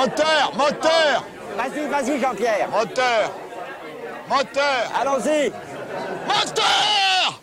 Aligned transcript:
Moteur, 0.00 0.52
moteur, 0.56 1.26
Vas-y, 1.58 1.86
vas-y, 1.90 2.18
Jean-Pierre. 2.18 2.70
moteur, 2.70 3.34
moteur, 4.30 4.92
Allons-y. 4.98 5.50
moteur. 6.26 7.42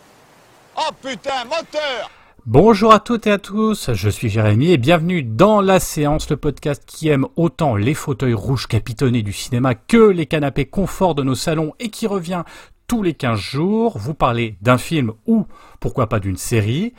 Oh 0.76 0.90
putain, 1.00 1.44
moteur. 1.44 2.10
Bonjour 2.46 2.92
à 2.92 2.98
toutes 2.98 3.28
et 3.28 3.30
à 3.30 3.38
tous, 3.38 3.92
je 3.92 4.08
suis 4.08 4.28
Jérémy 4.28 4.72
et 4.72 4.76
bienvenue 4.76 5.22
dans 5.22 5.60
La 5.60 5.78
Séance, 5.78 6.28
le 6.30 6.36
podcast 6.36 6.82
qui 6.84 7.08
aime 7.08 7.26
autant 7.36 7.76
les 7.76 7.94
fauteuils 7.94 8.34
rouges 8.34 8.66
capitonnés 8.66 9.22
du 9.22 9.32
cinéma 9.32 9.76
que 9.76 10.08
les 10.08 10.26
canapés 10.26 10.66
confort 10.66 11.14
de 11.14 11.22
nos 11.22 11.36
salons 11.36 11.74
et 11.78 11.90
qui 11.90 12.08
revient 12.08 12.42
tous 12.88 13.02
les 13.02 13.12
15 13.12 13.38
jours, 13.38 13.98
vous 13.98 14.14
parler 14.14 14.56
d'un 14.62 14.78
film 14.78 15.12
ou 15.26 15.46
pourquoi 15.78 16.08
pas 16.08 16.20
d'une 16.20 16.38
série. 16.38 16.94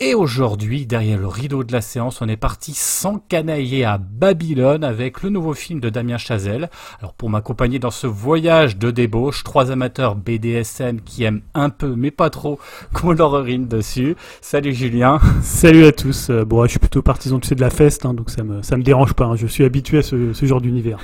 Et 0.00 0.12
aujourd'hui, 0.14 0.84
derrière 0.84 1.20
le 1.20 1.28
rideau 1.28 1.62
de 1.62 1.72
la 1.72 1.80
séance, 1.80 2.20
on 2.20 2.28
est 2.28 2.36
parti 2.36 2.72
sans 2.74 3.18
canailler 3.18 3.84
à 3.84 3.98
Babylone 3.98 4.82
avec 4.82 5.22
le 5.22 5.30
nouveau 5.30 5.54
film 5.54 5.78
de 5.78 5.90
Damien 5.90 6.18
Chazelle. 6.18 6.68
Alors 6.98 7.14
pour 7.14 7.30
m'accompagner 7.30 7.78
dans 7.78 7.92
ce 7.92 8.08
voyage 8.08 8.78
de 8.78 8.90
débauche, 8.90 9.44
trois 9.44 9.70
amateurs 9.70 10.16
BDSM 10.16 11.00
qui 11.02 11.22
aiment 11.22 11.42
un 11.54 11.70
peu 11.70 11.94
mais 11.96 12.10
pas 12.10 12.30
trop 12.30 12.58
qu'on 12.92 13.12
leur 13.12 13.38
urine 13.38 13.68
dessus. 13.68 14.16
Salut 14.40 14.74
Julien. 14.74 15.20
Salut 15.42 15.84
à 15.84 15.92
tous. 15.92 16.30
Euh, 16.30 16.44
bon, 16.44 16.64
je 16.64 16.70
suis 16.70 16.78
plutôt 16.80 17.02
partisan 17.02 17.38
tu 17.38 17.46
sais, 17.46 17.54
de 17.54 17.60
la 17.60 17.70
feste, 17.70 18.04
hein, 18.04 18.12
donc 18.12 18.30
ça 18.30 18.42
me, 18.42 18.60
ça 18.62 18.76
me 18.76 18.82
dérange 18.82 19.14
pas. 19.14 19.26
hein. 19.26 19.36
Je 19.36 19.46
suis 19.46 19.64
habitué 19.64 19.98
à 19.98 20.02
ce, 20.02 20.32
ce 20.32 20.46
genre 20.46 20.60
d'univers. 20.60 20.98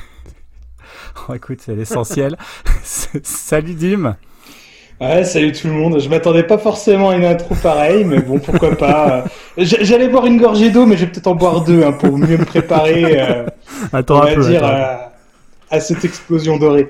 Oh, 1.28 1.34
écoute, 1.34 1.60
c'est 1.64 1.74
l'essentiel. 1.74 2.36
Salut 3.22 3.74
Dim. 3.74 4.16
Ouais, 5.00 5.24
salut 5.24 5.50
tout 5.52 5.66
le 5.66 5.72
monde. 5.72 6.00
Je 6.00 6.08
m'attendais 6.08 6.44
pas 6.44 6.56
forcément 6.56 7.10
à 7.10 7.16
une 7.16 7.24
intro 7.24 7.54
pareille, 7.56 8.04
mais 8.04 8.20
bon, 8.20 8.38
pourquoi 8.38 8.76
pas. 8.76 9.24
Euh, 9.58 9.64
J'allais 9.64 10.08
boire 10.08 10.26
une 10.26 10.38
gorgée 10.40 10.70
d'eau, 10.70 10.86
mais 10.86 10.96
je 10.96 11.04
vais 11.04 11.10
peut-être 11.10 11.26
en 11.26 11.34
boire 11.34 11.62
deux 11.64 11.82
hein, 11.82 11.92
pour 11.92 12.16
mieux 12.16 12.38
me 12.38 12.44
préparer, 12.44 13.20
euh, 13.20 13.46
Attends 13.92 14.18
on 14.18 14.22
un 14.22 14.26
va 14.26 14.34
peu. 14.34 14.48
dire, 14.48 14.64
à, 14.64 15.12
à 15.70 15.80
cette 15.80 16.04
explosion 16.04 16.58
dorée. 16.58 16.88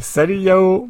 Salut 0.00 0.36
Yao. 0.38 0.88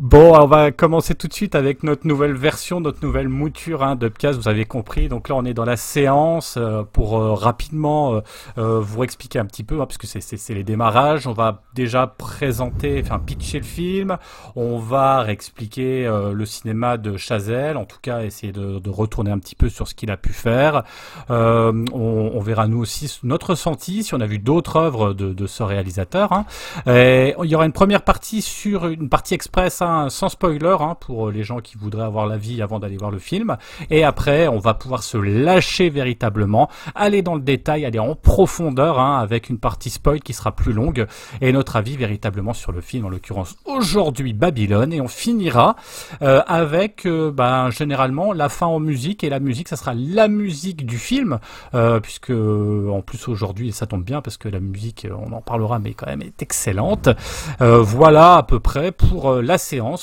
Bon, 0.00 0.32
on 0.40 0.46
va 0.46 0.70
commencer 0.70 1.16
tout 1.16 1.26
de 1.26 1.32
suite 1.32 1.56
avec 1.56 1.82
notre 1.82 2.06
nouvelle 2.06 2.34
version, 2.34 2.80
notre 2.80 3.04
nouvelle 3.04 3.28
mouture 3.28 3.82
hein, 3.82 3.96
d'Upcast, 3.96 4.38
vous 4.38 4.46
avez 4.46 4.64
compris. 4.64 5.08
Donc 5.08 5.28
là, 5.28 5.34
on 5.34 5.44
est 5.44 5.54
dans 5.54 5.64
la 5.64 5.76
séance 5.76 6.54
euh, 6.56 6.84
pour 6.84 7.18
euh, 7.18 7.34
rapidement 7.34 8.14
euh, 8.14 8.20
euh, 8.58 8.78
vous 8.80 9.02
expliquer 9.02 9.40
un 9.40 9.44
petit 9.44 9.64
peu, 9.64 9.80
hein, 9.80 9.86
parce 9.86 9.98
que 9.98 10.06
c'est- 10.06 10.54
les 10.54 10.62
démarrages. 10.62 11.26
On 11.26 11.32
va 11.32 11.62
déjà 11.74 12.06
présenter, 12.06 13.02
enfin 13.04 13.18
pitcher 13.18 13.58
le 13.58 13.64
film. 13.64 14.18
On 14.54 14.78
va 14.78 15.22
réexpliquer 15.22 16.06
euh, 16.06 16.32
le 16.32 16.46
cinéma 16.46 16.96
de 16.96 17.16
Chazelle, 17.16 17.76
en 17.76 17.84
tout 17.84 17.98
cas 18.00 18.22
essayer 18.22 18.52
de, 18.52 18.78
de 18.78 18.90
retourner 18.90 19.32
un 19.32 19.38
petit 19.40 19.56
peu 19.56 19.68
sur 19.68 19.88
ce 19.88 19.96
qu'il 19.96 20.12
a 20.12 20.16
pu 20.16 20.32
faire. 20.32 20.84
Euh, 21.30 21.72
on, 21.92 22.30
on 22.34 22.40
verra 22.40 22.68
nous 22.68 22.78
aussi 22.78 23.18
notre 23.24 23.50
ressenti, 23.50 24.04
si 24.04 24.14
on 24.14 24.20
a 24.20 24.26
vu 24.26 24.38
d'autres 24.38 24.76
œuvres 24.76 25.12
de, 25.12 25.32
de 25.32 25.46
ce 25.48 25.64
réalisateur. 25.64 26.32
hein. 26.32 26.46
Et 26.86 27.34
il 27.42 27.50
y 27.50 27.56
aura 27.56 27.66
une 27.66 27.72
première 27.72 28.02
partie 28.02 28.42
sur 28.42 28.86
une 28.86 29.08
partie 29.08 29.34
express, 29.34 29.82
sans 30.08 30.28
spoiler, 30.28 30.76
hein, 30.80 30.96
pour 30.98 31.30
les 31.30 31.42
gens 31.42 31.60
qui 31.60 31.76
voudraient 31.76 32.04
avoir 32.04 32.26
l'avis 32.26 32.62
avant 32.62 32.78
d'aller 32.78 32.96
voir 32.96 33.10
le 33.10 33.18
film. 33.18 33.56
Et 33.90 34.04
après, 34.04 34.48
on 34.48 34.58
va 34.58 34.74
pouvoir 34.74 35.02
se 35.02 35.16
lâcher 35.18 35.90
véritablement, 35.90 36.68
aller 36.94 37.22
dans 37.22 37.34
le 37.34 37.40
détail, 37.40 37.84
aller 37.84 37.98
en 37.98 38.14
profondeur, 38.14 38.98
hein, 38.98 39.18
avec 39.18 39.48
une 39.48 39.58
partie 39.58 39.90
spoil 39.90 40.20
qui 40.20 40.32
sera 40.32 40.52
plus 40.52 40.72
longue, 40.72 41.06
et 41.40 41.52
notre 41.52 41.76
avis 41.76 41.96
véritablement 41.96 42.54
sur 42.54 42.72
le 42.72 42.80
film, 42.80 43.06
en 43.06 43.08
l'occurrence 43.08 43.56
aujourd'hui 43.64 44.32
Babylone. 44.32 44.92
Et 44.92 45.00
on 45.00 45.08
finira 45.08 45.76
euh, 46.22 46.42
avec, 46.46 47.06
euh, 47.06 47.30
ben, 47.30 47.70
généralement, 47.70 48.32
la 48.32 48.48
fin 48.48 48.66
en 48.66 48.80
musique, 48.80 49.24
et 49.24 49.30
la 49.30 49.40
musique, 49.40 49.68
ça 49.68 49.76
sera 49.76 49.94
la 49.94 50.28
musique 50.28 50.86
du 50.86 50.98
film, 50.98 51.38
euh, 51.74 52.00
puisque 52.00 52.30
euh, 52.30 52.90
en 52.90 53.02
plus 53.02 53.28
aujourd'hui, 53.28 53.72
ça 53.72 53.86
tombe 53.86 54.04
bien, 54.04 54.22
parce 54.22 54.36
que 54.36 54.48
la 54.48 54.60
musique, 54.60 55.04
euh, 55.04 55.14
on 55.26 55.32
en 55.32 55.40
parlera, 55.40 55.78
mais 55.78 55.94
quand 55.94 56.06
même, 56.06 56.22
est 56.22 56.42
excellente. 56.42 57.08
Euh, 57.60 57.78
voilà 57.80 58.36
à 58.36 58.42
peu 58.42 58.60
près 58.60 58.92
pour 58.92 59.30
euh, 59.30 59.42
la 59.42 59.58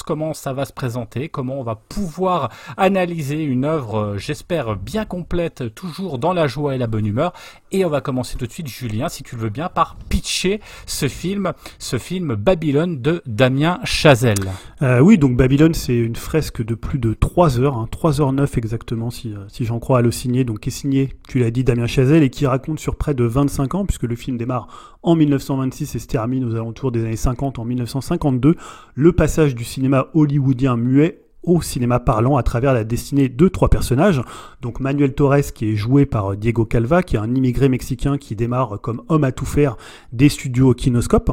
comment 0.06 0.34
ça 0.34 0.54
va 0.54 0.66
se 0.66 0.74
présenter, 0.74 1.30
comment 1.30 1.60
on 1.60 1.64
va 1.64 1.76
pouvoir 1.76 2.50
analyser 2.78 3.44
une 3.44 3.66
œuvre, 3.66 3.98
euh, 3.98 4.18
j'espère, 4.18 4.76
bien 4.76 5.06
complète, 5.06 5.74
toujours 5.76 6.18
dans 6.20 6.34
la 6.34 6.48
joie 6.48 6.76
et 6.76 6.78
la 6.78 6.88
bonne 6.88 7.06
humeur. 7.06 7.34
Et 7.72 7.84
on 7.84 7.90
va 7.90 8.02
commencer 8.02 8.38
tout 8.38 8.48
de 8.48 8.52
suite, 8.52 8.68
Julien, 8.68 9.10
si 9.10 9.24
tu 9.24 9.36
le 9.36 9.42
veux 9.42 9.50
bien, 9.50 9.68
par 9.68 9.98
pitcher 10.10 10.62
ce 10.86 11.08
film, 11.08 11.54
ce 11.80 11.98
film 11.98 12.36
Babylone 12.36 13.02
de 13.02 13.22
Damien 13.26 13.80
Chazelle. 13.84 14.52
Euh, 14.82 15.00
oui, 15.00 15.18
donc 15.18 15.36
Babylone, 15.36 15.74
c'est 15.74 15.98
une 15.98 16.16
fresque 16.16 16.64
de 16.64 16.76
plus 16.76 17.00
de 17.00 17.14
3 17.14 17.60
heures, 17.60 17.78
hein, 17.78 17.88
3 17.92 18.22
heures 18.22 18.32
9 18.32 18.58
exactement, 18.58 19.10
si, 19.10 19.34
euh, 19.34 19.40
si 19.50 19.66
j'en 19.66 19.80
crois 19.80 20.00
à 20.00 20.02
le 20.02 20.12
signer, 20.12 20.46
donc 20.46 20.62
qui 20.62 20.70
est 20.70 20.72
signé, 20.72 21.10
tu 21.28 21.40
l'as 21.40 21.52
dit, 21.52 21.66
Damien 21.66 21.88
Chazelle, 21.88 22.24
et 22.24 22.30
qui 22.30 22.46
raconte 22.46 22.80
sur 22.80 22.96
près 22.96 23.14
de 23.14 23.26
25 23.26 23.76
ans, 23.76 23.86
puisque 23.86 24.04
le 24.04 24.16
film 24.16 24.38
démarre 24.38 24.96
en 25.04 25.16
1926 25.16 25.96
et 25.96 26.00
se 26.00 26.08
termine 26.08 26.46
aux 26.46 26.56
alentours 26.56 26.92
des 26.92 27.02
années 27.04 27.16
50, 27.18 27.60
en 27.60 27.66
1952, 27.66 28.56
le 28.94 29.12
passage 29.12 29.54
du 29.54 29.65
cinéma 29.66 30.08
hollywoodien 30.14 30.78
muet 30.78 31.26
au 31.46 31.62
cinéma 31.62 32.00
parlant 32.00 32.38
à 32.38 32.44
travers 32.44 32.74
la 32.74 32.84
destinée 32.84 33.30
de 33.30 33.48
trois 33.48 33.70
personnages. 33.70 34.22
Donc 34.62 34.80
Manuel 34.80 35.14
Torres 35.14 35.54
qui 35.54 35.72
est 35.72 35.76
joué 35.76 36.06
par 36.06 36.32
euh, 36.32 36.36
Diego 36.36 36.66
Calva, 36.66 37.04
qui 37.04 37.16
est 37.16 37.20
un 37.20 37.34
immigré 37.34 37.70
mexicain 37.70 38.18
qui 38.18 38.36
démarre 38.36 38.80
comme 38.82 39.04
homme 39.10 39.24
à 39.24 39.32
tout 39.32 39.46
faire 39.46 39.78
des 40.12 40.30
studios 40.30 40.74
Kinoscope. 40.74 41.32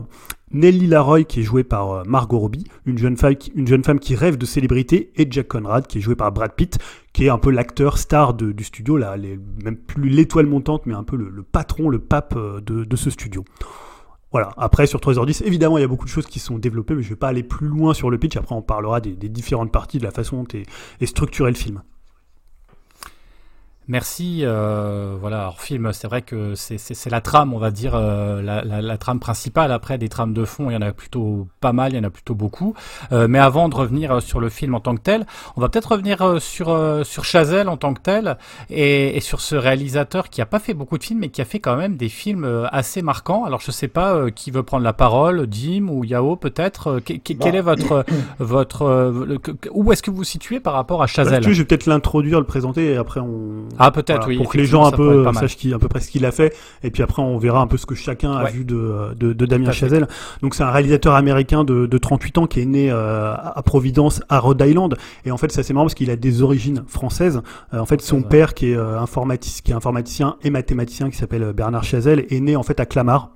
Nelly 0.53 0.87
Laroy 0.87 1.25
qui 1.25 1.41
est 1.41 1.45
jouée 1.45 1.65
par 1.65 1.91
euh, 1.93 2.03
Margot 2.07 2.39
Robbie, 2.39 2.67
une 2.85 2.99
jeune, 2.99 3.17
femme 3.17 3.37
qui, 3.37 3.53
une 3.55 3.67
jeune 3.67 3.85
femme 3.85 3.99
qui 3.99 4.15
rêve 4.15 4.37
de 4.37 4.45
célébrité, 4.45 5.13
et 5.17 5.27
Jack 5.31 5.49
Conrad 5.49 5.87
qui 5.87 5.99
est 5.99 6.03
joué 6.03 6.15
par 6.15 6.31
Brad 6.31 6.53
Pitt, 6.53 6.79
qui 7.15 7.25
est 7.25 7.31
un 7.31 7.39
peu 7.39 7.51
l'acteur 7.51 7.97
star 7.97 8.35
du 8.35 8.65
studio, 8.65 8.99
là, 8.99 9.17
même 9.65 9.77
plus 9.77 10.11
l'étoile 10.11 10.47
montante, 10.47 10.85
mais 10.85 10.95
un 10.95 11.05
peu 11.05 11.17
le, 11.17 11.43
patron, 11.43 11.89
le 11.89 11.99
pape 11.99 12.35
euh, 12.37 12.61
de 12.61 12.97
ce 12.97 13.09
studio. 13.09 13.45
Voilà, 14.33 14.51
après 14.57 14.87
sur 14.87 14.99
3h10, 14.99 15.45
évidemment 15.45 15.77
il 15.77 15.83
y 15.83 15.85
a 15.85 15.89
beaucoup 15.89 16.07
de 16.07 16.11
choses 16.11 16.27
qui 16.27 16.39
sont 16.39 16.59
développées, 16.59 16.95
mais 16.95 17.03
je 17.03 17.11
vais 17.11 17.17
pas 17.17 17.29
aller 17.29 17.43
plus 17.43 17.69
loin 17.69 17.93
sur 17.93 18.11
le 18.11 18.19
pitch, 18.19 18.37
après 18.37 18.55
on 18.55 18.63
parlera 18.63 19.01
des, 19.01 19.15
différentes 19.29 19.71
parties, 19.71 19.99
de 19.99 20.05
la 20.05 20.11
façon 20.11 20.43
dont 20.43 20.49
est 21.01 21.07
structuré 21.07 21.51
le 21.51 21.57
film. 21.57 21.83
Merci. 23.89 24.41
euh, 24.43 25.17
voilà, 25.21 25.41
alors 25.41 25.61
film, 25.61 25.93
c'est 25.93 26.07
vrai 26.07 26.23
que 26.23 26.55
c'est- 26.55 27.11
la 27.11 27.21
trame, 27.21 27.53
on 27.53 27.59
va 27.59 27.71
dire, 27.71 27.93
euh, 27.95 28.41
la, 28.41 28.63
la- 28.65 28.81
la 28.81 28.97
trame 28.97 29.19
principale. 29.19 29.73
Après, 29.73 29.99
des 29.99 30.09
trames 30.09 30.33
de 30.33 30.45
fond, 30.45 30.71
il 30.71 30.75
y 30.75 30.77
en 30.77 30.83
a 30.83 30.93
plutôt 30.93 31.49
pas 31.61 31.73
mal, 31.73 31.93
il 31.93 31.97
y 31.97 31.99
en 31.99 32.05
a 32.05 32.11
plutôt 32.11 32.35
beaucoup. 32.35 32.75
Euh, 33.11 33.27
mais 33.29 33.39
avant 33.41 33.69
de 33.69 33.75
revenir 33.75 34.13
euh, 34.13 34.21
sur 34.21 34.41
le 34.41 34.49
film 34.49 34.75
en 34.75 34.81
tant 34.81 34.95
que 34.95 35.01
tel, 35.03 35.27
on 35.57 35.61
va 35.61 35.69
peut-être 35.69 35.93
revenir 35.93 36.23
euh, 36.23 36.39
sur 36.39 36.69
euh, 36.71 37.03
sur 37.05 37.25
Chazelle 37.25 37.69
en 37.69 37.77
tant 37.77 37.93
que 37.93 38.01
tel 38.01 38.39
et, 38.71 39.17
et 39.17 39.21
sur 39.21 39.41
ce 39.41 39.57
réalisateur 39.57 40.31
qui 40.31 40.41
a 40.41 40.47
pas 40.47 40.59
fait 40.61 40.75
beaucoup 40.75 40.97
de 40.97 41.03
films, 41.05 41.21
mais 41.21 41.29
qui 41.29 41.41
a 41.43 41.45
fait 41.45 41.59
quand 41.61 41.77
même 41.77 41.97
des 41.97 42.09
films 42.09 42.69
assez 42.71 43.03
marquants. 43.03 43.45
Alors, 43.45 43.61
je 43.61 43.71
sais 43.73 43.89
pas 43.89 44.31
qui 44.31 44.51
veut 44.51 44.63
prendre 44.63 44.85
la 44.85 44.93
parole, 44.93 45.47
Dim 45.47 45.89
ou 45.89 46.05
Yao 46.05 46.37
peut-être. 46.37 47.01
Que- 47.01 47.15
que- 47.15 47.33
Quel 47.33 47.57
est 47.57 47.61
votre 47.61 48.05
votre 48.39 49.13
le- 49.27 49.39
que- 49.39 49.69
où 49.73 49.93
est-ce 49.93 50.03
que 50.03 50.11
vous 50.11 50.19
vous 50.19 50.25
situez 50.25 50.61
par 50.61 50.75
rapport 50.75 51.01
à 51.03 51.05
Bah, 51.05 51.09
si 51.09 51.15
Chazelle 51.15 51.43
tu 51.43 51.49
veux, 51.49 51.55
je 51.55 51.61
vais 51.63 51.67
peut-être 51.67 51.87
l'introduire, 51.87 52.39
le 52.39 52.47
présenter, 52.47 52.93
et 52.93 52.97
après 52.97 53.19
on... 53.21 53.65
Ah, 53.83 53.91
peut-être, 53.91 54.13
Voilà, 54.23 54.27
oui. 54.29 54.37
Pour 54.39 54.51
que 54.53 54.59
les 54.59 54.65
gens 54.67 54.85
un 54.85 54.91
peu 54.93 55.23
mal. 55.25 55.35
sachent 55.35 55.57
qui, 55.57 55.73
à 55.75 55.79
peu 55.79 55.89
près 55.89 56.01
ce 56.01 56.11
qu'il 56.11 56.25
a 56.25 56.33
fait, 56.33 56.55
et 56.83 56.91
puis 56.91 57.03
après 57.03 57.23
on 57.23 57.37
verra 57.39 57.61
un 57.61 57.67
peu 57.67 57.77
ce 57.77 57.87
que 57.87 57.95
chacun 57.95 58.33
a 58.33 58.45
vu 58.51 58.65
de, 58.65 59.15
de, 59.17 59.33
de 59.33 59.47
Damien. 59.47 59.73
Chazelle. 59.73 60.07
Donc 60.43 60.55
c'est 60.55 60.63
un 60.63 60.71
réalisateur 60.71 61.15
américain 61.15 61.65
de, 61.65 61.87
de 61.87 61.99
38 61.99 62.39
ans 62.39 62.47
qui 62.47 62.61
est 62.61 62.65
né 62.67 62.91
euh, 62.91 63.35
à 63.35 63.63
Providence, 63.65 64.23
à 64.29 64.39
Rhode 64.39 64.63
Island, 64.67 64.97
et 65.25 65.31
en 65.31 65.37
fait 65.37 65.51
ça 65.53 65.63
c'est 65.63 65.73
marrant 65.73 65.87
parce 65.87 65.95
qu'il 65.95 66.11
a 66.11 66.17
des 66.17 66.43
origines 66.43 66.83
françaises. 66.87 67.41
Euh, 67.75 67.79
en 67.79 67.87
fait 67.87 68.01
son 68.03 68.19
Ouais. 68.19 68.29
père 68.29 68.55
qui 68.55 68.71
est, 68.73 68.77
euh, 68.77 68.99
informatis- 69.01 69.63
qui 69.63 69.73
est 69.73 69.75
informaticien 69.75 70.37
et 70.43 70.51
mathématicien 70.51 71.11
qui 71.11 71.17
s'appelle 71.17 71.43
euh, 71.43 71.53
Bernard 71.53 71.85
Chazelle 71.85 72.27
est 72.31 72.41
né 72.41 72.57
en 72.57 72.63
fait 72.63 72.79
à 72.81 72.87
Clamart. 72.87 73.31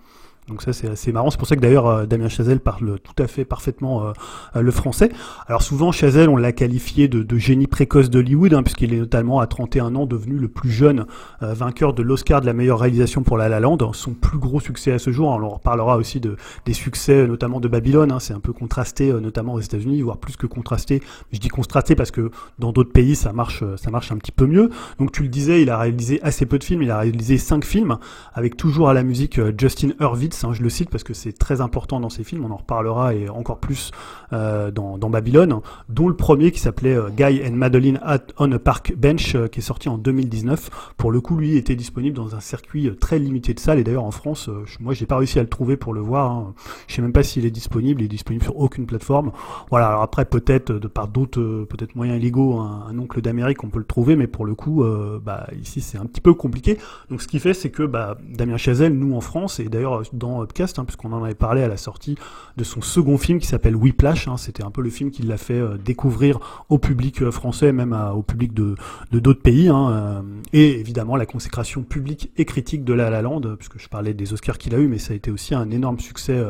Donc 0.48 0.62
ça 0.62 0.72
c'est 0.72 0.88
assez 0.88 1.12
marrant, 1.12 1.31
c'est 1.31 1.38
pour 1.38 1.48
ça 1.48 1.56
que 1.56 1.60
d'ailleurs 1.60 1.87
euh, 1.87 2.06
Damien 2.06 2.28
Chazelle 2.28 2.60
parle 2.60 2.98
tout 3.00 3.20
à 3.22 3.26
fait 3.26 3.44
parfaitement 3.44 4.06
euh, 4.06 4.62
le 4.62 4.70
français. 4.70 5.10
Alors 5.46 5.62
souvent 5.62 5.93
Chazelle 5.93 6.28
on 6.28 6.37
l'a 6.37 6.52
qualifié 6.52 7.08
de, 7.08 7.22
de 7.22 7.38
génie 7.38 7.66
précoce 7.66 8.10
d'Hollywood 8.10 8.54
hein, 8.54 8.62
puisqu'il 8.62 8.94
est 8.94 8.98
notamment 8.98 9.40
à 9.40 9.46
31 9.46 9.94
ans 9.96 10.06
devenu 10.06 10.37
le 10.37 10.48
plus 10.48 10.70
jeune 10.70 11.06
euh, 11.43 11.54
vainqueur 11.54 11.94
de 11.94 12.02
l'Oscar 12.02 12.40
de 12.40 12.46
la 12.46 12.52
meilleure 12.52 12.78
réalisation 12.78 13.22
pour 13.22 13.37
La 13.37 13.48
La 13.48 13.60
Land, 13.60 13.78
son 13.93 14.12
plus 14.14 14.38
gros 14.38 14.60
succès 14.60 14.93
à 14.93 14.98
ce 14.98 15.10
jour. 15.10 15.28
On 15.28 15.43
en 15.43 15.48
reparlera 15.48 15.96
aussi 15.96 16.20
de, 16.20 16.37
des 16.64 16.72
succès 16.72 17.26
notamment 17.26 17.60
de 17.60 17.69
Babylone, 17.69 18.12
hein, 18.12 18.20
c'est 18.20 18.34
un 18.34 18.40
peu 18.40 18.52
contrasté 18.52 19.10
euh, 19.10 19.20
notamment 19.20 19.54
aux 19.54 19.60
États-Unis, 19.60 20.02
voire 20.02 20.19
plus 20.19 20.37
que 20.37 20.46
contrasté. 20.46 21.02
Je 21.32 21.38
dis 21.38 21.49
contrasté 21.49 21.94
parce 21.94 22.10
que 22.10 22.31
dans 22.58 22.72
d'autres 22.72 22.92
pays 22.92 23.16
ça 23.16 23.32
marche, 23.32 23.62
euh, 23.62 23.76
ça 23.76 23.90
marche 23.90 24.12
un 24.12 24.16
petit 24.16 24.32
peu 24.32 24.46
mieux. 24.46 24.70
Donc 24.99 25.12
tu 25.12 25.22
le 25.22 25.28
disais, 25.28 25.62
il 25.62 25.70
a 25.70 25.78
réalisé 25.78 26.20
assez 26.22 26.46
peu 26.46 26.58
de 26.58 26.64
films, 26.64 26.82
il 26.82 26.90
a 26.90 26.99
réalisé 26.99 27.38
cinq 27.38 27.64
films 27.64 27.99
avec 28.34 28.56
toujours 28.56 28.88
à 28.88 28.94
la 28.94 29.02
musique 29.02 29.38
euh, 29.38 29.52
Justin 29.56 29.90
Hurwitz 30.00 30.35
Je 30.52 30.62
le 30.62 30.68
cite 30.68 30.90
parce 30.90 31.04
que 31.04 31.14
c'est 31.14 31.32
très 31.32 31.60
important 31.60 32.00
dans 32.00 32.10
ces 32.10 32.24
films, 32.24 32.44
on 32.44 32.50
en 32.50 32.56
reparlera 32.56 33.14
et 33.14 33.28
encore 33.28 33.58
plus 33.58 33.90
euh, 34.32 34.70
dans, 34.70 34.98
dans, 34.98 35.10
Babylone, 35.10 35.60
dont 35.88 36.08
le 36.08 36.16
premier 36.16 36.50
qui 36.50 36.60
s'appelait 36.60 36.96
euh, 36.96 37.08
Guy 37.10 37.42
and 37.46 37.52
Madeline 37.52 38.00
at, 38.02 38.18
on 38.38 38.50
a 38.52 38.58
Park 38.58 38.94
Bench, 38.96 39.34
euh, 39.34 39.48
qui 39.48 39.60
est 39.60 39.62
sorti 39.62 39.88
en 39.88 39.98
2019. 39.98 40.92
Pour 40.96 41.10
le 41.10 41.20
coup, 41.20 41.36
lui 41.36 41.56
était 41.56 41.76
disponible 41.76 42.16
dans 42.16 42.34
un 42.34 42.40
circuit 42.40 42.94
très 43.00 43.18
limité 43.18 43.54
de 43.54 43.60
salles 43.60 43.78
et 43.78 43.84
d'ailleurs 43.84 44.04
en 44.04 44.10
France, 44.10 44.50
moi 44.80 44.94
j'ai 44.94 45.06
pas 45.06 45.16
réussi 45.16 45.38
à 45.38 45.42
le 45.42 45.48
trouver 45.48 45.76
pour 45.76 45.94
le 45.94 46.00
voir. 46.00 46.30
Hein. 46.30 46.54
Je 46.86 46.94
sais 46.94 47.02
même 47.02 47.12
pas 47.12 47.22
s'il 47.22 47.46
est 47.46 47.50
disponible, 47.50 48.02
il 48.02 48.06
est 48.06 48.08
disponible 48.08 48.44
sur 48.44 48.58
aucune 48.58 48.86
plateforme. 48.86 49.32
Voilà, 49.70 49.88
alors 49.88 50.02
après 50.02 50.24
peut-être 50.24 50.72
de 50.72 50.88
par 50.88 51.08
d'autres 51.08 51.66
peut-être 51.68 51.94
moyens 51.94 52.18
illégaux, 52.18 52.58
un, 52.58 52.86
un 52.90 52.98
oncle 52.98 53.20
d'Amérique 53.20 53.64
on 53.64 53.68
peut 53.68 53.78
le 53.78 53.84
trouver, 53.84 54.16
mais 54.16 54.26
pour 54.26 54.44
le 54.44 54.54
coup, 54.54 54.84
bah, 55.24 55.46
ici 55.60 55.80
c'est 55.80 55.98
un 55.98 56.06
petit 56.06 56.20
peu 56.20 56.34
compliqué. 56.34 56.78
Donc 57.10 57.22
ce 57.22 57.28
qui 57.28 57.38
fait 57.38 57.54
c'est 57.54 57.70
que 57.70 57.84
bah, 57.84 58.16
Damien 58.28 58.56
Chazelle, 58.56 58.94
nous 58.94 59.14
en 59.14 59.20
France, 59.20 59.60
et 59.60 59.68
d'ailleurs 59.68 60.02
Upcast, 60.43 60.78
hein, 60.78 60.84
puisqu'on 60.84 61.12
en 61.12 61.25
avait 61.25 61.34
parlé 61.34 61.62
à 61.62 61.69
la 61.69 61.76
sortie 61.76 62.17
de 62.56 62.64
son 62.64 62.81
second 62.81 63.19
film 63.19 63.38
qui 63.38 63.46
s'appelle 63.46 63.76
Whiplash, 63.76 64.28
hein, 64.28 64.37
c'était 64.37 64.64
un 64.64 64.70
peu 64.70 64.82
le 64.82 64.90
film 64.90 65.11
qui 65.11 65.23
l'a 65.23 65.37
fait 65.37 65.55
euh, 65.55 65.76
découvrir 65.76 66.64
au 66.69 66.78
public 66.78 67.23
euh, 67.23 67.31
français, 67.31 67.73
même 67.73 67.93
au 68.14 68.23
public 68.23 68.55
de 68.55 68.75
d'autres 69.12 69.43
pays, 69.43 69.69
hein, 69.69 69.90
euh, 69.90 70.23
et 70.52 70.78
évidemment 70.81 71.17
la 71.17 71.26
consécration 71.26 71.82
publique 71.82 72.31
et 72.37 72.44
critique 72.44 72.84
de 72.84 72.93
La 72.93 73.11
La 73.11 73.23
Land, 73.23 73.43
puisque 73.58 73.78
je 73.78 73.88
parlais 73.88 74.14
des 74.14 74.32
Oscars 74.32 74.58
qu'il 74.58 74.75
a 74.75 74.78
eu, 74.78 74.88
mais 74.88 74.99
ça 74.99 75.12
a 75.12 75.17
été 75.17 75.31
aussi 75.31 75.55
un 75.55 75.70
énorme 75.70 75.99
succès 75.99 76.43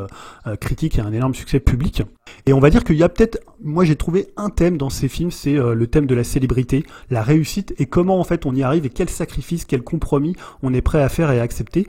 critique 0.59 0.97
et 0.97 1.01
un 1.01 1.13
énorme 1.13 1.33
succès 1.33 1.59
public. 1.59 2.03
Et 2.45 2.53
on 2.53 2.59
va 2.59 2.69
dire 2.69 2.83
qu'il 2.83 2.95
y 2.95 3.03
a 3.03 3.09
peut-être, 3.09 3.39
moi 3.63 3.85
j'ai 3.85 3.95
trouvé 3.95 4.27
un 4.37 4.49
thème 4.49 4.77
dans 4.77 4.89
ces 4.89 5.07
films, 5.07 5.31
c'est 5.31 5.53
le 5.53 5.87
thème 5.87 6.05
de 6.05 6.15
la 6.15 6.23
célébrité, 6.23 6.85
la 7.09 7.21
réussite 7.21 7.73
et 7.77 7.85
comment 7.85 8.19
en 8.19 8.23
fait 8.23 8.45
on 8.45 8.55
y 8.55 8.63
arrive 8.63 8.85
et 8.85 8.89
quel 8.89 9.09
sacrifice, 9.09 9.65
quel 9.65 9.81
compromis 9.81 10.35
on 10.63 10.73
est 10.73 10.81
prêt 10.81 11.01
à 11.01 11.09
faire 11.09 11.31
et 11.31 11.39
à 11.39 11.43
accepter. 11.43 11.87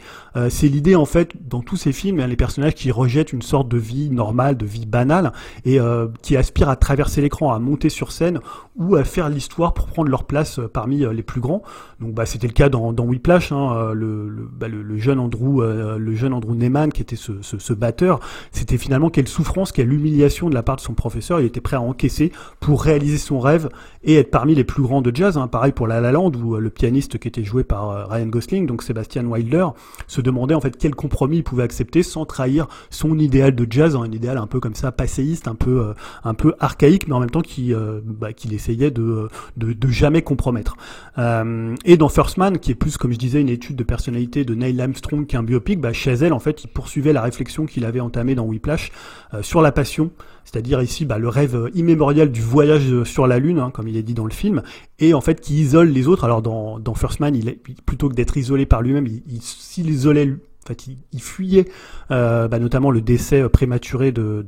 c'est 0.49 0.69
l'idée 0.69 0.95
en 0.95 1.07
fait 1.07 1.33
dans 1.41 1.63
tous 1.63 1.78
ces 1.79 1.93
films, 1.93 2.21
hein, 2.21 2.27
les 2.27 2.37
personnages 2.37 2.75
qui 2.75 2.91
rejettent 2.91 3.33
une 3.33 3.43
sorte 3.43 3.69
de 3.69 3.79
vie 3.79 4.11
normale, 4.11 4.57
de 4.57 4.67
vie 4.67 4.87
banale 4.87 5.33
et 5.65 5.79
qui 6.23 6.37
aspirent 6.37 6.69
à 6.69 6.77
traverser 6.77 7.21
l'écran, 7.21 7.53
à 7.53 7.59
monter 7.59 7.89
sur 7.89 8.13
scène 8.13 8.41
ou 8.79 8.95
à 8.95 9.05
faire 9.05 9.29
l'histoire 9.29 9.75
pour 9.75 9.87
prendre 9.87 10.09
leur 10.09 10.25
place 10.25 10.59
euh, 10.59 10.69
parmi 10.69 11.05
euh, 11.05 11.13
les 11.13 11.23
plus 11.23 11.41
grands. 11.41 11.63
Donc 12.01 12.15
bah, 12.15 12.27
c'était 12.27 12.47
le 12.47 12.53
cas 12.53 12.69
dans, 12.69 12.93
dans 12.93 13.05
Whiplash, 13.05 13.51
hein, 13.53 13.73
euh, 13.75 14.47
bah, 14.53 14.69
le, 14.69 14.99
jeune 14.99 15.19
Andrew, 15.19 15.63
le 15.63 16.15
jeune 16.15 16.33
Andrew 16.33 16.55
Neyman 16.55 16.93
qui 16.93 17.03
était 17.03 17.17
ce 17.17 17.73
batteur, 17.73 18.21
c'était 18.53 18.79
finalement 18.79 19.11
quelle 19.11 19.29
souffrance, 19.29 19.73
quelle 19.73 19.93
humiliation 19.93 20.49
de 20.49 20.55
la 20.55 20.63
part 20.63 20.77
de 20.77 20.81
son 20.81 20.95
professeur. 20.95 21.41
Il 21.41 21.47
était 21.47 21.61
prêt 21.61 21.77
à 21.77 21.81
encaisser 21.81 22.33
pour 22.61 22.83
réaliser 22.83 23.19
son 23.19 23.41
rêve 23.41 23.69
et 24.05 24.17
être 24.17 24.31
parmi 24.31 24.55
les 24.55 24.65
plus 24.65 24.83
grands 24.83 25.03
de 25.03 25.15
jazz. 25.15 25.37
Hein. 25.37 25.49
Pareil 25.49 25.73
pour 25.73 25.89
La 25.89 26.01
La 26.01 26.13
Land 26.13 26.33
où 26.35 26.57
le 26.57 26.71
pianiste 26.71 27.19
qui 27.19 27.29
était 27.29 27.45
joué 27.45 27.65
par 27.65 28.09
Ryan 28.09 28.27
Gosling, 28.27 28.67
donc 28.67 28.83
Sébastien 28.83 29.27
Wilder, 29.27 29.69
se 30.07 30.21
demandait 30.21 30.55
en 30.55 30.61
fait 30.61 30.77
quel 30.77 30.95
compromis 30.95 31.39
il 31.39 31.45
pouvait 31.45 31.65
accepter 31.69 32.03
sans 32.03 32.25
trahir 32.25 32.67
son 32.91 33.19
idéal 33.19 33.55
de 33.55 33.67
jazz, 33.69 33.95
hein, 33.95 34.03
un 34.03 34.13
idéal 34.13 34.39
un 34.39 34.47
peu 34.47 34.61
comme 34.61 34.75
ça 34.75 34.93
passéiste, 34.93 35.49
un 35.49 35.55
peu 35.55 35.95
un 36.25 36.35
peu 36.35 36.55
archaïque, 36.59 37.09
mais 37.09 37.15
en 37.15 37.21
même 37.21 37.31
temps 37.31 37.43
qui 37.43 37.73
bah, 38.05 38.33
qu'il 38.33 38.55
essayait 38.55 38.91
de, 38.91 39.29
de, 39.57 39.89
jamais 39.89 40.23
compromettre. 40.23 40.77
Euh, 41.19 41.75
et 41.85 41.97
dans 41.97 42.09
First 42.09 42.37
Man, 42.37 42.59
qui 42.59 42.73
est 42.73 42.75
plus, 42.75 42.97
comme 42.97 43.13
je 43.13 43.19
disais, 43.19 43.41
une 43.41 43.49
étude 43.49 43.77
de 43.77 43.85
personnalité 43.85 44.45
de 44.45 44.55
Neil 44.55 44.81
Armstrong 44.81 45.27
qu'un 45.27 45.43
biopic, 45.43 45.81
bah, 45.81 45.93
Chazelle, 45.93 46.33
en 46.33 46.39
fait, 46.39 46.65
il 46.65 46.69
poursuivait 46.69 47.13
la 47.13 47.23
réflexion 47.23 47.67
qu'il 47.67 47.85
avait 47.85 48.01
entamée 48.01 48.35
dans 48.35 48.45
Whiplash 48.45 48.91
euh, 49.35 49.43
sur 49.43 49.63
la 49.63 49.73
passion, 49.73 50.11
c'est-à-dire 50.45 50.81
ici 50.83 51.05
bah, 51.05 51.19
le 51.19 51.29
rêve 51.29 51.71
immémorial 51.75 52.31
du 52.31 52.41
voyage 52.41 53.05
sur 53.05 53.27
la 53.27 53.39
Lune, 53.39 53.59
hein, 53.59 53.71
comme 53.73 53.89
il 53.89 53.97
est 53.97 54.03
dit 54.03 54.15
dans 54.15 54.25
le 54.25 54.33
film, 54.33 54.63
et 54.99 55.15
en 55.15 55.21
fait 55.21 55.41
qui 55.41 55.61
isole 55.61 55.89
les 55.89 56.09
autres. 56.09 56.25
Alors 56.25 56.43
dans, 56.43 56.95
First 56.95 57.21
Man, 57.21 57.39
plutôt 57.87 58.09
que 58.09 58.15
d'être 58.15 58.37
isolé 58.37 58.67
par 58.67 58.83
lui-même, 58.83 59.07
il 59.07 59.43
s'isolait 59.43 60.37
en 60.69 60.75
fait, 60.75 60.87
il, 61.13 61.23
fuyait 61.23 61.67
euh, 62.11 62.47
bah, 62.47 62.59
notamment 62.59 62.91
le 62.91 63.01
décès 63.01 63.41
euh, 63.41 63.49
prématuré 63.49 64.13
de, 64.13 64.45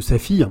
sa 0.00 0.18
fille. 0.18 0.46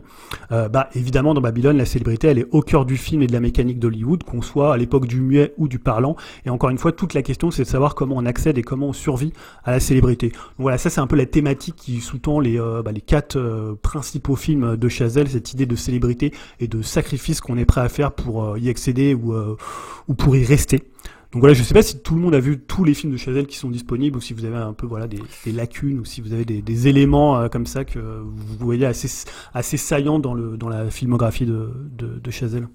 Euh, 0.53 0.69
bah, 0.69 0.89
évidemment, 0.95 1.33
dans 1.33 1.41
Babylone, 1.41 1.77
la 1.77 1.85
célébrité, 1.85 2.27
elle 2.27 2.39
est 2.39 2.47
au 2.51 2.61
cœur 2.61 2.85
du 2.85 2.95
film 2.95 3.21
et 3.21 3.27
de 3.27 3.33
la 3.33 3.41
mécanique 3.41 3.79
d'Hollywood, 3.79 4.23
qu'on 4.23 4.41
soit 4.41 4.73
à 4.73 4.77
l'époque 4.77 5.07
du 5.07 5.19
muet 5.19 5.53
ou 5.57 5.67
du 5.67 5.77
parlant. 5.77 6.15
Et 6.45 6.49
encore 6.49 6.69
une 6.69 6.77
fois, 6.77 6.93
toute 6.93 7.13
la 7.13 7.21
question, 7.21 7.51
c'est 7.51 7.63
de 7.63 7.67
savoir 7.67 7.95
comment 7.95 8.15
on 8.17 8.25
accède 8.25 8.57
et 8.57 8.61
comment 8.61 8.87
on 8.87 8.93
survit 8.93 9.33
à 9.65 9.71
la 9.71 9.81
célébrité. 9.81 10.31
Voilà, 10.57 10.77
ça 10.77 10.89
c'est 10.89 11.01
un 11.01 11.07
peu 11.07 11.17
la 11.17 11.25
thématique 11.25 11.75
qui 11.75 11.99
sous-tend 11.99 12.39
les, 12.39 12.57
euh, 12.57 12.81
bah, 12.81 12.93
les 12.93 13.01
quatre 13.01 13.35
euh, 13.35 13.75
principaux 13.81 14.37
films 14.37 14.77
de 14.77 14.87
Chazelle, 14.87 15.27
cette 15.27 15.51
idée 15.53 15.65
de 15.65 15.75
célébrité 15.75 16.33
et 16.61 16.69
de 16.69 16.81
sacrifice 16.81 17.41
qu'on 17.41 17.57
est 17.57 17.65
prêt 17.65 17.81
à 17.81 17.89
faire 17.89 18.13
pour 18.13 18.57
y 18.57 18.69
accéder 18.69 19.13
ou 19.13 20.13
pour 20.15 20.37
y 20.37 20.45
rester. 20.45 20.83
Donc 21.31 21.41
voilà, 21.41 21.53
je 21.53 21.61
sais 21.61 21.75
pas 21.75 21.83
si 21.83 21.99
tout 21.99 22.15
le 22.15 22.21
monde 22.21 22.33
a 22.33 22.39
vu 22.39 22.59
tous 22.59 22.83
les 22.83 22.95
films 22.95 23.13
de 23.13 23.17
Chazelle 23.17 23.45
qui 23.45 23.57
sont 23.57 23.69
disponibles 23.69 24.17
ou 24.17 24.21
si 24.21 24.33
vous 24.33 24.45
avez 24.45 24.57
un 24.57 24.73
peu 24.73 24.87
voilà 24.87 25.07
des, 25.07 25.19
des 25.45 25.51
lacunes 25.51 25.99
ou 25.99 26.05
si 26.05 26.21
vous 26.21 26.33
avez 26.33 26.43
des, 26.43 26.63
des 26.63 26.87
éléments 26.87 27.39
euh, 27.39 27.49
comme 27.49 27.67
ça 27.67 27.85
que 27.85 27.99
vous 27.99 28.57
voyez 28.59 28.87
assez 28.87 29.27
assez 29.53 29.77
saillants 29.77 30.17
dans 30.17 30.33
le 30.33 30.57
dans 30.57 30.69
la 30.69 30.89
filmographie 30.89 31.45
de 31.45 31.71
de, 31.91 32.19
de 32.19 32.31
Chazelle. 32.31 32.67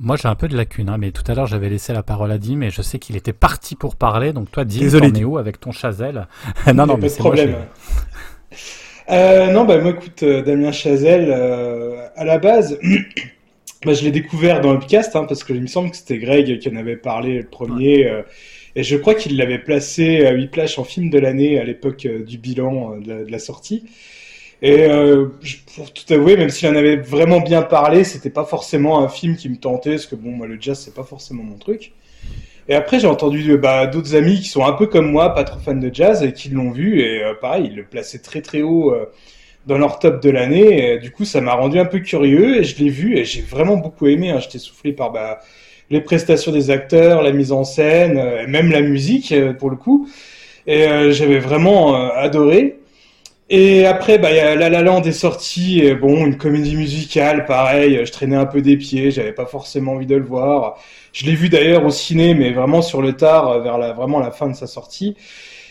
Moi, 0.00 0.16
j'ai 0.16 0.28
un 0.28 0.34
peu 0.34 0.48
de 0.48 0.56
lacunes, 0.56 0.88
hein, 0.88 0.98
mais 0.98 1.12
tout 1.12 1.22
à 1.30 1.34
l'heure, 1.34 1.46
j'avais 1.46 1.68
laissé 1.68 1.92
la 1.92 2.02
parole 2.02 2.30
à 2.30 2.38
Dim, 2.38 2.56
mais 2.56 2.70
je 2.70 2.82
sais 2.82 2.98
qu'il 2.98 3.16
était 3.16 3.32
parti 3.32 3.74
pour 3.74 3.96
parler. 3.96 4.32
Donc, 4.34 4.50
toi, 4.50 4.64
Dim, 4.64 4.90
t'en 4.90 5.14
es 5.14 5.24
où 5.24 5.38
avec 5.38 5.60
ton 5.60 5.72
Chazelle? 5.72 6.28
Non, 6.74 6.86
non, 6.86 6.98
mais 6.98 7.08
c'est 7.08 7.18
problème. 7.18 7.52
Moi, 7.52 7.60
euh, 9.10 9.52
non, 9.52 9.64
bah 9.64 9.78
moi, 9.78 9.92
écoute, 9.92 10.22
euh, 10.22 10.42
Damien 10.42 10.72
Chazelle, 10.72 11.28
euh, 11.30 12.06
à 12.16 12.24
la 12.24 12.38
base, 12.38 12.78
Bah, 13.84 13.92
je 13.92 14.02
l'ai 14.02 14.10
découvert 14.10 14.60
dans 14.60 14.72
le 14.72 14.80
podcast, 14.80 15.14
hein, 15.14 15.24
parce 15.24 15.44
que 15.44 15.52
il 15.52 15.62
me 15.62 15.66
semble 15.68 15.90
que 15.90 15.96
c'était 15.96 16.18
Greg 16.18 16.58
qui 16.58 16.68
en 16.68 16.76
avait 16.76 16.96
parlé 16.96 17.38
le 17.38 17.46
premier. 17.46 18.06
Euh, 18.06 18.22
et 18.74 18.82
je 18.82 18.96
crois 18.96 19.14
qu'il 19.14 19.36
l'avait 19.36 19.58
placé 19.58 20.26
à 20.26 20.32
8 20.32 20.48
plages 20.48 20.78
en 20.78 20.84
film 20.84 21.10
de 21.10 21.18
l'année 21.18 21.58
à 21.58 21.64
l'époque 21.64 22.06
euh, 22.06 22.24
du 22.24 22.38
bilan 22.38 22.94
euh, 22.94 23.00
de 23.00 23.08
la, 23.08 23.24
de, 23.24 23.30
la, 23.30 23.38
sortie. 23.38 23.84
Et 24.60 24.82
euh, 24.82 25.28
pour 25.76 25.92
tout 25.92 26.12
avouer, 26.12 26.36
même 26.36 26.50
s'il 26.50 26.68
en 26.68 26.74
avait 26.74 26.96
vraiment 26.96 27.40
bien 27.40 27.62
parlé, 27.62 28.02
c'était 28.02 28.30
pas 28.30 28.44
forcément 28.44 28.98
un 29.04 29.08
film 29.08 29.36
qui 29.36 29.48
me 29.48 29.56
tentait, 29.56 29.90
parce 29.90 30.06
que 30.06 30.16
bon, 30.16 30.30
moi 30.30 30.48
le 30.48 30.58
jazz 30.60 30.80
c'est 30.84 30.94
pas 30.94 31.04
forcément 31.04 31.44
mon 31.44 31.56
truc. 31.56 31.92
Et 32.68 32.74
après 32.74 32.98
j'ai 32.98 33.06
entendu 33.06 33.56
bah, 33.56 33.86
d'autres 33.86 34.16
amis 34.16 34.40
qui 34.40 34.48
sont 34.48 34.64
un 34.64 34.72
peu 34.72 34.86
comme 34.86 35.10
moi, 35.10 35.32
pas 35.32 35.44
trop 35.44 35.60
fans 35.60 35.74
de 35.74 35.90
jazz, 35.92 36.24
et 36.24 36.32
qui 36.32 36.48
l'ont 36.48 36.72
vu, 36.72 37.00
et 37.00 37.22
euh, 37.22 37.34
pareil, 37.40 37.68
ils 37.70 37.76
le 37.76 37.84
plaçaient 37.84 38.18
très 38.18 38.42
très 38.42 38.62
haut 38.62 38.92
dans 39.68 39.78
leur 39.78 39.98
top 39.98 40.20
de 40.22 40.30
l'année. 40.30 40.98
Du 40.98 41.12
coup, 41.12 41.24
ça 41.24 41.40
m'a 41.40 41.52
rendu 41.52 41.78
un 41.78 41.84
peu 41.84 42.00
curieux 42.00 42.56
et 42.56 42.64
je 42.64 42.82
l'ai 42.82 42.88
vu 42.88 43.16
et 43.16 43.24
j'ai 43.24 43.42
vraiment 43.42 43.76
beaucoup 43.76 44.06
aimé. 44.06 44.30
Hein. 44.30 44.40
J'étais 44.40 44.58
soufflé 44.58 44.92
par 44.92 45.12
bah, 45.12 45.38
les 45.90 46.00
prestations 46.00 46.50
des 46.50 46.70
acteurs, 46.70 47.22
la 47.22 47.32
mise 47.32 47.52
en 47.52 47.64
scène, 47.64 48.18
euh, 48.18 48.42
et 48.42 48.46
même 48.46 48.70
la 48.70 48.80
musique 48.80 49.30
euh, 49.32 49.52
pour 49.52 49.70
le 49.70 49.76
coup. 49.76 50.08
Et 50.66 50.86
euh, 50.86 51.12
j'avais 51.12 51.38
vraiment 51.38 51.94
adoré. 51.94 52.78
Et 53.50 53.86
après, 53.86 54.18
bah, 54.18 54.30
La 54.30 54.68
La 54.68 54.82
Land 54.82 55.02
est 55.02 55.12
sorti, 55.12 55.80
et 55.80 55.94
bon, 55.94 56.26
une 56.26 56.36
comédie 56.36 56.76
musicale, 56.76 57.46
pareil, 57.46 58.04
je 58.04 58.12
traînais 58.12 58.36
un 58.36 58.44
peu 58.44 58.60
des 58.60 58.76
pieds, 58.76 59.10
j'avais 59.10 59.32
pas 59.32 59.46
forcément 59.46 59.92
envie 59.92 60.04
de 60.04 60.16
le 60.16 60.24
voir. 60.24 60.78
Je 61.14 61.24
l'ai 61.24 61.34
vu 61.34 61.48
d'ailleurs 61.48 61.86
au 61.86 61.90
ciné, 61.90 62.34
mais 62.34 62.52
vraiment 62.52 62.82
sur 62.82 63.00
le 63.00 63.14
tard, 63.14 63.60
vers 63.60 63.78
vraiment 63.94 64.20
la 64.20 64.30
fin 64.30 64.48
de 64.48 64.54
sa 64.54 64.66
sortie. 64.66 65.16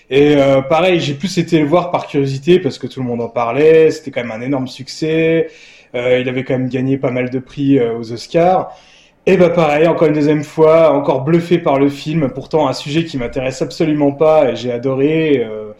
Et 0.09 0.37
euh, 0.37 0.61
pareil, 0.61 0.99
j'ai 0.99 1.13
plus 1.13 1.37
été 1.37 1.59
le 1.59 1.65
voir 1.65 1.91
par 1.91 2.07
curiosité 2.07 2.59
parce 2.59 2.77
que 2.79 2.87
tout 2.87 3.01
le 3.01 3.05
monde 3.05 3.21
en 3.21 3.29
parlait. 3.29 3.91
C'était 3.91 4.11
quand 4.11 4.23
même 4.23 4.31
un 4.31 4.41
énorme 4.41 4.67
succès. 4.67 5.49
Euh, 5.95 6.19
il 6.19 6.29
avait 6.29 6.43
quand 6.43 6.57
même 6.57 6.69
gagné 6.69 6.97
pas 6.97 7.11
mal 7.11 7.29
de 7.29 7.39
prix 7.39 7.79
euh, 7.79 7.97
aux 7.97 8.11
Oscars. 8.11 8.71
Et 9.25 9.35
bah 9.35 9.49
pareil, 9.49 9.87
encore 9.87 10.07
une 10.07 10.13
deuxième 10.13 10.43
fois, 10.43 10.93
encore 10.93 11.23
bluffé 11.23 11.57
par 11.59 11.79
le 11.79 11.89
film. 11.89 12.29
Pourtant 12.29 12.67
un 12.69 12.73
sujet 12.73 13.03
qui 13.03 13.17
m'intéresse 13.17 13.61
absolument 13.61 14.13
pas 14.13 14.51
et 14.51 14.55
j'ai 14.55 14.71
adoré. 14.71 15.43
Euh, 15.45 15.73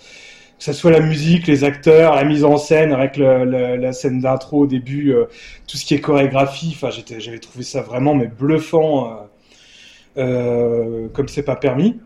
que 0.57 0.63
ce 0.63 0.73
soit 0.73 0.89
la 0.89 1.01
musique, 1.01 1.45
les 1.45 1.63
acteurs, 1.63 2.15
la 2.15 2.23
mise 2.23 2.43
en 2.43 2.57
scène, 2.57 2.91
avec 2.91 3.17
la 3.17 3.93
scène 3.93 4.21
d'intro 4.21 4.63
au 4.63 4.67
début, 4.67 5.13
euh, 5.13 5.25
tout 5.67 5.77
ce 5.77 5.85
qui 5.85 5.93
est 5.93 6.01
chorégraphie. 6.01 6.75
Enfin, 6.75 6.89
j'avais 7.19 7.37
trouvé 7.37 7.63
ça 7.63 7.81
vraiment 7.83 8.15
mais 8.15 8.25
bluffant, 8.25 9.27
comme 10.15 11.27
c'est 11.27 11.43
pas 11.43 11.55
permis. 11.55 11.99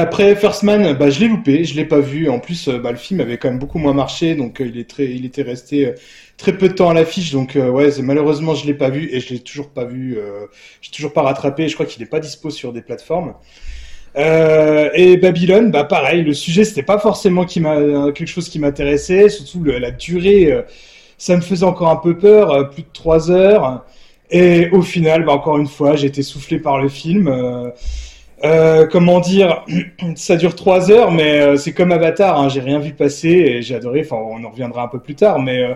Après 0.00 0.34
First 0.34 0.62
Man, 0.62 0.94
bah, 0.94 1.10
je 1.10 1.20
l'ai 1.20 1.28
loupé, 1.28 1.64
je 1.64 1.76
l'ai 1.76 1.84
pas 1.84 2.00
vu. 2.00 2.30
En 2.30 2.38
plus, 2.38 2.68
euh, 2.68 2.78
bah, 2.78 2.90
le 2.90 2.96
film 2.96 3.20
avait 3.20 3.36
quand 3.36 3.48
même 3.50 3.58
beaucoup 3.58 3.78
moins 3.78 3.92
marché, 3.92 4.34
donc 4.34 4.60
euh, 4.60 4.66
il 4.66 4.78
est 4.78 4.88
très, 4.88 5.04
il 5.04 5.26
était 5.26 5.42
resté 5.42 5.88
euh, 5.88 5.92
très 6.38 6.56
peu 6.56 6.68
de 6.68 6.72
temps 6.72 6.88
à 6.88 6.94
l'affiche. 6.94 7.32
Donc 7.32 7.56
ouais, 7.56 7.90
malheureusement, 8.00 8.54
je 8.54 8.66
l'ai 8.66 8.72
pas 8.72 8.88
vu 8.88 9.10
et 9.12 9.20
je 9.20 9.34
l'ai 9.34 9.40
toujours 9.40 9.68
pas 9.68 9.84
vu. 9.84 10.18
j'ai 10.80 10.90
toujours 10.90 11.12
pas 11.12 11.20
rattrapé. 11.20 11.68
Je 11.68 11.74
crois 11.74 11.84
qu'il 11.84 12.02
est 12.02 12.06
pas 12.06 12.18
dispo 12.18 12.48
sur 12.48 12.72
des 12.72 12.80
plateformes. 12.80 13.34
et 14.16 15.16
Babylone, 15.18 15.70
bah 15.70 15.84
pareil, 15.84 16.22
le 16.22 16.32
sujet 16.32 16.64
c'était 16.64 16.82
pas 16.82 16.98
forcément 16.98 17.44
quelque 17.44 18.26
chose 18.26 18.48
qui 18.48 18.58
m'intéressait, 18.58 19.28
surtout 19.28 19.64
la 19.64 19.90
durée, 19.90 20.64
ça 21.18 21.36
me 21.36 21.42
faisait 21.42 21.66
encore 21.66 21.90
un 21.90 21.96
peu 21.96 22.16
peur, 22.16 22.70
plus 22.70 22.84
de 22.84 22.88
trois 22.92 23.30
heures. 23.30 23.84
Et 24.30 24.70
au 24.70 24.80
final, 24.80 25.24
bah, 25.26 25.32
encore 25.32 25.58
une 25.58 25.66
fois, 25.66 25.94
j'ai 25.96 26.06
été 26.06 26.22
soufflé 26.22 26.58
par 26.58 26.78
le 26.80 26.88
film. 26.88 27.28
Euh, 28.42 28.86
comment 28.86 29.20
dire, 29.20 29.64
ça 30.14 30.36
dure 30.36 30.54
trois 30.54 30.90
heures, 30.90 31.10
mais 31.10 31.40
euh, 31.40 31.56
c'est 31.56 31.72
comme 31.72 31.92
Avatar. 31.92 32.40
Hein, 32.40 32.48
j'ai 32.48 32.60
rien 32.60 32.78
vu 32.78 32.92
passer 32.92 33.28
et 33.28 33.62
j'ai 33.62 33.74
adoré. 33.74 34.02
Enfin, 34.04 34.16
on 34.16 34.42
en 34.44 34.50
reviendra 34.50 34.82
un 34.82 34.88
peu 34.88 34.98
plus 34.98 35.14
tard, 35.14 35.40
mais 35.40 35.62
euh, 35.62 35.74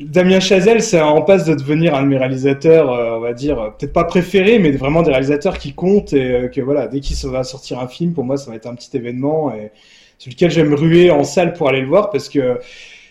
Damien 0.00 0.40
Chazelle, 0.40 0.82
c'est 0.82 1.00
en 1.00 1.22
passe 1.22 1.44
de 1.44 1.54
devenir 1.54 1.94
un 1.94 2.02
de 2.02 2.08
mes 2.08 2.16
réalisateurs, 2.16 2.88
on 2.88 3.20
va 3.20 3.34
dire, 3.34 3.74
peut-être 3.78 3.92
pas 3.92 4.04
préférés, 4.04 4.58
mais 4.58 4.70
vraiment 4.72 5.02
des 5.02 5.10
réalisateurs 5.10 5.58
qui 5.58 5.74
comptent 5.74 6.12
et 6.14 6.50
que 6.52 6.60
voilà, 6.60 6.88
dès 6.88 7.00
qu'il 7.00 7.16
va 7.28 7.44
sortir 7.44 7.78
un 7.78 7.86
film, 7.86 8.12
pour 8.12 8.24
moi, 8.24 8.36
ça 8.36 8.50
va 8.50 8.56
être 8.56 8.66
un 8.66 8.74
petit 8.74 8.96
événement 8.96 9.52
et 9.54 9.70
sur 10.18 10.30
lequel 10.30 10.50
je 10.50 10.60
vais 10.60 10.68
me 10.68 10.74
ruer 10.74 11.10
en 11.10 11.24
salle 11.24 11.52
pour 11.52 11.68
aller 11.68 11.82
le 11.82 11.86
voir 11.86 12.10
parce 12.10 12.28
que 12.28 12.58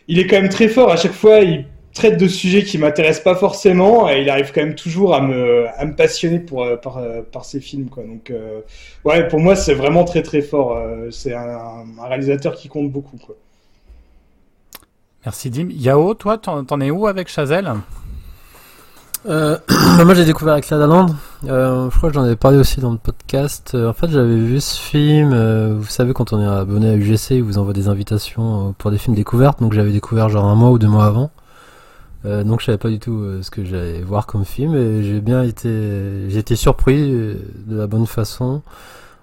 il 0.07 0.19
est 0.19 0.27
quand 0.27 0.41
même 0.41 0.49
très 0.49 0.67
fort. 0.67 0.91
À 0.91 0.97
chaque 0.97 1.13
fois, 1.13 1.39
il 1.39 1.65
traite 1.93 2.17
de 2.17 2.27
sujets 2.27 2.63
qui 2.63 2.77
m'intéressent 2.77 3.23
pas 3.23 3.35
forcément 3.35 4.09
et 4.09 4.21
il 4.21 4.29
arrive 4.29 4.51
quand 4.53 4.61
même 4.61 4.75
toujours 4.75 5.13
à 5.13 5.21
me, 5.21 5.67
à 5.77 5.85
me 5.85 5.95
passionner 5.95 6.39
pour, 6.39 6.65
par, 6.81 7.01
par 7.31 7.45
ses 7.45 7.59
films, 7.59 7.89
quoi. 7.89 8.03
Donc, 8.03 8.31
ouais, 9.05 9.27
pour 9.27 9.39
moi, 9.39 9.55
c'est 9.55 9.73
vraiment 9.73 10.03
très 10.03 10.21
très 10.21 10.41
fort. 10.41 10.81
c'est 11.11 11.33
un, 11.33 11.85
un 12.01 12.07
réalisateur 12.07 12.55
qui 12.55 12.67
compte 12.67 12.91
beaucoup, 12.91 13.17
quoi. 13.17 13.35
Merci 15.25 15.51
Dim. 15.51 15.67
Yao, 15.69 16.15
toi, 16.15 16.37
t'en 16.37 16.81
es 16.81 16.89
où 16.89 17.05
avec 17.05 17.27
Chazelle? 17.27 17.71
Euh, 19.27 19.57
Moi, 20.03 20.15
j'ai 20.15 20.25
découvert 20.25 20.53
avec 20.53 20.69
La 20.69 20.77
La 20.77 20.87
Land. 20.87 21.07
Euh, 21.45 21.89
je 21.91 21.97
crois 21.97 22.09
que 22.09 22.15
j'en 22.15 22.23
avais 22.23 22.35
parlé 22.35 22.57
aussi 22.57 22.79
dans 22.79 22.91
le 22.91 22.97
podcast. 22.97 23.73
Euh, 23.75 23.89
en 23.89 23.93
fait, 23.93 24.09
j'avais 24.09 24.35
vu 24.35 24.59
ce 24.59 24.79
film. 24.79 25.31
Euh, 25.33 25.75
vous 25.77 25.85
savez, 25.85 26.13
quand 26.13 26.33
on 26.33 26.41
est 26.41 26.47
abonné 26.47 26.89
à 26.89 26.95
UGC, 26.95 27.35
ils 27.35 27.43
vous 27.43 27.59
envoie 27.59 27.73
des 27.73 27.87
invitations 27.87 28.69
euh, 28.69 28.71
pour 28.77 28.89
des 28.89 28.97
films 28.97 29.15
découvertes. 29.15 29.59
Donc, 29.59 29.73
j'avais 29.73 29.91
découvert 29.91 30.29
genre 30.29 30.45
un 30.45 30.55
mois 30.55 30.71
ou 30.71 30.79
deux 30.79 30.87
mois 30.87 31.05
avant. 31.05 31.29
Donc, 32.23 32.59
je 32.59 32.65
savais 32.65 32.77
pas 32.77 32.89
du 32.89 32.99
tout 32.99 33.41
ce 33.41 33.49
que 33.49 33.65
j'allais 33.65 34.01
voir 34.01 34.27
comme 34.27 34.45
film. 34.45 34.75
Et 34.75 35.03
j'ai 35.03 35.21
bien 35.21 35.43
été, 35.43 36.29
j'ai 36.29 36.39
été 36.39 36.55
surpris 36.55 37.11
de 37.11 37.75
la 37.75 37.87
bonne 37.87 38.05
façon. 38.05 38.61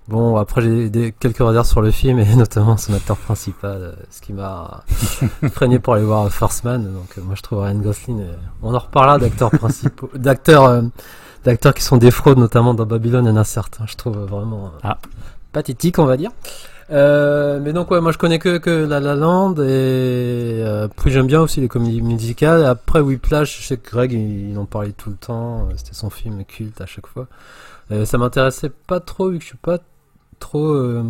Bon, 0.09 0.37
après 0.37 0.63
j'ai 0.63 0.89
des, 0.89 1.13
quelques 1.13 1.37
réserves 1.39 1.67
sur 1.67 1.83
le 1.83 1.91
film 1.91 2.19
et 2.19 2.35
notamment 2.37 2.79
son 2.79 2.95
acteur 2.95 3.19
principal, 3.19 3.77
euh, 3.77 3.93
ce 4.11 4.23
qui 4.23 4.33
m'a 4.33 4.83
freiné 5.53 5.79
pour 5.79 5.95
aller 5.95 6.05
voir 6.05 6.33
First 6.33 6.65
Man. 6.65 6.83
Donc 6.83 7.19
euh, 7.19 7.21
moi 7.21 7.35
je 7.35 7.43
trouve 7.43 7.61
Ryan 7.61 7.79
Gosling. 7.79 8.23
Euh, 8.23 8.33
on 8.63 8.75
en 8.75 8.79
reparlera 8.79 9.19
d'acteurs 9.19 9.51
principaux, 9.51 10.09
d'acteurs, 10.15 10.83
d'acteurs 11.45 11.75
qui 11.75 11.83
sont 11.83 11.99
des 11.99 12.11
fraudes, 12.11 12.39
notamment 12.39 12.73
dans 12.73 12.87
Babylone, 12.87 13.27
il 13.27 13.29
y 13.29 13.33
en 13.33 13.37
a 13.37 13.45
certains. 13.45 13.85
Je 13.87 13.97
trouve 13.97 14.17
vraiment 14.17 14.73
ah. 14.83 14.97
pathétique, 15.53 15.99
on 15.99 16.07
va 16.07 16.17
dire. 16.17 16.31
Mais 16.91 17.73
donc 17.73 17.91
ouais, 17.91 18.01
moi 18.01 18.13
je 18.13 18.19
connais 18.19 18.39
que, 18.39 18.59
que 18.59 18.71
La 18.71 19.01
La 19.01 19.15
Land 19.15 19.57
et 19.59 20.65
puis 20.97 21.11
j'aime 21.11 21.27
bien 21.27 21.41
aussi 21.41 21.61
les 21.61 21.69
comédies 21.69 22.03
musicales. 22.03 22.65
Après 22.65 23.01
Whiplash, 23.01 23.61
je 23.61 23.67
sais 23.67 23.77
que 23.77 23.91
Greg 23.91 24.13
il, 24.13 24.57
en 24.59 24.65
parlait 24.65 24.93
tout 24.93 25.11
le 25.11 25.17
temps. 25.17 25.69
C'était 25.77 25.95
son 25.95 26.11
film 26.11 26.45
culte 26.45 26.81
à 26.81 26.87
chaque 26.87 27.07
fois. 27.07 27.27
ça 28.05 28.19
m'intéressait 28.19 28.71
pas 28.71 29.01
trop 29.01 29.31
vu 29.31 29.39
que 29.39 29.45
je 29.45 29.49
suis 29.49 29.59
pas 29.59 29.79
trop 30.39 30.73
euh, 30.73 31.03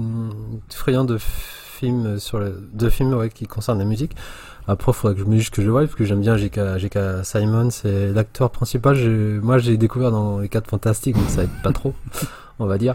friand 0.71 1.05
de 1.05 1.19
films 1.19 2.19
sur 2.19 2.41
de 2.41 2.89
films 2.89 3.29
qui 3.31 3.47
concernent 3.47 3.79
la 3.79 3.85
musique. 3.85 4.13
Après, 4.69 4.93
faudrait 4.93 5.15
que 5.15 5.21
je 5.21 5.25
me 5.25 5.37
dise 5.37 5.49
que 5.49 5.63
je 5.63 5.67
le 5.67 5.73
vois, 5.73 5.81
parce 5.81 5.95
que 5.95 6.05
j'aime 6.05 6.21
bien 6.21 6.37
J.K. 6.37 7.25
Simon, 7.25 7.71
c'est 7.71 8.13
l'acteur 8.13 8.51
principal. 8.51 8.99
Moi, 9.41 9.57
j'ai 9.57 9.79
découvert 9.79 10.11
dans 10.11 10.41
Les 10.41 10.51
4 10.51 10.69
Fantastiques, 10.69 11.17
donc 11.17 11.31
ça 11.31 11.45
aide 11.45 11.63
pas 11.63 11.73
trop, 11.73 11.95
on 12.59 12.67
va 12.67 12.77
dire. 12.77 12.95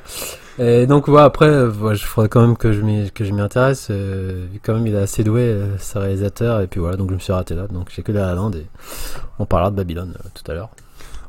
Et 0.59 0.85
donc, 0.85 1.07
ouais, 1.07 1.21
après, 1.21 1.51
il 1.51 1.97
faudrait 1.97 2.29
quand 2.29 2.41
même 2.41 2.55
que 2.55 2.71
je 2.73 2.81
m'y, 2.81 3.11
je 3.15 3.31
m'y 3.31 3.41
intéresse, 3.41 3.87
euh, 3.89 4.45
quand 4.61 4.75
même 4.75 4.85
il 4.85 4.93
est 4.93 4.99
assez 4.99 5.23
doué, 5.23 5.41
euh, 5.41 5.77
ce 5.79 5.97
réalisateur, 5.97 6.61
et 6.61 6.67
puis 6.67 6.79
voilà, 6.79 6.95
donc 6.95 7.09
je 7.09 7.15
me 7.15 7.19
suis 7.19 7.33
raté 7.33 7.55
là. 7.55 7.67
Donc, 7.67 7.89
j'ai 7.89 8.03
que 8.03 8.11
La 8.11 8.35
La 8.35 8.41
et 8.55 8.67
on 9.39 9.45
parlera 9.45 9.71
de 9.71 9.75
Babylone 9.75 10.13
tout 10.35 10.51
à 10.51 10.53
l'heure. 10.53 10.69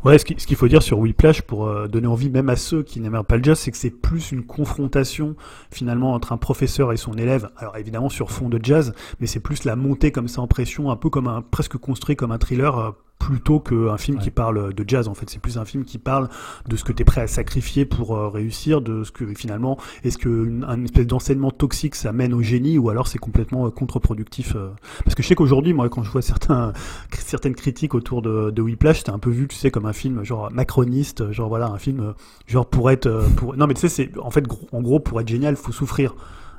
Ouais, 0.04 0.18
ce 0.18 0.26
qu'il 0.26 0.56
faut 0.56 0.68
dire 0.68 0.82
sur 0.82 0.98
Whiplash 0.98 1.40
pour 1.40 1.66
euh, 1.66 1.88
donner 1.88 2.08
envie 2.08 2.28
même 2.28 2.50
à 2.50 2.56
ceux 2.56 2.82
qui 2.82 3.00
n'aiment 3.00 3.22
pas 3.22 3.38
le 3.38 3.42
jazz, 3.42 3.58
c'est 3.58 3.70
que 3.70 3.78
c'est 3.78 3.88
plus 3.90 4.32
une 4.32 4.44
confrontation 4.44 5.34
finalement 5.70 6.12
entre 6.12 6.32
un 6.32 6.36
professeur 6.36 6.92
et 6.92 6.98
son 6.98 7.14
élève. 7.14 7.48
Alors 7.56 7.78
évidemment 7.78 8.10
sur 8.10 8.30
fond 8.30 8.50
de 8.50 8.60
jazz, 8.62 8.92
mais 9.18 9.26
c'est 9.26 9.40
plus 9.40 9.64
la 9.64 9.76
montée 9.76 10.12
comme 10.12 10.28
ça 10.28 10.42
en 10.42 10.46
pression, 10.46 10.90
un 10.90 10.96
peu 10.96 11.08
comme 11.08 11.26
un 11.26 11.40
presque 11.40 11.78
construit 11.78 12.16
comme 12.16 12.32
un 12.32 12.38
thriller 12.38 12.78
euh, 12.78 12.90
plutôt 13.18 13.58
qu'un 13.58 13.96
film 13.96 14.18
qui 14.18 14.30
parle 14.30 14.74
de 14.74 14.84
jazz 14.86 15.08
en 15.08 15.14
fait. 15.14 15.30
C'est 15.30 15.38
plus 15.38 15.58
un 15.58 15.64
film 15.64 15.84
qui 15.84 15.98
parle 15.98 16.28
de 16.68 16.76
ce 16.76 16.84
que 16.84 16.92
tu 16.92 17.02
es 17.02 17.04
prêt 17.04 17.22
à 17.22 17.26
sacrifier 17.26 17.84
pour 17.84 18.16
euh, 18.16 18.28
réussir 18.28 18.80
de 18.80 19.04
ce 19.04 19.12
que 19.12 19.24
finalement 19.34 19.78
est-ce 20.02 20.18
que 20.18 20.62
un 20.66 20.84
espèce 20.84 21.06
d'enseignement 21.06 21.50
toxique 21.50 21.94
ça 21.94 22.12
mène 22.12 22.34
au 22.34 22.42
génie 22.42 22.78
ou 22.78 22.90
alors 22.90 23.08
c'est 23.08 23.18
complètement 23.18 23.66
euh, 23.66 23.70
contre-productif 23.70 24.54
euh. 24.56 24.70
parce 25.04 25.14
que 25.14 25.22
je 25.22 25.28
sais 25.28 25.34
qu'aujourd'hui 25.34 25.72
moi 25.72 25.88
quand 25.88 26.02
je 26.02 26.10
vois 26.10 26.22
certains 26.22 26.72
certaines 27.18 27.54
critiques 27.54 27.94
autour 27.94 28.22
de, 28.22 28.50
de 28.50 28.62
Whiplash 28.62 28.98
c'était 28.98 29.10
un 29.10 29.18
peu 29.18 29.30
vu 29.30 29.48
tu 29.48 29.56
sais 29.56 29.70
comme 29.70 29.86
un 29.86 29.92
film 29.92 30.22
genre 30.22 30.50
macroniste 30.52 31.30
genre 31.32 31.48
voilà 31.48 31.68
un 31.68 31.78
film 31.78 32.14
genre 32.46 32.66
pour 32.66 32.90
être 32.90 33.26
pour 33.36 33.56
non 33.56 33.66
mais 33.66 33.74
tu 33.74 33.80
sais 33.80 33.88
c'est 33.88 34.18
en 34.18 34.30
fait 34.30 34.44
en 34.72 34.82
gros 34.82 35.00
pour 35.00 35.20
être 35.20 35.28
génial 35.28 35.56
faut 35.56 35.72
souffrir 35.72 36.14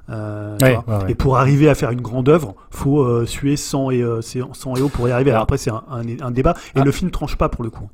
euh, 0.10 0.58
Et 1.08 1.16
pour 1.16 1.38
arriver 1.38 1.70
à 1.70 1.76
faire 1.76 1.92
une 1.92 2.02
grande 2.02 2.30
œuvre, 2.30 2.56
faut 2.70 3.02
euh, 3.02 3.26
suer 3.26 3.56
100 3.56 3.92
et, 3.92 4.02
euh, 4.02 4.22
100 4.22 4.76
et 4.76 4.82
eau 4.82 4.90
pour 4.90 5.08
y 5.08 5.12
arriver. 5.12 5.32
Alors 5.32 5.44
après, 5.44 5.58
c'est 5.58 5.72
un, 5.72 5.84
un, 5.90 6.32
débat. 6.32 6.54
Et 6.76 6.80
ah. 6.80 6.84
le 6.84 6.92
film 6.92 7.12
tranche 7.12 7.36
pas 7.36 7.50
pour 7.50 7.64
le 7.64 7.70
coup. 7.70 7.90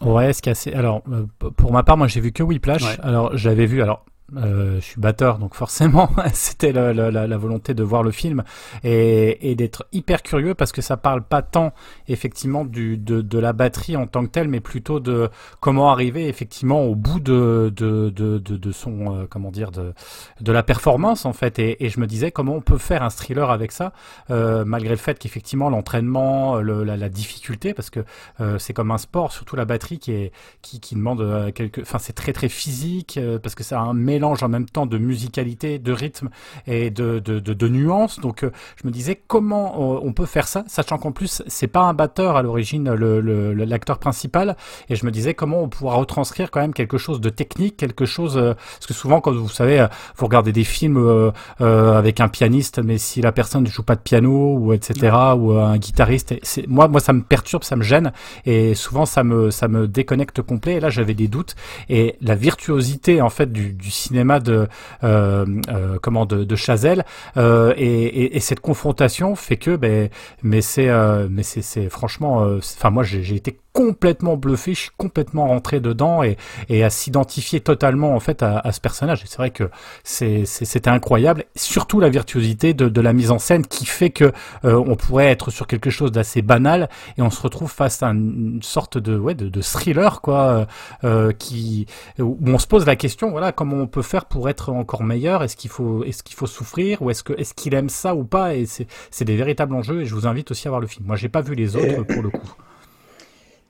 Ouais, 0.00 0.32
ce 0.32 0.42
qui 0.42 0.48
est 0.48 0.52
assez. 0.52 0.72
Alors, 0.72 1.02
euh, 1.10 1.24
pour 1.56 1.72
ma 1.72 1.82
part, 1.82 1.96
moi, 1.96 2.06
j'ai 2.06 2.20
vu 2.20 2.32
que 2.32 2.42
Whiplash. 2.42 2.98
Alors, 3.02 3.36
j'avais 3.36 3.66
vu. 3.66 3.82
Alors, 3.82 4.04
euh, 4.34 4.80
je 4.80 4.84
suis 4.84 5.00
batteur, 5.00 5.38
donc 5.38 5.54
forcément, 5.54 6.10
c'était 6.32 6.72
la, 6.72 6.92
la, 6.92 7.10
la, 7.10 7.36
volonté 7.36 7.74
de 7.74 7.84
voir 7.84 8.02
le 8.02 8.10
film 8.10 8.42
et, 8.82 9.50
et 9.50 9.54
d'être 9.54 9.86
hyper 9.92 10.22
curieux 10.22 10.54
parce 10.54 10.72
que 10.72 10.82
ça 10.82 10.96
parle 10.96 11.22
pas 11.22 11.42
tant 11.42 11.72
effectivement 12.08 12.64
du, 12.64 12.98
de, 12.98 13.20
de, 13.20 13.38
la 13.38 13.52
batterie 13.52 13.96
en 13.96 14.08
tant 14.08 14.24
que 14.24 14.30
telle, 14.30 14.48
mais 14.48 14.58
plutôt 14.58 14.98
de 14.98 15.30
comment 15.60 15.90
arriver 15.90 16.26
effectivement 16.28 16.82
au 16.82 16.96
bout 16.96 17.20
de, 17.20 17.72
de, 17.76 18.10
de, 18.10 18.38
de 18.38 18.72
son 18.72 19.14
euh, 19.14 19.26
comment 19.30 19.52
dire 19.52 19.70
de, 19.70 19.92
de 20.40 20.52
la 20.52 20.64
performance 20.64 21.24
en 21.24 21.32
fait. 21.32 21.60
Et, 21.60 21.84
et, 21.84 21.88
je 21.88 22.00
me 22.00 22.06
disais 22.08 22.32
comment 22.32 22.54
on 22.56 22.60
peut 22.60 22.78
faire 22.78 23.04
un 23.04 23.10
thriller 23.10 23.50
avec 23.50 23.70
ça, 23.70 23.92
euh, 24.30 24.64
malgré 24.64 24.90
le 24.90 24.96
fait 24.96 25.18
qu'effectivement 25.20 25.70
l'entraînement, 25.70 26.56
la, 26.60 26.96
la, 26.96 27.08
difficulté, 27.08 27.74
parce 27.74 27.90
que 27.90 28.00
euh, 28.40 28.58
c'est 28.58 28.72
comme 28.72 28.90
un 28.90 28.98
sport, 28.98 29.32
surtout 29.32 29.54
la 29.54 29.64
batterie 29.64 29.98
qui 29.98 30.12
est 30.12 30.32
qui, 30.62 30.80
qui 30.80 30.96
demande 30.96 31.20
euh, 31.20 31.52
quelque, 31.52 31.80
enfin 31.80 31.98
c'est 31.98 32.12
très 32.12 32.32
très 32.32 32.48
physique 32.48 33.20
parce 33.42 33.54
que 33.54 33.62
ça 33.62 33.78
a 33.78 33.82
un 33.82 33.94
mélange 34.16 34.42
en 34.42 34.48
même 34.48 34.66
temps 34.66 34.86
de 34.86 34.98
musicalité, 34.98 35.78
de 35.78 35.92
rythme 35.92 36.28
et 36.66 36.90
de, 36.90 37.18
de, 37.18 37.38
de, 37.38 37.52
de 37.52 37.68
nuances. 37.68 38.18
Donc 38.20 38.42
euh, 38.42 38.50
je 38.80 38.86
me 38.86 38.92
disais 38.92 39.20
comment 39.26 39.66
euh, 39.74 40.08
on 40.08 40.12
peut 40.12 40.26
faire 40.26 40.48
ça, 40.48 40.64
sachant 40.66 40.98
qu'en 40.98 41.12
plus 41.12 41.42
c'est 41.46 41.66
pas 41.66 41.82
un 41.82 41.94
batteur 41.94 42.36
à 42.36 42.42
l'origine 42.42 42.86
l'acteur 42.92 43.98
principal. 43.98 44.56
Et 44.88 44.96
je 44.96 45.04
me 45.04 45.10
disais 45.10 45.34
comment 45.34 45.62
on 45.62 45.68
pourra 45.68 45.96
retranscrire 45.96 46.50
quand 46.50 46.60
même 46.60 46.72
quelque 46.72 46.98
chose 46.98 47.20
de 47.20 47.28
technique, 47.28 47.76
quelque 47.76 48.06
chose 48.06 48.36
euh, 48.36 48.54
parce 48.54 48.86
que 48.86 48.94
souvent 48.94 49.20
quand 49.20 49.32
vous 49.32 49.48
savez 49.48 49.86
vous 50.16 50.26
regardez 50.26 50.52
des 50.52 50.64
films 50.64 51.32
avec 51.58 52.20
un 52.20 52.28
pianiste, 52.28 52.78
mais 52.82 52.98
si 52.98 53.20
la 53.20 53.32
personne 53.32 53.64
ne 53.64 53.68
joue 53.68 53.82
pas 53.82 53.96
de 53.96 54.00
piano 54.00 54.56
ou 54.56 54.72
etc 54.72 55.12
ou 55.36 55.52
un 55.52 55.76
guitariste, 55.76 56.34
moi 56.68 56.88
moi 56.88 57.00
ça 57.00 57.12
me 57.12 57.22
perturbe, 57.22 57.64
ça 57.64 57.76
me 57.76 57.82
gêne 57.82 58.12
et 58.44 58.74
souvent 58.74 59.06
ça 59.06 59.22
me 59.24 59.50
ça 59.50 59.68
me 59.68 59.86
déconnecte 59.86 60.40
complet. 60.42 60.74
Et 60.74 60.80
là 60.80 60.90
j'avais 60.90 61.14
des 61.14 61.28
doutes 61.28 61.54
et 61.88 62.16
la 62.20 62.34
virtuosité 62.34 63.20
en 63.20 63.30
fait 63.30 63.52
du, 63.52 63.72
du 63.72 63.90
cinéma 64.06 64.40
de 64.40 64.68
euh, 65.04 65.44
euh, 65.68 65.98
comment 66.00 66.26
de, 66.26 66.44
de 66.44 66.56
Chazelle 66.56 67.04
euh, 67.36 67.74
et, 67.76 67.86
et, 67.86 68.36
et, 68.36 68.40
cette 68.40 68.60
confrontation 68.60 69.34
fait 69.34 69.56
que 69.56 69.76
ben 69.76 70.08
mais 70.42 70.60
c'est 70.60 70.90
mais 71.28 71.42
c'est 71.42 71.88
franchement 71.88 72.46
enfin 72.58 72.90
moi 72.90 73.02
j'ai 73.02 73.34
été 73.34 73.58
complètement 73.76 74.38
bluffé, 74.38 74.72
je 74.72 74.80
suis 74.80 74.90
complètement 74.96 75.48
rentré 75.48 75.80
dedans 75.80 76.22
et, 76.22 76.38
et 76.70 76.82
à 76.82 76.88
s'identifier 76.88 77.60
totalement 77.60 78.14
en 78.14 78.20
fait 78.20 78.42
à, 78.42 78.58
à 78.58 78.72
ce 78.72 78.80
personnage. 78.80 79.22
C'est 79.26 79.36
vrai 79.36 79.50
que 79.50 79.64
c'était 80.02 80.88
incroyable, 80.88 81.44
surtout 81.54 82.00
la 82.00 82.08
virtuosité 82.08 82.72
de, 82.72 82.88
de, 82.88 83.00
la 83.02 83.12
mise 83.12 83.30
en 83.30 83.38
scène 83.38 83.66
qui 83.66 83.84
fait 83.84 84.08
que 84.08 84.32
euh, 84.64 84.82
on 84.86 84.96
pourrait 84.96 85.26
être 85.26 85.50
sur 85.50 85.66
quelque 85.66 85.90
chose 85.90 86.10
d'assez 86.10 86.40
banal 86.40 86.88
et 87.18 87.22
on 87.22 87.28
se 87.28 87.42
retrouve 87.42 87.70
face 87.70 88.02
à 88.02 88.06
une, 88.06 88.60
sorte 88.62 88.96
de 88.96 89.18
ouais 89.18 89.34
de, 89.34 89.50
de 89.50 89.60
thriller 89.60 90.22
quoi, 90.22 90.66
euh, 91.04 91.32
qui 91.32 91.86
où 92.18 92.38
on 92.46 92.58
se 92.58 92.66
pose 92.66 92.86
la 92.86 92.96
question 92.96 93.30
voilà 93.30 93.52
comment 93.52 93.86
peut 93.96 94.02
faire 94.02 94.26
pour 94.26 94.50
être 94.50 94.70
encore 94.72 95.02
meilleur? 95.02 95.42
Est-ce 95.42 95.56
qu'il 95.56 95.70
faut 95.70 96.04
est-ce 96.04 96.22
qu'il 96.22 96.36
faut 96.36 96.46
souffrir? 96.46 97.00
Ou 97.00 97.10
est-ce 97.10 97.54
qu'il 97.54 97.74
aime 97.74 97.88
ça 97.88 98.14
ou 98.14 98.24
pas? 98.24 98.54
Et 98.54 98.66
c'est 98.66 99.24
des 99.24 99.36
véritables 99.36 99.74
enjeux 99.74 100.02
et 100.02 100.04
je 100.04 100.14
vous 100.14 100.26
invite 100.26 100.50
aussi 100.50 100.68
à 100.68 100.70
voir 100.70 100.80
le 100.80 100.86
film. 100.86 101.06
Moi 101.06 101.16
j'ai 101.16 101.30
pas 101.30 101.40
vu 101.40 101.54
les 101.54 101.76
autres 101.76 102.02
pour 102.02 102.22
le 102.22 102.28
coup. 102.28 102.52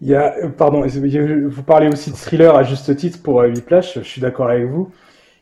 Il 0.02 0.08
y 0.08 0.14
a, 0.14 0.34
euh, 0.42 0.48
pardon, 0.48 0.84
vous 0.84 1.62
parlez 1.62 1.88
aussi 1.88 2.10
de 2.10 2.16
thriller 2.16 2.54
à 2.54 2.64
juste 2.64 2.94
titre 2.96 3.22
pour 3.22 3.40
euh, 3.40 3.48
Whiplash, 3.48 3.94
je 3.94 4.02
suis 4.02 4.20
d'accord 4.20 4.50
avec 4.50 4.66
vous. 4.66 4.92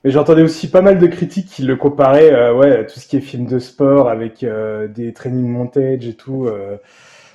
Mais 0.04 0.10
j'entendais 0.10 0.42
aussi 0.42 0.70
pas 0.70 0.82
mal 0.82 0.98
de 0.98 1.06
critiques 1.06 1.48
qui 1.48 1.62
le 1.62 1.76
comparaient 1.76 2.32
euh, 2.32 2.54
ouais, 2.54 2.80
à 2.80 2.84
tout 2.84 3.00
ce 3.00 3.08
qui 3.08 3.16
est 3.16 3.20
film 3.20 3.46
de 3.46 3.58
sport 3.58 4.10
avec 4.10 4.44
euh, 4.44 4.86
des 4.86 5.14
training 5.14 5.48
montage 5.48 6.06
et 6.06 6.14
tout. 6.14 6.46
Euh, 6.46 6.76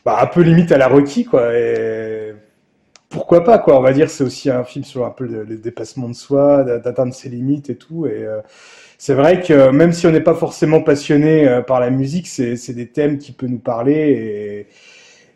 bah, 0.06 0.20
un 0.22 0.28
peu 0.28 0.42
limite 0.42 0.72
à 0.72 0.78
la 0.78 0.88
Rocky, 0.88 1.26
quoi. 1.26 1.58
Et 1.58 2.36
pourquoi 3.10 3.44
pas, 3.44 3.58
quoi. 3.58 3.78
On 3.78 3.82
va 3.82 3.92
dire 3.92 4.10
c'est 4.10 4.24
aussi 4.24 4.50
un 4.50 4.64
film 4.64 4.86
sur 4.86 5.06
un 5.06 5.10
peu 5.10 5.26
le, 5.26 5.44
le 5.44 5.58
dépassement 5.58 6.08
de 6.08 6.14
soi, 6.14 6.64
d'atteindre 6.64 7.14
ses 7.14 7.30
limites 7.30 7.70
et 7.70 7.76
tout. 7.76 8.06
Et 8.06 8.26
c'est 8.98 9.14
vrai 9.14 9.42
que 9.42 9.72
même 9.72 9.94
si 9.94 10.08
on 10.08 10.12
n'est 10.12 10.22
pas 10.22 10.36
forcément 10.36 10.82
passionné 10.82 11.62
par 11.66 11.80
la 11.80 11.90
musique, 11.90 12.28
c'est 12.28 12.74
des 12.74 12.88
thèmes 12.88 13.18
qui 13.18 13.32
peuvent 13.32 13.50
nous 13.50 13.60
parler 13.60 13.94
et 13.94 14.68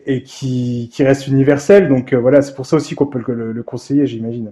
et 0.06 0.24
qui, 0.24 0.90
qui 0.94 1.04
reste 1.04 1.28
universel. 1.28 1.88
Donc 1.88 2.14
euh, 2.14 2.18
voilà, 2.18 2.42
c'est 2.42 2.56
pour 2.56 2.66
ça 2.66 2.76
aussi 2.76 2.96
qu'on 2.96 3.06
peut 3.06 3.22
le, 3.26 3.52
le, 3.52 3.64
conseiller, 3.64 4.08
j'imagine. 4.08 4.52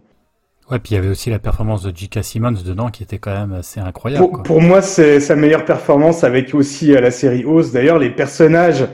Ouais, 0.70 0.80
puis 0.80 0.94
il 0.94 0.96
y 0.96 0.98
avait 0.98 1.10
aussi 1.10 1.30
la 1.30 1.40
performance 1.40 1.84
de 1.84 1.96
J.K. 1.96 2.24
Simmons 2.24 2.52
dedans 2.66 2.90
qui 2.90 3.04
était 3.04 3.18
quand 3.18 3.34
même 3.34 3.54
assez 3.54 3.80
incroyable. 3.80 4.30
Pour, 4.30 4.44
pour 4.44 4.62
moi, 4.62 4.82
c'est 4.82 5.20
sa 5.20 5.36
meilleure 5.36 5.66
performance 5.66 6.24
avec 6.24 6.54
aussi 6.54 6.96
euh, 6.96 7.02
la 7.02 7.12
série 7.12 7.44
Oz. 7.46 7.72
D'ailleurs, 7.72 8.00
les 8.00 8.10
personnages 8.10 8.86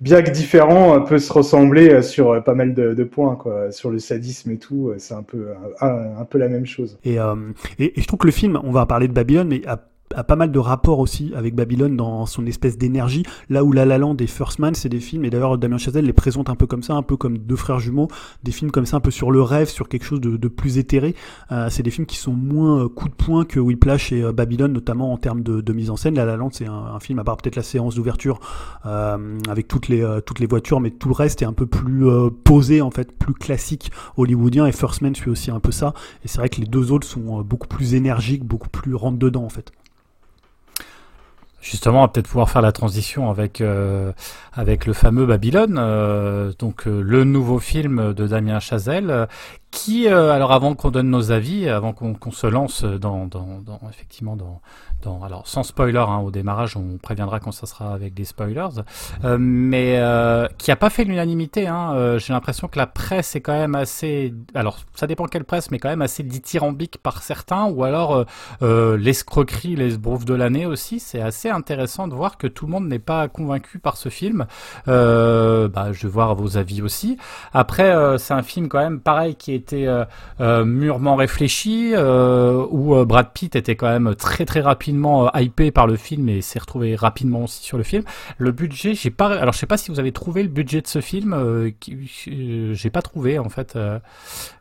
bien 0.00 0.22
que 0.22 0.30
différent, 0.30 1.00
peut 1.02 1.18
se 1.18 1.32
ressembler 1.32 2.02
sur 2.02 2.42
pas 2.44 2.54
mal 2.54 2.74
de, 2.74 3.04
points, 3.04 3.36
quoi. 3.36 3.72
Sur 3.72 3.90
le 3.90 3.98
sadisme 3.98 4.50
et 4.50 4.58
tout, 4.58 4.92
c'est 4.98 5.14
un 5.14 5.22
peu, 5.22 5.48
un, 5.80 6.24
peu 6.24 6.38
la 6.38 6.48
même 6.48 6.66
chose. 6.66 6.98
Et, 7.04 7.16
et, 7.78 7.98
et, 7.98 8.00
je 8.00 8.06
trouve 8.06 8.18
que 8.18 8.26
le 8.26 8.32
film, 8.32 8.60
on 8.64 8.70
va 8.70 8.86
parler 8.86 9.08
de 9.08 9.12
Babylone, 9.12 9.48
mais 9.48 9.66
a 9.66 9.78
a 10.14 10.24
pas 10.24 10.36
mal 10.36 10.50
de 10.50 10.58
rapports 10.58 10.98
aussi 10.98 11.32
avec 11.34 11.54
Babylone 11.54 11.96
dans 11.96 12.26
son 12.26 12.46
espèce 12.46 12.78
d'énergie. 12.78 13.24
Là 13.48 13.64
où 13.64 13.72
La 13.72 13.84
La 13.84 13.98
Land 13.98 14.16
et 14.18 14.26
First 14.26 14.58
Man, 14.58 14.74
c'est 14.74 14.88
des 14.88 15.00
films, 15.00 15.24
et 15.24 15.30
d'ailleurs 15.30 15.58
Damien 15.58 15.78
Chazelle 15.78 16.06
les 16.06 16.12
présente 16.12 16.50
un 16.50 16.54
peu 16.54 16.66
comme 16.66 16.82
ça, 16.82 16.94
un 16.94 17.02
peu 17.02 17.16
comme 17.16 17.38
deux 17.38 17.56
frères 17.56 17.78
jumeaux, 17.78 18.08
des 18.42 18.52
films 18.52 18.70
comme 18.70 18.86
ça, 18.86 18.96
un 18.96 19.00
peu 19.00 19.10
sur 19.10 19.30
le 19.30 19.42
rêve, 19.42 19.68
sur 19.68 19.88
quelque 19.88 20.04
chose 20.04 20.20
de, 20.20 20.48
plus 20.48 20.78
éthéré. 20.78 21.14
Euh, 21.52 21.68
c'est 21.70 21.82
des 21.82 21.90
films 21.90 22.06
qui 22.06 22.16
sont 22.16 22.32
moins 22.32 22.84
euh, 22.84 22.88
coup 22.88 23.08
de 23.08 23.14
poing 23.14 23.44
que 23.44 23.60
Whiplash 23.60 24.12
et 24.12 24.22
euh, 24.22 24.32
Babylone, 24.32 24.72
notamment 24.72 25.12
en 25.12 25.18
termes 25.18 25.42
de, 25.42 25.72
mise 25.72 25.90
en 25.90 25.96
scène. 25.96 26.14
La 26.14 26.24
La 26.24 26.36
Land, 26.36 26.50
c'est 26.52 26.66
un, 26.66 26.98
film, 27.00 27.18
à 27.18 27.24
part 27.24 27.36
peut-être 27.36 27.56
la 27.56 27.62
séance 27.62 27.94
d'ouverture 27.94 28.40
avec 28.84 29.68
toutes 29.68 29.88
les, 29.88 30.04
toutes 30.24 30.40
les 30.40 30.46
voitures, 30.46 30.80
mais 30.80 30.90
tout 30.90 31.08
le 31.08 31.14
reste 31.14 31.42
est 31.42 31.44
un 31.44 31.52
peu 31.52 31.66
plus 31.66 32.06
posé, 32.44 32.80
en 32.80 32.90
fait, 32.90 33.12
plus 33.12 33.34
classique 33.34 33.92
hollywoodien, 34.16 34.66
et 34.66 34.72
First 34.72 35.02
Man 35.02 35.14
suit 35.14 35.30
aussi 35.30 35.50
un 35.50 35.60
peu 35.60 35.70
ça. 35.70 35.94
Et 36.24 36.28
c'est 36.28 36.38
vrai 36.38 36.48
que 36.48 36.60
les 36.60 36.66
deux 36.66 36.90
autres 36.90 37.06
sont 37.06 37.42
beaucoup 37.42 37.68
plus 37.68 37.94
énergiques, 37.94 38.44
beaucoup 38.44 38.70
plus 38.70 38.94
rentre 38.94 39.18
dedans, 39.18 39.44
en 39.44 39.48
fait. 39.48 39.72
Justement, 41.70 42.00
va 42.00 42.08
peut-être 42.08 42.28
pouvoir 42.28 42.48
faire 42.48 42.62
la 42.62 42.72
transition 42.72 43.28
avec 43.28 43.60
euh, 43.60 44.12
avec 44.54 44.86
le 44.86 44.94
fameux 44.94 45.26
Babylone, 45.26 45.76
euh, 45.78 46.50
donc 46.58 46.86
euh, 46.86 47.02
le 47.02 47.24
nouveau 47.24 47.58
film 47.58 48.14
de 48.14 48.26
Damien 48.26 48.58
Chazelle, 48.58 49.28
qui, 49.70 50.08
alors 50.08 50.52
avant 50.52 50.74
qu'on 50.74 50.90
donne 50.90 51.10
nos 51.10 51.30
avis, 51.30 51.68
avant 51.68 51.92
qu'on 51.92 52.30
se 52.30 52.46
lance 52.46 52.84
dans, 52.84 53.26
dans, 53.26 53.60
dans 53.60 53.80
effectivement 53.90 54.36
dans, 54.36 54.60
dans, 55.02 55.22
alors 55.22 55.46
sans 55.46 55.62
spoiler 55.62 55.98
hein, 55.98 56.18
au 56.18 56.30
démarrage, 56.30 56.76
on 56.76 56.98
préviendra 56.98 57.40
quand 57.40 57.52
ça 57.52 57.66
sera 57.66 57.92
avec 57.92 58.14
des 58.14 58.24
spoilers, 58.24 58.68
mais 59.38 60.00
qui 60.58 60.70
a 60.70 60.76
pas 60.76 60.90
fait 60.90 61.04
l'unanimité. 61.04 61.66
Hein, 61.66 62.18
J'ai 62.18 62.32
l'impression 62.32 62.68
que 62.68 62.78
la 62.78 62.86
presse 62.86 63.36
est 63.36 63.40
quand 63.40 63.52
même 63.52 63.74
assez, 63.74 64.34
alors 64.54 64.78
ça 64.94 65.06
dépend 65.06 65.26
quelle 65.26 65.44
presse, 65.44 65.70
mais 65.70 65.78
quand 65.78 65.90
même 65.90 66.02
assez 66.02 66.22
dithyrambique 66.22 66.98
par 67.02 67.22
certains, 67.22 67.66
ou 67.66 67.84
alors 67.84 68.24
l'escroquerie, 68.62 69.76
les 69.76 69.96
brouves 69.96 70.24
de 70.24 70.34
l'année 70.34 70.66
aussi, 70.66 70.98
c'est 71.00 71.20
assez 71.20 71.50
intéressant 71.50 72.08
de 72.08 72.14
voir 72.14 72.38
que 72.38 72.46
tout 72.46 72.66
le 72.66 72.72
monde 72.72 72.88
n'est 72.88 72.98
pas 72.98 73.28
convaincu 73.28 73.78
par 73.78 73.96
ce 73.96 74.08
film. 74.08 74.46
Euh, 74.86 75.68
bah, 75.68 75.92
je 75.92 76.06
vais 76.06 76.12
voir 76.12 76.34
vos 76.34 76.56
avis 76.56 76.82
aussi. 76.82 77.16
Après, 77.52 77.90
euh, 77.90 78.18
c'est 78.18 78.34
un 78.34 78.42
film 78.42 78.68
quand 78.68 78.78
même 78.78 79.00
pareil 79.00 79.34
qui 79.34 79.52
était 79.52 79.57
euh, 79.72 80.04
euh 80.40 80.64
mûrement 80.64 81.16
réfléchi, 81.16 81.92
euh, 81.94 82.64
où 82.70 83.04
Brad 83.04 83.30
Pitt 83.32 83.56
était 83.56 83.76
quand 83.76 83.88
même 83.88 84.14
très 84.14 84.44
très 84.44 84.60
rapidement 84.60 85.30
hypé 85.34 85.70
par 85.70 85.86
le 85.86 85.96
film 85.96 86.28
et 86.28 86.40
s'est 86.40 86.58
retrouvé 86.58 86.94
rapidement 86.96 87.44
aussi 87.44 87.62
sur 87.62 87.76
le 87.76 87.84
film. 87.84 88.04
Le 88.38 88.52
budget, 88.52 88.94
j'ai 88.94 89.10
pas. 89.10 89.28
Alors, 89.38 89.52
je 89.52 89.58
sais 89.58 89.66
pas 89.66 89.76
si 89.76 89.90
vous 89.90 90.00
avez 90.00 90.12
trouvé 90.12 90.42
le 90.42 90.48
budget 90.48 90.80
de 90.80 90.86
ce 90.86 91.00
film. 91.00 91.34
j'ai 92.72 92.90
pas 92.90 93.02
trouvé 93.02 93.38
en 93.38 93.48
fait. 93.48 93.78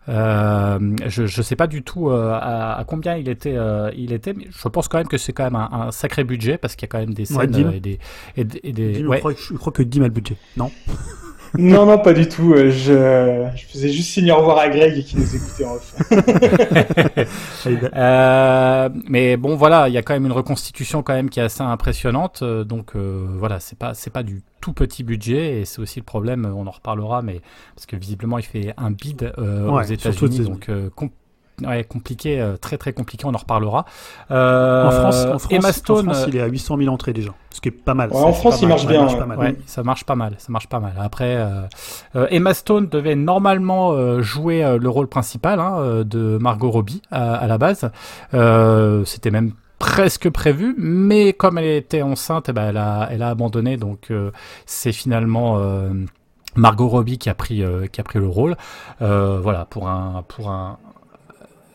Je 0.08 1.22
ne 1.22 1.44
sais 1.44 1.56
pas 1.56 1.68
du 1.68 1.84
tout 1.84 2.10
à, 2.10 2.78
à, 2.78 2.84
combien 2.86 3.16
il 3.16 3.30
était, 3.30 3.58
il 3.96 4.14
était, 4.14 4.34
mais 4.34 4.48
je 4.50 4.68
pense 4.68 4.88
quand 4.88 4.98
même 4.98 5.08
que 5.08 5.18
c'est 5.18 5.34
quand 5.34 5.44
même 5.44 5.56
un, 5.56 5.70
un, 5.72 5.92
sacré 5.92 6.24
budget 6.24 6.58
parce 6.58 6.76
qu'il 6.76 6.88
y 6.88 6.90
a 6.90 6.92
quand 6.92 7.00
même 7.00 7.14
des 7.14 7.26
scènes 7.26 7.38
ouais, 7.40 7.78
et 7.78 7.80
des, 7.80 8.00
et 8.36 8.44
des, 8.44 8.60
et 8.64 8.72
des 8.72 9.06
ouais. 9.06 9.18
je, 9.18 9.20
crois, 9.20 9.34
je, 9.34 9.54
crois, 9.56 9.74
que 9.74 9.84
Dim 9.84 10.02
a 10.02 10.06
le 10.06 10.14
budget, 10.14 10.38
non 10.56 10.72
non, 11.58 11.86
non, 11.86 12.00
pas 12.00 12.14
du 12.14 12.28
tout. 12.28 12.56
Je, 12.56 13.48
je 13.56 13.66
faisais 13.66 13.90
juste 13.90 14.10
signe 14.10 14.32
au 14.32 14.38
revoir 14.38 14.60
à 14.60 14.70
Greg 14.70 14.98
et 14.98 15.04
qui 15.04 15.18
nous 15.18 15.36
écoutait 15.36 15.66
en 15.66 15.76
off. 15.76 15.96
euh, 17.96 18.90
mais 19.08 19.38
bon, 19.38 19.56
voilà, 19.56 19.88
il 19.90 19.94
y 19.94 19.98
a 19.98 20.02
quand 20.02 20.14
même 20.14 20.26
une 20.26 20.32
reconstitution 20.32 21.04
quand 21.04 21.14
même 21.14 21.30
qui 21.30 21.40
est 21.40 21.44
assez 21.44 21.62
impressionnante. 21.62 22.44
Donc 22.44 22.96
euh, 22.96 23.26
voilà, 23.38 23.60
c'est 23.60 23.78
pas 23.78 23.94
c'est 23.94 24.10
pas 24.10 24.24
du 24.24 24.44
tout 24.62 24.74
petit 24.74 25.04
budget 25.04 25.60
et 25.60 25.66
c'est 25.66 25.80
aussi 25.80 26.00
le 26.00 26.06
problème. 26.06 26.46
On 26.46 26.68
en 26.68 26.72
reparlera, 26.72 27.22
mais 27.22 27.42
parce 27.76 27.86
que 27.86 27.96
visiblement 27.96 28.38
il 28.38 28.46
fait 28.46 28.74
un 28.78 28.92
bid 28.92 29.32
euh, 29.38 29.70
ouais, 29.70 29.84
aux 29.84 29.88
États-Unis, 29.88 30.40
donc 30.42 30.70
euh, 30.70 30.90
ouais, 31.66 31.84
compliqué, 31.84 32.40
euh, 32.40 32.58
très 32.58 32.78
très 32.78 32.94
compliqué, 32.94 33.26
on 33.26 33.34
en 33.34 33.38
reparlera. 33.38 33.86
Euh, 34.32 34.88
en 34.88 34.92
France, 34.92 35.26
en 35.26 35.40
France, 35.40 35.48
Emma 35.52 35.72
Stone, 35.72 36.10
en 36.10 36.14
France, 36.14 36.26
il 36.28 36.36
est 36.36 36.42
à 36.42 36.48
800 36.48 36.78
000 36.78 36.94
entrées 36.94 37.14
déjà, 37.14 37.32
ce 37.52 37.62
qui 37.62 37.70
est 37.70 37.72
pas 37.72 37.94
mal. 37.94 38.12
Ouais, 38.12 38.18
en 38.18 38.34
France, 38.34 38.62
il 38.62 38.68
marche 38.68 38.88
bien. 38.88 39.04
Marche 39.04 39.16
ouais. 39.16 39.36
ouais, 39.38 39.58
ça 39.66 39.84
marche 39.84 40.04
pas 40.04 40.16
mal, 40.16 40.36
ça 40.38 40.52
marche 40.52 40.68
pas 40.68 40.80
mal. 40.80 40.94
Après, 41.00 41.36
euh, 42.16 42.28
Emma 42.30 42.54
Stone 42.54 42.88
devait 42.88 43.16
normalement 43.16 44.22
jouer 44.22 44.78
le 44.80 44.90
rôle 44.90 45.08
principal 45.08 45.60
hein, 45.60 46.04
de 46.06 46.38
Margot 46.40 46.72
Robbie 46.72 47.02
à, 47.12 47.36
à 47.36 47.48
la 47.48 47.58
base. 47.58 47.90
C'était 49.06 49.32
même 49.32 49.54
presque 49.80 50.30
prévu, 50.30 50.76
mais 50.78 51.34
comme 51.34 51.58
elle 51.58 51.66
était 51.66 52.02
enceinte, 52.02 52.50
eh 52.50 52.54
ben, 52.54 52.70
elle, 52.70 52.78
a, 52.78 53.08
elle 53.12 53.22
a 53.22 53.30
abandonné, 53.30 53.78
donc 53.78 54.08
euh, 54.12 54.32
c'est 54.66 54.92
finalement 54.92 55.58
euh, 55.60 55.94
Margot 56.56 56.88
Robbie 56.88 57.18
qui 57.18 57.30
a 57.30 57.36
pris, 57.36 57.64
euh, 57.64 57.88
qui 57.88 58.02
a 58.02 58.04
pris 58.04 58.20
le 58.20 58.28
rôle. 58.28 58.56
voilà, 59.00 59.66
pour 59.66 59.88
un, 59.88 60.24
pour 60.28 60.50
un, 60.50 60.80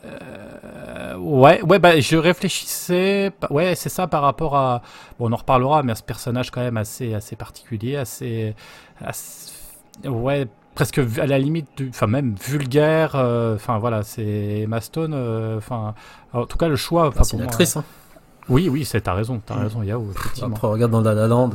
euh, 0.05 1.17
ouais, 1.17 1.63
ouais, 1.63 1.79
bah, 1.79 1.99
je 2.01 2.17
réfléchissais. 2.17 3.33
Ouais, 3.51 3.75
c'est 3.75 3.89
ça 3.89 4.07
par 4.07 4.23
rapport 4.23 4.57
à. 4.57 4.83
Bon, 5.19 5.29
on 5.29 5.33
en 5.33 5.37
reparlera, 5.37 5.83
mais 5.83 5.93
à 5.93 5.95
ce 5.95 6.03
personnage 6.03 6.51
quand 6.51 6.61
même 6.61 6.77
assez, 6.77 7.15
assez 7.15 7.37
particulier, 7.37 7.97
assez, 7.97 8.55
assez 9.01 9.53
ouais, 10.05 10.47
presque 10.75 11.01
à 11.19 11.27
la 11.27 11.39
limite, 11.39 11.69
du, 11.77 11.89
enfin 11.91 12.07
même 12.07 12.35
vulgaire. 12.35 13.15
Enfin 13.15 13.79
voilà, 13.79 14.03
c'est 14.03 14.63
Emma 14.63 14.81
Stone. 14.81 15.15
Enfin, 15.57 15.95
en 16.33 16.47
tout 16.47 16.59
cas, 16.59 16.69
le 16.69 16.77
choix. 16.77 17.13
C'est 17.23 17.37
une 17.37 17.43
actrice. 17.43 17.77
Hein. 17.77 17.85
Oui, 18.49 18.69
oui, 18.69 18.85
c'est 18.85 19.03
t'as 19.03 19.15
raison, 19.15 19.41
t'as 19.45 19.55
raison, 19.55 19.83
Yao. 19.83 20.05
Après, 20.43 20.67
regarde 20.67 20.91
dans 20.91 21.01
La 21.01 21.15
La 21.15 21.29
Land. 21.29 21.51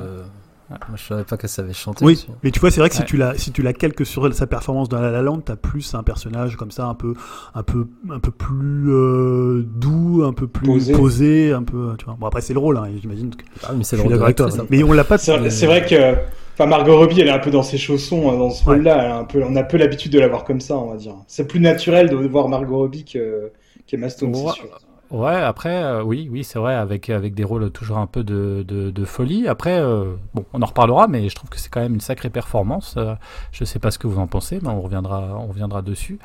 Moi, 0.69 0.79
je 0.97 1.03
savais 1.03 1.23
pas 1.23 1.37
qu'elle 1.37 1.49
savait 1.49 1.71
chanter. 1.73 2.03
Oui, 2.03 2.13
aussi. 2.13 2.27
mais 2.43 2.51
tu 2.51 2.59
vois, 2.59 2.71
c'est 2.71 2.81
vrai 2.81 2.89
que 2.89 2.95
si 2.95 3.03
tu 3.05 3.15
la, 3.15 3.37
si 3.37 3.51
tu 3.53 3.61
la 3.61 3.71
calques 3.71 4.05
sur 4.05 4.33
sa 4.33 4.47
performance 4.47 4.89
dans 4.89 4.99
La 4.99 5.11
La 5.11 5.21
Land, 5.21 5.39
t'as 5.39 5.55
plus 5.55 5.93
un 5.95 6.03
personnage 6.03 6.57
comme 6.57 6.71
ça, 6.71 6.85
un 6.87 6.93
peu, 6.93 7.13
un 7.55 7.63
peu, 7.63 7.87
un 8.09 8.19
peu 8.19 8.31
plus 8.31 8.91
euh, 8.91 9.63
doux, 9.65 10.23
un 10.25 10.33
peu 10.33 10.47
plus 10.47 10.65
Posé. 10.67 10.93
posé, 10.93 11.51
un 11.53 11.63
peu, 11.63 11.95
tu 11.97 12.03
vois. 12.05 12.17
Bon 12.19 12.27
après 12.27 12.41
c'est 12.41 12.51
le 12.53 12.59
rôle, 12.59 12.75
hein, 12.77 12.89
j'imagine. 13.01 13.33
que- 13.33 13.43
Ah, 13.63 13.71
mais 13.77 13.83
c'est 13.85 13.95
le 13.95 14.01
rôle 14.03 14.33
toi. 14.35 14.49
Mais 14.69 14.83
on 14.83 14.91
l'a 14.91 15.03
pas. 15.05 15.17
C'est 15.17 15.49
c'est 15.49 15.67
vrai 15.67 15.85
que 15.85 16.15
enfin, 16.53 16.65
Margot 16.65 16.97
Robbie, 16.97 17.21
elle 17.21 17.27
est 17.27 17.31
un 17.31 17.39
peu 17.39 17.51
dans 17.51 17.63
ses 17.63 17.77
chaussons 17.77 18.33
euh, 18.33 18.37
dans 18.37 18.49
ce 18.49 18.65
Ouais. 18.65 18.75
rôle-là. 18.75 19.03
Elle 19.05 19.11
a 19.11 19.17
un 19.19 19.23
peu, 19.23 19.41
on 19.43 19.55
a 19.55 19.63
peu 19.63 19.77
l'habitude 19.77 20.11
de 20.11 20.19
la 20.19 20.27
voir 20.27 20.43
comme 20.43 20.59
ça, 20.59 20.75
on 20.77 20.89
va 20.89 20.97
dire. 20.97 21.15
C'est 21.27 21.47
plus 21.47 21.61
naturel 21.61 22.09
de 22.09 22.15
voir 22.15 22.49
Margot 22.49 22.77
Robbie 22.77 23.05
que 23.05 23.51
qu'Emma 23.87 24.09
Stone, 24.09 24.35
Ouais. 24.35 24.41
c'est 24.53 24.61
sûr. 24.61 24.79
Ouais, 25.09 25.35
après, 25.35 25.83
euh, 25.83 26.03
oui, 26.03 26.27
oui, 26.29 26.43
c'est 26.43 26.59
vrai, 26.59 26.75
avec, 26.75 27.09
avec 27.09 27.33
des 27.33 27.45
rôles 27.45 27.71
toujours 27.71 27.97
un 27.97 28.07
peu 28.07 28.23
de, 28.23 28.65
de, 28.67 28.91
de 28.91 29.05
folie. 29.05 29.47
Après, 29.47 29.79
euh, 29.79 30.15
bon, 30.33 30.45
on 30.53 30.61
en 30.61 30.65
reparlera, 30.65 31.07
mais 31.07 31.29
je 31.29 31.35
trouve 31.35 31.49
que 31.49 31.59
c'est 31.59 31.69
quand 31.69 31.79
même 31.79 31.93
une 31.93 32.01
sacrée 32.01 32.29
performance. 32.29 32.95
Euh, 32.97 33.15
je 33.53 33.63
sais 33.63 33.79
pas 33.79 33.89
ce 33.91 33.99
que 33.99 34.07
vous 34.07 34.19
en 34.19 34.27
pensez, 34.27 34.59
mais 34.61 34.69
on 34.69 34.81
reviendra, 34.81 35.37
on 35.39 35.47
reviendra 35.47 35.81
dessus. 35.81 36.19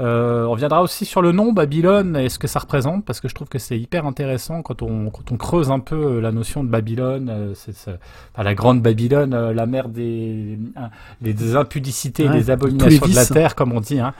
Euh, 0.00 0.44
on 0.46 0.52
reviendra 0.52 0.82
aussi 0.82 1.04
sur 1.04 1.22
le 1.22 1.30
nom 1.30 1.52
Babylone 1.52 2.16
et 2.16 2.28
ce 2.28 2.40
que 2.40 2.48
ça 2.48 2.58
représente, 2.58 3.04
parce 3.04 3.20
que 3.20 3.28
je 3.28 3.34
trouve 3.34 3.48
que 3.48 3.60
c'est 3.60 3.78
hyper 3.78 4.06
intéressant 4.06 4.62
quand 4.62 4.82
on, 4.82 5.10
quand 5.10 5.30
on 5.30 5.36
creuse 5.36 5.70
un 5.70 5.78
peu 5.78 5.94
euh, 5.94 6.20
la 6.20 6.32
notion 6.32 6.64
de 6.64 6.68
Babylone, 6.68 7.28
euh, 7.30 7.52
c'est, 7.54 7.70
enfin, 8.32 8.42
la 8.42 8.54
grande 8.54 8.82
Babylone, 8.82 9.34
euh, 9.34 9.54
la 9.54 9.66
mère 9.66 9.88
des, 9.88 10.58
des, 11.20 11.56
impudicités, 11.56 12.28
Ouais, 12.28 12.32
des 12.32 12.50
abominations 12.50 13.06
de 13.06 13.14
la 13.14 13.26
terre, 13.26 13.54
comme 13.54 13.72
on 13.72 13.80
dit. 13.80 14.00
Hein. 14.00 14.14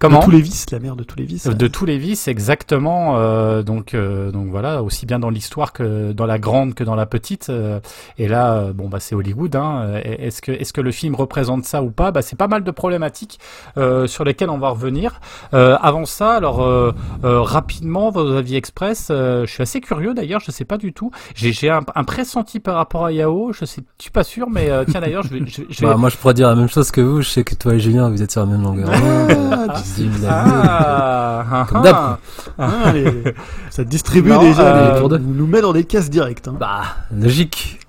De 0.00 0.06
Comment 0.14 0.20
tous 0.22 0.30
les 0.30 0.40
vices, 0.40 0.70
la 0.70 0.78
mère 0.78 0.96
de 0.96 1.04
tous 1.04 1.16
les 1.18 1.24
vices. 1.26 1.46
de 1.46 1.66
tous 1.68 1.84
les 1.84 1.98
vices, 1.98 2.26
exactement. 2.26 3.18
euh, 3.18 3.62
donc, 3.62 3.92
euh, 3.92 4.30
donc 4.30 4.48
voilà, 4.48 4.82
aussi 4.82 5.04
bien 5.04 5.18
dans 5.18 5.28
l'histoire 5.28 5.74
que 5.74 6.12
dans 6.12 6.24
la 6.24 6.38
grande 6.38 6.72
que 6.74 6.84
dans 6.84 6.94
la 6.94 7.04
petite. 7.04 7.50
euh, 7.50 7.80
et 8.16 8.26
là, 8.26 8.54
euh, 8.54 8.72
bon 8.72 8.88
bah 8.88 8.98
c'est 8.98 9.14
Hollywood. 9.14 9.54
Hein, 9.56 9.82
euh, 9.84 10.00
est-ce 10.04 10.40
que 10.40 10.52
est-ce 10.52 10.72
que 10.72 10.80
le 10.80 10.90
film 10.90 11.14
représente 11.14 11.64
ça 11.66 11.82
ou 11.82 11.90
pas? 11.90 12.12
Bah 12.12 12.22
c'est 12.22 12.36
pas 12.36 12.48
mal 12.48 12.64
de 12.64 12.70
problématiques 12.70 13.38
euh, 13.76 14.06
sur 14.06 14.24
lesquelles 14.24 14.48
on 14.50 14.58
va 14.58 14.70
revenir. 14.70 15.20
Euh, 15.52 15.76
avant 15.82 16.06
ça, 16.06 16.32
alors 16.32 16.62
euh, 16.62 16.92
euh, 17.24 17.42
rapidement 17.42 18.10
vos 18.10 18.32
avis 18.36 18.56
express. 18.56 19.08
euh, 19.10 19.44
je 19.46 19.52
suis 19.52 19.62
assez 19.62 19.82
curieux 19.82 20.14
d'ailleurs. 20.14 20.40
Je 20.40 20.50
sais 20.50 20.64
pas 20.64 20.78
du 20.78 20.94
tout. 20.94 21.10
J'ai 21.34 21.52
j'ai 21.52 21.68
un, 21.68 21.80
un 21.94 22.04
pressenti 22.04 22.58
par 22.58 22.76
rapport 22.76 23.04
à 23.04 23.12
Yao. 23.12 23.52
Je 23.52 23.66
sais, 23.66 23.82
je 23.98 24.02
suis 24.04 24.10
pas 24.10 24.24
sûr, 24.24 24.48
mais 24.48 24.70
euh, 24.70 24.84
tiens 24.90 25.00
d'ailleurs, 25.02 25.24
je 25.24 25.28
vais. 25.34 25.40
Je, 25.46 25.62
je 25.68 25.80
vais... 25.82 25.86
Bah, 25.88 25.96
moi, 25.98 26.08
je 26.08 26.16
pourrais 26.16 26.32
dire 26.34 26.48
la 26.48 26.54
même 26.54 26.68
chose 26.68 26.90
que 26.90 27.02
vous. 27.02 27.20
Je 27.20 27.28
sais 27.28 27.44
que 27.44 27.54
toi 27.54 27.74
et 27.74 27.80
Julien, 27.80 28.08
vous 28.08 28.22
êtes 28.22 28.30
sur 28.30 28.40
la 28.40 28.46
même 28.46 28.62
longueur 28.62 28.88
euh, 28.90 29.66
Ah, 29.68 29.82
Ah, 30.28 31.44
ah, 31.50 31.66
Comme 31.68 31.78
ah. 31.78 31.82
d'hab. 31.82 32.18
Ah, 32.58 32.92
les- 32.92 33.34
ça 33.70 33.84
distribue 33.84 34.30
Non, 34.30 34.40
déjà, 34.40 34.62
euh, 34.96 35.08
les- 35.08 35.18
nous 35.18 35.46
met 35.46 35.60
dans 35.60 35.72
des 35.72 35.84
cases 35.84 36.10
directes. 36.10 36.48
hein. 36.48 36.56
Bah, 36.58 36.82
logique. 37.14 37.80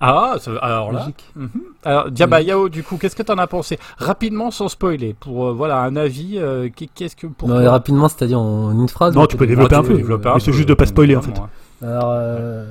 Ah, 0.00 0.34
ça- 0.40 0.52
alors 0.62 0.92
là. 0.92 1.00
Logique. 1.00 1.24
Mhm. 1.34 1.48
Alors, 1.84 2.10
Diaba 2.10 2.40
Yao, 2.42 2.68
du 2.68 2.82
coup, 2.82 2.96
qu'est-ce 2.96 3.16
que 3.16 3.22
t'en 3.22 3.38
as 3.38 3.46
pensé? 3.46 3.78
Rapidement, 3.98 4.50
sans 4.50 4.68
spoiler, 4.68 5.14
pour 5.18 5.46
euh, 5.48 5.52
voilà 5.52 5.78
un 5.80 5.96
avis. 5.96 6.34
euh, 6.38 6.68
qu'est- 6.74 6.88
qu'est-ce 6.94 7.16
que 7.16 7.26
pour 7.26 7.48
Non, 7.48 7.68
rapidement, 7.70 8.08
c'est-à-dire 8.08 8.38
en 8.40 8.70
une 8.72 8.88
phrase. 8.88 9.14
Non, 9.14 9.22
on 9.22 9.26
tu 9.26 9.36
peux 9.36 9.46
développer 9.46 9.74
Ah, 9.74 9.80
un 9.80 9.82
peu. 9.82 9.94
développer 9.94 10.30
Mais 10.34 10.40
c'est 10.40 10.52
juste 10.52 10.68
de 10.68 10.74
pas 10.74 10.86
spoiler 10.86 11.16
en 11.16 11.22
fait. 11.22 11.32
Alors, 11.82 12.10
euh... 12.12 12.70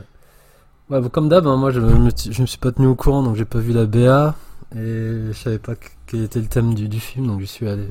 ouais, 0.90 1.02
bon, 1.02 1.10
comme 1.10 1.28
d'hab, 1.30 1.46
hein, 1.46 1.58
moi 1.58 1.72
je 1.72 1.80
me, 1.82 2.10
je 2.32 2.42
me 2.42 2.48
suis 2.48 2.58
pas 2.58 2.72
tenu 2.72 2.88
au 2.88 2.96
courant, 2.96 3.22
donc 3.22 3.36
j'ai 3.36 3.46
pas 3.46 3.60
vu 3.60 3.74
la 3.74 3.86
BA 3.86 4.34
et 4.76 4.78
je 4.80 5.34
savais 5.34 5.60
pas 5.60 5.76
que- 5.76 5.90
quel 6.08 6.24
était 6.24 6.40
le 6.40 6.48
thème 6.48 6.74
du, 6.74 6.88
du 6.88 7.00
film, 7.00 7.28
donc 7.28 7.42
je 7.42 7.46
suis 7.46 7.68
allé 7.68 7.84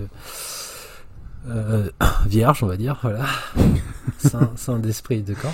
euh, 1.48 1.88
vierge, 2.26 2.62
on 2.62 2.66
va 2.66 2.76
dire, 2.76 2.98
voilà, 3.02 3.24
sain, 4.18 4.50
sain 4.56 4.78
d'esprit, 4.78 5.22
d'accord. 5.22 5.52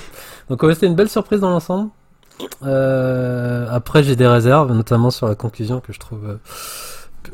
Donc 0.49 0.63
ouais, 0.63 0.75
c'était 0.75 0.87
une 0.87 0.95
belle 0.95 1.09
surprise 1.09 1.41
dans 1.41 1.51
l'ensemble. 1.51 1.91
Euh, 2.63 3.67
après, 3.71 4.03
j'ai 4.03 4.17
des 4.17 4.27
réserves, 4.27 4.73
notamment 4.73 5.11
sur 5.11 5.29
la 5.29 5.35
conclusion 5.35 5.81
que 5.81 5.93
je 5.93 5.99
trouve, 5.99 6.25
euh, 6.25 6.37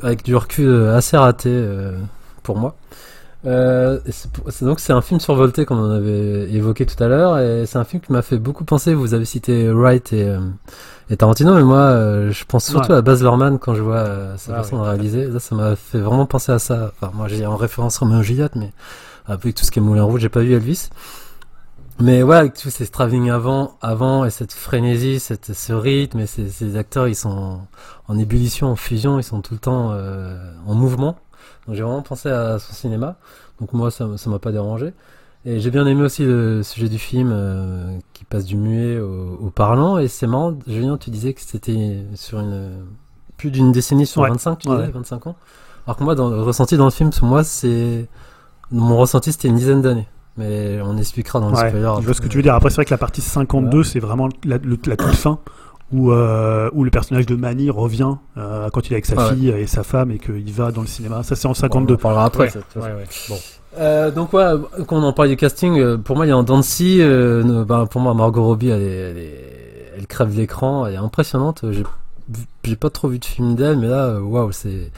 avec 0.01 0.23
du 0.23 0.35
recul, 0.35 0.67
euh, 0.67 0.97
assez 0.97 1.17
raté 1.17 1.49
euh, 1.51 1.97
pour 2.43 2.57
moi. 2.57 2.75
Euh, 3.45 3.99
donc 4.61 4.79
c'est 4.79 4.93
un 4.93 5.01
film 5.01 5.19
survolté 5.19 5.65
comme 5.65 5.79
on 5.79 5.91
avait 5.91 6.51
évoqué 6.51 6.85
tout 6.87 7.01
à 7.03 7.07
l'heure 7.07 7.37
et 7.37 7.65
c'est 7.67 7.77
un 7.77 7.83
film 7.83 8.01
qui 8.01 8.11
m'a 8.11 8.21
fait 8.23 8.37
beaucoup 8.39 8.63
penser. 8.63 8.93
Vous 8.95 9.13
avez 9.13 9.25
cité 9.25 9.69
Wright 9.71 10.11
et, 10.13 10.23
euh, 10.29 10.39
et 11.11 11.17
Tarantino, 11.17 11.53
mais 11.53 11.63
moi 11.63 11.77
euh, 11.77 12.31
je 12.31 12.43
pense 12.45 12.65
surtout 12.65 12.91
Ouais. 12.91 12.97
à 12.97 13.01
Baz 13.01 13.21
Luhrmann 13.21 13.59
quand 13.59 13.75
je 13.75 13.83
vois 13.83 13.97
euh, 13.97 14.35
sa 14.37 14.53
Ah 14.55 14.63
façon 14.63 14.77
oui. 14.77 14.81
de 14.83 14.87
réaliser. 14.87 15.27
Là, 15.27 15.39
ça 15.39 15.53
m'a 15.55 15.75
fait 15.75 15.99
vraiment 15.99 16.25
penser 16.25 16.51
à 16.51 16.59
ça. 16.59 16.91
Enfin, 16.99 17.11
moi 17.15 17.27
j'ai 17.27 17.45
en 17.45 17.55
référence 17.55 17.97
Roméo 17.99 18.23
Juliette, 18.23 18.55
mais 18.55 18.73
avec 19.27 19.53
tout 19.53 19.63
ce 19.63 19.69
qui 19.71 19.77
est 19.79 19.81
Moulin 19.81 20.03
Rouge, 20.03 20.21
j'ai 20.21 20.29
pas 20.29 20.39
vu 20.41 20.53
Elvis. 20.53 20.89
Mais 22.01 22.23
ouais, 22.23 22.35
avec 22.35 22.55
tous 22.55 22.69
ces 22.69 22.85
travelling 22.87 23.29
avant, 23.29 23.77
avant 23.81 24.25
et 24.25 24.29
cette 24.29 24.51
frénésie, 24.51 25.19
cette, 25.21 25.53
ce 25.53 25.71
rythme 25.71 26.19
et 26.19 26.27
ces, 26.27 26.49
ces 26.49 26.75
acteurs, 26.75 27.07
ils 27.07 27.15
sont 27.15 27.59
en 28.09 28.17
ébullition, 28.17 28.67
en 28.71 28.75
fusion, 28.75 29.17
ils 29.17 29.23
sont 29.23 29.39
tout 29.39 29.53
le 29.53 29.61
temps 29.61 29.91
euh, 29.93 30.35
en 30.67 30.73
mouvement. 30.75 31.15
Donc 31.67 31.75
j'ai 31.75 31.83
vraiment 31.83 32.01
pensé 32.01 32.29
à 32.29 32.59
son 32.59 32.73
cinéma. 32.73 33.17
Donc 33.59 33.73
moi, 33.73 33.91
ça 33.91 34.07
ça 34.17 34.29
m'a 34.29 34.39
pas 34.39 34.51
dérangé. 34.51 34.93
Et 35.45 35.59
j'ai 35.59 35.69
bien 35.69 35.85
aimé 35.85 36.01
aussi 36.01 36.23
le 36.25 36.63
sujet 36.63 36.89
du 36.89 36.97
film 36.97 37.29
euh, 37.31 37.97
qui 38.13 38.25
passe 38.25 38.45
du 38.45 38.55
muet 38.57 38.99
au, 38.99 39.37
au 39.41 39.49
parlant. 39.51 39.97
Et 39.99 40.07
c'est 40.07 40.25
marrant, 40.27 40.57
Julien, 40.67 40.97
tu 40.97 41.11
disais 41.11 41.33
que 41.33 41.41
c'était 41.41 41.99
sur 42.15 42.39
une 42.39 42.85
plus 43.37 43.51
d'une 43.51 43.71
décennie, 43.71 44.07
sur 44.07 44.21
Ouais. 44.21 44.29
25, 44.29 44.59
tu 44.59 44.69
Ouais. 44.69 44.77
disais, 44.79 44.91
25 44.91 45.27
ans. 45.27 45.35
Alors 45.85 45.97
que 45.97 46.03
moi, 46.03 46.15
dans 46.15 46.29
le 46.29 46.41
ressenti 46.41 46.77
dans 46.77 46.85
le 46.85 46.91
film, 46.91 47.11
pour 47.11 47.27
moi, 47.27 47.43
c'est 47.43 48.07
mon 48.71 48.97
ressenti, 48.97 49.31
c'était 49.31 49.47
une 49.49 49.55
dizaine 49.55 49.81
d'années. 49.83 50.07
Mais 50.37 50.81
on 50.83 50.97
expliquera 50.97 51.39
dans 51.39 51.49
le 51.49 51.55
Ouais, 51.55 51.69
spoiler. 51.69 51.93
je 51.99 52.05
vois 52.05 52.13
ce 52.13 52.21
que 52.21 52.27
tu 52.27 52.37
veux 52.37 52.43
dire. 52.43 52.55
Après, 52.55 52.69
c'est 52.69 52.75
vrai 52.77 52.85
que 52.85 52.91
la 52.93 52.97
partie 52.97 53.21
52, 53.21 53.83
c'est 53.83 53.99
vraiment 53.99 54.27
la, 54.45 54.57
le- 54.57 54.77
la 54.87 54.97
toute 54.97 55.13
fin 55.15 55.39
où, 55.93 56.11
euh, 56.11 56.69
où 56.73 56.83
le 56.83 56.89
personnage 56.91 57.25
de 57.25 57.35
Manny 57.35 57.69
revient 57.69 58.15
euh, 58.37 58.69
quand 58.73 58.87
il 58.87 58.93
est 58.93 58.95
avec 58.95 59.05
sa 59.05 59.15
Ah 59.17 59.27
ouais. 59.29 59.35
fille 59.35 59.49
et 59.49 59.67
sa 59.67 59.83
femme 59.83 60.11
et 60.11 60.17
qu'il 60.19 60.51
va 60.51 60.71
dans 60.71 60.81
le 60.81 60.87
cinéma. 60.87 61.23
Ça, 61.23 61.35
c'est 61.35 61.47
en 61.47 61.51
On 61.51 61.53
52. 61.53 61.93
en 61.93 61.97
parlera 61.97 62.25
après. 62.25 62.45
Ouais, 62.45 62.49
ça, 62.49 62.59
de 62.59 62.63
toute 62.73 62.81
ouais, 62.83 62.89
façon. 63.05 63.33
ouais. 63.33 63.39
Bon. 63.39 63.43
Euh, 63.77 64.09
donc 64.09 64.31
ouais, 64.33 64.45
quand 64.87 64.97
on 64.97 65.03
en 65.03 65.11
parle 65.13 65.27
du 65.29 65.35
casting, 65.35 65.97
pour 65.97 66.15
moi 66.15 66.25
il 66.25 66.29
y 66.29 66.31
a 66.31 66.35
un 66.37 66.43
Dancy, 66.43 66.99
euh, 67.01 67.65
ben, 67.65 67.85
pour 67.87 67.99
moi 67.99 68.13
Margot 68.13 68.43
Robbie 68.43 68.69
elle, 68.69 68.81
est, 68.81 68.85
elle, 68.85 69.17
est- 69.17 69.91
elle 69.97 70.07
crève 70.07 70.33
l'écran, 70.35 70.85
elle 70.85 70.93
est 70.93 70.97
impressionnante. 70.97 71.65
J'ai 72.63 72.75
pas 72.77 72.89
trop 72.89 73.09
vu 73.09 73.19
de 73.19 73.25
film 73.25 73.55
d'elle, 73.55 73.77
mais 73.77 73.87
là 73.87 74.17
waouh 74.21 74.51
c'est 74.53 74.91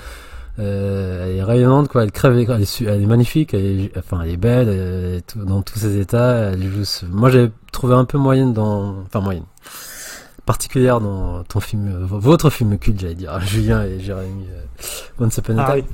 euh, 0.59 1.25
elle 1.27 1.35
est 1.37 1.43
rayonnante 1.43 1.87
quoi, 1.87 2.03
elle 2.03 2.11
crève 2.11 2.33
l'écran, 2.33 2.53
elle 2.55 2.61
est, 2.61 2.65
su- 2.65 2.87
elle 2.87 3.01
est 3.01 3.05
magnifique, 3.07 3.53
elle 3.55 3.79
est, 3.81 3.97
enfin 3.97 4.21
elle 4.23 4.29
est 4.31 4.37
belle, 4.37 4.69
elle 4.69 5.15
est 5.15 5.21
tout- 5.27 5.43
dans 5.43 5.63
tous 5.63 5.79
ses 5.79 5.97
états. 5.99 6.51
Elle 6.51 6.63
joue, 6.71 6.85
ce- 6.85 7.05
moi 7.07 7.31
j'ai 7.31 7.49
trouvé 7.71 7.95
un 7.95 8.05
peu 8.05 8.17
moyenne 8.19 8.53
dans, 8.53 8.95
enfin 9.07 9.21
moyenne 9.21 9.43
particulière 10.47 10.99
dans 10.99 11.43
ton 11.43 11.59
film, 11.59 11.87
euh, 11.87 12.05
votre 12.07 12.49
film 12.49 12.79
culte 12.79 12.99
j'allais 12.99 13.13
dire, 13.13 13.39
Julien 13.45 13.83
et 13.83 13.99
Jérémy 13.99 14.45
euh, 14.51 15.23
Once 15.23 15.37
Upon 15.37 15.59
a 15.59 15.65
Ah 15.67 15.73
Time. 15.75 15.85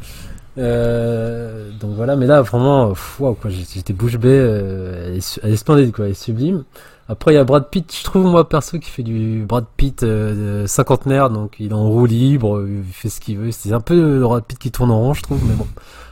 Euh, 0.58 1.72
donc 1.80 1.96
voilà, 1.96 2.16
mais 2.16 2.28
là 2.28 2.42
vraiment, 2.42 2.94
waouh 3.20 3.34
quoi, 3.34 3.50
j'étais 3.50 3.92
bouche 3.94 4.18
bée. 4.18 4.30
euh, 4.30 5.08
elle, 5.08 5.18
est, 5.18 5.22
su- 5.22 5.40
elle 5.44 5.54
est 5.54 5.58
splendide 5.58 5.92
quoi, 5.92 6.06
elle 6.06 6.12
est 6.12 6.14
sublime. 6.14 6.64
Après 7.10 7.34
il 7.34 7.36
y 7.36 7.40
a 7.40 7.44
Brad 7.44 7.70
Pitt, 7.70 7.94
je 7.98 8.04
trouve 8.04 8.26
moi 8.28 8.48
perso 8.48 8.80
qui 8.80 8.90
fait 8.90 9.04
du 9.04 9.44
Brad 9.46 9.66
Pitt 9.76 10.04
euh, 10.04 10.66
cinquantenaire, 10.68 11.30
donc 11.30 11.56
il 11.60 11.72
est 11.72 11.74
en 11.74 11.90
roue 11.90 12.06
libre, 12.06 12.58
euh, 12.60 12.70
il 12.88 12.94
fait 12.94 13.10
ce 13.10 13.20
qu'il 13.20 13.38
veut. 13.40 13.52
C'est 13.52 13.74
un 13.74 13.82
peu 13.82 13.96
le 13.96 14.20
Brad 14.22 14.44
Pitt 14.46 14.58
qui 14.60 14.72
tourne 14.72 14.92
en 14.92 15.00
rond, 15.00 15.14
je 15.14 15.24
trouve, 15.24 15.42
mais 15.46 15.56
bon, 15.56 15.68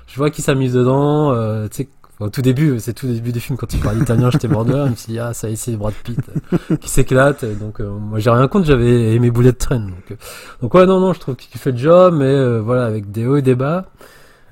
je 0.08 0.18
vois 0.18 0.30
qu'il 0.32 0.44
s'amuse 0.44 0.74
dedans. 0.74 1.32
euh, 1.34 1.68
tu 1.70 1.78
sais, 1.84 1.90
au 2.22 2.30
tout 2.30 2.42
début, 2.42 2.80
c'est 2.80 2.94
tout 2.94 3.08
début 3.08 3.32
du 3.32 3.40
film 3.40 3.58
quand 3.58 3.74
il 3.74 3.80
parle 3.80 4.02
italien, 4.02 4.30
j'étais 4.32 4.48
mort 4.48 4.66
de. 4.66 4.72
Je 4.74 4.78
me 4.90 5.08
dit 5.08 5.20
ah 5.20 5.34
ça 5.34 5.50
y 5.50 5.54
est, 5.54 5.56
c'est 5.56 5.76
Brad 5.76 5.94
Pitt 6.04 6.20
euh, 6.72 6.76
qui 6.78 6.90
s'éclate. 6.90 7.44
Donc 7.60 7.80
euh, 7.80 7.90
moi 7.90 8.20
j'ai 8.20 8.30
rien 8.30 8.48
contre, 8.48 8.66
j'avais 8.68 9.14
aimé 9.16 9.32
Bullet 9.32 9.54
Train. 9.54 9.80
Donc, 9.82 10.12
euh, 10.12 10.16
donc 10.62 10.74
ouais 10.74 10.86
non 10.86 11.00
non, 11.00 11.14
je 11.14 11.20
trouve 11.20 11.36
qu'il 11.36 11.60
fait 11.60 11.72
le 11.72 11.78
job, 11.78 12.14
mais 12.18 12.26
euh, 12.26 12.62
voilà 12.62 12.86
avec 12.86 13.12
des 13.12 13.26
hauts 13.28 13.38
et 13.38 13.42
des 13.42 13.56
bas. 13.56 13.86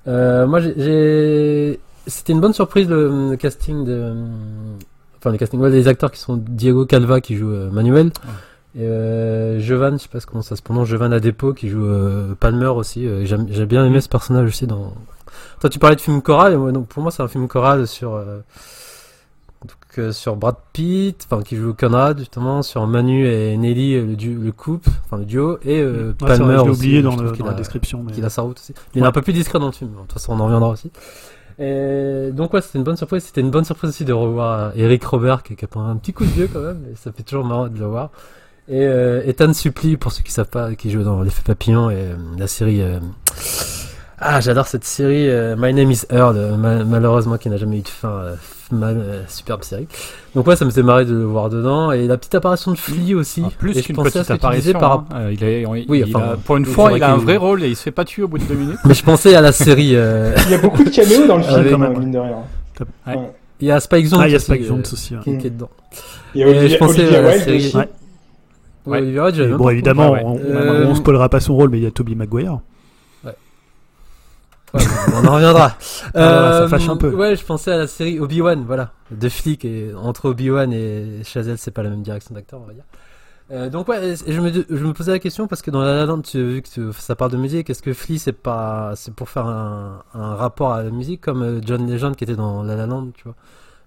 Euh, 0.08 0.48
moi, 0.48 0.60
j'ai- 0.62 1.80
c'était 2.08 2.34
une 2.34 2.40
bonne 2.42 2.54
surprise 2.54 2.88
le, 2.90 3.36
casting 3.36 3.86
de, 3.86 4.14
enfin 5.20 5.32
les 5.32 5.38
castings, 5.38 5.60
ouais, 5.60 5.88
acteurs 5.88 6.10
qui 6.12 6.20
sont 6.20 6.38
Diego 6.38 6.86
Calva 6.86 7.22
qui 7.22 7.36
joue 7.36 7.52
euh, 7.52 7.70
Manuel, 7.70 8.08
et 8.76 8.82
euh, 8.82 9.60
Jovan, 9.60 9.98
je 10.00 10.04
sais 10.04 10.10
pas 10.10 10.20
comment 10.22 10.42
ça 10.42 10.56
se 10.56 10.62
prononce, 10.64 10.88
Jovan 10.88 11.12
Adepo 11.14 11.54
qui 11.54 11.70
joue 11.70 11.86
euh, 11.86 12.34
Palmer 12.40 12.68
aussi. 12.68 13.06
euh, 13.06 13.26
j'ai 13.26 13.66
bien 13.68 13.86
aimé 13.86 14.02
ce 14.02 14.10
personnage 14.10 14.48
aussi 14.48 14.66
dans. 14.66 14.94
Toi, 15.60 15.70
tu 15.70 15.80
parlais 15.80 15.96
de 15.96 16.02
film 16.02 16.22
choral, 16.22 16.54
et 16.54 16.58
moi, 16.58 16.72
donc 16.72 16.88
pour 16.88 17.02
moi, 17.04 17.12
c'est 17.12 17.24
un 17.24 17.28
film 17.28 17.48
choral 17.48 17.88
sur. 17.88 18.14
euh, 18.14 18.40
donc, 19.62 19.72
euh, 19.98 20.12
sur 20.14 20.38
Brad 20.38 20.56
Pitt, 20.72 21.28
enfin 21.30 21.44
qui 21.44 21.58
joue 21.58 21.74
Conrad 21.74 22.18
justement, 22.18 22.62
sur 22.62 22.88
Manu 22.88 23.28
et 23.28 23.58
Nelly 23.58 23.96
euh, 23.96 24.06
le, 24.06 24.16
du- 24.16 24.36
le 24.36 24.52
couple, 24.54 24.90
enfin 25.04 25.18
le 25.18 25.26
duo, 25.26 25.58
et 25.66 25.82
euh, 25.82 26.12
Ouais, 26.12 26.16
c'est 26.30 26.38
vrai, 26.38 26.38
Palmer 26.38 26.56
je 26.66 26.70
aussi, 26.70 26.80
oublié 26.80 27.02
dans, 27.02 27.18
le- 27.18 27.34
la 27.44 27.50
a- 27.52 27.54
description. 27.54 28.02
Mais... 28.04 28.14
qu'il 28.14 28.24
a 28.24 28.30
sa 28.30 28.42
route 28.44 28.58
aussi. 28.58 28.74
Il 28.96 29.04
est 29.04 29.06
un 29.06 29.12
peu 29.12 29.22
plus 29.22 29.34
discret 29.34 29.60
dans 29.60 29.66
le 29.66 29.72
film. 29.74 29.92
De 29.92 29.98
toute 30.02 30.14
façon, 30.14 30.32
on 30.32 30.40
en 30.40 30.46
reviendra 30.46 30.70
aussi. 30.70 30.92
Et 31.62 32.30
donc 32.32 32.54
ouais, 32.54 32.62
c'était 32.62 32.78
une 32.78 32.86
bonne 32.86 32.96
surprise. 32.96 33.26
C'était 33.26 33.42
une 33.42 33.52
bonne 33.52 33.66
surprise 33.66 33.90
aussi 33.90 34.06
de 34.06 34.14
revoir 34.14 34.72
Eric 34.78 35.04
Robert 35.04 35.44
qui, 35.44 35.58
qui 35.58 35.66
a 35.66 35.68
pris 35.68 35.82
un 35.82 35.98
petit 35.98 36.14
coup 36.14 36.24
de 36.24 36.30
vieux 36.32 36.48
quand 36.52 36.62
même. 36.62 36.86
Et 36.94 36.96
ça 36.96 37.12
fait 37.12 37.24
toujours 37.24 37.44
marrant 37.44 37.68
de 37.68 37.78
le 37.78 37.86
voir. 37.86 38.12
Et 38.70 38.86
euh, 38.88 39.24
Ethan 39.26 39.52
Suplee, 39.52 39.98
pour 39.98 40.14
ceux 40.14 40.24
qui 40.24 40.32
savent 40.32 40.48
pas, 40.50 40.74
qui 40.76 40.90
joue 40.90 41.04
dans 41.04 41.22
l'effet 41.22 41.42
papillon 41.44 41.90
et 41.90 41.96
euh, 41.98 42.16
la 42.38 42.48
série. 42.48 42.82
euh, 42.82 43.00
Ah, 44.22 44.42
j'adore 44.42 44.68
cette 44.68 44.84
série. 44.84 45.30
euh, 45.30 45.56
My 45.58 45.74
Name 45.74 45.92
is 45.92 46.04
Earl, 46.12 46.36
euh, 46.38 46.58
ma- 46.58 46.84
malheureusement 46.84 47.38
qui 47.38 47.50
n'a 47.50 47.58
jamais 47.58 47.78
eu 47.78 47.82
de 47.82 47.88
fin. 47.88 48.10
euh, 48.10 48.36
euh, 48.72 49.24
superbe 49.28 49.64
série. 49.64 49.88
Donc 50.36 50.46
ouais, 50.46 50.56
ça 50.56 50.64
me 50.66 50.70
faisait 50.70 50.84
marrer 50.84 51.06
de 51.06 51.14
le 51.14 51.24
voir 51.24 51.50
dedans. 51.50 51.92
Et 51.92 52.06
la 52.06 52.18
petite 52.18 52.36
apparition 52.36 52.72
de 52.72 52.78
Flea 52.78 53.16
aussi. 53.16 53.42
Ah, 53.46 53.50
plus 53.58 53.82
qu'une 53.82 53.96
pensais 53.96 54.20
à 54.20 54.22
petite 54.24 54.32
apparition. 54.32 54.80
par 54.80 54.92
hein. 54.94 55.06
Euh, 55.16 55.34
il 55.34 55.44
est, 55.44 55.66
Oui, 55.66 55.86
il 55.90 56.16
enfin, 56.16 56.34
a- 56.34 56.38
pour 56.38 56.58
une 56.58 56.66
fois, 56.66 56.92
il 56.96 57.02
a 57.04 57.14
un 57.14 57.18
vrai 57.18 57.38
rôle 57.38 57.64
et 57.64 57.70
il 57.70 57.76
se 57.76 57.82
fait 57.84 57.92
pas 57.92 58.06
tuer 58.06 58.24
au 58.24 58.28
bout 58.28 58.38
de 58.38 58.44
deux 58.44 58.54
minutes. 58.56 58.78
Mais 58.86 58.94
je 58.94 59.04
pensais 59.04 59.34
à 59.36 59.42
la 59.42 59.52
série. 59.52 59.96
euh, 59.96 60.36
Il 60.46 60.52
y 60.52 60.54
a 60.56 60.60
beaucoup 60.60 60.84
de 60.84 60.90
caméos 60.90 61.26
dans 61.28 61.38
le 61.38 61.44
film, 61.46 61.56
Avec- 61.56 61.72
quand 61.72 61.78
même, 61.80 61.98
mine 62.00 62.12
de 62.12 62.20
rien. 62.20 62.38
Ouais. 63.08 63.16
Ouais. 63.16 63.32
Il 63.62 63.68
y 63.68 63.72
a 63.72 63.80
Spike 63.80 64.06
Jonze. 64.08 64.20
Ah, 64.22 64.28
il 64.28 64.32
y 64.32 64.34
a 64.34 64.38
aussi, 64.38 64.46
Spike 64.46 64.64
Jonze 64.66 64.94
aussi. 64.94 65.16
qui, 65.24 65.38
qui 65.38 65.48
est 65.48 65.50
dedans. 65.50 65.70
Il 66.36 66.42
y 66.42 66.44
a 66.44 66.48
Et 66.48 66.50
Olivia, 66.52 66.68
je 66.70 66.78
pensais 66.78 67.00
Olivia 67.02 67.18
à 67.20 67.22
la 67.24 67.30
Wilde 67.32 67.44
série- 67.44 67.58
aussi. 67.66 67.78
Ouais. 67.78 67.90
Bon, 69.58 69.70
évidemment, 69.70 70.12
ouais. 70.12 70.22
on, 70.24 70.34
on- 70.34 70.40
Euh, 70.40 70.86
on 70.88 70.96
spoilera 70.96 71.28
pas 71.30 71.40
son 71.40 71.56
rôle, 71.56 71.70
mais 71.70 71.78
il 71.80 71.84
y 71.84 71.88
a 71.88 71.92
Toby 71.92 72.16
Maguire. 72.16 72.60
Ouais, 74.74 74.82
on 75.16 75.26
en 75.28 75.34
reviendra. 75.36 75.76
Ah, 76.16 76.52
ça 76.54 76.68
fâche 76.68 76.90
un 76.90 76.98
peu. 76.98 77.14
Ouais, 77.14 77.36
je 77.36 77.44
pensais 77.46 77.72
à 77.72 77.78
la 77.78 77.88
série 77.88 78.20
Obi-Wan, 78.20 78.64
voilà. 78.66 78.92
De 79.12 79.30
flics 79.30 79.66
et 79.66 79.94
entre 79.96 80.30
Obi-Wan 80.30 80.72
et 80.74 81.24
Chazelle, 81.24 81.58
c'est 81.58 81.72
pas 81.72 81.84
la 81.84 81.90
même 81.90 82.02
direction 82.02 82.34
d'acteur, 82.36 82.60
on 82.62 82.66
va 82.66 82.74
dire. 82.74 82.84
Euh, 83.52 83.70
donc 83.70 83.88
ouais, 83.88 84.16
je 84.28 84.40
me, 84.42 84.52
je 84.52 84.86
me 84.86 84.94
posais 84.94 85.12
la 85.12 85.18
question 85.20 85.48
parce 85.48 85.64
que 85.64 85.72
dans 85.72 85.82
La 85.82 85.96
La 85.96 86.06
Land, 86.06 86.22
tu 86.22 86.38
as 86.38 86.44
vu 86.44 86.62
que 86.62 86.70
tu- 86.70 86.94
ça 87.00 87.16
parle 87.16 87.32
de 87.32 87.38
musique. 87.38 87.70
Est-ce 87.70 87.82
que 87.82 87.94
Flea 87.94 88.20
c'est 88.20 88.32
pas, 88.34 88.94
c'est 88.96 89.12
pour 89.14 89.28
faire 89.30 89.48
un, 89.48 90.04
un 90.14 90.36
rapport 90.36 90.72
à 90.74 90.84
la 90.84 90.92
musique 90.92 91.22
comme 91.22 91.42
euh, 91.42 91.60
John 91.66 91.90
Legend 91.90 92.16
qui 92.16 92.24
était 92.26 92.36
dans 92.36 92.62
La 92.64 92.76
La 92.76 92.86
Land, 92.86 93.08
tu 93.16 93.24
vois? 93.24 93.36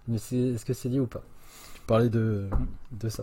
Mais 0.08 0.16
est-ce 0.16 0.64
que 0.64 0.72
c'est 0.74 0.88
lié 0.88 0.98
ou 0.98 1.06
pas? 1.06 1.22
Tu 1.74 1.80
parlais 1.86 2.08
de, 2.08 2.46
de 3.00 3.08
ça. 3.08 3.22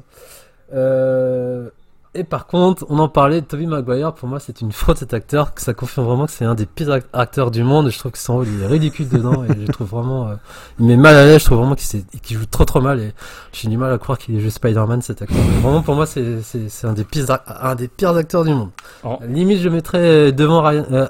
Euh, 0.74 1.70
et 2.16 2.24
par 2.24 2.48
contre, 2.48 2.86
on 2.90 2.98
en 3.00 3.08
parlait 3.08 3.42
Toby 3.42 3.68
Maguire. 3.68 4.14
Pour 4.14 4.28
moi, 4.28 4.40
c'est 4.40 4.62
une 4.62 4.72
faute 4.72 4.98
cet 4.98 5.14
acteur. 5.14 5.54
Que 5.54 5.62
ça 5.62 5.74
confirme 5.74 6.08
vraiment 6.08 6.26
que 6.26 6.32
c'est 6.32 6.46
un 6.46 6.56
des 6.56 6.66
pires 6.66 6.92
act- 6.92 7.08
acteurs 7.14 7.52
du 7.52 7.64
monde. 7.64 7.88
Et 7.88 7.92
je 7.92 8.00
trouve 8.00 8.12
que 8.12 8.18
son 8.18 8.36
rôle 8.38 8.48
il 8.48 8.64
est 8.64 8.68
ridicule 8.68 9.08
dedans. 9.10 9.44
Et 9.44 9.50
je 9.66 9.72
trouve 9.72 9.88
vraiment, 9.90 10.28
euh, 10.30 10.36
il 10.80 10.86
met 10.88 10.98
mal 10.98 11.16
à 11.16 11.26
l'aise. 11.26 11.40
Je 11.42 11.46
trouve 11.46 11.60
vraiment 11.60 11.76
qu'il 11.76 12.04
joue 12.38 12.46
trop 12.48 12.66
trop 12.66 12.82
mal. 12.82 13.00
Et 13.00 13.14
j'ai 13.54 13.68
du 13.70 13.78
mal 13.78 13.94
à 13.94 13.98
croire 14.00 14.18
qu'il 14.18 14.36
est 14.36 14.40
joué 14.40 14.50
Spider-Man 14.50 15.02
cet 15.04 15.22
acteur. 15.22 15.38
Mais 15.38 15.60
vraiment, 15.62 15.82
pour 15.84 15.94
moi, 15.96 16.06
c'est 16.08 16.40
un 16.84 16.94
des 16.94 17.04
pires 17.04 17.26
un 17.48 17.76
des 17.76 17.88
pires 17.88 18.16
acteurs 18.16 18.44
du 18.44 18.54
monde. 18.56 18.70
Oh. 19.04 19.18
Limite, 19.28 19.60
je 19.62 19.70
mettrais 19.70 20.32
devant 20.32 20.62
Ryan. 20.64 20.86
euh, 20.92 21.08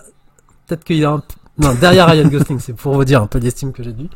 Peut-être 0.68 0.84
qu'il 0.84 1.04
a 1.06 1.12
un 1.12 1.24
non 1.62 1.74
derrière 1.74 2.08
Ryan 2.08 2.28
Gosling. 2.28 2.60
C'est 2.60 2.74
pour 2.74 2.94
vous 2.94 3.04
dire 3.06 3.22
un 3.22 3.28
peu 3.28 3.40
d'estime 3.40 3.72
que 3.74 3.84
j'ai 3.84 3.92
de 3.94 4.00
lui. 4.02 4.10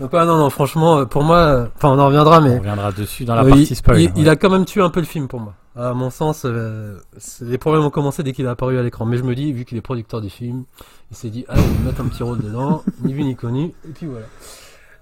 Donc 0.00 0.12
ouais, 0.12 0.24
non 0.26 0.36
non, 0.36 0.50
franchement, 0.50 0.98
euh, 0.98 1.04
pour 1.04 1.22
moi, 1.24 1.36
euh, 1.36 1.66
enfin 1.76 1.90
on 1.90 1.98
en 1.98 2.06
reviendra, 2.06 2.40
mais 2.40 2.54
On 2.56 2.58
reviendra 2.58 2.90
dessus 2.92 3.24
dans 3.24 3.34
la 3.34 3.44
euh, 3.44 3.48
partie 3.48 3.62
il, 3.70 3.76
spoil. 3.76 4.00
il- 4.00 4.06
ouais. 4.08 4.12
il 4.16 4.28
a 4.28 4.36
quand 4.36 4.50
même 4.50 4.64
tué 4.64 4.82
un 4.82 4.90
peu 4.90 5.00
le 5.00 5.06
film 5.06 5.28
pour 5.28 5.40
moi. 5.40 5.54
À 5.74 5.94
mon 5.94 6.10
sens, 6.10 6.42
euh, 6.44 6.98
les 7.40 7.56
problèmes 7.56 7.84
ont 7.84 7.90
commencé 7.90 8.22
dès 8.22 8.32
qu'il 8.32 8.44
est 8.44 8.48
apparu 8.48 8.78
à 8.78 8.82
l'écran. 8.82 9.06
Mais 9.06 9.16
je 9.16 9.22
me 9.22 9.34
dis, 9.34 9.52
vu 9.52 9.64
qu'il 9.64 9.78
est 9.78 9.82
producteur 9.82 10.20
du 10.20 10.28
film, 10.28 10.64
il 11.10 11.16
s'est 11.16 11.30
dit, 11.30 11.46
ah, 11.48 11.56
vais 11.56 11.84
mettre 11.86 12.02
un 12.02 12.08
petit 12.08 12.22
rôle 12.22 12.40
dedans, 12.40 12.82
ni 13.02 13.14
vu 13.14 13.24
ni 13.24 13.36
connu, 13.36 13.72
et 13.88 13.92
puis 13.94 14.06
voilà. 14.06 14.26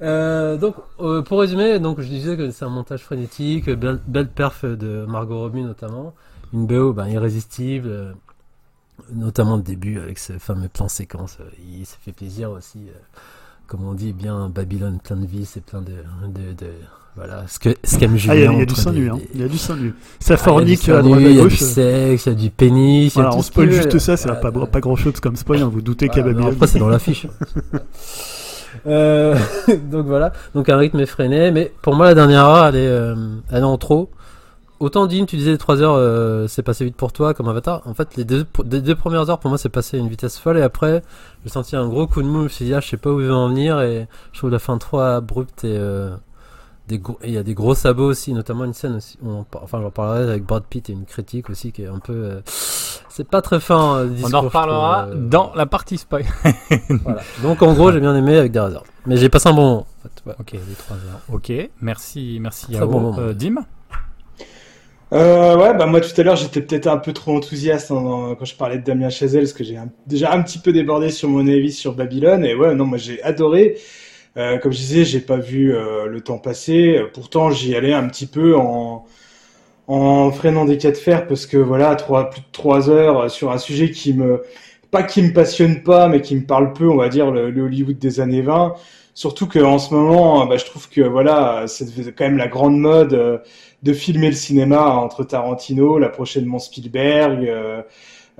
Euh, 0.02 0.56
donc, 0.56 0.76
euh, 1.00 1.22
pour 1.22 1.40
résumer, 1.40 1.78
donc 1.80 2.00
je 2.00 2.06
disais 2.06 2.37
que 2.37 2.50
c'est 2.52 2.64
un 2.64 2.70
montage 2.70 3.02
frénétique, 3.02 3.68
belle, 3.68 4.00
belle 4.06 4.28
perf 4.28 4.64
de 4.64 5.04
Margot 5.06 5.40
Robbie 5.40 5.62
notamment, 5.62 6.14
une 6.54 6.66
BO 6.66 6.92
ben, 6.92 7.06
irrésistible, 7.09 8.14
notamment 9.12 9.56
le 9.56 9.62
début 9.62 9.98
avec 9.98 10.18
ce 10.18 10.38
fameux 10.38 10.68
plan 10.68 10.88
séquence. 10.88 11.38
il 11.68 11.85
s'est 11.85 11.98
fait 12.00 12.12
plaisir 12.12 12.50
aussi, 12.52 12.87
comme 13.66 13.85
on 13.85 13.92
dit, 13.92 14.12
bien 14.12 14.48
Babylone, 14.48 15.00
plein 15.00 15.16
de 15.16 15.26
vie, 15.26 15.44
c'est 15.44 15.62
plein 15.62 15.83
de, 15.83 15.96
de, 16.28 16.52
de 16.54 16.72
voilà, 17.16 17.44
ce 17.49 17.59
que 17.59 17.70
ce 17.83 17.99
qu'aime 17.99 18.16
Julien. 18.16 18.33
Ah, 18.33 18.37
il 18.37 18.42
y 18.42 18.46
a, 18.46 18.53
il 18.53 18.59
y 18.59 18.62
a 18.62 18.66
du 18.66 18.75
sang 18.75 18.92
nu, 18.92 19.11
hein. 19.11 19.18
Il 19.35 19.40
y 19.40 19.44
a 19.44 19.49
du 19.49 19.59
sang 19.59 19.77
nu. 19.77 19.94
Ça 20.20 20.35
ah, 20.35 20.37
fornique 20.37 20.85
il 20.85 20.90
y 20.90 20.92
a 20.92 20.99
à 20.99 21.03
droite 21.03 21.18
à 21.18 21.23
nu, 21.23 21.31
Il 21.31 21.37
y 21.37 21.40
a 21.40 21.42
du 21.42 21.49
gauche. 21.49 21.59
sexe, 21.59 22.27
il 22.27 22.29
y 22.29 22.33
a 22.33 22.35
du 22.35 22.51
pénis. 22.51 23.14
Voilà, 23.14 23.35
on 23.35 23.42
spoil 23.42 23.70
juste 23.70 23.99
ça, 23.99 24.16
c'est 24.16 24.29
pas, 24.40 24.51
ouais. 24.51 24.66
pas 24.66 24.81
grand 24.81 24.96
chose 24.96 25.18
comme 25.20 25.37
spoil, 25.37 25.62
hein, 25.62 25.70
vous 25.73 25.83
doutez 25.83 26.07
non, 26.07 26.14
Babylone. 26.14 26.53
Après, 26.53 26.66
c'est 26.68 26.79
dans 26.79 26.88
l'affiche. 26.88 27.27
euh, 28.87 29.37
donc 29.90 30.07
voilà, 30.07 30.33
donc 30.55 30.68
un 30.68 30.77
rythme 30.77 31.01
effréné, 31.01 31.51
mais 31.51 31.73
pour 31.83 31.96
moi 31.96 32.07
la 32.07 32.14
dernière 32.14 32.44
heure, 32.44 32.66
elle 32.66 32.77
est, 32.77 32.87
euh, 32.87 33.16
elle 33.51 33.62
est 33.62 33.62
en 33.62 33.77
trop. 33.77 34.09
autant 34.79 35.07
Dean, 35.07 35.27
tu 35.27 35.37
disais 35.37 35.59
3 35.59 35.83
heures, 35.83 35.96
euh, 35.96 36.46
c'est 36.46 36.62
passé 36.62 36.85
vite 36.85 36.96
pour 36.96 37.12
toi 37.12 37.35
comme 37.35 37.49
Avatar. 37.49 37.83
En 37.87 37.94
fait, 37.94 38.16
les 38.16 38.25
deux, 38.25 38.46
les 38.70 38.81
deux 38.81 38.94
premières 38.94 39.29
heures 39.29 39.40
pour 39.40 39.51
moi, 39.51 39.59
c'est 39.59 39.68
passé 39.68 39.96
à 39.96 40.01
une 40.01 40.09
vitesse 40.09 40.38
folle 40.38 40.59
et 40.59 40.62
après, 40.62 41.03
j'ai 41.44 41.51
senti 41.51 41.75
un 41.75 41.88
gros 41.88 42.07
coup 42.07 42.23
de 42.23 42.29
mou. 42.29 42.38
Je 42.38 42.44
me 42.44 42.49
suis 42.49 42.64
dit, 42.66 42.75
ah, 42.75 42.81
je 42.81 42.88
sais 42.88 42.96
pas 42.96 43.11
où 43.11 43.20
ils 43.20 43.27
vont 43.27 43.35
en 43.35 43.49
venir 43.49 43.81
et 43.81 44.07
je 44.33 44.38
trouve 44.38 44.51
la 44.51 44.61
fin 44.61 44.79
trop 44.79 45.01
abrupte 45.01 45.64
et 45.64 45.77
euh, 45.77 46.11
des 46.90 46.98
gros- 46.98 47.18
et 47.22 47.29
il 47.29 47.35
y 47.35 47.38
a 47.38 47.42
des 47.42 47.55
gros 47.55 47.74
sabots 47.74 48.05
aussi, 48.07 48.33
notamment 48.33 48.64
une 48.64 48.74
scène 48.74 48.96
aussi. 48.96 49.16
on 49.24 49.40
en 49.40 49.46
enfin, 49.62 49.81
j'en 49.81 49.90
parlerai 49.90 50.31
avec 50.31 50.44
Brad 50.44 50.64
Pitt 50.68 50.90
et 50.90 50.92
une 50.92 51.05
critique 51.05 51.48
aussi 51.48 51.72
qui 51.72 51.83
est 51.83 51.87
un 51.87 51.98
peu. 52.00 52.12
euh, 52.12 52.40
c'est 52.44 53.26
pas 53.29 53.40
très 53.42 53.61
fin. 53.61 53.96
euh, 53.98 54.09
On 54.24 54.35
en 54.35 54.40
reparlera 54.42 55.07
trouve, 55.09 55.16
euh, 55.22 55.29
dans 55.29 55.53
la 55.55 55.66
partie 55.66 55.98
spoil. 55.98 56.24
voilà. 57.05 57.20
Donc 57.42 57.62
en 57.62 57.72
gros, 57.74 57.92
j'ai 57.92 58.00
bien 58.00 58.14
aimé 58.14 58.37
avec 58.37 58.53
des 58.53 58.61
réserves. 58.61 58.85
Mais 59.07 59.16
j'ai 59.16 59.29
passé 59.29 59.48
un 59.48 59.53
bon 59.53 59.62
moment. 59.62 59.87
en 59.98 60.03
fait, 60.09 60.29
ouais. 60.31 60.35
Ok, 60.40 60.53
les 60.53 60.74
3 60.76 60.96
heures. 60.96 61.20
Ok, 61.33 61.53
merci, 61.81 62.38
merci 62.40 62.66
Très 62.66 62.74
Yao. 62.74 62.88
bon 62.88 63.00
moment. 63.00 63.18
Euh, 63.18 63.33
Dim 63.33 63.57
Euh, 65.12 65.57
ouais, 65.57 65.76
bah 65.76 65.87
moi 65.87 66.00
tout 66.00 66.18
à 66.20 66.22
l'heure 66.22 66.37
j'étais 66.37 66.61
peut-être 66.62 66.87
un 66.87 66.96
peu 66.98 67.12
trop 67.12 67.37
enthousiaste 67.37 67.90
hein, 67.90 68.37
quand 68.38 68.44
je 68.44 68.55
parlais 68.55 68.79
de 68.79 68.85
Damien 68.85 69.09
Chazelle, 69.11 69.40
parce 69.42 69.53
que 69.53 69.64
j'ai 69.64 69.76
déjà 70.07 70.33
un 70.33 70.40
petit 70.42 70.61
peu 70.61 70.72
débordé 70.72 71.11
sur 71.11 71.29
mon 71.29 71.48
avis 71.48 71.72
sur 71.72 71.94
Babylone, 71.96 72.44
et 72.44 72.55
ouais, 72.55 72.76
non, 72.76 72.85
moi 72.87 72.96
j'ai 72.98 73.20
adoré. 73.24 73.76
Euh, 74.37 74.59
comme 74.59 74.73
je 74.73 74.79
disais, 74.79 75.05
j'ai 75.05 75.21
pas 75.21 75.37
vu 75.37 75.75
euh, 75.75 76.07
le 76.07 76.21
temps 76.21 76.38
passer. 76.38 77.01
Pourtant, 77.14 77.51
j'y 77.51 77.75
allais 77.75 77.93
un 77.93 78.09
petit 78.09 78.27
peu 78.27 78.57
en, 78.57 79.05
freinant 80.33 80.64
des 80.64 80.79
cas 80.79 80.93
de 80.93 80.97
fer, 80.97 81.27
parce 81.27 81.47
que 81.47 81.57
voilà, 81.57 81.97
trois, 81.97 82.31
plus 82.31 82.40
de 82.43 82.47
trois 82.53 82.90
heures 82.90 83.23
euh, 83.23 83.29
sur 83.29 83.51
un 83.51 83.59
sujet 83.59 83.90
qui 83.90 84.14
me, 84.14 84.43
pas 84.90 85.03
qui 85.03 85.23
me 85.23 85.33
passionne 85.33 85.83
pas, 85.83 86.09
mais 86.09 86.21
qui 86.23 86.37
me 86.37 86.45
parle 86.47 86.73
peu, 86.73 86.88
on 86.88 86.97
va 86.97 87.09
dire, 87.09 87.31
le, 87.31 87.49
Hollywood 87.62 87.99
des 87.99 88.21
années 88.21 88.43
20. 88.43 88.75
Surtout 89.14 89.49
qu'en 89.49 89.79
ce 89.79 89.93
moment, 89.93 90.47
bah, 90.47 90.57
je 90.57 90.64
trouve 90.64 90.88
que 90.88 91.01
voilà, 91.03 91.64
c'est 91.66 91.87
quand 92.14 92.25
même 92.25 92.37
la 92.38 92.49
grande 92.49 92.79
mode. 92.79 93.14
euh, 93.14 93.38
de 93.83 93.95
filmer 93.95 94.27
le 94.29 94.35
cinéma 94.37 94.90
entre 94.90 95.25
Tarantino, 95.25 95.99
là 95.99 96.11
prochainement 96.11 96.59
Spielberg. 96.59 97.49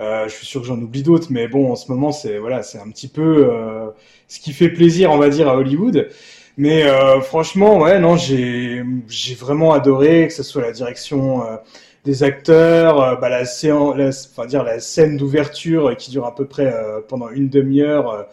Euh, 0.00 0.28
je 0.28 0.34
suis 0.34 0.46
sûr 0.46 0.60
que 0.62 0.66
j'en 0.66 0.78
oublie 0.80 1.02
d'autres, 1.02 1.28
mais 1.30 1.46
bon, 1.48 1.70
en 1.72 1.76
ce 1.76 1.90
moment, 1.92 2.10
c'est 2.12 2.38
voilà, 2.38 2.62
c'est 2.62 2.78
un 2.78 2.88
petit 2.90 3.08
peu 3.08 3.48
euh, 3.50 3.88
ce 4.28 4.40
qui 4.40 4.52
fait 4.52 4.70
plaisir, 4.70 5.10
on 5.10 5.18
va 5.18 5.28
dire, 5.28 5.48
à 5.48 5.56
Hollywood. 5.56 6.08
Mais 6.56 6.84
euh, 6.84 7.20
franchement, 7.20 7.78
ouais, 7.78 7.98
non, 8.00 8.16
j'ai 8.16 8.82
j'ai 9.08 9.34
vraiment 9.34 9.72
adoré 9.72 10.26
que 10.28 10.32
ce 10.34 10.42
soit 10.42 10.62
la 10.62 10.72
direction 10.72 11.42
euh, 11.42 11.56
des 12.04 12.22
acteurs, 12.22 13.00
euh, 13.02 13.16
bah, 13.16 13.28
la 13.28 13.44
séance, 13.44 13.96
la, 13.96 14.08
enfin 14.08 14.46
dire 14.46 14.62
la 14.64 14.80
scène 14.80 15.16
d'ouverture 15.16 15.88
euh, 15.90 15.94
qui 15.94 16.10
dure 16.10 16.26
à 16.26 16.34
peu 16.34 16.46
près 16.46 16.72
pendant 17.08 17.28
une 17.30 17.48
demi-heure, 17.48 18.26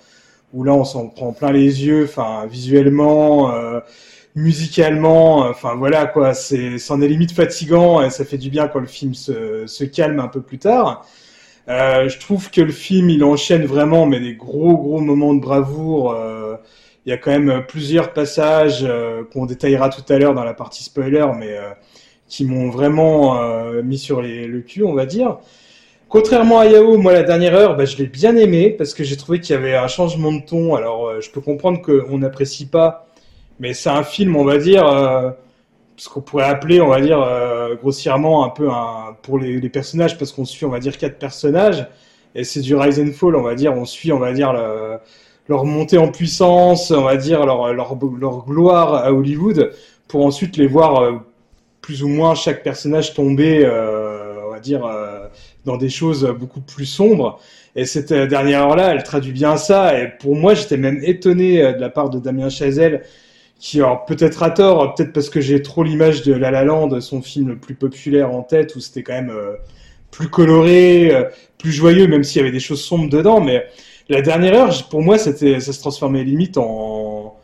où 0.54 0.64
là 0.64 0.74
on 0.74 0.86
s'en 0.86 1.08
prend 1.10 1.34
plein 1.34 1.52
les 1.52 1.86
yeux, 1.86 2.06
enfin 2.06 2.46
visuellement. 2.48 3.52
musicalement, 4.36 5.40
enfin 5.50 5.74
voilà 5.76 6.06
quoi, 6.06 6.34
c'est, 6.36 6.78
c'en 6.78 7.02
est 7.02 7.08
limite 7.08 7.32
fatigant 7.32 8.04
et 8.04 8.12
ça 8.12 8.24
fait 8.24 8.38
du 8.38 8.50
bien 8.52 8.68
quand 8.68 8.80
le 8.80 8.86
film 8.86 9.16
se, 9.16 9.66
se 9.66 9.84
calme 9.84 10.20
un 10.20 10.28
peu 10.28 10.42
plus 10.42 10.60
tard. 10.60 11.06
Euh, 11.70 12.08
je 12.08 12.18
trouve 12.20 12.50
que 12.50 12.62
le 12.62 12.72
film 12.72 13.10
il 13.10 13.24
enchaîne 13.26 13.66
vraiment 13.66 14.06
mais 14.06 14.22
des 14.22 14.36
gros 14.36 14.78
gros 14.78 15.02
moments 15.02 15.34
de 15.34 15.42
bravoure. 15.42 16.12
euh, 16.12 16.56
il 17.06 17.10
y 17.10 17.14
a 17.14 17.18
quand 17.18 17.32
même 17.32 17.66
plusieurs 17.68 18.14
passages 18.14 18.84
euh, 18.84 19.24
qu'on 19.32 19.46
détaillera 19.46 19.90
tout 19.90 20.02
à 20.10 20.18
l'heure 20.18 20.34
dans 20.34 20.44
la 20.44 20.54
partie 20.54 20.84
spoiler, 20.84 21.26
mais 21.40 21.56
qui 22.28 22.46
m'ont 22.46 22.70
vraiment 22.70 23.36
mis 23.84 23.98
sur 23.98 24.22
le 24.22 24.60
cul, 24.62 24.84
on 24.84 24.94
va 24.94 25.06
dire. 25.06 25.38
Contrairement 26.10 26.60
à 26.60 26.66
Yao, 26.68 26.98
moi 26.98 27.14
la 27.14 27.24
dernière 27.24 27.56
heure, 27.56 27.78
bah, 27.78 27.86
je 27.86 27.98
l'ai 27.98 28.08
bien 28.08 28.36
aimé 28.36 28.70
parce 28.72 28.94
que 28.94 29.04
j'ai 29.06 29.16
trouvé 29.18 29.40
qu'il 29.40 29.56
y 29.56 29.58
avait 29.58 29.76
un 29.76 29.88
changement 29.88 30.34
de 30.34 30.42
ton. 30.46 30.76
Alors 30.76 31.22
je 31.22 31.30
peux 31.32 31.42
comprendre 31.42 31.82
qu'on 31.82 32.18
n'apprécie 32.20 32.68
pas 32.68 33.08
mais 33.60 33.74
c'est 33.74 33.90
un 33.90 34.04
film, 34.04 34.36
on 34.36 34.44
va 34.44 34.58
dire, 34.58 34.86
ce 35.98 36.10
qu'on 36.10 36.22
pourrait 36.22 36.46
appeler, 36.46 36.82
on 36.82 36.88
va 36.90 37.02
dire, 37.02 37.20
euh, 37.68 37.76
grossièrement 37.76 38.46
un 38.46 38.50
peu 38.50 38.70
un, 38.70 39.16
pour 39.22 39.40
les, 39.40 39.70
personnages, 39.70 40.18
parce 40.18 40.32
qu'on 40.32 40.46
suit, 40.46 40.66
on 40.66 40.70
va 40.70 40.80
dire, 40.80 40.98
quatre 40.98 41.20
personnages, 41.20 41.88
et 42.36 42.44
c'est 42.44 42.62
du 42.62 42.76
rise 42.76 43.00
and 43.00 43.12
fall, 43.14 43.36
on 43.36 43.42
va 43.44 43.56
dire, 43.56 43.74
on 43.74 43.86
suit, 43.86 44.12
on 44.12 44.20
va 44.20 44.34
dire, 44.34 44.54
le- 44.54 44.98
leur 45.50 45.66
montée 45.66 45.98
en 45.98 46.10
puissance, 46.10 46.92
on 46.92 47.04
va 47.04 47.16
dire, 47.18 47.46
leur, 47.46 47.96
gloire 48.46 48.96
à 48.96 49.14
Hollywood, 49.14 49.72
pour 50.08 50.26
ensuite 50.26 50.58
les 50.58 50.68
voir 50.68 51.02
euh, 51.02 51.14
plus 51.82 52.04
ou 52.04 52.08
moins 52.10 52.36
chaque 52.36 52.64
personnage 52.64 53.14
tomber, 53.14 53.64
euh, 53.66 54.46
on 54.46 54.52
va 54.52 54.60
dire, 54.60 54.90
dans 55.66 55.78
des 55.78 55.90
choses 55.90 56.26
beaucoup 56.38 56.62
plus 56.62 56.86
sombres. 56.86 57.40
Et 57.76 57.86
cette 57.86 58.12
dernière 58.12 58.64
heure-là, 58.64 58.94
elle 58.94 59.04
traduit 59.04 59.32
bien 59.32 59.56
ça. 59.56 59.98
Et 59.98 60.10
pour 60.20 60.36
moi, 60.36 60.54
j'étais 60.54 60.78
même 60.78 61.00
étonné 61.04 61.62
de 61.62 61.80
la 61.80 61.90
part 61.90 62.10
de 62.10 62.20
Damien 62.20 62.50
Chazelle, 62.50 63.04
qui, 63.60 63.80
alors 63.80 64.06
peut-être 64.06 64.44
à 64.44 64.52
tort, 64.52 64.94
peut-être 64.94 65.14
parce 65.14 65.30
que 65.30 65.42
j'ai 65.42 65.62
trop 65.62 65.84
l'image 65.84 66.22
de 66.24 66.34
La 66.34 66.52
La 66.52 66.64
Land, 66.64 67.00
son 67.02 67.22
film 67.22 67.50
le 67.50 67.58
plus 67.58 67.76
populaire 67.76 68.32
en 68.32 68.44
tête, 68.44 68.76
où 68.76 68.80
c'était 68.80 69.04
quand 69.04 69.14
même 69.14 69.32
euh, 69.32 69.56
plus 70.12 70.30
coloré, 70.30 71.14
euh, 71.14 71.24
plus 71.58 71.72
joyeux, 71.72 72.08
même 72.08 72.24
s'il 72.24 72.42
y 72.42 72.44
avait 72.44 72.52
des 72.52 72.60
choses 72.60 72.82
sombres 72.82 73.10
dedans. 73.10 73.42
Mais 73.42 73.66
la 74.10 74.22
dernière 74.22 74.56
heure, 74.56 74.88
pour 74.90 75.02
moi, 75.02 75.18
c'était, 75.18 75.60
ça 75.60 75.74
se 75.74 75.80
transformait 75.80 76.24
limite 76.24 76.58
en 76.58 77.36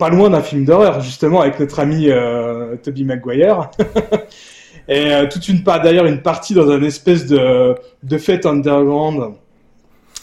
pas 0.00 0.08
loin 0.08 0.30
d'un 0.30 0.40
film 0.40 0.64
d'horreur, 0.64 1.02
justement, 1.02 1.42
avec 1.42 1.60
notre 1.60 1.78
ami 1.78 2.08
euh, 2.08 2.74
Toby 2.76 3.04
Maguire. 3.04 3.70
Et 4.88 5.12
euh, 5.12 5.28
toute 5.28 5.46
une 5.48 5.62
part, 5.62 5.82
d'ailleurs, 5.82 6.06
une 6.06 6.22
partie 6.22 6.54
dans 6.54 6.68
un 6.70 6.82
espèce 6.82 7.26
de, 7.26 7.76
de 8.02 8.18
fête 8.18 8.46
underground. 8.46 9.34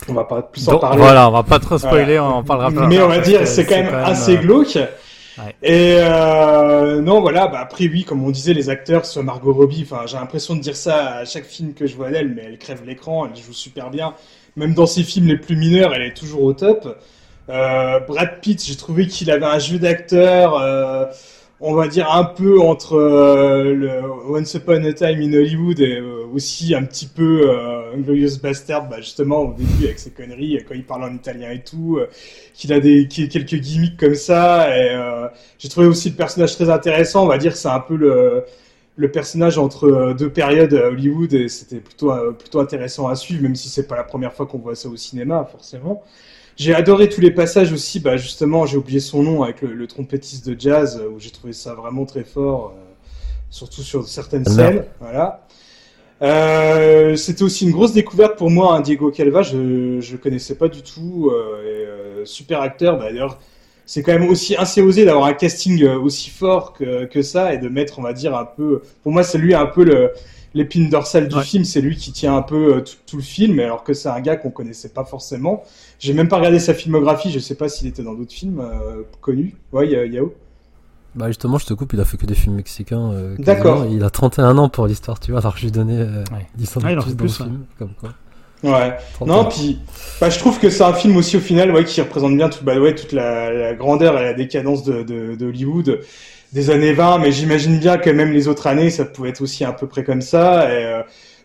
On 0.09 0.13
va 0.13 0.23
pas 0.23 0.41
plus 0.41 0.67
en 0.67 0.73
Donc, 0.73 0.81
parler. 0.81 0.97
Voilà, 0.97 1.29
on 1.29 1.31
va 1.31 1.43
pas 1.43 1.59
trop 1.59 1.77
spoiler, 1.77 2.19
on 2.19 2.25
en 2.25 2.43
parlera 2.43 2.69
plus 2.69 2.87
Mais 2.87 3.01
on 3.01 3.07
va 3.07 3.19
dire, 3.19 3.41
que 3.41 3.45
c'est 3.45 3.65
quand 3.65 3.75
même 3.75 3.93
assez 3.93 4.37
euh, 4.37 4.41
glauque. 4.41 4.77
Ouais. 5.37 5.55
Et 5.61 5.97
euh, 5.99 7.01
non, 7.01 7.21
voilà, 7.21 7.47
bah 7.47 7.59
après 7.59 7.87
oui, 7.87 8.03
comme 8.03 8.23
on 8.23 8.31
disait, 8.31 8.53
les 8.53 8.69
acteurs, 8.69 9.05
soit 9.05 9.21
Margot 9.21 9.53
Robbie, 9.53 9.87
enfin 9.89 10.05
j'ai 10.07 10.17
l'impression 10.17 10.55
de 10.55 10.61
dire 10.61 10.75
ça 10.75 11.17
à 11.17 11.25
chaque 11.25 11.45
film 11.45 11.73
que 11.73 11.85
je 11.85 11.95
vois 11.95 12.09
d'elle, 12.09 12.33
mais 12.33 12.43
elle 12.47 12.57
crève 12.57 12.83
l'écran, 12.85 13.27
elle 13.27 13.39
joue 13.41 13.53
super 13.53 13.91
bien. 13.91 14.13
Même 14.55 14.73
dans 14.73 14.87
ses 14.87 15.03
films 15.03 15.27
les 15.27 15.37
plus 15.37 15.55
mineurs, 15.55 15.93
elle 15.93 16.01
est 16.01 16.15
toujours 16.15 16.43
au 16.43 16.53
top. 16.53 16.97
Euh, 17.49 17.99
Brad 18.01 18.41
Pitt, 18.41 18.63
j'ai 18.65 18.75
trouvé 18.75 19.07
qu'il 19.07 19.29
avait 19.29 19.45
un 19.45 19.59
jeu 19.59 19.77
d'acteur, 19.77 20.59
euh, 20.59 21.05
on 21.59 21.73
va 21.73 21.87
dire 21.87 22.11
un 22.11 22.25
peu 22.25 22.59
entre 22.59 22.95
euh, 22.95 23.73
le 23.73 24.01
Once 24.29 24.53
Upon 24.55 24.83
a 24.83 24.93
Time 24.93 25.21
in 25.21 25.33
Hollywood 25.33 25.79
et 25.79 25.97
euh, 25.97 26.25
aussi 26.33 26.75
un 26.75 26.83
petit 26.83 27.07
peu 27.07 27.49
euh, 27.49 27.76
Glorious 27.95 28.37
Bastard, 28.41 28.89
bah 28.89 28.97
justement 28.99 29.41
au 29.41 29.53
début 29.53 29.85
avec 29.85 29.99
ses 29.99 30.11
conneries, 30.11 30.63
quand 30.67 30.75
il 30.75 30.85
parle 30.85 31.03
en 31.03 31.13
italien 31.13 31.51
et 31.51 31.63
tout, 31.63 31.97
euh, 31.97 32.07
qu'il 32.53 32.73
a 32.73 32.79
des 32.79 33.07
quelques 33.07 33.55
gimmicks 33.55 33.97
comme 33.97 34.15
ça. 34.15 34.69
Et 34.77 34.89
euh, 34.91 35.27
j'ai 35.59 35.69
trouvé 35.69 35.87
aussi 35.87 36.09
le 36.09 36.15
personnage 36.15 36.55
très 36.55 36.69
intéressant. 36.69 37.23
On 37.23 37.27
va 37.27 37.37
dire 37.37 37.53
que 37.53 37.57
c'est 37.57 37.67
un 37.69 37.79
peu 37.79 37.95
le 37.95 38.43
le 38.97 39.11
personnage 39.11 39.59
entre 39.59 39.85
euh, 39.85 40.13
deux 40.13 40.29
périodes 40.31 40.73
à 40.73 40.87
Hollywood 40.87 41.31
et 41.33 41.49
c'était 41.49 41.79
plutôt 41.79 42.11
euh, 42.11 42.31
plutôt 42.31 42.59
intéressant 42.59 43.07
à 43.07 43.15
suivre, 43.15 43.43
même 43.43 43.55
si 43.55 43.69
c'est 43.69 43.87
pas 43.87 43.95
la 43.95 44.03
première 44.03 44.33
fois 44.33 44.47
qu'on 44.47 44.57
voit 44.57 44.75
ça 44.75 44.89
au 44.89 44.97
cinéma 44.97 45.47
forcément. 45.49 46.03
J'ai 46.57 46.73
adoré 46.73 47.07
tous 47.07 47.21
les 47.21 47.29
passages 47.29 47.71
aussi, 47.71 47.99
bah 47.99 48.17
justement, 48.17 48.65
j'ai 48.65 48.77
oublié 48.77 48.99
son 48.99 49.21
nom 49.21 49.43
avec 49.43 49.61
le, 49.61 49.73
le 49.73 49.85
trompettiste 49.85 50.49
de 50.49 50.59
jazz, 50.59 50.99
euh, 50.99 51.07
où 51.07 51.19
j'ai 51.19 51.29
trouvé 51.29 51.53
ça 51.53 51.75
vraiment 51.75 52.05
très 52.05 52.23
fort, 52.23 52.73
euh, 52.75 52.81
surtout 53.51 53.83
sur 53.83 54.07
certaines 54.07 54.45
scènes. 54.45 54.83
Voilà. 54.99 55.46
Euh, 56.21 57.15
C'était 57.15 57.43
aussi 57.43 57.65
une 57.65 57.71
grosse 57.71 57.93
découverte 57.93 58.37
pour 58.37 58.49
moi, 58.49 58.75
hein, 58.75 58.81
Diego 58.81 59.11
Calva, 59.11 59.43
je 59.43 59.57
le 60.11 60.17
connaissais 60.17 60.55
pas 60.55 60.67
du 60.67 60.81
tout, 60.81 61.29
euh, 61.31 61.61
et, 61.63 61.85
euh, 62.21 62.25
super 62.25 62.61
acteur. 62.61 62.97
Bah, 62.97 63.05
D'ailleurs, 63.11 63.39
c'est 63.85 64.01
quand 64.03 64.11
même 64.13 64.27
aussi 64.29 64.55
assez 64.55 64.81
osé 64.81 65.05
d'avoir 65.05 65.25
un 65.25 65.33
casting 65.33 65.81
euh, 65.83 65.97
aussi 65.99 66.29
fort 66.29 66.73
que, 66.73 67.05
que 67.05 67.21
ça 67.21 67.53
et 67.53 67.57
de 67.59 67.69
mettre, 67.69 67.99
on 67.99 68.01
va 68.01 68.13
dire, 68.13 68.35
un 68.35 68.45
peu. 68.45 68.81
Pour 69.03 69.11
moi, 69.11 69.23
c'est 69.23 69.37
lui 69.37 69.53
un 69.53 69.65
peu 69.67 69.83
le 69.83 70.11
l'épine 70.53 70.89
dorsale 70.89 71.27
du 71.27 71.35
Ouais. 71.35 71.43
film, 71.43 71.65
c'est 71.65 71.81
lui 71.81 71.95
qui 71.97 72.11
tient 72.11 72.35
un 72.35 72.41
peu 72.41 72.81
tout, 72.83 72.95
tout 73.05 73.17
le 73.17 73.21
film, 73.21 73.59
alors 73.59 73.83
que 73.83 73.93
c'est 73.93 74.09
un 74.09 74.19
gars 74.21 74.37
qu'on 74.37 74.49
connaissait 74.49 74.89
pas 74.89 75.03
forcément. 75.05 75.63
J'ai 75.99 76.13
même 76.13 76.29
pas 76.29 76.37
regardé 76.37 76.57
sa 76.57 76.73
filmographie, 76.73 77.31
je 77.31 77.37
sais 77.37 77.53
pas 77.53 77.69
s'il 77.69 77.87
était 77.87 78.01
dans 78.01 78.15
d'autres 78.15 78.33
films 78.33 78.59
euh, 78.61 79.03
connus. 79.21 79.53
Ouais, 79.71 79.87
Ya- 79.87 80.05
Yao? 80.05 80.33
Bah 81.17 81.27
justement, 81.27 81.57
je 81.57 81.65
te 81.65 81.73
coupe, 81.73 81.93
il 81.93 81.99
a 81.99 82.05
fait 82.05 82.17
que 82.17 82.25
des 82.25 82.35
films 82.35 82.55
mexicains. 82.55 83.11
euh. 83.11 83.35
D'accord. 83.39 83.85
Il 83.89 84.03
a 84.03 84.09
31 84.09 84.57
ans 84.57 84.69
pour 84.69 84.85
l'histoire, 84.87 85.19
tu 85.19 85.31
vois, 85.31 85.39
alors 85.41 85.53
que 85.55 85.59
je 85.59 85.65
lui 85.65 85.71
donnais 85.71 85.97
euh, 85.97 86.23
Ouais. 86.31 86.45
10 86.55 86.77
ans 86.77 86.81
Ah, 86.83 86.91
il 86.91 86.95
de 86.95 86.99
en 86.99 87.03
plus 87.03 87.11
fait 87.11 87.15
dans 87.17 87.23
le 87.23 87.29
film. 87.29 87.65
Comme 87.79 87.91
quoi. 87.99 88.09
Ouais. 88.63 88.93
31. 89.15 89.33
Non, 89.35 89.45
puis 89.45 89.79
bah, 90.21 90.29
je 90.29 90.39
trouve 90.39 90.59
que 90.59 90.69
c'est 90.69 90.83
un 90.83 90.93
film 90.93 91.17
aussi 91.17 91.37
au 91.37 91.39
final 91.39 91.71
ouais, 91.71 91.83
qui 91.85 92.01
représente 92.01 92.35
bien 92.37 92.49
tout, 92.49 92.63
bah, 92.63 92.79
ouais, 92.79 92.93
toute 92.95 93.11
la, 93.13 93.51
la 93.51 93.73
grandeur 93.73 94.17
et 94.19 94.23
la 94.23 94.33
décadence 94.33 94.83
de, 94.83 95.03
de, 95.03 95.35
de 95.35 95.45
Hollywood 95.47 95.99
des 96.53 96.69
années 96.69 96.93
20, 96.93 97.19
mais 97.19 97.31
j'imagine 97.31 97.77
bien 97.77 97.97
que 97.97 98.09
même 98.09 98.31
les 98.31 98.47
autres 98.47 98.67
années, 98.67 98.89
ça 98.89 99.03
pouvait 99.05 99.29
être 99.29 99.41
aussi 99.41 99.63
à 99.65 99.73
peu 99.73 99.85
près 99.87 100.03
comme 100.03 100.21
ça. 100.21 100.71
Et, 100.71 100.85
euh, 100.85 101.01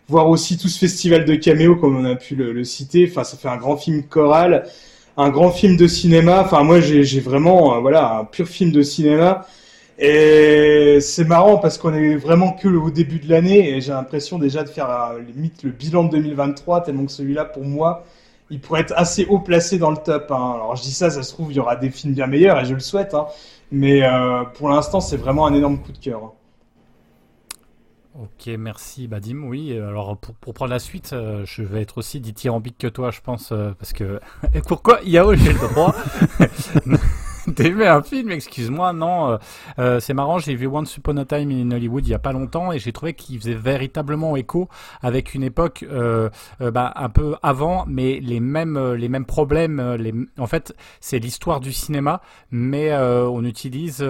voir 0.07 0.27
aussi 0.29 0.57
tout 0.57 0.67
ce 0.67 0.79
festival 0.79 1.25
de 1.25 1.35
caméos, 1.35 1.75
comme 1.75 1.95
on 1.97 2.05
a 2.05 2.15
pu 2.15 2.35
le, 2.35 2.51
le 2.51 2.63
citer, 2.63 3.07
enfin, 3.09 3.23
ça 3.23 3.37
fait 3.37 3.47
un 3.49 3.57
grand 3.57 3.77
film 3.77 4.03
choral, 4.03 4.65
un 5.17 5.29
grand 5.29 5.51
film 5.51 5.77
de 5.77 5.87
cinéma. 5.87 6.41
Enfin, 6.43 6.63
moi, 6.63 6.79
j'ai 6.81 7.03
j'ai 7.03 7.19
vraiment 7.19 7.75
euh, 7.75 7.79
voilà, 7.79 8.17
un 8.19 8.25
pur 8.25 8.47
film 8.47 8.71
de 8.71 8.81
cinéma. 8.81 9.45
Et 9.99 10.97
c'est 11.01 11.23
marrant 11.25 11.57
parce 11.57 11.77
qu'on 11.77 11.93
est 11.93 12.15
vraiment 12.15 12.53
que 12.53 12.67
au 12.67 12.89
début 12.89 13.19
de 13.19 13.29
l'année 13.29 13.69
et 13.69 13.81
j'ai 13.81 13.91
l'impression 13.91 14.39
déjà 14.39 14.63
de 14.63 14.69
faire 14.69 14.89
euh, 14.89 15.19
limite 15.21 15.61
le 15.63 15.69
bilan 15.71 16.05
de 16.05 16.09
2023 16.11 16.81
tellement 16.81 17.05
que 17.05 17.11
celui-là 17.11 17.45
pour 17.45 17.63
moi 17.63 18.03
il 18.49 18.59
pourrait 18.59 18.81
être 18.81 18.93
assez 18.97 19.25
haut 19.25 19.39
placé 19.39 19.77
dans 19.77 19.91
le 19.91 19.97
top. 19.97 20.31
hein. 20.31 20.53
Alors 20.55 20.75
je 20.75 20.81
dis 20.81 20.91
ça, 20.91 21.09
ça 21.11 21.21
se 21.23 21.31
trouve 21.31 21.51
il 21.51 21.55
y 21.55 21.59
aura 21.59 21.75
des 21.75 21.89
films 21.91 22.13
bien 22.13 22.27
meilleurs 22.27 22.59
et 22.59 22.65
je 22.65 22.73
le 22.73 22.79
souhaite, 22.79 23.13
hein. 23.13 23.27
mais 23.71 24.03
euh, 24.03 24.43
pour 24.55 24.69
l'instant 24.69 24.99
c'est 24.99 25.17
vraiment 25.17 25.45
un 25.45 25.53
énorme 25.53 25.79
coup 25.79 25.91
de 25.91 25.99
cœur. 25.99 26.23
hein. 26.23 26.31
Ok, 28.19 28.47
merci 28.59 29.07
Badim. 29.07 29.43
Oui, 29.43 29.75
alors 29.75 30.17
pour, 30.17 30.35
pour 30.35 30.53
prendre 30.53 30.71
la 30.71 30.77
suite, 30.79 31.13
euh, 31.13 31.43
je 31.45 31.63
vais 31.63 31.81
être 31.81 31.97
aussi 31.97 32.19
dithyrambique 32.19 32.77
que 32.77 32.85
toi, 32.87 33.09
je 33.09 33.21
pense, 33.21 33.51
euh, 33.51 33.71
parce 33.79 33.91
que... 33.91 34.19
Et 34.53 34.61
pourquoi 34.61 34.99
Yao, 35.03 35.33
j'ai 35.33 35.53
le 35.53 35.59
droit? 35.59 35.95
d'aimer 37.47 37.87
un 37.87 38.01
film, 38.01 38.31
excuse-moi, 38.31 38.93
non. 38.93 39.31
euh, 39.31 39.37
euh, 39.79 39.99
c'est 39.99 40.13
marrant, 40.13 40.39
j'ai 40.39 40.55
vu 40.55 40.67
Once 40.67 40.95
Upon 40.97 41.17
a 41.17 41.25
Time 41.25 41.51
in 41.51 41.71
Hollywood 41.71 42.05
il 42.07 42.11
y 42.11 42.13
a 42.13 42.19
pas 42.19 42.31
longtemps 42.31 42.71
et 42.71 42.79
j'ai 42.79 42.93
trouvé 42.93 43.13
qu'il 43.13 43.39
faisait 43.39 43.53
véritablement 43.53 44.35
écho 44.35 44.69
avec 45.01 45.33
une 45.33 45.43
époque 45.43 45.85
euh, 45.89 46.29
euh, 46.61 46.71
bah, 46.71 46.93
un 46.95 47.09
peu 47.09 47.35
avant, 47.43 47.85
mais 47.87 48.19
les 48.21 48.39
mêmes, 48.39 48.77
euh, 48.77 48.95
les 48.95 49.09
mêmes 49.09 49.25
problèmes. 49.25 49.95
Les... 49.95 50.13
En 50.37 50.47
fait, 50.47 50.73
c'est 51.01 51.19
l'histoire 51.19 51.59
du 51.59 51.73
cinéma, 51.73 52.21
mais 52.51 52.95
on 52.95 53.43
utilise... 53.43 54.03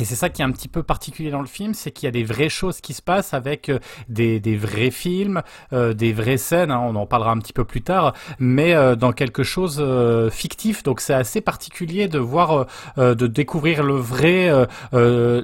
et 0.00 0.04
c'est 0.04 0.14
ça 0.14 0.30
qui 0.30 0.40
est 0.40 0.44
un 0.44 0.50
petit 0.50 0.68
peu 0.68 0.82
particulier 0.82 1.30
dans 1.30 1.42
le 1.42 1.46
film, 1.46 1.74
c'est 1.74 1.90
qu'il 1.90 2.06
y 2.06 2.08
a 2.08 2.10
des 2.10 2.24
vraies 2.24 2.48
choses 2.48 2.80
qui 2.80 2.94
se 2.94 3.02
passent 3.02 3.34
avec 3.34 3.68
euh, 3.68 3.78
des, 4.08 4.40
des 4.40 4.56
vrais 4.56 4.90
films, 4.90 5.42
euh, 5.74 5.92
des 5.92 6.12
vraies 6.12 6.38
scènes, 6.38 6.70
hein, 6.70 6.80
on 6.82 6.96
en 6.96 7.06
parlera 7.06 7.32
un 7.32 7.38
petit 7.38 7.52
peu 7.52 7.64
plus 7.64 7.82
tard, 7.82 8.14
mais 8.38 8.74
euh, 8.74 8.96
dans 8.96 9.12
quelque 9.12 9.42
chose 9.42 9.76
euh, 9.80 10.30
fictif. 10.30 10.82
Donc 10.82 11.00
c'est 11.00 11.12
assez 11.12 11.42
particulier 11.42 12.08
de 12.08 12.18
voir, 12.18 12.52
euh, 12.52 12.64
euh, 12.98 13.14
de 13.14 13.26
découvrir 13.26 13.82
le 13.82 13.94
vrai. 13.94 14.50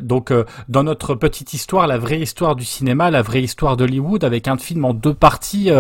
donc 0.00 0.32
dans 0.68 0.82
notre 0.82 1.14
petite 1.14 1.52
histoire, 1.52 1.86
la 1.86 1.98
vraie 1.98 2.20
histoire 2.20 2.56
du 2.56 2.64
cinéma, 2.64 3.10
la 3.10 3.22
vraie 3.22 3.42
histoire 3.42 3.76
d'Hollywood, 3.76 4.24
avec 4.24 4.48
un 4.48 4.56
film 4.56 4.84
en 4.84 4.94
deux 4.94 5.14
parties. 5.14 5.70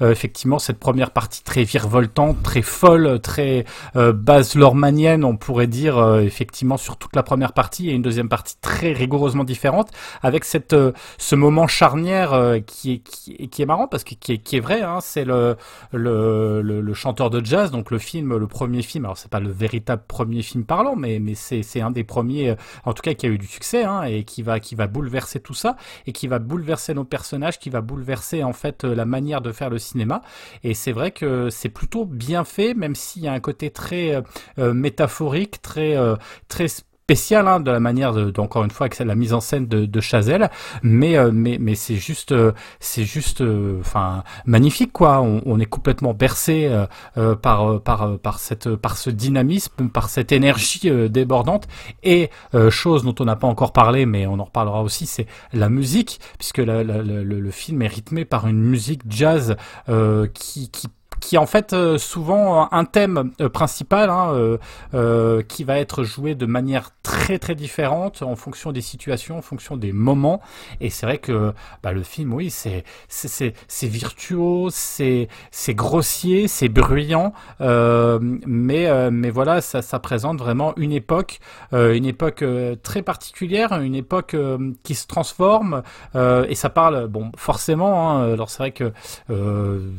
effectivement, 0.00 0.58
cette 0.58 0.78
première 0.78 1.10
partie 1.10 1.42
très 1.42 1.64
virevoltante, 1.64 2.42
très 2.42 2.62
folle, 2.62 3.20
très 3.20 3.64
base 3.94 4.54
lormanienne, 4.54 5.24
on 5.24 5.36
pourrait 5.36 5.66
dire 5.66 6.18
effectivement 6.18 6.76
sur 6.76 6.96
toute 6.96 7.14
la 7.14 7.22
première 7.22 7.52
partie, 7.52 7.90
et 7.90 7.92
une 7.92 8.02
deuxième 8.02 8.23
partie 8.28 8.56
très 8.60 8.92
rigoureusement 8.92 9.44
différente, 9.44 9.90
avec 10.22 10.44
cette 10.44 10.72
euh, 10.72 10.92
ce 11.18 11.34
moment 11.36 11.66
charnière 11.66 12.32
euh, 12.32 12.60
qui 12.60 12.92
est 12.94 13.48
qui, 13.48 13.62
est- 13.62 13.66
marrant 13.66 13.88
parce 13.88 14.04
que 14.04 14.14
qui 14.14 14.32
est, 14.32 14.38
qui 14.38 14.56
est 14.56 14.60
vrai. 14.60 14.82
Hein, 14.82 14.98
c'est 15.00 15.24
le, 15.24 15.56
le 15.92 16.62
le 16.62 16.94
chanteur 16.94 17.30
de 17.30 17.44
jazz, 17.44 17.70
donc 17.70 17.90
le 17.90 17.98
film, 17.98 18.36
le 18.36 18.46
premier 18.46 18.82
film. 18.82 19.04
Alors 19.04 19.16
c'est 19.18 19.30
pas 19.30 19.40
le 19.40 19.50
véritable 19.50 20.02
premier 20.06 20.42
film 20.42 20.64
parlant, 20.64 20.96
mais 20.96 21.18
mais 21.20 21.34
c'est 21.34 21.80
un 21.80 21.90
des 21.90 22.04
premiers, 22.04 22.50
euh, 22.50 22.54
en 22.84 22.92
tout 22.92 23.02
cas 23.02 23.14
qui 23.14 23.26
a 23.26 23.28
eu 23.28 23.38
du 23.38 23.46
succès 23.46 23.84
hein, 23.84 24.02
et 24.04 24.24
qui 24.24 24.42
va 24.42 24.60
qui 24.60 24.74
va 24.74 24.86
bouleverser 24.86 25.40
tout 25.40 25.54
ça 25.54 25.76
et 26.06 26.12
qui 26.12 26.26
va 26.28 26.38
bouleverser 26.38 26.94
nos 26.94 27.04
personnages, 27.04 27.58
qui 27.58 27.70
va 27.70 27.80
bouleverser 27.80 28.42
en 28.44 28.52
fait 28.52 28.84
la 28.84 29.04
manière 29.04 29.40
de 29.40 29.52
faire 29.52 29.70
le 29.70 29.78
cinéma. 29.78 30.22
Et 30.62 30.74
c'est 30.74 30.92
vrai 30.92 31.10
que 31.10 31.50
c'est 31.50 31.68
plutôt 31.68 32.04
bien 32.04 32.44
fait, 32.44 32.74
même 32.74 32.94
s'il 32.94 33.22
y 33.22 33.28
a 33.28 33.32
un 33.32 33.40
côté 33.40 33.70
très 33.70 34.22
métaphorique, 34.58 35.62
très 35.62 35.96
euh, 35.96 36.16
très 36.48 36.66
spécial 37.04 37.46
hein, 37.48 37.60
de 37.60 37.70
la 37.70 37.80
manière 37.80 38.12
de, 38.14 38.32
encore 38.40 38.64
une 38.64 38.70
fois 38.70 38.86
avec 38.86 38.98
la 38.98 39.14
mise 39.14 39.34
en 39.34 39.40
scène 39.40 39.66
de, 39.66 39.84
de 39.84 40.00
Chazelle. 40.00 40.50
Mais 40.82 41.16
euh, 41.18 41.30
mais 41.32 41.58
mais 41.60 41.74
c'est 41.74 41.96
juste 41.96 42.32
euh, 42.32 42.52
c'est 42.80 43.04
juste 43.04 43.42
euh, 43.42 43.78
enfin 43.80 44.24
magnifique 44.46 44.92
quoi. 44.92 45.20
On, 45.20 45.42
on 45.44 45.60
est 45.60 45.66
complètement 45.66 46.14
bercé 46.14 46.66
euh, 46.66 46.86
euh, 47.18 47.34
par 47.36 47.70
euh, 47.70 47.78
par 47.78 48.02
euh, 48.02 48.16
par 48.16 48.38
cette 48.38 48.74
par 48.76 48.96
ce 48.96 49.10
dynamisme 49.10 49.88
par 49.90 50.08
cette 50.08 50.32
énergie 50.32 50.88
euh, 50.88 51.08
débordante. 51.08 51.68
Et 52.02 52.30
euh, 52.54 52.70
chose 52.70 53.02
dont 53.04 53.14
on 53.20 53.24
n'a 53.26 53.36
pas 53.36 53.48
encore 53.48 53.72
parlé 53.72 54.06
mais 54.06 54.26
on 54.26 54.38
en 54.38 54.44
reparlera 54.44 54.82
aussi 54.82 55.04
c'est 55.06 55.26
la 55.52 55.68
musique 55.68 56.20
puisque 56.38 56.58
la- 56.58 56.82
la- 56.84 57.02
le, 57.02 57.22
le 57.22 57.50
film 57.50 57.82
est 57.82 57.86
rythmé 57.88 58.24
par 58.24 58.46
une 58.46 58.60
musique 58.62 59.02
jazz 59.08 59.56
euh, 59.90 60.26
qui 60.32 60.70
qui 60.70 60.88
qui 61.24 61.36
est 61.36 61.38
en 61.38 61.46
fait 61.46 61.72
euh, 61.72 61.96
souvent 61.96 62.68
un 62.70 62.84
thème 62.84 63.32
euh, 63.40 63.48
principal 63.48 64.10
hein, 64.10 64.32
euh, 64.34 64.58
euh, 64.92 65.40
qui 65.42 65.64
va 65.64 65.78
être 65.78 66.04
joué 66.04 66.34
de 66.34 66.44
manière 66.44 66.90
très 67.02 67.38
très 67.38 67.54
différente 67.54 68.20
en 68.22 68.36
fonction 68.36 68.72
des 68.72 68.82
situations, 68.82 69.38
en 69.38 69.42
fonction 69.42 69.78
des 69.78 69.92
moments. 69.92 70.42
Et 70.82 70.90
c'est 70.90 71.06
vrai 71.06 71.16
que 71.16 71.54
bah, 71.82 71.92
le 71.92 72.02
film, 72.02 72.34
oui, 72.34 72.50
c'est 72.50 72.84
c'est 73.08 73.86
virtuose, 73.86 74.74
c'est 74.74 75.28
c'est 75.50 75.74
grossier, 75.74 76.46
c'est 76.46 76.68
bruyant, 76.68 77.32
euh, 77.62 78.18
mais 78.46 78.86
euh, 78.88 79.10
mais 79.10 79.30
voilà, 79.30 79.62
ça 79.62 79.80
ça 79.80 79.98
présente 80.00 80.38
vraiment 80.38 80.74
une 80.76 80.92
époque, 80.92 81.38
euh, 81.72 81.94
une 81.94 82.04
époque 82.04 82.42
euh, 82.42 82.76
très 82.82 83.00
particulière, 83.02 83.72
une 83.80 83.94
époque 83.94 84.34
euh, 84.34 84.72
qui 84.82 84.94
se 84.94 85.06
transforme. 85.06 85.82
euh, 86.16 86.44
et 86.50 86.54
ça 86.54 86.68
parle, 86.68 87.06
bon, 87.08 87.32
forcément. 87.36 88.10
Hein, 88.10 88.32
alors 88.34 88.50
c'est 88.50 88.58
vrai 88.58 88.72
que 88.72 88.92
euh, 89.30 89.90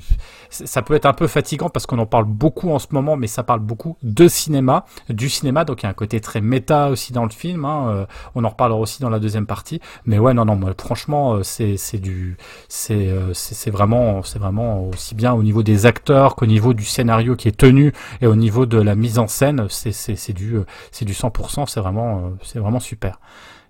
ça 0.49 0.81
peut 0.81 0.93
être 0.93 1.05
un 1.05 1.13
peu 1.13 1.27
fatigant 1.27 1.69
parce 1.69 1.85
qu'on 1.85 1.99
en 1.99 2.05
parle 2.05 2.25
beaucoup 2.25 2.71
en 2.71 2.79
ce 2.79 2.87
moment, 2.91 3.17
mais 3.17 3.27
ça 3.27 3.43
parle 3.43 3.59
beaucoup 3.59 3.97
de 4.03 4.27
cinéma, 4.27 4.85
du 5.09 5.29
cinéma, 5.29 5.65
donc 5.65 5.83
il 5.83 5.85
y 5.85 5.87
a 5.87 5.89
un 5.89 5.93
côté 5.93 6.21
très 6.21 6.41
méta 6.41 6.89
aussi 6.89 7.13
dans 7.13 7.23
le 7.23 7.29
film. 7.31 7.65
Hein, 7.65 7.87
euh, 7.89 8.05
on 8.35 8.43
en 8.43 8.49
reparlera 8.49 8.79
aussi 8.79 9.01
dans 9.01 9.09
la 9.09 9.19
deuxième 9.19 9.45
partie. 9.45 9.81
Mais 10.05 10.19
ouais, 10.19 10.33
non, 10.33 10.45
non, 10.45 10.55
moi, 10.55 10.71
franchement, 10.79 11.35
euh, 11.35 11.43
c'est 11.43 11.77
c'est 11.77 11.99
du, 11.99 12.37
c'est 12.69 13.07
euh, 13.07 13.33
c'est 13.33 13.55
c'est 13.55 13.71
vraiment, 13.71 14.21
c'est 14.21 14.37
vraiment 14.37 14.89
aussi 14.89 15.15
bien 15.15 15.33
au 15.33 15.41
niveau 15.41 15.63
des 15.63 15.85
acteurs 15.87 16.35
qu'au 16.35 16.45
niveau 16.45 16.73
du 16.75 16.85
scénario 16.85 17.35
qui 17.35 17.47
est 17.47 17.57
tenu 17.57 17.93
et 18.21 18.27
au 18.27 18.35
niveau 18.35 18.65
de 18.65 18.77
la 18.77 18.95
mise 18.95 19.17
en 19.17 19.27
scène, 19.27 19.65
c'est 19.69 20.33
du, 20.33 20.57
euh, 20.57 20.65
c'est 20.91 21.05
du 21.05 21.13
100%. 21.13 21.65
C'est 21.67 21.79
vraiment, 21.79 22.17
euh, 22.17 22.21
c'est 22.43 22.59
vraiment 22.59 22.79
super. 22.79 23.19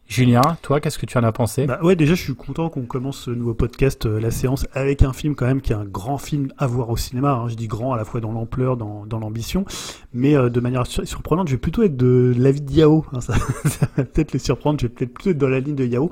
Julien, 0.08 0.42
toi, 0.62 0.80
qu'est-ce 0.80 1.00
que 1.00 1.08
tu 1.08 1.18
en 1.18 1.24
as 1.24 1.32
pensé? 1.32 1.66
Bah 1.66 1.80
ouais, 1.82 1.96
déjà, 1.96 2.14
je 2.14 2.22
suis 2.22 2.36
content 2.36 2.70
qu'on 2.70 2.84
commence 2.86 3.18
ce 3.22 3.32
nouveau 3.32 3.56
podcast, 3.56 4.06
euh, 4.06 4.20
la 4.20 4.30
séance, 4.30 4.68
avec 4.74 5.02
un 5.02 5.14
film 5.14 5.34
quand 5.34 5.48
même 5.48 5.62
qui 5.62 5.72
est 5.72 5.76
un 5.76 5.84
grand 5.84 6.20
film 6.20 6.50
à 6.60 6.68
voir 6.68 6.92
au 6.92 6.96
cinéma. 6.96 7.32
hein. 7.32 7.48
Je 7.50 7.56
dis 7.56 7.68
grand 7.68 7.92
à 7.92 7.98
la 7.98 8.06
fois 8.06 8.22
dans 8.22 8.32
l'ampleur, 8.32 8.78
dans, 8.78 9.08
dans 9.08 9.18
l'ambition, 9.18 9.66
mais 10.14 10.36
euh, 10.36 10.50
de 10.50 10.60
manière 10.60 10.86
sur- 10.86 11.08
surprenante, 11.08 11.48
je 11.48 11.54
vais 11.54 11.60
plutôt 11.60 11.82
être 11.82 11.98
de 11.98 12.36
l'avis 12.38 12.62
de 12.62 12.72
Yao. 12.72 13.04
hein, 13.14 13.20
ça, 13.20 13.34
ça 13.66 13.88
va 13.98 14.04
peut-être 14.04 14.32
les 14.34 14.38
surprendre. 14.40 14.80
Je 14.80 14.86
vais 14.86 14.94
peut-être 14.94 15.12
plutôt 15.12 15.32
être 15.32 15.40
dans 15.40 15.48
la 15.50 15.60
ligne 15.60 15.74
de 15.76 15.86
Yao. 15.86 16.12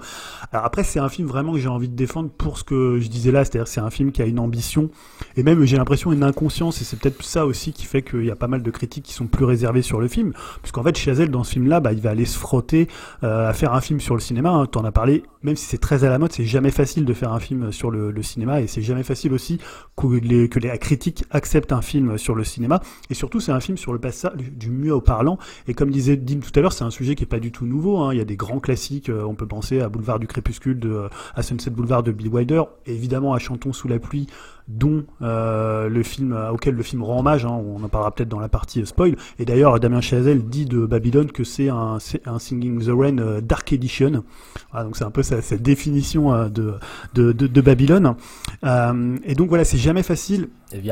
Alors 0.52 0.66
après, 0.66 0.84
c'est 0.84 1.00
un 1.00 1.08
film 1.10 1.28
vraiment 1.28 1.54
que 1.54 1.60
j'ai 1.60 1.68
envie 1.70 1.88
de 1.88 1.96
défendre 1.96 2.30
pour 2.36 2.58
ce 2.58 2.64
que 2.64 3.00
je 3.00 3.08
disais 3.10 3.32
là, 3.32 3.46
c'est-à-dire 3.46 3.68
c'est 3.68 3.80
un 3.82 3.92
film 3.92 4.12
qui 4.12 4.24
a 4.24 4.26
une 4.26 4.40
ambition 4.40 4.90
et 5.38 5.44
même 5.44 5.64
j'ai 5.66 5.78
l'impression 5.78 6.12
une 6.12 6.24
inconscience. 6.24 6.82
Et 6.82 6.84
c'est 6.84 6.98
peut-être 6.98 7.22
ça 7.22 7.46
aussi 7.46 7.74
qui 7.74 7.86
fait 7.86 8.02
qu'il 8.02 8.26
y 8.26 8.32
a 8.32 8.36
pas 8.36 8.48
mal 8.48 8.64
de 8.64 8.72
critiques 8.72 9.06
qui 9.06 9.14
sont 9.14 9.28
plus 9.28 9.46
réservées 9.46 9.84
sur 9.84 10.00
le 10.02 10.08
film, 10.08 10.34
puisqu'en 10.64 10.82
fait, 10.82 10.98
Chazelle 10.98 11.30
dans 11.30 11.44
ce 11.44 11.52
film-là, 11.52 11.80
bah, 11.80 11.94
il 11.94 12.02
va 12.02 12.10
aller 12.10 12.26
se 12.26 12.40
frotter 12.40 12.88
euh, 13.24 13.48
à 13.50 13.54
faire 13.54 13.72
un 13.76 13.83
film 13.84 14.00
sur 14.00 14.16
le 14.16 14.22
cinéma. 14.22 14.50
Hein, 14.50 14.66
T'en 14.66 14.84
as 14.84 14.92
parlé, 14.92 15.24
même 15.44 15.56
si 15.56 15.66
c'est 15.66 15.78
très 15.78 16.04
à 16.04 16.10
la 16.10 16.18
mode, 16.18 16.32
c'est 16.32 16.46
jamais 16.46 16.72
facile 16.72 17.06
de 17.06 17.14
faire 17.14 17.32
un 17.32 17.40
film 17.40 17.72
sur 17.72 17.92
le, 17.92 18.14
cinéma 18.24 18.62
et 18.62 18.68
c'est 18.68 18.82
jamais 18.82 19.04
facile 19.04 19.34
aussi 19.34 19.60
que 19.98 20.08
les, 20.08 20.48
que 20.48 20.60
les 20.60 20.76
critiques 20.78 21.26
acceptent 21.30 21.74
un 21.74 21.82
film 21.82 22.18
sur 22.18 22.36
le 22.36 22.44
cinéma. 22.44 22.82
Et 23.10 23.14
surtout, 23.14 23.40
c'est 23.40 23.52
un 23.52 23.60
film 23.60 23.78
sur 23.78 23.94
le 23.94 24.00
passage 24.00 24.34
du 24.38 24.70
muet 24.72 24.92
au 24.92 25.02
parlant. 25.02 25.38
Et 25.68 25.74
comme 25.74 25.92
disait 25.92 26.16
Dim 26.16 26.40
tout 26.40 26.58
à 26.58 26.62
l'heure, 26.62 26.74
c'est 26.74 26.86
un 26.86 26.90
sujet 26.90 27.16
qui 27.16 27.24
est 27.24 27.28
pas 27.28 27.40
du 27.40 27.52
tout 27.52 27.66
nouveau. 27.66 27.98
Hein. 28.00 28.14
Il 28.14 28.18
y 28.18 28.22
a 28.22 28.26
des 28.26 28.38
grands 28.38 28.60
classiques. 28.60 29.10
euh, 29.10 29.24
on 29.24 29.36
peut 29.36 29.48
penser 29.48 29.82
à 29.82 29.90
Boulevard 29.90 30.20
du 30.20 30.28
Crépuscule, 30.28 30.80
de, 30.80 31.10
à 31.36 31.44
Sunset 31.44 31.70
Boulevard 31.70 32.04
de 32.04 32.12
Bill 32.12 32.30
Wilder, 32.30 32.64
évidemment 32.86 33.34
à 33.34 33.40
Chantons 33.40 33.74
sous 33.74 33.88
la 33.88 34.00
pluie 34.00 34.28
dont 34.68 35.04
euh, 35.22 35.90
le 35.90 36.04
film 36.04 36.34
euh, 36.34 36.52
auquel 36.52 36.76
le 36.76 36.84
film 36.84 37.04
rend 37.04 37.20
hommage, 37.20 37.46
hein, 37.46 37.52
on 37.52 37.84
en 37.84 37.88
parlera 37.90 38.12
peut-être 38.12 38.30
dans 38.30 38.40
la 38.40 38.50
partie 38.50 38.82
euh, 38.82 38.86
spoil. 38.86 39.16
Et 39.40 39.46
d'ailleurs, 39.46 39.80
Damien 39.80 40.02
Chazelle 40.02 40.44
dit 40.44 40.66
de 40.66 40.86
Babylone 40.86 41.32
que 41.32 41.44
c'est 41.44 41.70
un, 41.70 41.98
un 42.26 42.40
Singing 42.40 42.84
the 42.86 42.92
Rain 42.92 43.18
euh, 43.18 43.42
Dark 43.42 43.74
Edition. 43.74 44.24
Voilà, 44.72 44.86
donc 44.86 44.96
c'est 44.98 45.04
un 45.04 45.12
peu 45.12 45.24
sa, 45.24 45.42
sa 45.42 45.58
définition 45.58 46.48
de, 46.50 46.76
de, 47.14 47.32
de, 47.32 47.48
de 47.48 47.62
Babylone. 47.62 48.16
Et 48.64 49.36
donc 49.36 49.50
voilà, 49.50 49.66
c'est 49.66 49.78
jamais 49.78 50.04
facile 50.04 50.50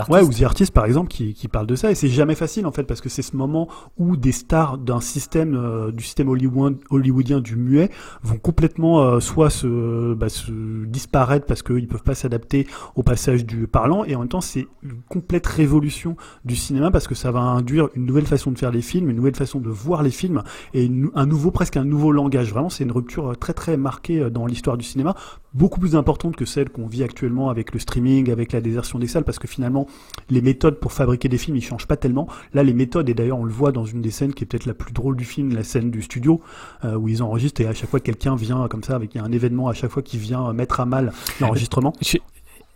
Ouais, 0.09 0.21
ou. 0.21 0.29
The 0.31 0.43
Artist 0.43 0.73
par 0.73 0.85
exemple 0.85 1.09
qui, 1.09 1.33
qui 1.33 1.47
parle 1.47 1.67
de 1.67 1.75
ça 1.75 1.91
et 1.91 1.95
c'est 1.95 2.07
jamais 2.07 2.35
facile 2.35 2.65
en 2.65 2.71
fait 2.71 2.83
parce 2.83 3.01
que 3.01 3.09
c'est 3.09 3.21
ce 3.21 3.35
moment 3.35 3.67
où 3.97 4.15
des 4.17 4.31
stars 4.31 4.77
d'un 4.77 5.01
système 5.01 5.55
euh, 5.55 5.91
du 5.91 6.03
système 6.03 6.29
hollywood- 6.29 6.79
hollywoodien 6.89 7.39
du 7.41 7.55
muet 7.55 7.89
vont 8.23 8.37
complètement 8.37 9.01
euh, 9.01 9.19
soit 9.19 9.49
se, 9.49 10.13
bah, 10.13 10.29
se 10.29 10.51
disparaître 10.85 11.45
parce 11.45 11.63
qu'ils 11.63 11.87
peuvent 11.87 12.03
pas 12.03 12.15
s'adapter 12.15 12.67
au 12.95 13.03
passage 13.03 13.45
du 13.45 13.67
parlant 13.67 14.03
et 14.05 14.15
en 14.15 14.19
même 14.19 14.27
temps 14.29 14.41
c'est 14.41 14.67
une 14.83 15.01
complète 15.09 15.47
révolution 15.47 16.15
du 16.45 16.55
cinéma 16.55 16.91
parce 16.91 17.07
que 17.07 17.15
ça 17.15 17.31
va 17.31 17.39
induire 17.41 17.89
une 17.95 18.05
nouvelle 18.05 18.25
façon 18.27 18.51
de 18.51 18.57
faire 18.57 18.71
les 18.71 18.81
films, 18.81 19.09
une 19.09 19.15
nouvelle 19.17 19.35
façon 19.35 19.59
de 19.59 19.69
voir 19.69 20.03
les 20.03 20.11
films 20.11 20.43
et 20.73 20.85
une- 20.85 21.09
un 21.15 21.25
nouveau 21.25 21.51
presque 21.51 21.77
un 21.77 21.85
nouveau 21.85 22.11
langage. 22.11 22.51
Vraiment 22.51 22.69
c'est 22.69 22.83
une 22.83 22.91
rupture 22.91 23.31
euh, 23.31 23.35
très 23.35 23.53
très 23.53 23.77
marquée 23.77 24.29
dans 24.29 24.45
l'histoire 24.45 24.77
du 24.77 24.85
cinéma, 24.85 25.15
beaucoup 25.53 25.79
plus 25.79 25.95
importante 25.95 26.35
que 26.35 26.45
celle 26.45 26.69
qu'on 26.69 26.87
vit 26.87 27.03
actuellement 27.03 27.49
avec 27.49 27.73
le 27.73 27.79
streaming, 27.79 28.31
avec 28.31 28.53
la 28.53 28.61
désertion 28.61 28.99
des 28.99 29.07
salles 29.07 29.23
parce 29.23 29.39
que 29.39 29.47
finalement 29.47 29.87
les 30.29 30.41
méthodes 30.41 30.79
pour 30.79 30.93
fabriquer 30.93 31.29
des 31.29 31.37
films, 31.37 31.57
ils 31.57 31.63
changent 31.63 31.87
pas 31.87 31.97
tellement. 31.97 32.27
Là, 32.53 32.63
les 32.63 32.73
méthodes, 32.73 33.09
et 33.09 33.13
d'ailleurs, 33.13 33.39
on 33.39 33.43
le 33.43 33.51
voit 33.51 33.71
dans 33.71 33.85
une 33.85 34.01
des 34.01 34.11
scènes 34.11 34.33
qui 34.33 34.43
est 34.43 34.47
peut-être 34.47 34.65
la 34.65 34.73
plus 34.73 34.93
drôle 34.93 35.15
du 35.15 35.25
film, 35.25 35.53
la 35.53 35.63
scène 35.63 35.91
du 35.91 36.01
studio, 36.01 36.41
euh, 36.85 36.95
où 36.95 37.07
ils 37.09 37.21
enregistrent 37.21 37.61
et 37.61 37.67
à 37.67 37.73
chaque 37.73 37.89
fois 37.89 37.99
quelqu'un 37.99 38.35
vient 38.35 38.67
comme 38.67 38.83
ça, 38.83 38.95
avec 38.95 39.13
il 39.13 39.17
y 39.17 39.21
a 39.21 39.23
un 39.23 39.31
événement 39.31 39.67
à 39.67 39.73
chaque 39.73 39.91
fois 39.91 40.01
qui 40.01 40.17
vient 40.17 40.53
mettre 40.53 40.79
à 40.79 40.85
mal 40.85 41.11
l'enregistrement. 41.39 41.93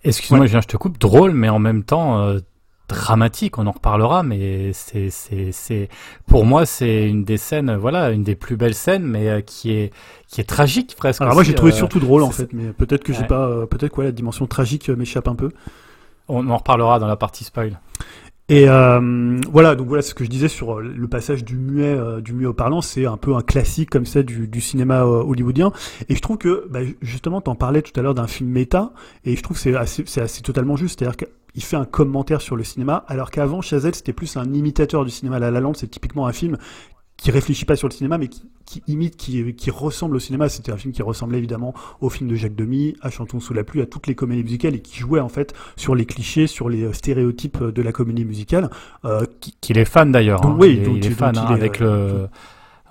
Excuse-moi, 0.04 0.46
Julien, 0.46 0.62
je 0.62 0.68
te 0.68 0.78
coupe. 0.78 1.00
Drôle, 1.00 1.32
mais 1.32 1.50
en 1.50 1.60
même 1.60 1.84
temps 1.84 2.20
euh, 2.20 2.40
dramatique. 2.88 3.58
On 3.58 3.68
en 3.68 3.72
reparlera, 3.72 4.24
mais 4.24 4.72
c'est, 4.74 5.10
c'est, 5.10 5.52
c'est, 5.52 5.90
pour 6.28 6.46
moi, 6.46 6.66
c'est 6.66 7.08
une 7.08 7.24
des 7.24 7.38
scènes, 7.38 7.76
voilà, 7.76 8.12
une 8.12 8.24
des 8.24 8.36
plus 8.36 8.58
belles 8.58 8.76
scènes, 8.76 9.04
mais 9.04 9.30
euh, 9.30 9.42
qui 9.42 9.72
est, 9.72 9.92
qui 10.28 10.42
est 10.42 10.46
tragique 10.46 10.96
presque. 10.98 11.22
Alors 11.22 11.34
moi, 11.34 11.44
j'ai 11.44 11.56
trouvé 11.56 11.72
euh, 11.72 11.76
surtout 11.76 12.00
drôle 12.00 12.24
en 12.24 12.32
fait, 12.32 12.54
mais 12.54 12.74
peut-être 12.74 13.04
que 13.04 13.14
j'ai 13.14 13.22
Ouais. 13.22 13.28
pas, 13.28 13.48
euh, 13.48 13.66
peut-être 13.66 13.92
quoi, 13.92 14.04
la 14.04 14.12
dimension 14.12 14.46
tragique 14.48 14.90
m'échappe 14.90 15.28
un 15.28 15.36
peu. 15.36 15.50
On 16.28 16.50
en 16.50 16.58
reparlera 16.58 17.00
dans 17.00 17.08
la 17.08 17.16
partie 17.16 17.44
spoil. 17.44 17.80
Et 18.48 18.70
euh, 18.70 19.40
voilà, 19.52 19.74
donc 19.76 19.88
voilà 19.88 20.04
ce 20.04 20.14
que 20.14 20.24
je 20.24 20.30
disais 20.30 20.48
sur 20.48 20.80
le 20.80 21.08
passage 21.08 21.44
du 21.44 21.56
muet, 21.56 21.98
du 22.22 22.34
muet 22.34 22.46
au 22.46 22.54
parlant, 22.54 22.82
c'est 22.82 23.08
un 23.08 23.18
peu 23.18 23.36
un 23.36 23.42
classique 23.42 23.90
comme 23.90 24.06
ça 24.06 24.22
du, 24.22 24.48
du 24.48 24.62
cinéma 24.62 25.04
hollywoodien. 25.04 25.72
Et 26.10 26.16
je 26.16 26.22
trouve 26.22 26.38
que, 26.38 26.68
bah, 26.70 26.82
justement, 27.02 27.42
t'en 27.42 27.56
parlais 27.56 27.82
tout 27.82 28.00
à 28.00 28.04
l'heure 28.04 28.14
d'un 28.14 28.28
film 28.28 28.52
méta, 28.52 28.92
et 29.24 29.36
je 29.36 29.42
trouve 29.42 29.58
que 29.58 29.64
c'est 29.64 29.76
assez, 29.76 30.04
c'est 30.06 30.22
assez 30.22 30.44
totalement 30.44 30.76
juste, 30.76 31.00
c'est-à-dire 31.00 31.18
qu'il 31.56 31.64
fait 31.64 31.78
un 31.78 31.86
commentaire 31.86 32.42
sur 32.42 32.56
le 32.56 32.64
cinéma, 32.64 33.04
alors 33.08 33.32
qu'avant 33.32 33.62
Chazelle 33.62 33.96
c'était 33.96 34.14
plus 34.14 34.38
un 34.38 34.54
imitateur 34.54 35.06
du 35.06 35.10
cinéma. 35.12 35.40
La 35.40 35.50
La 35.52 35.60
Land, 35.62 35.74
c'est 35.74 35.88
typiquement 35.90 36.28
un 36.28 36.34
film 36.34 36.58
qui 37.18 37.32
réfléchit 37.32 37.64
pas 37.64 37.78
sur 37.78 37.88
le 37.88 37.94
cinéma, 37.94 38.18
mais 38.18 38.28
qui, 38.28 38.44
qui 38.66 38.84
imite, 38.88 39.16
qui, 39.16 39.54
qui 39.56 39.72
ressemble 39.72 40.18
au 40.18 40.20
cinéma. 40.20 40.50
C'était 40.50 40.74
un 40.74 40.78
film 40.78 40.94
qui 40.94 41.02
ressemblait 41.02 41.38
évidemment 41.38 41.74
au 42.02 42.10
film 42.10 42.30
de 42.30 42.36
Jacques 42.36 42.56
Demy, 42.56 42.96
à 43.02 43.10
Chantons 43.10 43.40
sous 43.40 43.54
la 43.54 43.64
pluie, 43.64 43.82
à 43.82 43.86
toutes 43.86 44.08
les 44.08 44.16
comédies 44.16 44.44
musicales, 44.44 44.76
et 44.76 44.82
qui 44.82 45.00
jouait 45.00 45.22
en 45.22 45.30
fait 45.30 45.54
sur 45.78 45.96
les 45.96 46.06
clichés, 46.06 46.46
sur 46.46 46.68
les 46.68 46.92
stéréotypes 46.92 47.64
de 47.64 47.82
la 47.82 47.94
comédie 47.94 48.26
musicale. 48.26 48.70
Euh, 49.06 49.26
qui, 49.40 49.56
Qu'il 49.62 49.78
est 49.78 49.86
fan 49.86 50.12
d'ailleurs. 50.12 50.46
Hein. 50.46 50.58
oui, 50.60 50.74
il, 50.74 50.82
est- 50.82 50.86
donc 50.86 50.98
il 50.98 51.06
est 51.06 51.10
il- 51.10 51.16
fan 51.16 51.34
donc 51.34 51.44
hein, 51.46 51.48
il 51.52 51.54
est, 51.54 51.60
avec 51.62 51.82
euh, 51.82 52.24
le. 52.24 52.28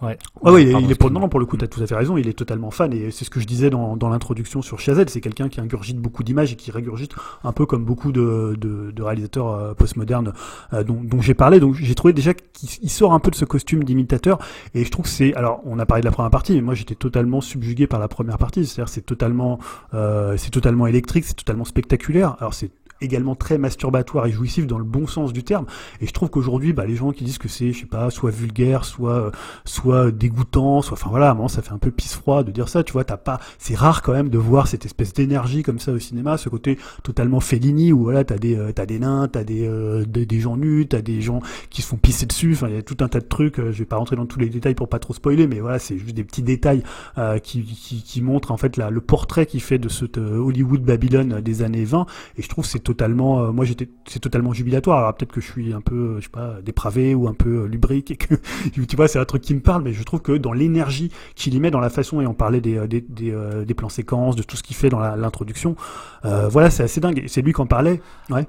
Ouais. 0.04 0.18
Ah 0.44 0.52
oui, 0.52 0.70
il 0.82 0.90
est 0.90 0.94
pour, 0.94 1.10
non, 1.10 1.28
pour 1.28 1.40
le 1.40 1.46
coup, 1.46 1.56
tu 1.56 1.64
as 1.64 1.68
tout 1.68 1.82
à 1.82 1.86
fait 1.86 1.94
raison, 1.94 2.16
il 2.18 2.28
est 2.28 2.34
totalement 2.34 2.70
fan, 2.70 2.92
et 2.92 3.10
c'est 3.10 3.24
ce 3.24 3.30
que 3.30 3.40
je 3.40 3.46
disais 3.46 3.70
dans, 3.70 3.96
dans 3.96 4.08
l'introduction 4.10 4.60
sur 4.60 4.78
Chazelle, 4.78 5.08
c'est 5.08 5.20
quelqu'un 5.20 5.48
qui 5.48 5.60
ingurgite 5.60 5.98
beaucoup 5.98 6.22
d'images 6.22 6.52
et 6.52 6.56
qui 6.56 6.70
régurgite 6.70 7.12
un 7.42 7.52
peu 7.52 7.64
comme 7.64 7.84
beaucoup 7.84 8.12
de, 8.12 8.54
de, 8.60 8.90
de 8.90 9.02
réalisateurs 9.02 9.50
euh, 9.50 9.74
postmodernes 9.74 10.32
euh, 10.72 10.84
dont, 10.84 11.00
dont 11.02 11.22
j'ai 11.22 11.34
parlé, 11.34 11.58
donc 11.60 11.74
j'ai 11.74 11.94
trouvé 11.94 12.12
déjà 12.12 12.34
qu'il 12.34 12.68
il 12.82 12.90
sort 12.90 13.14
un 13.14 13.20
peu 13.20 13.30
de 13.30 13.36
ce 13.36 13.44
costume 13.44 13.84
d'imitateur, 13.84 14.38
et 14.74 14.84
je 14.84 14.90
trouve 14.90 15.06
que 15.06 15.10
c'est, 15.10 15.34
alors 15.34 15.60
on 15.64 15.78
a 15.78 15.86
parlé 15.86 16.02
de 16.02 16.06
la 16.06 16.12
première 16.12 16.30
partie, 16.30 16.52
mais 16.54 16.60
moi 16.60 16.74
j'étais 16.74 16.94
totalement 16.94 17.40
subjugué 17.40 17.86
par 17.86 17.98
la 17.98 18.08
première 18.08 18.36
partie, 18.38 18.66
c'est-à-dire 18.66 18.92
c'est 18.92 19.06
totalement, 19.06 19.58
euh, 19.94 20.36
c'est 20.36 20.50
totalement 20.50 20.86
électrique, 20.86 21.24
c'est 21.24 21.34
totalement 21.36 21.64
spectaculaire, 21.64 22.36
alors 22.40 22.52
c'est 22.52 22.70
également 23.00 23.34
très 23.34 23.58
masturbatoire 23.58 24.26
et 24.26 24.32
jouissif 24.32 24.66
dans 24.66 24.78
le 24.78 24.84
bon 24.84 25.06
sens 25.06 25.32
du 25.32 25.44
terme. 25.44 25.66
Et 26.00 26.06
je 26.06 26.12
trouve 26.12 26.30
qu'aujourd'hui, 26.30 26.72
bah, 26.72 26.86
les 26.86 26.96
gens 26.96 27.12
qui 27.12 27.24
disent 27.24 27.38
que 27.38 27.48
c'est, 27.48 27.72
je 27.72 27.80
sais 27.80 27.86
pas, 27.86 28.10
soit 28.10 28.30
vulgaire, 28.30 28.84
soit, 28.84 29.12
euh, 29.12 29.30
soit 29.64 30.10
dégoûtant, 30.10 30.82
soit, 30.82 30.94
enfin 30.94 31.10
voilà, 31.10 31.34
moment, 31.34 31.48
ça 31.48 31.62
fait 31.62 31.72
un 31.72 31.78
peu 31.78 31.90
pisse 31.90 32.14
froid 32.14 32.42
de 32.44 32.50
dire 32.50 32.68
ça. 32.68 32.82
Tu 32.84 32.92
vois, 32.92 33.04
t'as 33.04 33.16
pas, 33.16 33.40
c'est 33.58 33.74
rare 33.74 34.02
quand 34.02 34.12
même 34.12 34.28
de 34.28 34.38
voir 34.38 34.66
cette 34.66 34.84
espèce 34.84 35.12
d'énergie 35.12 35.62
comme 35.62 35.78
ça 35.78 35.92
au 35.92 35.98
cinéma, 35.98 36.36
ce 36.38 36.48
côté 36.48 36.78
totalement 37.02 37.40
Fellini 37.40 37.92
où 37.92 38.04
voilà, 38.04 38.24
t'as 38.24 38.38
des, 38.38 38.56
euh, 38.56 38.72
t'as 38.72 38.86
des 38.86 38.98
nains, 38.98 39.28
t'as 39.28 39.44
des, 39.44 39.66
euh, 39.66 40.04
des, 40.06 40.40
gens 40.40 40.56
nus, 40.56 40.86
t'as 40.88 41.02
des 41.02 41.20
gens 41.20 41.40
qui 41.70 41.82
se 41.82 41.88
font 41.88 41.96
pisser 41.96 42.26
dessus. 42.26 42.52
Enfin, 42.54 42.68
il 42.68 42.74
y 42.74 42.78
a 42.78 42.82
tout 42.82 42.96
un 43.00 43.08
tas 43.08 43.20
de 43.20 43.26
trucs. 43.26 43.58
euh, 43.58 43.72
je 43.72 43.78
vais 43.78 43.84
pas 43.84 43.96
rentrer 43.96 44.16
dans 44.16 44.26
tous 44.26 44.38
les 44.38 44.48
détails 44.48 44.74
pour 44.74 44.88
pas 44.88 44.98
trop 44.98 45.14
spoiler, 45.14 45.46
mais 45.46 45.60
voilà, 45.60 45.78
c'est 45.78 45.98
juste 45.98 46.14
des 46.14 46.24
petits 46.24 46.42
détails 46.42 46.82
euh, 47.18 47.38
qui, 47.38 47.62
qui, 47.62 48.02
qui 48.02 48.22
montrent 48.22 48.50
en 48.50 48.56
fait 48.56 48.76
la, 48.76 48.90
le 48.90 49.00
portrait 49.00 49.46
qu'il 49.46 49.62
fait 49.62 49.78
de 49.78 49.88
ce 49.88 50.04
euh, 50.16 50.38
Hollywood 50.38 50.82
Babylone 50.82 51.40
des 51.40 51.62
années 51.62 51.84
20 51.84 52.06
et 52.36 52.42
je 52.42 52.48
trouve 52.48 52.64
c'est 52.64 52.80
totalement 52.84 53.40
euh, 53.40 53.52
moi 53.52 53.64
j'étais 53.64 53.88
c'est 54.06 54.20
totalement 54.20 54.52
jubilatoire. 54.52 54.98
Alors 54.98 55.14
peut-être 55.14 55.32
que 55.32 55.40
je 55.40 55.50
suis 55.50 55.72
un 55.72 55.80
peu 55.80 55.94
euh, 55.94 56.16
je 56.20 56.24
sais 56.24 56.30
pas 56.30 56.58
dépravé 56.62 57.14
ou 57.14 57.26
un 57.26 57.34
peu 57.34 57.62
euh, 57.62 57.66
lubrique 57.66 58.10
et 58.10 58.16
que 58.16 58.34
tu 58.72 58.96
vois 58.96 59.08
c'est 59.08 59.18
un 59.18 59.24
truc 59.24 59.42
qui 59.42 59.54
me 59.54 59.60
parle 59.60 59.82
mais 59.82 59.92
je 59.92 60.02
trouve 60.04 60.20
que 60.20 60.32
dans 60.32 60.52
l'énergie 60.52 61.10
qu'il 61.34 61.54
y 61.54 61.60
met 61.60 61.70
dans 61.70 61.80
la 61.80 61.90
façon 61.90 62.20
et 62.20 62.26
on 62.26 62.34
parlait 62.34 62.60
des 62.60 62.78
euh, 62.78 62.86
des, 62.86 63.00
des, 63.00 63.34
des 63.66 63.74
plans 63.74 63.88
séquences 63.88 64.36
de 64.36 64.42
tout 64.42 64.56
ce 64.56 64.62
qu'il 64.62 64.76
fait 64.76 64.88
dans 64.88 65.00
l'introduction 65.00 65.76
euh, 66.24 66.48
voilà 66.48 66.70
c'est 66.70 66.82
assez 66.82 67.00
dingue. 67.00 67.24
C'est 67.26 67.42
lui 67.42 67.52
qui 67.52 67.60
en 67.60 67.66
parlait. 67.66 68.00
Ouais 68.30 68.46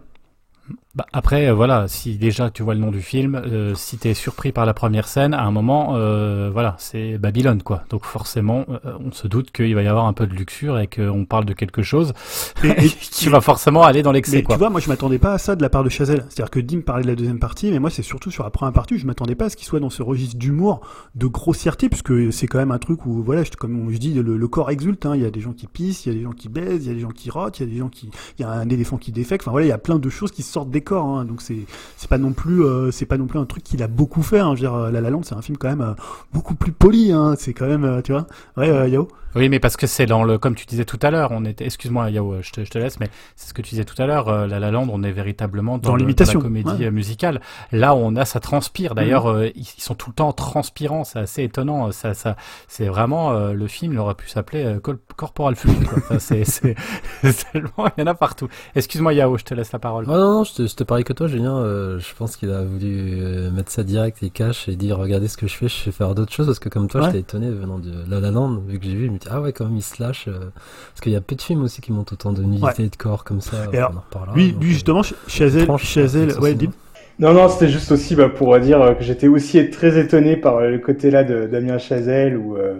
Bah, 0.95 1.05
après, 1.11 1.47
euh, 1.49 1.53
voilà, 1.53 1.87
si 1.89 2.15
déjà 2.17 2.49
tu 2.49 2.63
vois 2.63 2.73
le 2.73 2.79
nom 2.79 2.89
du 2.89 3.01
film, 3.01 3.35
euh, 3.35 3.75
si 3.75 3.97
t'es 3.97 4.13
surpris 4.13 4.53
par 4.53 4.65
la 4.65 4.73
première 4.73 5.07
scène, 5.09 5.33
à 5.33 5.43
un 5.43 5.51
moment, 5.51 5.95
euh, 5.97 6.49
voilà, 6.53 6.75
c'est 6.79 7.17
Babylone, 7.17 7.61
quoi. 7.63 7.83
Donc 7.89 8.05
forcément, 8.05 8.63
euh, 8.85 8.93
on 9.05 9.11
se 9.11 9.27
doute 9.27 9.51
qu'il 9.51 9.75
va 9.75 9.83
y 9.83 9.87
avoir 9.87 10.05
un 10.05 10.13
peu 10.13 10.25
de 10.25 10.33
luxure 10.33 10.79
et 10.79 10.87
qu'on 10.87 11.25
parle 11.25 11.43
de 11.43 11.53
quelque 11.53 11.81
chose 11.83 12.13
Et- 12.63 12.69
et- 12.85 12.89
qui 13.11 13.27
va 13.27 13.41
forcément 13.41 13.83
aller 13.83 14.03
dans 14.03 14.13
l'excès, 14.13 14.41
quoi. 14.41 14.55
tu 14.55 14.59
vois, 14.59 14.69
moi 14.69 14.79
je 14.79 14.87
m'attendais 14.87 15.19
pas 15.19 15.33
à 15.33 15.37
ça 15.37 15.57
de 15.57 15.61
la 15.61 15.69
part 15.69 15.83
de 15.83 15.89
Chazelle. 15.89 16.25
C'est-à-dire 16.29 16.49
que 16.49 16.61
Dim 16.61 16.79
parlait 16.81 17.03
de 17.03 17.09
la 17.09 17.15
deuxième 17.15 17.39
partie, 17.39 17.71
mais 17.71 17.79
moi 17.79 17.89
c'est 17.89 18.01
surtout 18.01 18.31
sur 18.31 18.45
la 18.45 18.49
première 18.49 18.73
partie, 18.73 18.97
je 18.97 19.05
m'attendais 19.05 19.35
pas 19.35 19.45
à 19.45 19.49
ce 19.49 19.57
qu'il 19.57 19.67
soit 19.67 19.81
dans 19.81 19.89
ce 19.89 20.01
registre 20.01 20.37
d'humour, 20.37 20.79
de 21.15 21.27
grossièreté, 21.27 21.89
puisque 21.89 22.31
c'est 22.31 22.47
quand 22.47 22.57
même 22.59 22.71
un 22.71 22.79
truc 22.79 23.05
où, 23.05 23.21
voilà, 23.21 23.43
je- 23.43 23.51
comme 23.51 23.91
je 23.91 23.97
dis, 23.97 24.13
le, 24.13 24.37
le 24.37 24.47
corps 24.47 24.71
exulte. 24.71 25.05
hein. 25.05 25.11
Il 25.15 25.21
y 25.21 25.25
a 25.25 25.29
des 25.31 25.41
gens 25.41 25.51
qui 25.53 25.67
pissent, 25.67 26.05
il 26.05 26.13
y 26.13 26.15
a 26.15 26.17
des 26.17 26.23
gens 26.23 26.31
qui 26.31 26.47
baisent, 26.47 26.85
il 26.85 26.87
y 26.87 26.91
a 26.91 26.93
des 26.93 27.01
gens 27.01 27.09
qui 27.11 27.29
rotent, 27.29 27.59
il 27.59 27.63
y 27.67 27.69
a 27.69 27.71
des 27.73 27.77
gens 27.79 27.89
qui, 27.89 28.09
il 28.39 28.41
y 28.41 28.45
a 28.45 28.49
un 28.49 28.69
éléphant 28.69 28.95
qui 28.95 29.11
défecte. 29.11 29.43
Enfin 29.43 29.51
voilà, 29.51 29.65
il 29.65 29.69
y 29.69 29.73
a 29.73 29.77
plein 29.77 29.99
de 29.99 30.09
choses 30.09 30.31
qui 30.31 30.41
sortent 30.55 30.71
des 30.71 30.81
corps. 30.81 31.05
hein. 31.05 31.25
Donc 31.25 31.41
c'est, 31.41 31.65
c'est 31.97 32.09
pas 32.09 32.17
non 32.17 32.33
plus, 32.33 32.63
euh, 32.63 32.91
c'est 32.91 33.05
pas 33.05 33.17
non 33.17 33.27
plus 33.27 33.39
un 33.39 33.45
truc 33.45 33.63
qu'il 33.63 33.83
a 33.83 33.87
beaucoup 33.87 34.23
fait. 34.23 34.39
Hein. 34.39 34.55
Je 34.55 34.61
veux 34.61 34.67
dire, 34.69 34.73
euh, 34.73 34.91
La 34.91 35.01
La 35.01 35.09
Land, 35.09 35.23
c'est 35.23 35.35
un 35.35 35.41
film 35.41 35.57
quand 35.57 35.69
même 35.69 35.81
euh, 35.81 35.93
beaucoup 36.33 36.55
plus 36.55 36.71
poli. 36.71 37.11
Hein. 37.11 37.35
C'est 37.37 37.53
quand 37.53 37.67
même, 37.67 37.83
euh, 37.85 38.01
tu 38.01 38.11
vois, 38.11 38.25
ouais, 38.57 38.69
euh, 38.69 38.87
Yao. 38.87 39.07
Oui, 39.35 39.49
mais 39.49 39.59
parce 39.59 39.75
que 39.75 39.85
c'est 39.85 40.05
dans 40.05 40.23
le, 40.23 40.37
comme 40.37 40.55
tu 40.55 40.65
disais 40.65 40.85
tout 40.85 40.99
à 41.01 41.11
l'heure, 41.11 41.31
on 41.33 41.43
était, 41.43 41.65
excuse-moi, 41.65 42.09
Yao, 42.09 42.41
je 42.41 42.51
te, 42.51 42.63
je 42.63 42.69
te 42.69 42.77
laisse, 42.77 43.01
mais 43.01 43.09
c'est 43.35 43.49
ce 43.49 43.53
que 43.53 43.61
tu 43.61 43.71
disais 43.71 43.83
tout 43.83 44.01
à 44.01 44.05
l'heure, 44.05 44.29
euh, 44.29 44.47
La 44.47 44.61
La 44.61 44.71
Land, 44.71 44.87
on 44.89 45.03
est 45.03 45.11
véritablement 45.11 45.77
dans, 45.77 45.89
Dans 45.89 45.95
l'imitation, 45.97 46.39
la 46.39 46.45
comédie 46.45 46.85
ouais. 46.85 46.89
musicale. 46.91 47.41
Là, 47.73 47.95
on 47.95 48.15
a, 48.15 48.23
ça 48.23 48.39
transpire. 48.39 48.95
D'ailleurs, 48.95 49.29
euh, 49.29 49.49
ils, 49.55 49.65
sont 49.65 49.93
tout 49.93 50.09
le 50.09 50.15
temps 50.15 50.31
transpirants, 50.31 51.03
c'est 51.03 51.19
assez 51.19 51.43
étonnant. 51.43 51.91
Ça, 51.91 52.13
ça, 52.13 52.37
c'est 52.69 52.85
vraiment, 52.85 53.33
euh, 53.33 53.51
le 53.51 53.67
film, 53.67 53.91
il 53.91 53.99
aurait 53.99 54.15
pu 54.15 54.29
s'appeler 54.29 54.63
euh, 54.63 54.79
Corporal 55.17 55.57
Fluid, 55.57 55.85
quoi. 55.85 55.97
Enfin, 55.97 56.19
c'est, 56.19 56.45
tellement, 57.51 57.89
il 57.97 57.99
y 57.99 58.03
en 58.03 58.07
a 58.07 58.13
partout. 58.13 58.47
Excuse-moi, 58.73 59.13
Yao, 59.13 59.37
je 59.37 59.43
te 59.43 59.53
laisse 59.53 59.73
la 59.73 59.79
parole. 59.79 60.05
Non, 60.07 60.15
non, 60.15 60.43
je 60.45 60.53
te, 60.53 60.67
je 60.67 60.75
te 60.75 60.83
parie 60.83 61.03
que 61.03 61.11
toi, 61.13 61.27
Julien. 61.27 61.57
euh, 61.57 61.99
je 61.99 62.15
pense 62.15 62.37
qu'il 62.37 62.49
a 62.51 62.63
voulu 62.63 63.19
euh, 63.21 63.51
mettre 63.51 63.71
ça 63.71 63.83
direct 63.83 64.23
et 64.23 64.29
cash 64.29 64.69
et 64.69 64.75
dire 64.75 64.97
regardez 64.97 65.27
ce 65.27 65.35
que 65.37 65.47
je 65.47 65.55
fais, 65.55 65.67
je 65.67 65.85
vais 65.85 65.91
faire 65.91 66.15
d'autres 66.15 66.31
choses. 66.31 66.45
Parce 66.45 66.59
que 66.59 66.69
comme 66.69 66.87
toi, 66.87 67.01
Ouais. 67.01 67.07
j'étais 67.07 67.19
étonné 67.19 67.49
venant 67.49 67.79
de 67.79 67.91
La 68.09 68.19
La 68.21 68.31
Land, 68.31 68.61
vu 68.67 68.79
que 68.79 68.85
j'ai 68.85 68.93
vu, 68.95 69.07
je 69.07 69.11
me 69.11 69.17
dis 69.17 69.27
ah 69.29 69.41
ouais, 69.41 69.51
quand 69.51 69.65
même, 69.65 69.75
il 69.75 69.81
se 69.83 70.01
lâche. 70.01 70.27
euh, 70.27 70.39
parce 70.91 71.01
qu'il 71.01 71.11
y 71.11 71.15
a 71.17 71.21
peu 71.21 71.35
de 71.35 71.41
films 71.41 71.63
aussi 71.63 71.81
qui 71.81 71.91
montent 71.91 72.13
autant 72.13 72.31
de 72.31 72.41
nudité 72.43 72.65
Ouais. 72.65 72.85
et 72.85 72.89
de 72.89 72.95
corps 72.95 73.23
comme 73.25 73.41
ça. 73.41 73.57
Et 73.73 73.77
alors, 73.77 73.91
on 73.93 73.97
en 73.97 74.01
reparlera. 74.01 74.35
lui, 74.37 74.51
donc, 74.53 74.63
lui 74.63 74.71
justement, 74.71 75.01
Chazelle, 75.27 75.65
tranche, 75.65 75.85
Chazelle, 75.85 76.31
ouais. 76.39 76.55
Non, 77.17 77.33
non, 77.33 77.47
c'était 77.47 77.69
juste 77.69 77.91
aussi 77.91 78.15
bah, 78.15 78.27
pour 78.29 78.57
dire 78.59 78.95
que 78.97 79.03
j'étais 79.03 79.27
aussi 79.27 79.69
très 79.69 79.97
étonné 79.99 80.35
par 80.35 80.61
le 80.61 80.77
côté-là 80.79 81.23
de 81.23 81.45
Damien 81.47 81.77
Chazelle 81.77 82.35
où 82.37 82.57
euh, 82.57 82.75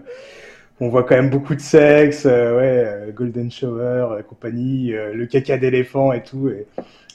on 0.81 0.89
voit 0.89 1.03
quand 1.03 1.15
même 1.15 1.29
beaucoup 1.29 1.55
de 1.55 1.61
sexe, 1.61 2.25
euh, 2.25 2.57
ouais, 2.57 3.13
Golden 3.13 3.49
Shower, 3.49 4.07
euh, 4.11 4.21
compagnie, 4.23 4.93
euh, 4.93 5.13
le 5.13 5.25
caca 5.25 5.57
d'éléphant 5.57 6.11
et 6.11 6.21
tout. 6.21 6.49
Et 6.49 6.65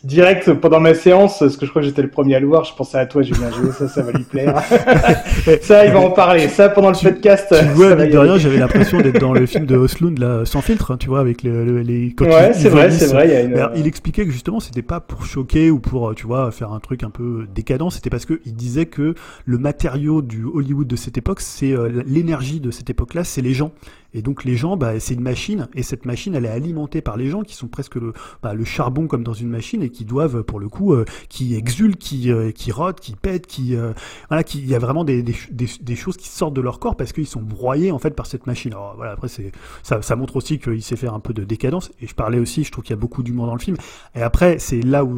direct 0.04 0.52
pendant 0.54 0.80
ma 0.80 0.94
séance, 0.94 1.38
parce 1.40 1.56
que 1.56 1.66
je 1.66 1.70
crois 1.70 1.82
que 1.82 1.88
j'étais 1.88 2.02
le 2.02 2.08
premier 2.08 2.34
à 2.34 2.40
le 2.40 2.46
voir, 2.46 2.64
je 2.64 2.74
pensais 2.74 2.98
à 2.98 3.06
toi, 3.06 3.22
Julien 3.22 3.50
Géo, 3.50 3.70
ça, 3.72 3.86
ça 3.88 4.02
va 4.02 4.12
lui 4.12 4.24
plaire. 4.24 4.62
ça, 5.62 5.84
il 5.86 5.92
va 5.92 6.00
en 6.00 6.10
parler. 6.10 6.48
Ça, 6.48 6.68
pendant 6.68 6.90
le 6.90 6.96
Tu- 6.96 7.04
podcast, 7.06 7.46
Tu 7.58 7.64
vois, 7.74 7.94
de 7.94 8.16
rien, 8.18 8.38
j'avais 8.38 8.58
l'impression 8.58 9.00
d'être 9.00 9.20
dans 9.20 9.32
le 9.32 9.46
film 9.46 9.66
de 9.66 9.76
Oslund, 9.76 10.18
là, 10.18 10.44
sans 10.44 10.62
filtre, 10.62 10.90
hein, 10.92 10.96
tu 10.98 11.08
vois, 11.08 11.20
avec 11.20 11.42
le- 11.42 11.64
le- 11.64 11.82
les. 11.82 12.14
quand 12.16 12.24
Ouais, 12.26 12.52
c'est 12.54 12.68
vrai, 12.68 12.90
c'est 12.90 13.06
vrai. 13.12 13.26
Il 13.28 13.32
y 13.32 13.36
a 13.36 13.40
une... 13.42 13.54
Alors, 13.54 13.70
il 13.76 13.86
expliquait 13.86 14.24
que 14.24 14.30
justement, 14.32 14.60
c'était 14.60 14.82
pas 14.82 15.00
pour 15.00 15.24
choquer 15.24 15.70
ou 15.70 15.78
pour, 15.78 16.10
euh, 16.10 16.14
tu 16.14 16.26
vois, 16.26 16.50
faire 16.50 16.72
un 16.72 16.80
truc 16.80 17.02
un 17.02 17.10
peu 17.10 17.46
décadent. 17.54 17.90
C'était 17.90 18.10
parce 18.10 18.24
que 18.26 18.40
il 18.46 18.54
disait 18.54 18.86
que 18.86 19.14
le 19.44 19.58
matériau 19.58 20.22
du 20.22 20.44
Hollywood 20.44 20.86
de 20.86 20.96
cette 20.96 21.18
époque, 21.18 21.40
c'est 21.40 21.72
euh, 21.72 22.02
l'énergie 22.06 22.60
de 22.60 22.70
cette 22.70 22.90
époque-là, 22.90 23.24
c'est 23.24 23.42
les 23.42 23.54
gens. 23.54 23.72
Et 24.14 24.22
donc 24.22 24.44
les 24.44 24.56
gens, 24.56 24.76
bah, 24.76 24.98
c'est 25.00 25.14
une 25.14 25.22
machine, 25.22 25.68
et 25.74 25.82
cette 25.82 26.04
machine, 26.04 26.34
elle 26.34 26.44
est 26.44 26.50
alimentée 26.50 27.00
par 27.00 27.16
les 27.16 27.28
gens 27.28 27.42
qui 27.42 27.54
sont 27.54 27.68
presque 27.68 27.96
le, 27.96 28.12
bah, 28.42 28.54
le 28.54 28.64
charbon 28.64 29.06
comme 29.06 29.24
dans 29.24 29.32
une 29.32 29.48
machine 29.48 29.82
et 29.82 29.90
qui 29.90 30.04
doivent, 30.04 30.42
pour 30.42 30.60
le 30.60 30.68
coup, 30.68 30.92
euh, 30.92 31.04
qui 31.28 31.54
exultent, 31.54 31.98
qui, 31.98 32.30
euh, 32.32 32.50
qui 32.50 32.72
rotent, 32.72 33.00
qui 33.00 33.16
pètent, 33.16 33.46
qui, 33.46 33.76
euh, 33.76 33.92
voilà, 34.28 34.44
qui, 34.44 34.58
il 34.58 34.68
y 34.68 34.74
a 34.74 34.78
vraiment 34.78 35.04
des, 35.04 35.22
des, 35.22 35.34
des, 35.50 35.66
des 35.80 35.96
choses 35.96 36.16
qui 36.16 36.28
sortent 36.28 36.54
de 36.54 36.60
leur 36.60 36.78
corps 36.78 36.96
parce 36.96 37.12
qu'ils 37.12 37.26
sont 37.26 37.42
broyés 37.42 37.92
en 37.92 37.98
fait 37.98 38.10
par 38.10 38.26
cette 38.26 38.46
machine. 38.46 38.72
Alors 38.72 38.94
voilà, 38.96 39.12
après 39.12 39.28
c'est, 39.28 39.52
ça, 39.82 40.02
ça 40.02 40.16
montre 40.16 40.36
aussi 40.36 40.58
qu'il 40.58 40.82
sait 40.82 40.96
faire 40.96 41.14
un 41.14 41.20
peu 41.20 41.32
de 41.32 41.44
décadence. 41.44 41.90
Et 42.00 42.06
je 42.06 42.14
parlais 42.14 42.38
aussi, 42.38 42.64
je 42.64 42.72
trouve 42.72 42.84
qu'il 42.84 42.94
y 42.94 42.98
a 42.98 43.00
beaucoup 43.00 43.22
d'humour 43.22 43.46
dans 43.46 43.54
le 43.54 43.60
film. 43.60 43.76
Et 44.14 44.22
après, 44.22 44.58
c'est 44.58 44.82
là 44.82 45.04
où 45.04 45.14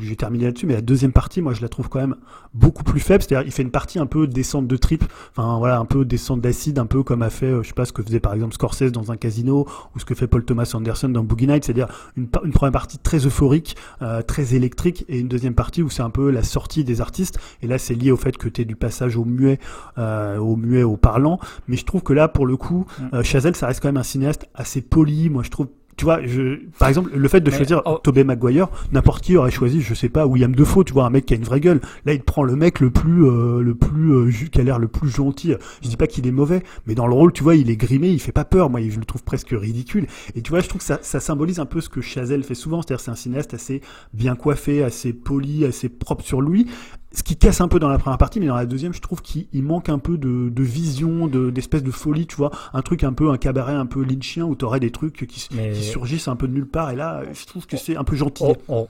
j'ai 0.00 0.16
terminé 0.16 0.44
là-dessus. 0.44 0.66
Mais 0.66 0.74
la 0.74 0.80
deuxième 0.80 1.12
partie, 1.12 1.42
moi, 1.42 1.54
je 1.54 1.62
la 1.62 1.68
trouve 1.68 1.88
quand 1.88 2.00
même 2.00 2.16
beaucoup 2.54 2.84
plus 2.84 3.00
faible. 3.00 3.22
C'est-à-dire, 3.22 3.46
il 3.46 3.52
fait 3.52 3.62
une 3.62 3.70
partie 3.70 3.98
un 3.98 4.06
peu 4.06 4.26
descente 4.26 4.66
de 4.66 4.76
trip, 4.76 5.04
enfin 5.36 5.58
voilà, 5.58 5.78
un 5.78 5.84
peu 5.84 6.04
descente 6.04 6.40
d'acide, 6.40 6.78
un 6.78 6.86
peu 6.86 7.02
comme 7.02 7.22
a 7.22 7.30
fait, 7.30 7.46
euh, 7.46 7.62
je 7.62 7.68
sais 7.68 7.74
pas 7.74 7.84
ce 7.84 7.92
que 7.92 8.02
faisait 8.02 8.20
par 8.28 8.34
exemple 8.34 8.52
Scorsese 8.52 8.92
dans 8.92 9.10
un 9.10 9.16
casino 9.16 9.66
ou 9.96 9.98
ce 9.98 10.04
que 10.04 10.14
fait 10.14 10.26
Paul 10.26 10.44
Thomas 10.44 10.70
Anderson 10.74 11.08
dans 11.08 11.24
Boogie 11.24 11.46
Nights. 11.46 11.64
C'est-à-dire 11.64 11.88
une, 12.14 12.28
première 12.28 12.72
partie 12.72 12.98
très 12.98 13.24
euphorique, 13.24 13.74
euh, 14.02 14.20
très 14.20 14.54
électrique, 14.54 15.06
et 15.08 15.18
une 15.18 15.28
deuxième 15.28 15.54
partie 15.54 15.80
où 15.80 15.88
c'est 15.88 16.02
un 16.02 16.10
peu 16.10 16.30
la 16.30 16.42
sortie 16.42 16.84
des 16.84 17.00
artistes. 17.00 17.38
Et 17.62 17.66
là, 17.66 17.78
c'est 17.78 17.94
lié 17.94 18.10
au 18.10 18.18
fait 18.18 18.36
que 18.36 18.50
tu 18.50 18.60
es 18.60 18.64
du 18.66 18.76
passage 18.76 19.16
au 19.16 19.24
muet, 19.24 19.58
euh, 19.96 20.36
au 20.36 20.56
muet, 20.56 20.82
au 20.82 20.98
parlant. 20.98 21.40
Mais 21.68 21.78
je 21.78 21.86
trouve 21.86 22.02
que 22.02 22.12
là, 22.12 22.28
pour 22.28 22.44
le 22.44 22.58
coup, 22.58 22.84
euh, 23.14 23.22
Chazelle, 23.22 23.56
ça 23.56 23.66
reste 23.66 23.80
quand 23.80 23.88
même 23.88 23.96
un 23.96 24.02
cinéaste 24.02 24.46
assez 24.54 24.82
poli. 24.82 25.30
Moi, 25.30 25.42
je 25.42 25.48
trouve. 25.48 25.68
Tu 25.98 26.04
vois, 26.04 26.24
je, 26.24 26.60
par 26.78 26.88
exemple, 26.88 27.10
le 27.12 27.28
fait 27.28 27.40
de 27.40 27.50
Mais, 27.50 27.56
choisir 27.56 27.82
oh. 27.84 27.98
Tobey 28.00 28.22
Maguire, 28.22 28.68
n'importe 28.92 29.24
qui 29.24 29.36
aurait 29.36 29.50
choisi, 29.50 29.80
je 29.80 29.94
sais 29.94 30.08
pas, 30.08 30.26
William 30.26 30.54
Defoe, 30.54 30.84
tu 30.84 30.92
vois, 30.92 31.04
un 31.04 31.10
mec 31.10 31.26
qui 31.26 31.34
a 31.34 31.36
une 31.36 31.42
vraie 31.42 31.58
gueule. 31.58 31.80
Là, 32.06 32.12
il 32.12 32.22
prend 32.22 32.44
le 32.44 32.54
mec 32.54 32.78
le 32.78 32.90
plus, 32.90 33.26
euh, 33.26 33.60
le 33.60 33.74
plus, 33.74 34.12
euh, 34.12 34.30
qui 34.30 34.60
a 34.60 34.62
l'air 34.62 34.78
le 34.78 34.86
plus 34.86 35.08
gentil. 35.08 35.54
Je 35.82 35.88
dis 35.88 35.96
pas 35.96 36.06
qu'il 36.06 36.24
est 36.28 36.30
mauvais, 36.30 36.62
mais 36.86 36.94
dans 36.94 37.08
le 37.08 37.14
rôle, 37.14 37.32
tu 37.32 37.42
vois, 37.42 37.56
il 37.56 37.68
est 37.68 37.76
grimé, 37.76 38.10
il 38.10 38.20
fait 38.20 38.30
pas 38.30 38.44
peur. 38.44 38.70
Moi, 38.70 38.80
je 38.88 39.00
le 39.00 39.04
trouve 39.04 39.24
presque 39.24 39.50
ridicule. 39.50 40.06
Et 40.36 40.42
tu 40.42 40.50
vois, 40.50 40.60
je 40.60 40.68
trouve 40.68 40.80
que 40.80 40.86
ça, 40.86 41.00
ça 41.02 41.18
symbolise 41.18 41.58
un 41.58 41.66
peu 41.66 41.80
ce 41.80 41.88
que 41.88 42.00
Chazelle 42.00 42.44
fait 42.44 42.54
souvent. 42.54 42.80
C'est-à-dire, 42.80 43.00
c'est 43.00 43.10
un 43.10 43.16
cinéaste 43.16 43.54
assez 43.54 43.80
bien 44.14 44.36
coiffé, 44.36 44.84
assez 44.84 45.12
poli, 45.12 45.64
assez 45.64 45.88
propre 45.88 46.24
sur 46.24 46.40
lui. 46.40 46.68
Ce 47.12 47.22
qui 47.22 47.36
casse 47.36 47.60
un 47.62 47.68
peu 47.68 47.78
dans 47.78 47.88
la 47.88 47.98
première 47.98 48.18
partie, 48.18 48.38
mais 48.38 48.46
dans 48.46 48.54
la 48.56 48.66
deuxième, 48.66 48.92
je 48.92 49.00
trouve 49.00 49.22
qu'il 49.22 49.46
il 49.54 49.62
manque 49.62 49.88
un 49.88 49.98
peu 49.98 50.18
de, 50.18 50.50
de 50.50 50.62
vision, 50.62 51.26
de- 51.26 51.48
d'espèce 51.50 51.82
de, 51.82 51.90
folie, 51.90 52.26
tu 52.26 52.36
vois. 52.36 52.50
Un 52.74 52.82
truc 52.82 53.02
un 53.02 53.14
peu, 53.14 53.30
un 53.30 53.38
cabaret 53.38 53.72
un 53.72 53.86
peu 53.86 54.02
lynchien 54.04 54.44
où 54.44 54.54
t'aurais 54.54 54.78
des 54.80 54.90
trucs 54.90 55.26
qui, 55.26 55.48
surgissent 55.82 56.28
un 56.28 56.36
peu 56.36 56.46
de 56.46 56.52
nulle 56.52 56.66
part. 56.68 56.90
Et 56.90 56.96
là, 56.96 57.22
je 57.32 57.46
trouve 57.46 57.66
que 57.66 57.76
c'est 57.78 57.96
un 57.96 58.04
peu 58.04 58.14
gentil. 58.14 58.44
on, 58.68 58.74
on- 58.82 58.88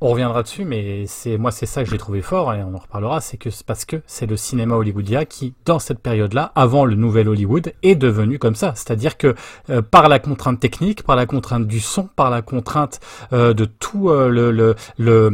On 0.00 0.10
reviendra 0.10 0.44
dessus, 0.44 0.64
mais 0.64 1.06
c'est 1.08 1.38
moi 1.38 1.50
c'est 1.50 1.66
ça 1.66 1.82
que 1.82 1.90
j'ai 1.90 1.98
trouvé 1.98 2.22
fort 2.22 2.54
et 2.54 2.62
on 2.62 2.72
en 2.72 2.78
reparlera, 2.78 3.20
c'est 3.20 3.36
que 3.36 3.48
parce 3.66 3.84
que 3.84 4.00
c'est 4.06 4.26
le 4.26 4.36
cinéma 4.36 4.76
hollywoodien 4.76 5.24
qui, 5.24 5.54
dans 5.64 5.80
cette 5.80 5.98
période-là, 5.98 6.52
avant 6.54 6.84
le 6.84 6.94
nouvel 6.94 7.28
Hollywood, 7.28 7.72
est 7.82 7.96
devenu 7.96 8.38
comme 8.38 8.54
ça. 8.54 8.74
C'est-à-dire 8.76 9.16
que 9.16 9.34
euh, 9.70 9.82
par 9.82 10.08
la 10.08 10.20
contrainte 10.20 10.60
technique, 10.60 11.02
par 11.02 11.16
la 11.16 11.26
contrainte 11.26 11.66
du 11.66 11.80
son, 11.80 12.04
par 12.14 12.30
la 12.30 12.42
contrainte 12.42 13.00
euh, 13.32 13.54
de 13.54 13.64
tout 13.64 14.08
euh, 14.08 14.28
le, 14.28 14.52
le, 14.52 14.76
le, 14.98 15.30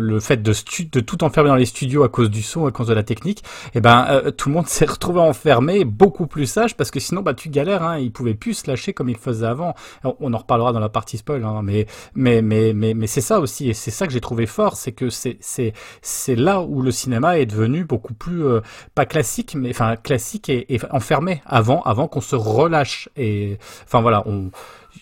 le, 0.00 0.20
fait 0.20 0.42
de, 0.42 0.54
de 0.90 1.00
tout 1.00 1.22
enfermer 1.22 1.50
dans 1.50 1.56
les 1.56 1.66
studios 1.66 2.02
à 2.02 2.08
cause 2.08 2.30
du 2.30 2.40
son, 2.40 2.64
à 2.64 2.70
cause 2.70 2.86
de 2.86 2.94
la 2.94 3.02
technique, 3.02 3.40
et 3.40 3.70
eh 3.74 3.80
ben 3.82 4.22
tout 4.38 4.48
le 4.48 4.54
monde 4.54 4.66
s'est 4.68 4.86
retrouvé 4.86 5.20
enfermé, 5.20 5.84
beaucoup 5.84 6.26
plus 6.26 6.46
sage, 6.46 6.78
parce 6.78 6.90
que 6.90 6.98
sinon 6.98 7.20
bah 7.20 7.34
tu 7.34 7.50
galères, 7.50 7.82
hein, 7.82 7.98
ils 7.98 8.10
pouvaient 8.10 8.32
plus 8.32 8.54
se 8.54 8.70
lâcher 8.70 8.94
comme 8.94 9.10
ils 9.10 9.18
faisaient 9.18 9.44
avant. 9.44 9.74
On 10.02 10.32
en 10.32 10.38
reparlera 10.38 10.72
dans 10.72 10.80
la 10.80 10.88
partie 10.88 11.18
spoil, 11.18 11.44
hein, 11.44 11.60
mais 11.62 11.86
mais 12.14 12.40
mais 12.40 12.72
mais, 12.72 12.94
mais 12.94 13.06
c'est 13.06 13.20
ça 13.20 13.38
aussi, 13.40 13.68
et 13.68 13.74
c'est 13.74 13.97
ça 13.98 14.06
que 14.06 14.12
j'ai 14.12 14.20
trouvé 14.20 14.46
fort, 14.46 14.76
c'est 14.76 14.92
que 14.92 15.10
c'est 15.10 15.36
c'est 15.40 15.72
c'est 16.02 16.36
là 16.36 16.60
où 16.60 16.82
le 16.82 16.90
cinéma 16.90 17.38
est 17.38 17.46
devenu 17.46 17.84
beaucoup 17.84 18.14
plus 18.14 18.44
euh, 18.44 18.60
pas 18.94 19.06
classique, 19.06 19.54
mais 19.54 19.70
enfin 19.70 19.96
classique 19.96 20.48
et, 20.48 20.80
enfermé 20.90 21.42
avant 21.46 21.82
avant 21.82 22.08
qu'on 22.08 22.20
se 22.20 22.36
relâche. 22.36 23.08
Et 23.16 23.58
enfin 23.84 24.00
voilà, 24.00 24.24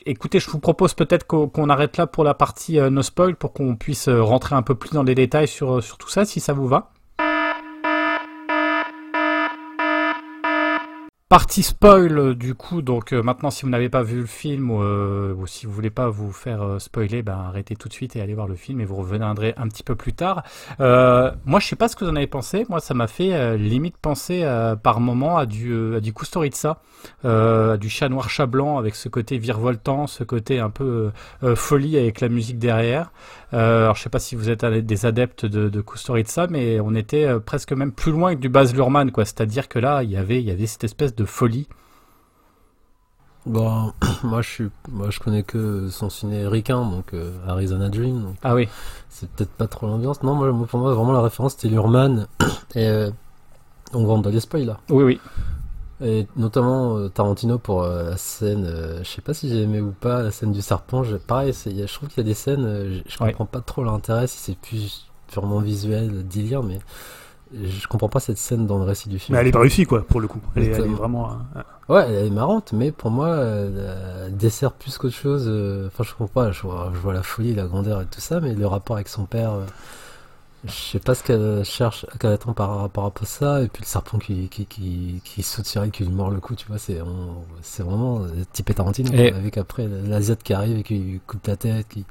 écoutez, 0.07 0.41
je 0.41 0.51
vous 0.51 0.59
propose 0.59 0.95
peut-être 0.95 1.27
qu'on 1.27 1.69
arrête 1.69 1.97
là 1.97 2.07
pour 2.07 2.25
la 2.25 2.35
partie 2.35 2.79
euh, 2.79 2.91
no 2.91 3.03
spoil 3.03 3.37
pour 3.37 3.53
qu'on 3.53 3.77
puisse 3.77 4.09
euh, 4.09 4.23
rentrer 4.23 4.57
un 4.57 4.63
peu 4.63 4.75
plus 4.75 4.91
dans 4.91 5.03
les 5.03 5.15
détails 5.15 5.49
sur, 5.49 5.83
sur 5.83 5.99
tout 5.99 6.09
ça, 6.09 6.25
si 6.25 6.41
ça 6.41 6.53
vous 6.53 6.67
va. 6.67 6.91
Partie 11.29 11.65
spoil 11.65 12.17
euh, 12.21 12.35
du 12.37 12.55
coup, 12.55 12.83
donc 12.83 13.13
euh, 13.13 13.21
maintenant 13.21 13.51
si 13.51 13.65
vous 13.65 13.69
n'avez 13.69 13.89
pas 13.89 14.05
vu 14.05 14.21
le 14.21 14.27
film 14.27 14.71
euh, 14.71 15.35
ou 15.35 15.49
si 15.49 15.67
vous 15.67 15.73
voulez 15.73 15.91
pas 15.91 16.09
vous 16.09 16.31
faire 16.31 16.77
spoiler, 16.79 17.25
ben 17.25 17.33
arrêtez 17.49 17.75
tout 17.75 17.89
de 17.89 17.93
suite 17.93 18.15
et 18.15 18.21
allez 18.21 18.35
voir 18.35 18.47
le 18.47 18.55
film 18.55 18.81
et 18.81 18.85
vous 18.85 18.95
reviendrez 18.95 19.53
un 19.57 19.67
petit 19.67 19.83
peu 19.83 19.97
plus 19.97 20.13
tard. 20.13 20.45
moi 20.79 21.59
je 21.59 21.67
sais 21.67 21.75
pas 21.75 21.89
ce 21.89 21.97
que 21.97 22.05
vous 22.05 22.13
en 22.13 22.15
avez 22.15 22.29
pensé, 22.29 22.65
moi 22.69 22.79
ça 22.79 22.95
m'a 22.95 23.09
fait 23.09 23.59
limite 23.59 23.97
penser 23.97 24.45
par 24.85 25.01
moment 25.01 25.37
à 25.37 25.47
du, 25.47 25.97
à 25.97 26.01
du 26.01 26.15
à 27.25 27.77
du 27.77 27.89
chat 27.89 28.09
noir 28.09 28.31
chat 28.31 28.47
blanc 28.47 28.79
avec 28.79 28.95
ce 28.95 29.09
côté 29.09 29.37
virevoltant, 29.39 30.07
ce 30.07 30.23
côté 30.23 30.61
un 30.61 30.71
peu 30.71 31.11
folie 31.57 31.99
avec 31.99 32.21
la 32.21 32.29
musique 32.29 32.61
derrière. 32.61 33.11
Alors 33.53 33.95
je 33.95 34.03
sais 34.03 34.11
pas 34.11 34.19
si 34.19 34.35
vous 34.35 34.51
êtes 34.51 34.65
des 34.65 35.07
adeptes 35.07 35.47
de, 35.47 35.69
de 35.69 35.81
Kusturica, 35.81 36.47
mais 36.49 36.81
on 36.81 36.95
était 36.95 37.39
presque 37.41 37.73
même 37.73 37.93
plus 37.93 38.13
loin 38.13 38.35
que 38.35 38.41
du 38.41 38.49
Baz 38.49 38.75
Luhrmann 38.75 39.11
quoi, 39.13 39.25
c'est-à-dire 39.25 39.69
que 39.69 39.79
là 39.79 40.03
il 40.03 40.11
y 40.11 40.17
avait 40.17 40.41
il 40.41 40.47
y 40.47 40.51
avait 40.51 40.67
cette 40.67 40.85
espèce 40.85 41.15
de 41.15 41.25
folie 41.25 41.69
Bon, 43.47 43.93
moi 44.25 44.43
je 44.43 44.49
suis, 44.49 44.69
moi 44.91 45.11
je 45.11 45.21
connais 45.21 45.45
que 45.45 45.89
son 45.89 46.11
ciné 46.11 46.47
ricain, 46.49 46.85
donc 46.85 47.15
euh, 47.15 47.31
Arizona 47.47 47.89
Dream. 47.89 48.35
ah 48.43 48.55
oui. 48.55 48.69
C'est 49.09 49.31
peut-être 49.31 49.53
pas 49.53 49.69
trop 49.69 49.87
l'ambiance. 49.87 50.23
Non, 50.25 50.35
moi, 50.35 50.53
pour 50.67 50.81
moi 50.81 50.93
vraiment 50.93 51.13
la 51.13 51.23
référence 51.23 51.53
c'était 51.53 51.69
Lurman 51.69 52.27
et 52.75 52.89
euh, 52.89 53.11
on 53.93 54.05
va 54.05 54.21
dans 54.21 54.31
les 54.31 54.41
spoils 54.41 54.67
là. 54.67 54.81
Oui 54.91 55.05
oui. 55.05 55.21
Et 56.03 56.27
notamment 56.37 56.99
euh, 56.99 57.09
Tarantino 57.09 57.59
pour 57.59 57.83
la 57.83 58.17
scène, 58.17 58.71
je 59.03 59.09
sais 59.09 59.23
pas 59.23 59.33
si 59.33 59.49
j'ai 59.49 59.63
aimé 59.63 59.81
ou 59.81 59.93
pas 59.93 60.23
la 60.23 60.31
scène 60.31 60.53
du 60.53 60.63
serpent. 60.63 61.03
pareil, 61.27 61.53
je 61.55 61.93
trouve 61.93 62.09
qu'il 62.09 62.19
y 62.19 62.21
a 62.21 62.29
des 62.29 62.35
scènes, 62.35 63.03
je, 63.07 63.19
comprends 63.19 63.47
pas 63.47 63.61
trop 63.61 63.83
l'intérêt 63.83 64.27
si 64.27 64.39
c'est 64.39 64.59
plus 64.59 65.07
purement 65.29 65.61
visuel, 65.61 66.27
délire, 66.27 66.63
mais 66.63 66.79
je 67.55 67.87
comprends 67.87 68.09
pas 68.09 68.21
cette 68.21 68.39
scène 68.39 68.67
dans 68.67 68.79
le 68.79 68.85
récit 68.85 69.09
du 69.09 69.19
film. 69.19 69.37
Mais 69.37 69.41
elle 69.41 69.49
est 69.49 69.53
pas 69.53 69.61
réussie, 69.61 69.87
quoi, 69.87 70.05
pour 70.05 70.21
le 70.21 70.27
coup. 70.27 70.41
Elle, 70.57 70.65
est, 70.65 70.81
vraiment. 70.81 71.39
Euh, 71.57 71.95
ouais, 71.95 72.07
elle 72.09 72.27
est 72.27 72.31
marrante, 72.31 72.73
mais 72.73 72.91
pour 72.91 73.11
moi, 73.11 73.37
elle 73.37 74.37
dessert 74.37 74.73
plus 74.73 74.99
qu'autre 74.99 75.15
chose. 75.15 75.45
Euh, 75.47 75.87
enfin, 75.87 76.03
je 76.03 76.11
comprends 76.11 76.43
pas. 76.43 76.53
Je 76.53 76.63
vois, 76.63 77.13
la 77.13 77.23
folie, 77.23 77.55
la 77.55 77.67
grandeur 77.67 78.03
et 78.03 78.07
tout 78.07 78.21
ça, 78.21 78.41
mais 78.41 78.55
le 78.55 78.67
rapport 78.67 78.97
avec 78.97 79.09
son 79.09 79.27
père. 79.27 79.53
Je 80.65 80.73
sais 80.73 80.99
pas 80.99 81.15
ce 81.15 81.23
qu'elle 81.23 81.65
cherche, 81.65 82.07
qu'elle 82.19 82.33
attend 82.33 82.53
par 82.53 82.79
rapport 82.79 83.07
à 83.07 83.25
ça, 83.25 83.63
et 83.63 83.69
puis 83.69 83.83
le 83.83 83.87
serpent 83.87 84.19
qui, 84.19 84.49
qui, 84.49 84.67
qui, 84.67 85.21
qui 85.25 85.43
elle, 85.43 85.91
qui 85.91 86.05
lui 86.05 86.11
mord 86.11 86.31
le 86.31 86.41
cou, 86.41 86.57
tu 86.57 86.67
vois, 86.67 86.79
c'est, 86.79 86.99
c'est 87.63 87.83
vraiment 87.83 88.27
type 88.53 88.75
Tarantino, 88.75 89.13
avec 89.13 89.59
après 89.59 89.87
l'Asiate 89.87 90.43
qui 90.43 90.55
arrive 90.55 90.79
et 90.79 90.83
qui 90.83 90.99
lui 90.99 91.21
coupe 91.27 91.47
la 91.47 91.57
tête, 91.57 91.87
qui, 91.89 92.05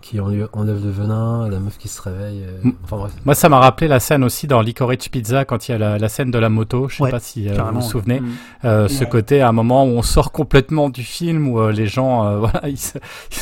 qui 0.00 0.20
enlève 0.20 0.48
le 0.84 0.90
venin, 0.90 1.48
la 1.48 1.58
meuf 1.58 1.76
qui 1.76 1.88
se 1.88 2.00
réveille. 2.00 2.44
Euh, 2.44 2.70
enfin, 2.84 3.08
Moi, 3.24 3.34
ça 3.34 3.48
m'a 3.48 3.58
rappelé 3.58 3.88
la 3.88 4.00
scène 4.00 4.22
aussi 4.22 4.46
dans 4.46 4.60
Licorice 4.60 5.08
Pizza 5.08 5.44
quand 5.44 5.68
il 5.68 5.72
y 5.72 5.74
a 5.74 5.98
la, 5.98 6.08
scène 6.08 6.30
de 6.30 6.38
la 6.38 6.48
moto. 6.48 6.88
Je 6.88 6.96
sais 6.96 7.10
pas 7.10 7.18
si 7.20 7.48
euh, 7.48 7.54
vous 7.54 7.80
vous 7.80 7.86
souvenez. 7.86 8.20
Mm. 8.20 8.28
Euh, 8.64 8.88
ce 8.88 9.04
côté, 9.04 9.40
à 9.40 9.48
un 9.48 9.52
moment 9.52 9.84
où 9.84 9.88
on 9.88 10.02
sort 10.02 10.30
complètement 10.30 10.88
du 10.88 11.02
film, 11.02 11.48
où 11.48 11.68
les 11.68 11.86
gens, 11.86 12.38
voilà, 12.38 12.68
ils 12.68 12.78
se, 12.78 12.98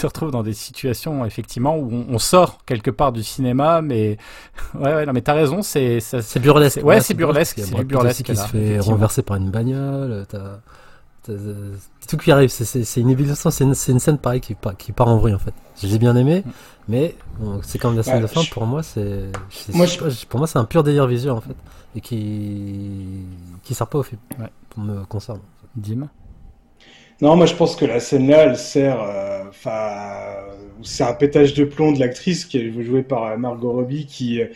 retrouvent 0.06 0.30
dans 0.30 0.42
des 0.42 0.54
situations 0.54 1.24
effectivement 1.24 1.76
où 1.76 2.04
on, 2.08 2.18
sort 2.18 2.58
quelque 2.64 2.90
part 2.90 3.12
du 3.12 3.22
cinéma, 3.22 3.82
mais 3.82 4.16
ouais, 4.74 4.94
ouais, 4.94 5.06
non, 5.06 5.12
mais 5.12 5.20
t'as 5.20 5.34
raison, 5.34 5.62
c'est 5.62 6.00
c'est 6.00 6.40
burlesque. 6.40 6.80
Ouais, 6.82 7.00
c'est 7.00 7.14
burlesque. 7.14 7.60
C'est 7.62 7.84
burlesque 7.84 8.22
qui 8.24 8.36
se 8.36 8.46
fait 8.46 8.80
renverser 8.80 9.22
par 9.22 9.36
une 9.36 9.50
bagnole. 9.50 10.24
T'as 10.28 10.60
tout 12.08 12.16
qui 12.16 12.30
arrive, 12.30 12.48
c'est 12.48 13.00
une 13.00 13.10
évidence, 13.10 13.48
c'est 13.50 13.64
une, 13.64 13.74
une, 13.88 13.98
scène 13.98 14.18
pareille 14.18 14.40
qui, 14.40 14.56
qui 14.78 14.92
part 14.92 15.08
en 15.08 15.18
vrille 15.18 15.34
en 15.34 15.38
fait. 15.38 15.54
J'ai 15.82 15.98
bien 15.98 16.16
aimé, 16.16 16.42
mm. 16.44 16.50
mais 16.88 17.14
c'est 17.62 17.78
comme 17.78 17.96
la 17.96 18.02
scène 18.02 18.22
de 18.22 18.26
fin, 18.26 18.42
pour 18.50 18.66
moi, 18.66 18.82
c'est. 18.82 19.24
Pour 20.28 20.38
moi, 20.38 20.46
c'est 20.46 20.58
un 20.58 20.64
pur 20.64 20.82
délire 20.82 21.06
visuel 21.06 21.32
en 21.32 21.40
fait, 21.40 21.56
et 21.94 22.00
qui. 22.00 23.24
qui 23.62 23.74
sert 23.74 23.86
pas 23.86 23.98
au 23.98 24.02
film, 24.02 24.20
pour 24.70 24.82
me 24.82 25.04
concerne. 25.04 25.40
Dim 25.76 26.08
Non, 27.20 27.36
moi 27.36 27.46
je 27.46 27.54
pense 27.54 27.76
que 27.76 27.84
la 27.84 28.00
scène 28.00 28.28
là, 28.28 28.44
elle 28.44 28.56
sert. 28.56 29.00
Euh, 29.02 29.44
enfin. 29.48 29.92
c'est 30.82 31.04
un 31.04 31.12
pétage 31.12 31.54
de 31.54 31.64
plomb 31.64 31.92
de 31.92 32.00
l'actrice 32.00 32.46
qui 32.46 32.58
est 32.58 32.82
jouée 32.82 33.02
par 33.02 33.24
euh, 33.24 33.36
Margot 33.36 33.72
Robbie 33.72 34.06
qui 34.06 34.40
euh, 34.40 34.46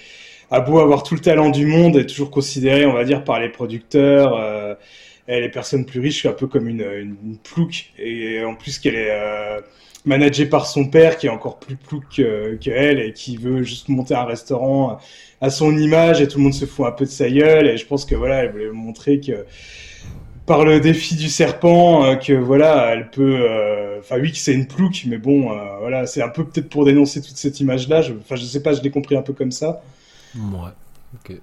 a 0.51 0.61
beau 0.61 0.79
avoir 0.79 1.03
tout 1.03 1.15
le 1.15 1.21
talent 1.21 1.51
du 1.51 1.67
monde, 1.67 1.97
est 1.97 2.07
toujours 2.07 2.31
considérée, 2.31 2.87
on 2.87 2.95
va 2.95 3.05
dire, 3.05 3.23
par 3.23 3.39
les 3.39 3.51
producteurs 3.51 4.77
est 5.31 5.49
personne 5.51 5.85
plus 5.85 6.01
riche, 6.01 6.27
un 6.27 6.33
peu 6.33 6.47
comme 6.47 6.69
une, 6.69 6.83
une. 6.83 7.37
Et 7.99 8.45
en 8.45 8.55
plus 8.55 8.79
qu'elle 8.79 8.97
est 8.97 9.11
euh, 9.11 9.61
managée 10.05 10.47
par 10.47 10.67
son 10.67 10.87
père, 10.87 11.19
qui 11.19 11.27
est 11.27 11.31
encore 11.31 11.59
plus 11.59 11.77
plouc 11.77 12.23
qu'elle, 12.61 13.01
et 13.01 13.13
qui 13.13 13.37
veut 13.37 13.63
juste 13.63 13.89
monter 13.89 14.15
un 14.15 14.25
restaurant 14.25 14.99
à 15.41 15.51
son 15.51 15.77
image, 15.77 16.21
et 16.21 16.29
tout 16.29 16.39
le 16.39 16.45
monde 16.45 16.55
se 16.55 16.65
fout 16.65 16.87
un 16.87 16.93
peu 16.93 17.05
de 17.05 17.11
sa 17.11 17.31
gueule. 17.31 17.69
Et 17.69 17.77
je 17.77 17.87
pense 17.87 18.05
que 18.05 18.15
voilà, 18.15 18.45
elle 18.45 18.53
voulait 18.53 18.71
montrer 18.71 19.21
que 19.21 19.45
par 20.47 20.65
le 20.65 20.81
défi 20.81 21.15
du 21.15 21.29
serpent, 21.29 22.05
euh, 22.05 22.17
que 22.17 22.33
voilà, 22.33 22.93
elle 22.93 23.11
peut. 23.11 23.39
Euh, 23.41 24.01
enfin, 24.01 24.19
oui, 24.21 24.33
que 24.33 24.39
c'est 24.39 24.55
une 24.55 24.67
plouc, 24.67 25.05
mais 25.07 25.19
bon, 25.19 25.51
voilà, 25.81 26.07
c'est 26.07 26.23
un 26.23 26.29
peu 26.29 26.45
peut-être 26.45 26.69
pour 26.69 26.85
dénoncer 26.85 27.23
toute 27.23 27.37
cette 27.37 27.61
image-là. 27.61 28.01
Enfin, 28.01 28.37
je, 28.37 28.43
je 28.43 28.47
sais 28.47 28.63
pas, 28.63 28.73
je 28.73 28.83
l'ai 28.83 28.91
compris 28.91 29.17
un 29.17 29.23
peu 29.23 29.33
comme 29.33 29.53
ça. 29.53 29.83
Ouais, 30.35 30.71
ok. 31.15 31.41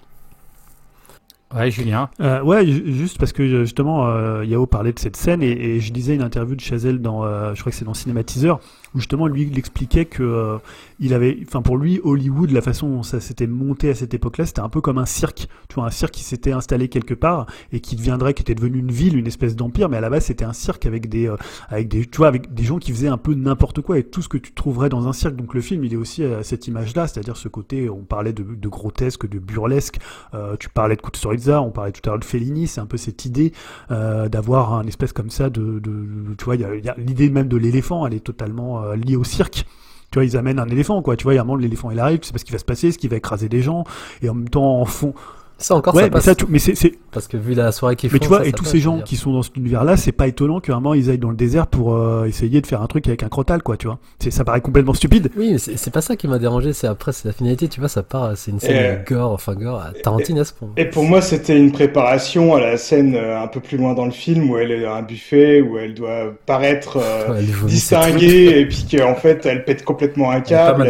Ouais, 1.56 1.72
Julien. 1.72 2.10
Euh, 2.20 2.42
ouais, 2.42 2.66
juste 2.66 3.18
parce 3.18 3.32
que 3.32 3.48
justement, 3.48 4.08
euh, 4.08 4.44
Yao 4.44 4.66
parlait 4.66 4.92
de 4.92 5.00
cette 5.00 5.16
scène 5.16 5.42
et, 5.42 5.52
et, 5.52 5.80
je 5.80 5.94
disais 5.94 6.14
une 6.14 6.22
interview 6.22 6.56
de 6.56 6.62
Chazelle 6.62 7.02
dans, 7.02 7.24
euh, 7.24 7.54
je 7.54 7.62
crois 7.62 7.72
que 7.72 7.78
c'est 7.78 7.86
dans 7.86 7.94
Cinématiseur, 7.94 8.60
où 8.94 9.00
justement 9.00 9.28
lui 9.28 9.48
il 9.50 9.58
expliquait 9.58 10.04
que 10.04 10.24
euh, 10.24 10.58
il 11.00 11.14
avait, 11.14 11.40
enfin 11.46 11.62
pour 11.62 11.78
lui 11.78 12.00
Hollywood, 12.04 12.52
la 12.52 12.62
façon 12.62 12.90
dont 12.90 13.04
ça 13.04 13.20
s'était 13.20 13.48
monté 13.48 13.90
à 13.90 13.96
cette 13.96 14.14
époque-là, 14.14 14.46
c'était 14.46 14.62
un 14.62 14.70
peu 14.70 14.82
comme 14.82 14.98
un 14.98 15.06
cirque, 15.06 15.48
tu 15.70 15.76
vois, 15.76 15.86
un 15.86 15.92
cirque 15.92 16.14
qui 16.14 16.24
s'était 16.24 16.52
installé 16.52 16.90
quelque 16.90 17.14
part 17.14 17.46
et 17.72 17.80
qui 17.80 17.96
deviendrait, 17.96 18.34
qui 18.34 18.42
était 18.42 18.56
devenu 18.56 18.80
une 18.80 18.92
ville, 18.92 19.18
une 19.18 19.28
espèce 19.28 19.56
d'empire, 19.56 19.90
mais 19.90 19.98
à 19.98 20.02
la 20.02 20.10
base 20.10 20.26
c'était 20.26 20.46
un 20.46 20.54
cirque 20.54 20.86
avec 20.86 21.10
des, 21.10 21.28
euh, 21.28 21.36
avec 21.70 21.88
des, 21.88 22.06
tu 22.06 22.18
vois, 22.18 22.28
avec 22.28 22.54
des 22.54 22.64
gens 22.64 22.78
qui 22.80 22.92
faisaient 22.92 23.08
un 23.08 23.18
peu 23.18 23.34
n'importe 23.34 23.82
quoi 23.82 24.00
et 24.00 24.04
tout 24.04 24.22
ce 24.22 24.30
que 24.30 24.38
tu 24.38 24.54
trouverais 24.54 24.90
dans 24.90 25.08
un 25.08 25.14
cirque. 25.14 25.36
Donc 25.36 25.54
le 25.54 25.62
film, 25.62 25.84
il 25.84 25.94
est 25.94 25.98
aussi 25.98 26.24
à 26.24 26.44
cette 26.44 26.68
image-là, 26.68 27.08
c'est-à-dire 27.08 27.38
ce 27.38 27.48
côté, 27.48 27.90
on 27.90 28.04
parlait 28.04 28.34
de, 28.34 28.44
de 28.44 28.68
grotesque, 28.68 29.28
de 29.28 29.40
burlesque, 29.40 30.00
euh, 30.34 30.56
tu 30.60 30.70
parlais 30.70 30.96
de 30.96 31.02
Kusturica, 31.02 31.62
on 31.62 31.72
parlait 31.72 31.92
tout 31.92 32.02
à 32.06 32.12
l'heure 32.12 32.20
de 32.20 32.26
Fellini, 32.26 32.68
c'est 32.68 32.82
un 32.82 32.86
peu 32.86 32.98
cette 32.98 33.26
idée 33.26 33.54
d'avoir 33.90 34.74
un 34.74 34.84
espèce 34.84 35.14
comme 35.14 35.30
ça 35.30 35.50
de, 35.50 35.80
de, 35.80 36.36
tu 36.38 36.46
vois, 36.46 36.56
y 36.56 36.64
a, 36.64 36.70
a 36.70 36.96
l'idée 36.98 37.30
même 37.30 37.48
de 37.48 37.58
l'éléphant, 37.58 38.06
elle 38.06 38.14
est 38.14 38.24
totalement 38.24 38.84
euh, 38.84 38.96
lié 38.96 39.16
au 39.16 39.24
cirque. 39.24 39.66
Tu 40.12 40.20
vois, 40.20 40.26
ils 40.26 40.38
amènent 40.38 40.60
un 40.60 40.70
éléphant, 40.70 41.02
quoi. 41.02 41.18
Tu 41.18 41.24
vois, 41.24 41.34
il 41.34 41.36
y 41.36 41.40
a 41.40 41.42
un 41.42 41.46
moment, 41.46 41.58
l'éléphant, 41.58 41.92
il 41.92 42.00
arrive, 42.00 42.20
tu 42.20 42.28
sais 42.28 42.34
pas 42.34 42.40
ce 42.40 42.46
qui 42.46 42.52
va 42.52 42.58
se 42.58 42.66
passer, 42.66 42.92
ce 42.92 42.98
qui 42.98 43.08
va 43.08 43.18
écraser 43.18 43.50
des 43.50 43.62
gens, 43.62 43.84
et 44.22 44.30
en 44.30 44.34
même 44.36 44.50
temps, 44.50 44.82
en 44.82 44.86
fond, 44.86 45.14
ça 45.58 45.76
encore, 45.76 45.96
ouais, 45.96 46.04
ça 46.04 46.10
passe. 46.10 46.28
Mais, 46.28 46.60
ça, 46.60 46.70
mais 46.70 46.76
c'est, 46.76 46.92
Parce 47.12 47.28
que 47.28 47.36
vu 47.36 47.56
la 47.56 47.72
soirée 47.72 47.96
qu'ils 47.96 48.10
font. 48.10 48.16
Mais 48.16 48.20
tu 48.20 48.28
vois, 48.28 48.46
et 48.46 48.52
tous 48.52 48.66
ces 48.66 48.80
gens 48.80 49.00
qui 49.02 49.16
sont 49.16 49.32
dans 49.32 49.42
cet 49.42 49.56
univers-là, 49.58 49.98
c'est 49.98 50.12
pas 50.12 50.28
étonnant 50.28 50.60
qu'à 50.60 50.74
un 50.74 50.76
moment 50.76 50.94
ils 50.94 51.10
aillent 51.10 51.18
dans 51.18 51.32
le 51.32 51.36
désert 51.36 51.66
pour 51.66 51.96
euh, 51.96 52.26
essayer 52.26 52.62
de 52.62 52.68
faire 52.68 52.82
un 52.82 52.88
truc 52.88 53.08
avec 53.08 53.24
un 53.24 53.30
crotal, 53.30 53.64
quoi, 53.64 53.76
tu 53.76 53.88
vois. 53.88 53.98
C'est, 54.20 54.30
ça 54.30 54.44
paraît 54.44 54.62
complètement 54.62 54.94
stupide. 54.94 55.32
Oui, 55.36 55.54
mais 55.54 55.58
c'est, 55.58 55.92
pas 55.92 56.02
ça 56.02 56.16
qui 56.16 56.28
m'a 56.28 56.38
dérangé, 56.38 56.74
c'est 56.74 56.88
après, 56.88 57.12
c'est 57.12 57.28
la 57.28 57.34
finalité, 57.34 57.68
tu 57.68 57.80
vois, 57.80 57.90
ça 57.90 58.04
part, 58.04 58.38
c'est 58.38 58.52
une 58.52 58.60
scène 58.60 59.04
gore, 59.08 59.32
enfin 59.32 59.56
gore, 59.56 59.84
tarantinesque. 60.04 60.56
Et, 60.76 60.82
et 60.82 60.86
pour 60.86 61.04
moi, 61.04 61.22
c'était 61.22 61.58
une 61.58 61.72
préparation 61.72 62.54
à 62.54 62.60
la 62.60 62.78
scène 62.78 63.16
euh, 63.16 63.42
un 63.42 63.48
peu 63.48 63.60
plus 63.60 63.78
loin 63.78 63.94
dans 63.96 64.06
le 64.06 64.12
film 64.12 64.50
où 64.52 64.58
elle 64.58 64.72
est 64.72 64.86
à 64.86 64.96
un 64.96 65.02
buffet, 65.02 65.62
où 65.62 65.80
elle 65.80 65.96
doit 65.96 66.34
paraître 66.46 66.98
euh, 66.98 67.42
distinguée, 67.66 68.60
et 68.60 68.66
puis 68.68 68.86
qu'en 68.92 69.16
fait, 69.16 69.46
elle 69.46 69.66
pète 69.66 69.84
complètement 69.84 70.30
un 70.30 70.42
câble. 70.42 70.88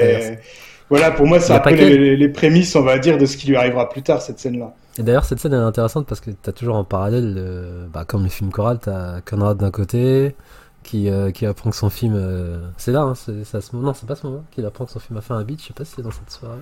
Voilà, 0.90 1.12
pour 1.12 1.28
moi, 1.28 1.40
c'est 1.40 1.54
un 1.54 1.60
peu 1.60 1.72
les, 1.76 2.16
les 2.16 2.30
prémices, 2.30 2.76
on 2.76 2.82
va 2.84 2.98
dire, 2.98 3.18
de 3.18 3.26
ce 3.26 3.36
qui 3.38 3.48
lui 3.48 3.56
arrivera 3.58 3.90
plus 3.90 4.02
tard, 4.04 4.22
cette 4.22 4.40
scène-là. 4.40 4.74
Et 4.98 5.04
d'ailleurs, 5.04 5.26
cette 5.26 5.40
scène 5.40 5.54
est 5.54 5.58
intéressante 5.58 6.08
parce 6.08 6.22
que 6.22 6.32
tu 6.32 6.50
as 6.50 6.54
toujours 6.54 6.76
en 6.76 6.84
parallèle, 6.86 7.88
bah, 7.94 8.06
comme 8.06 8.24
le 8.24 8.30
film 8.30 8.52
choral, 8.52 8.80
tu 8.82 8.90
as 8.90 9.22
Conrad 9.26 9.58
d'un 9.58 9.70
côté, 9.72 10.36
qui, 10.84 11.10
euh, 11.10 11.32
qui 11.32 11.46
apprend 11.46 11.70
que 11.72 11.76
son 11.76 11.90
film. 11.90 12.14
euh, 12.16 12.60
c'est 12.78 12.94
là, 12.94 13.02
hein, 13.02 13.14
c'est 13.16 13.44
c'est 13.44 13.58
à 13.58 13.62
ce 13.62 13.76
moment. 13.76 13.90
Non, 13.90 13.94
c'est 13.94 14.06
pas 14.08 14.16
ce 14.16 14.26
moment 14.26 14.44
qu'il 14.52 14.66
apprend 14.66 14.86
que 14.86 14.92
son 14.92 15.00
film 15.00 15.18
a 15.18 15.22
fait 15.22 15.34
un 15.34 15.44
beat. 15.44 15.62
Je 15.62 15.68
sais 15.68 15.74
pas 15.74 15.84
si 15.84 15.94
c'est 15.98 16.02
dans 16.02 16.12
cette 16.12 16.32
soirée 16.32 16.56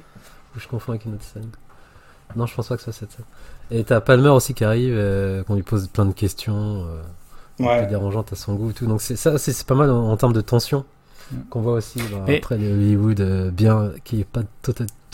ou 0.56 0.60
je 0.60 0.68
confonds 0.68 0.94
avec 0.94 1.06
une 1.06 1.14
autre 1.14 1.24
scène. 1.24 1.50
Non, 2.36 2.48
je 2.48 2.56
pense 2.56 2.68
pas 2.68 2.76
que 2.76 2.82
ce 2.82 2.92
soit 2.92 3.00
cette 3.08 3.12
scène. 3.12 3.26
Et 3.70 3.84
t'as 3.84 4.02
Palmer 4.02 4.30
aussi 4.30 4.56
qui 4.56 4.64
arrive, 4.66 4.96
euh, 4.98 5.44
qu'on 5.44 5.54
lui 5.56 5.62
pose 5.64 5.88
plein 5.88 6.06
de 6.06 6.14
questions, 6.14 6.86
euh, 6.88 7.02
un 7.60 7.64
peu 7.64 7.64
Ouais. 7.70 7.86
dérangeantes 7.88 8.34
à 8.34 8.36
son 8.36 8.56
goût 8.56 8.72
et 8.72 8.74
tout. 8.74 8.88
Donc 8.88 9.02
c'est 9.02 9.16
ça, 9.16 9.38
c'est 9.38 9.54
c'est 9.54 9.68
pas 9.68 9.76
mal 9.76 9.92
en, 9.92 10.10
en 10.10 10.18
termes 10.18 10.34
de 10.34 10.42
tension 10.42 10.84
qu'on 11.50 11.62
voit 11.62 11.74
aussi 11.74 12.00
bah, 12.12 12.34
après 12.36 12.58
le 12.58 12.74
Hollywood 12.74 13.20
euh, 13.22 13.52
bien, 13.52 13.92
qui 14.04 14.22
est 14.22 14.26
pas 14.26 14.44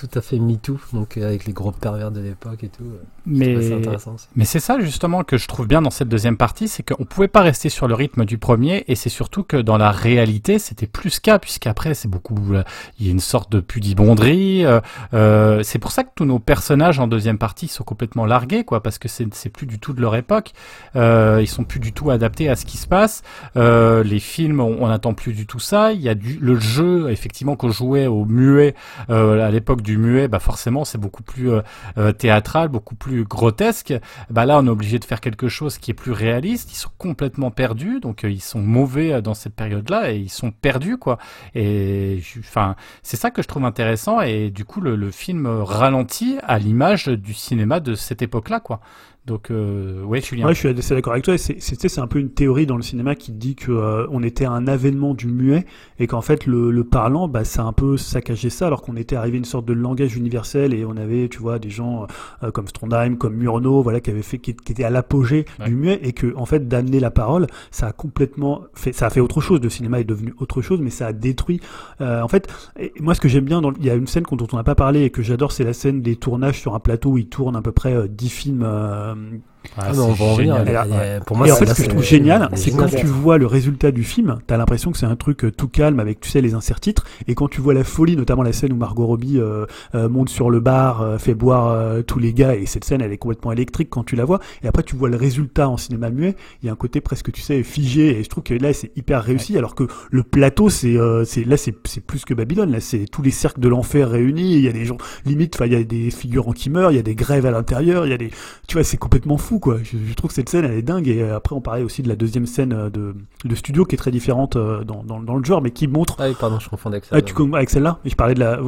tout 0.01 0.19
à, 0.19 0.21
fait 0.21 0.39
MeToo, 0.39 0.79
donc 0.93 1.17
euh, 1.17 1.27
avec 1.27 1.45
les 1.45 1.53
gros 1.53 1.71
pervers 1.71 2.11
de 2.11 2.19
l'époque 2.21 2.63
et 2.63 2.69
tout. 2.69 2.83
euh, 2.83 3.03
Mais 3.25 3.61
c'est 3.61 3.73
intéressant 3.73 4.15
aussi. 4.15 4.27
Mais 4.35 4.45
c'est 4.45 4.59
ça 4.59 4.79
justement 4.79 5.23
que 5.23 5.37
je 5.37 5.47
trouve 5.47 5.67
bien 5.67 5.81
dans 5.81 5.91
cette 5.91 6.09
deuxième 6.09 6.37
partie, 6.37 6.67
c'est 6.67 6.83
qu'on 6.83 7.05
pouvait 7.05 7.27
pas 7.27 7.41
rester 7.41 7.69
sur 7.69 7.87
le 7.87 7.93
rythme 7.93 8.25
du 8.25 8.37
premier, 8.37 8.83
et 8.87 8.95
c'est 8.95 9.09
surtout 9.09 9.43
que 9.43 9.57
dans 9.57 9.77
la 9.77 9.91
réalité, 9.91 10.59
c'était 10.59 10.87
plus 10.87 11.19
qu'à, 11.19 11.39
puisqu'après 11.39 11.93
c'est 11.93 12.07
beaucoup, 12.07 12.37
euh, 12.53 12.63
il 12.99 13.05
y 13.05 13.09
a 13.09 13.11
une 13.11 13.19
sorte 13.19 13.51
de 13.51 13.59
pudibonderie. 13.59 14.65
euh, 15.13 15.63
c'est 15.63 15.79
pour 15.79 15.91
ça 15.91 16.03
que 16.03 16.09
tous 16.15 16.25
nos 16.25 16.39
personnages 16.39 16.99
en 16.99 17.07
deuxième 17.07 17.37
partie 17.37 17.67
sont 17.67 17.83
complètement 17.83 18.25
largués, 18.25 18.63
quoi, 18.63 18.81
parce 18.81 18.97
que 18.97 19.07
c'est 19.07 19.49
plus 19.49 19.67
du 19.67 19.79
tout 19.79 19.93
de 19.93 20.01
leur 20.01 20.15
époque. 20.15 20.53
Euh, 20.95 21.39
ils 21.41 21.47
sont 21.47 21.63
plus 21.63 21.79
du 21.79 21.93
tout 21.93 22.09
adaptés 22.09 22.49
à 22.49 22.55
ce 22.55 22.65
qui 22.65 22.77
se 22.77 22.87
passe. 22.87 23.23
Euh, 23.55 24.03
les 24.03 24.19
films, 24.19 24.59
on 24.59 24.81
on 24.81 24.87
n'attend 24.87 25.13
plus 25.13 25.33
du 25.33 25.45
tout 25.45 25.59
ça. 25.59 25.91
Il 25.93 26.01
y 26.01 26.09
a 26.09 26.15
du 26.15 26.39
le 26.41 26.59
jeu, 26.59 27.11
effectivement, 27.11 27.55
qu'on 27.55 27.69
jouait 27.69 28.07
au 28.07 28.25
muet 28.25 28.73
euh, 29.09 29.45
à 29.45 29.51
l'époque 29.51 29.81
du 29.81 29.90
muet, 29.97 30.27
bah 30.27 30.39
forcément 30.39 30.85
c'est 30.85 30.97
beaucoup 30.97 31.23
plus 31.23 31.51
euh, 31.51 31.61
euh, 31.97 32.11
théâtral, 32.11 32.67
beaucoup 32.69 32.95
plus 32.95 33.23
grotesque. 33.23 33.93
Bah 34.29 34.45
là, 34.45 34.59
on 34.59 34.67
est 34.67 34.69
obligé 34.69 34.99
de 34.99 35.05
faire 35.05 35.21
quelque 35.21 35.47
chose 35.47 35.77
qui 35.77 35.91
est 35.91 35.95
plus 35.95 36.11
réaliste. 36.11 36.71
Ils 36.71 36.75
sont 36.75 36.91
complètement 36.97 37.51
perdus, 37.51 37.99
donc 37.99 38.23
euh, 38.23 38.31
ils 38.31 38.41
sont 38.41 38.61
mauvais 38.61 39.21
dans 39.21 39.33
cette 39.33 39.55
période-là 39.55 40.11
et 40.11 40.17
ils 40.17 40.29
sont 40.29 40.51
perdus 40.51 40.97
quoi. 40.97 41.17
Et 41.55 42.21
enfin, 42.39 42.75
c'est 43.03 43.17
ça 43.17 43.31
que 43.31 43.41
je 43.41 43.47
trouve 43.47 43.65
intéressant 43.65 44.21
et 44.21 44.49
du 44.49 44.65
coup 44.65 44.81
le, 44.81 44.95
le 44.95 45.11
film 45.11 45.47
ralentit 45.47 46.37
à 46.43 46.59
l'image 46.59 47.07
du 47.07 47.33
cinéma 47.33 47.79
de 47.79 47.95
cette 47.95 48.21
époque-là 48.21 48.59
quoi. 48.59 48.81
Donc 49.27 49.51
euh, 49.51 50.03
ouais, 50.03 50.19
Julien. 50.19 50.47
Ouais, 50.47 50.53
je 50.55 50.59
suis 50.59 50.67
assez 50.69 50.95
d'accord 50.95 51.13
avec 51.13 51.23
toi. 51.23 51.37
C'est, 51.37 51.99
un 51.99 52.07
peu 52.07 52.17
une 52.17 52.31
théorie 52.31 52.65
dans 52.65 52.75
le 52.75 52.81
cinéma 52.81 53.13
qui 53.13 53.31
dit 53.31 53.55
que 53.55 53.71
euh, 53.71 54.07
on 54.09 54.23
était 54.23 54.45
à 54.45 54.51
un 54.51 54.65
avènement 54.67 55.13
du 55.13 55.27
muet 55.27 55.65
et 55.99 56.07
qu'en 56.07 56.21
fait 56.21 56.47
le, 56.47 56.71
le 56.71 56.83
parlant, 56.83 57.27
bah, 57.27 57.43
ça 57.43 57.61
a 57.61 57.65
un 57.65 57.71
peu 57.73 57.97
saccagé 57.97 58.49
ça, 58.49 58.65
alors 58.67 58.81
qu'on 58.81 58.95
était 58.95 59.15
arrivé 59.15 59.35
à 59.35 59.39
une 59.39 59.45
sorte 59.45 59.65
de 59.65 59.73
langage 59.73 60.15
universel 60.17 60.73
et 60.73 60.85
on 60.85 60.97
avait, 60.97 61.29
tu 61.29 61.37
vois, 61.37 61.59
des 61.59 61.69
gens 61.69 62.07
euh, 62.41 62.49
comme 62.49 62.67
Strondheim, 62.67 63.15
comme 63.15 63.35
Murnau, 63.35 63.83
voilà, 63.83 63.99
qui 63.99 64.09
avaient 64.09 64.23
fait, 64.23 64.39
qui, 64.39 64.55
qui 64.55 64.71
étaient 64.71 64.83
à 64.83 64.89
l'apogée 64.89 65.45
Ouais. 65.59 65.65
du 65.67 65.75
muet 65.75 65.99
et 66.01 66.13
que 66.13 66.33
en 66.35 66.45
fait 66.47 66.67
d'amener 66.67 66.99
la 66.99 67.11
parole, 67.11 67.45
ça 67.69 67.87
a 67.87 67.91
complètement 67.91 68.61
fait, 68.73 68.91
ça 68.93 69.05
a 69.05 69.09
fait 69.11 69.19
autre 69.19 69.39
chose. 69.39 69.61
Le 69.61 69.69
cinéma 69.69 69.99
est 69.99 70.03
devenu 70.03 70.33
autre 70.39 70.61
chose, 70.63 70.81
mais 70.81 70.89
ça 70.89 71.07
a 71.07 71.13
détruit. 71.13 71.59
euh, 72.01 72.21
en 72.21 72.27
fait, 72.27 72.47
et 72.79 72.91
moi, 72.99 73.13
ce 73.13 73.21
que 73.21 73.27
j'aime 73.27 73.45
bien, 73.45 73.61
dans, 73.61 73.71
il 73.73 73.85
y 73.85 73.89
a 73.91 73.95
une 73.95 74.07
scène 74.07 74.23
dont 74.31 74.47
on 74.51 74.55
n'a 74.57 74.63
pas 74.63 74.75
parlé 74.75 75.03
et 75.03 75.09
que 75.11 75.21
j'adore, 75.21 75.51
c'est 75.51 75.63
la 75.63 75.73
scène 75.73 76.01
des 76.01 76.15
tournages 76.15 76.59
sur 76.59 76.73
un 76.73 76.79
plateau 76.79 77.11
où 77.11 77.17
ils 77.19 77.27
tournent 77.29 77.55
à 77.55 77.61
peu 77.61 77.71
près 77.71 77.93
euh, 77.93 78.07
10 78.07 78.29
films. 78.29 78.63
Euh, 79.11 79.41
Ah, 79.77 79.83
Ah, 79.87 79.91
mais 79.93 79.99
on 79.99 80.13
c'est 80.15 80.23
va 80.23 80.25
en 80.31 80.35
venir. 80.35 80.55
génial. 80.55 80.61
elle- 80.61 80.69
Elle 80.69 80.75
a- 80.75 81.03
elle 81.15 81.17
est- 81.21 81.25
pour 81.25 81.37
moi, 81.37 81.47
et 81.47 81.51
en 81.51 81.55
fait, 81.55 81.65
là, 81.65 81.73
ce 81.73 81.77
que 81.77 81.83
je 81.85 81.89
trouve 81.89 82.03
génial, 82.03 82.49
c'est 82.55 82.71
quand 82.71 82.87
tu 82.87 83.05
vois 83.05 83.37
le 83.37 83.45
résultat 83.45 83.91
du 83.91 84.03
film, 84.03 84.39
t'as 84.47 84.57
l'impression 84.57 84.91
que 84.91 84.97
c'est 84.97 85.05
un 85.05 85.15
truc 85.15 85.45
euh, 85.45 85.51
tout 85.51 85.67
calme 85.67 85.99
avec, 85.99 86.19
tu 86.19 86.29
sais, 86.29 86.41
les 86.41 86.55
inserts-titres, 86.55 87.05
et 87.27 87.35
quand 87.35 87.47
tu 87.47 87.61
vois 87.61 87.73
la 87.73 87.83
folie, 87.83 88.15
notamment 88.17 88.41
la 88.43 88.53
scène 88.53 88.73
où 88.73 88.75
Margot 88.75 89.05
Robbie 89.05 89.37
euh, 89.39 89.65
euh, 89.95 90.09
monte 90.09 90.29
sur 90.29 90.49
le 90.49 90.59
bar, 90.59 91.01
euh, 91.01 91.17
fait 91.19 91.35
boire 91.35 91.69
euh, 91.69 92.01
tous 92.01 92.17
les 92.19 92.33
gars, 92.33 92.55
et 92.55 92.65
cette 92.65 92.83
scène, 92.83 93.01
elle 93.01 93.11
est 93.13 93.17
complètement 93.17 93.51
électrique 93.51 93.89
quand 93.91 94.03
tu 94.03 94.15
la 94.15 94.25
vois, 94.25 94.39
et 94.63 94.67
après 94.67 94.83
tu 94.83 94.95
vois 94.95 95.09
le 95.09 95.15
résultat 95.15 95.69
en 95.69 95.77
cinéma 95.77 96.09
muet, 96.09 96.35
il 96.63 96.65
y 96.65 96.69
a 96.69 96.71
un 96.73 96.75
côté 96.75 96.99
presque, 96.99 97.31
tu 97.31 97.41
sais, 97.41 97.61
figé, 97.63 98.19
et 98.19 98.23
je 98.23 98.29
trouve 98.29 98.43
que 98.43 98.53
là, 98.55 98.73
c'est 98.73 98.91
hyper 98.97 99.23
réussi, 99.23 99.57
alors 99.57 99.75
que 99.75 99.83
le 100.09 100.23
plateau, 100.23 100.69
c'est, 100.69 100.97
euh, 100.97 101.23
c'est 101.23 101.43
là, 101.45 101.55
c'est, 101.55 101.75
c'est 101.85 102.01
plus 102.03 102.25
que 102.25 102.33
Babylone, 102.33 102.71
là, 102.71 102.79
c'est 102.79 103.05
tous 103.09 103.21
les 103.21 103.31
cercles 103.31 103.61
de 103.61 103.69
l'enfer 103.69 104.09
réunis, 104.09 104.55
il 104.55 104.61
y 104.61 104.67
a 104.67 104.73
des 104.73 104.85
gens, 104.85 104.97
limite, 105.25 105.55
enfin, 105.55 105.67
il 105.67 105.73
y 105.73 105.75
a 105.75 105.83
des 105.83 106.09
figurants 106.09 106.51
qui 106.53 106.69
meurent, 106.71 106.91
il 106.91 106.95
y 106.95 106.99
a 106.99 107.03
des 107.03 107.15
grèves 107.15 107.45
à 107.45 107.51
l'intérieur, 107.51 108.05
il 108.05 108.09
y 108.09 108.13
a 108.13 108.17
des, 108.17 108.31
tu 108.67 108.73
vois, 108.73 108.83
c'est 108.83 108.97
complètement 108.97 109.37
fou, 109.37 109.50
quoi. 109.59 109.77
Je, 109.83 109.97
je 110.07 110.13
trouve 110.13 110.29
que 110.29 110.33
cette 110.35 110.49
scène, 110.49 110.65
elle 110.65 110.77
est 110.77 110.81
dingue. 110.81 111.07
Et 111.07 111.21
euh, 111.21 111.35
après, 111.35 111.55
on 111.55 111.61
parlait 111.61 111.83
aussi 111.83 112.01
de 112.01 112.07
la 112.09 112.15
deuxième 112.15 112.45
scène 112.45 112.73
euh, 112.73 112.89
de, 112.89 113.15
de 113.43 113.55
studio 113.55 113.85
qui 113.85 113.95
est 113.95 113.97
très 113.97 114.11
différente 114.11 114.55
euh, 114.55 114.83
dans, 114.83 115.03
dans, 115.03 115.19
dans 115.19 115.35
le 115.35 115.43
genre, 115.43 115.61
mais 115.61 115.71
qui 115.71 115.87
montre. 115.87 116.15
Ah 116.19 116.27
oui, 116.27 116.35
pardon, 116.39 116.59
je 116.59 116.69
confondais 116.69 116.95
avec 116.97 117.05
ça. 117.05 117.15
Ah, 117.15 117.21
tu 117.21 117.33
avec 117.53 117.69
celle-là? 117.69 117.99
Et 118.05 118.09
je 118.09 118.15
parlais 118.15 118.33
de 118.33 118.39
la, 118.39 118.59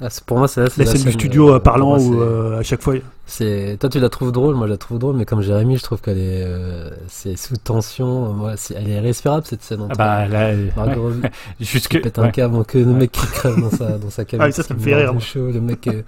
Ah, 0.00 0.08
pour 0.26 0.38
moi, 0.38 0.48
c'est 0.48 0.62
la 0.78 0.86
scène 0.86 1.02
du 1.02 1.12
studio 1.12 1.54
euh, 1.54 1.60
parlant 1.60 1.98
où 1.98 2.20
euh, 2.20 2.58
à 2.58 2.62
chaque 2.62 2.82
fois. 2.82 2.94
C'est 3.34 3.78
toi 3.80 3.88
tu 3.88 3.98
la 3.98 4.10
trouves 4.10 4.30
drôle, 4.30 4.54
moi 4.56 4.66
je 4.66 4.72
la 4.72 4.76
trouve 4.76 4.98
drôle, 4.98 5.16
mais 5.16 5.24
comme 5.24 5.40
Jérémy, 5.40 5.78
je 5.78 5.82
trouve 5.82 6.02
qu'elle 6.02 6.18
est 6.18 6.44
euh, 6.44 6.90
c'est 7.08 7.34
sous 7.38 7.56
tension. 7.56 8.30
Moi, 8.34 8.58
c'est- 8.58 8.74
elle 8.74 8.90
est 8.90 9.00
respirable 9.00 9.46
cette 9.46 9.62
scène. 9.62 9.78
Ah 9.80 9.84
Entre 9.86 9.96
bah 9.96 10.28
là, 10.28 10.52
Margot 10.76 11.08
ouais. 11.12 11.30
Jusque 11.60 11.92
qui 11.92 11.98
pète 11.98 12.18
un 12.18 12.24
ouais. 12.24 12.30
câble, 12.30 12.52
donc 12.54 12.76
euh, 12.76 12.84
le 12.84 12.92
mec 12.92 13.10
qui 13.10 13.26
crève 13.28 13.58
dans 13.58 13.70
sa 13.70 13.96
dans 13.96 14.10
sa 14.10 14.24
cabine. 14.26 14.46
Ah, 14.46 14.52
ça, 14.52 14.62
ça 14.62 14.74
me 14.74 14.80
fait 14.80 14.94
rire, 14.94 15.18
chaud, 15.18 15.50
le 15.50 15.62
mec 15.62 15.86
euh, 15.86 16.02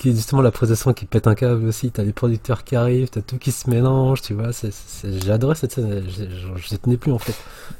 qui 0.00 0.10
est 0.10 0.14
justement 0.16 0.42
la 0.42 0.50
possession 0.50 0.92
qui 0.92 1.04
pète 1.06 1.28
un 1.28 1.36
câble 1.36 1.64
aussi. 1.68 1.92
T'as 1.92 2.02
les 2.02 2.12
producteurs 2.12 2.64
qui 2.64 2.74
arrivent, 2.74 3.08
t'as 3.08 3.20
tout 3.20 3.38
qui 3.38 3.52
se 3.52 3.70
mélange, 3.70 4.20
tu 4.22 4.34
vois. 4.34 4.52
C'est, 4.52 4.72
c'est- 4.72 5.22
j'ai 5.24 5.30
adoré 5.30 5.54
cette 5.54 5.70
scène. 5.70 6.02
Je, 6.08 6.24
je 6.60 6.76
tenais 6.76 6.96
plus 6.96 7.12
en 7.12 7.18
fait. 7.18 7.36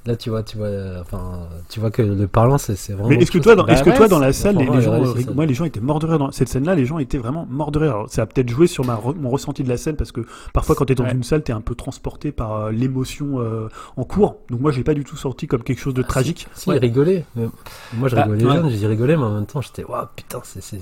Là, 0.06 0.14
tu 0.14 0.30
vois, 0.30 0.44
tu 0.44 0.56
vois, 0.56 0.66
euh, 0.68 1.00
enfin, 1.00 1.48
tu 1.68 1.80
vois 1.80 1.90
que 1.90 2.02
le 2.02 2.28
parlant, 2.28 2.58
c'est, 2.58 2.76
c'est 2.76 2.92
vraiment. 2.92 3.08
Mais 3.08 3.16
est-ce 3.16 3.32
que 3.32 3.38
toi, 3.38 3.56
dans, 3.56 3.64
Bah 3.64 3.72
est-ce 3.72 3.82
que 3.82 3.90
ouais, 3.90 3.96
toi, 3.96 4.06
dans 4.06 4.20
la 4.20 4.32
salle, 4.32 4.56
les, 4.56 4.66
gens, 4.66 4.92
euh, 4.92 5.14
moi, 5.34 5.46
les 5.46 5.54
gens 5.54 5.64
étaient 5.64 5.80
morts 5.80 5.98
de 5.98 6.06
rire 6.06 6.18
dans 6.20 6.30
cette 6.30 6.48
scène-là. 6.48 6.76
Les 6.76 6.86
gens 6.86 6.98
étaient 7.00 7.18
vraiment 7.18 7.44
morts 7.50 7.72
de 7.72 7.80
rire. 7.80 7.90
Alors, 7.90 8.08
ça 8.08 8.22
a 8.22 8.26
peut-être 8.26 8.51
joué 8.52 8.66
sur 8.68 8.84
ma, 8.84 8.94
re- 8.94 9.16
mon 9.16 9.30
ressenti 9.30 9.62
de 9.64 9.68
la 9.68 9.76
scène 9.76 9.96
parce 9.96 10.12
que 10.12 10.20
parfois, 10.54 10.76
quand 10.76 10.84
t'es 10.84 10.94
dans 10.94 11.02
Ouais. 11.04 11.12
une 11.12 11.24
salle, 11.24 11.42
t'es 11.42 11.52
un 11.52 11.60
peu 11.60 11.74
transporté 11.74 12.30
par 12.30 12.52
euh, 12.52 12.70
l'émotion 12.70 13.40
euh, 13.40 13.68
en 13.96 14.04
cours. 14.04 14.36
Donc 14.50 14.60
moi, 14.60 14.70
j'ai 14.70 14.84
pas 14.84 14.94
du 14.94 15.02
tout 15.04 15.16
sorti 15.16 15.46
comme 15.48 15.62
quelque 15.64 15.80
chose 15.80 15.94
de 15.94 16.02
Ah, 16.02 16.08
tragique. 16.08 16.46
Si, 16.54 16.70
il 16.70 16.78
rigolait. 16.78 17.24
Mais 17.34 17.46
moi, 17.94 18.08
je 18.08 18.14
Bah, 18.16 18.22
rigolais 18.24 18.60
ouais. 18.60 18.70
j'y 18.70 18.86
rigolais, 18.86 19.16
mais 19.16 19.24
en 19.24 19.34
même 19.34 19.46
temps, 19.46 19.60
j'étais, 19.60 19.84
waouh, 19.84 20.06
putain, 20.14 20.40
c'est, 20.44 20.80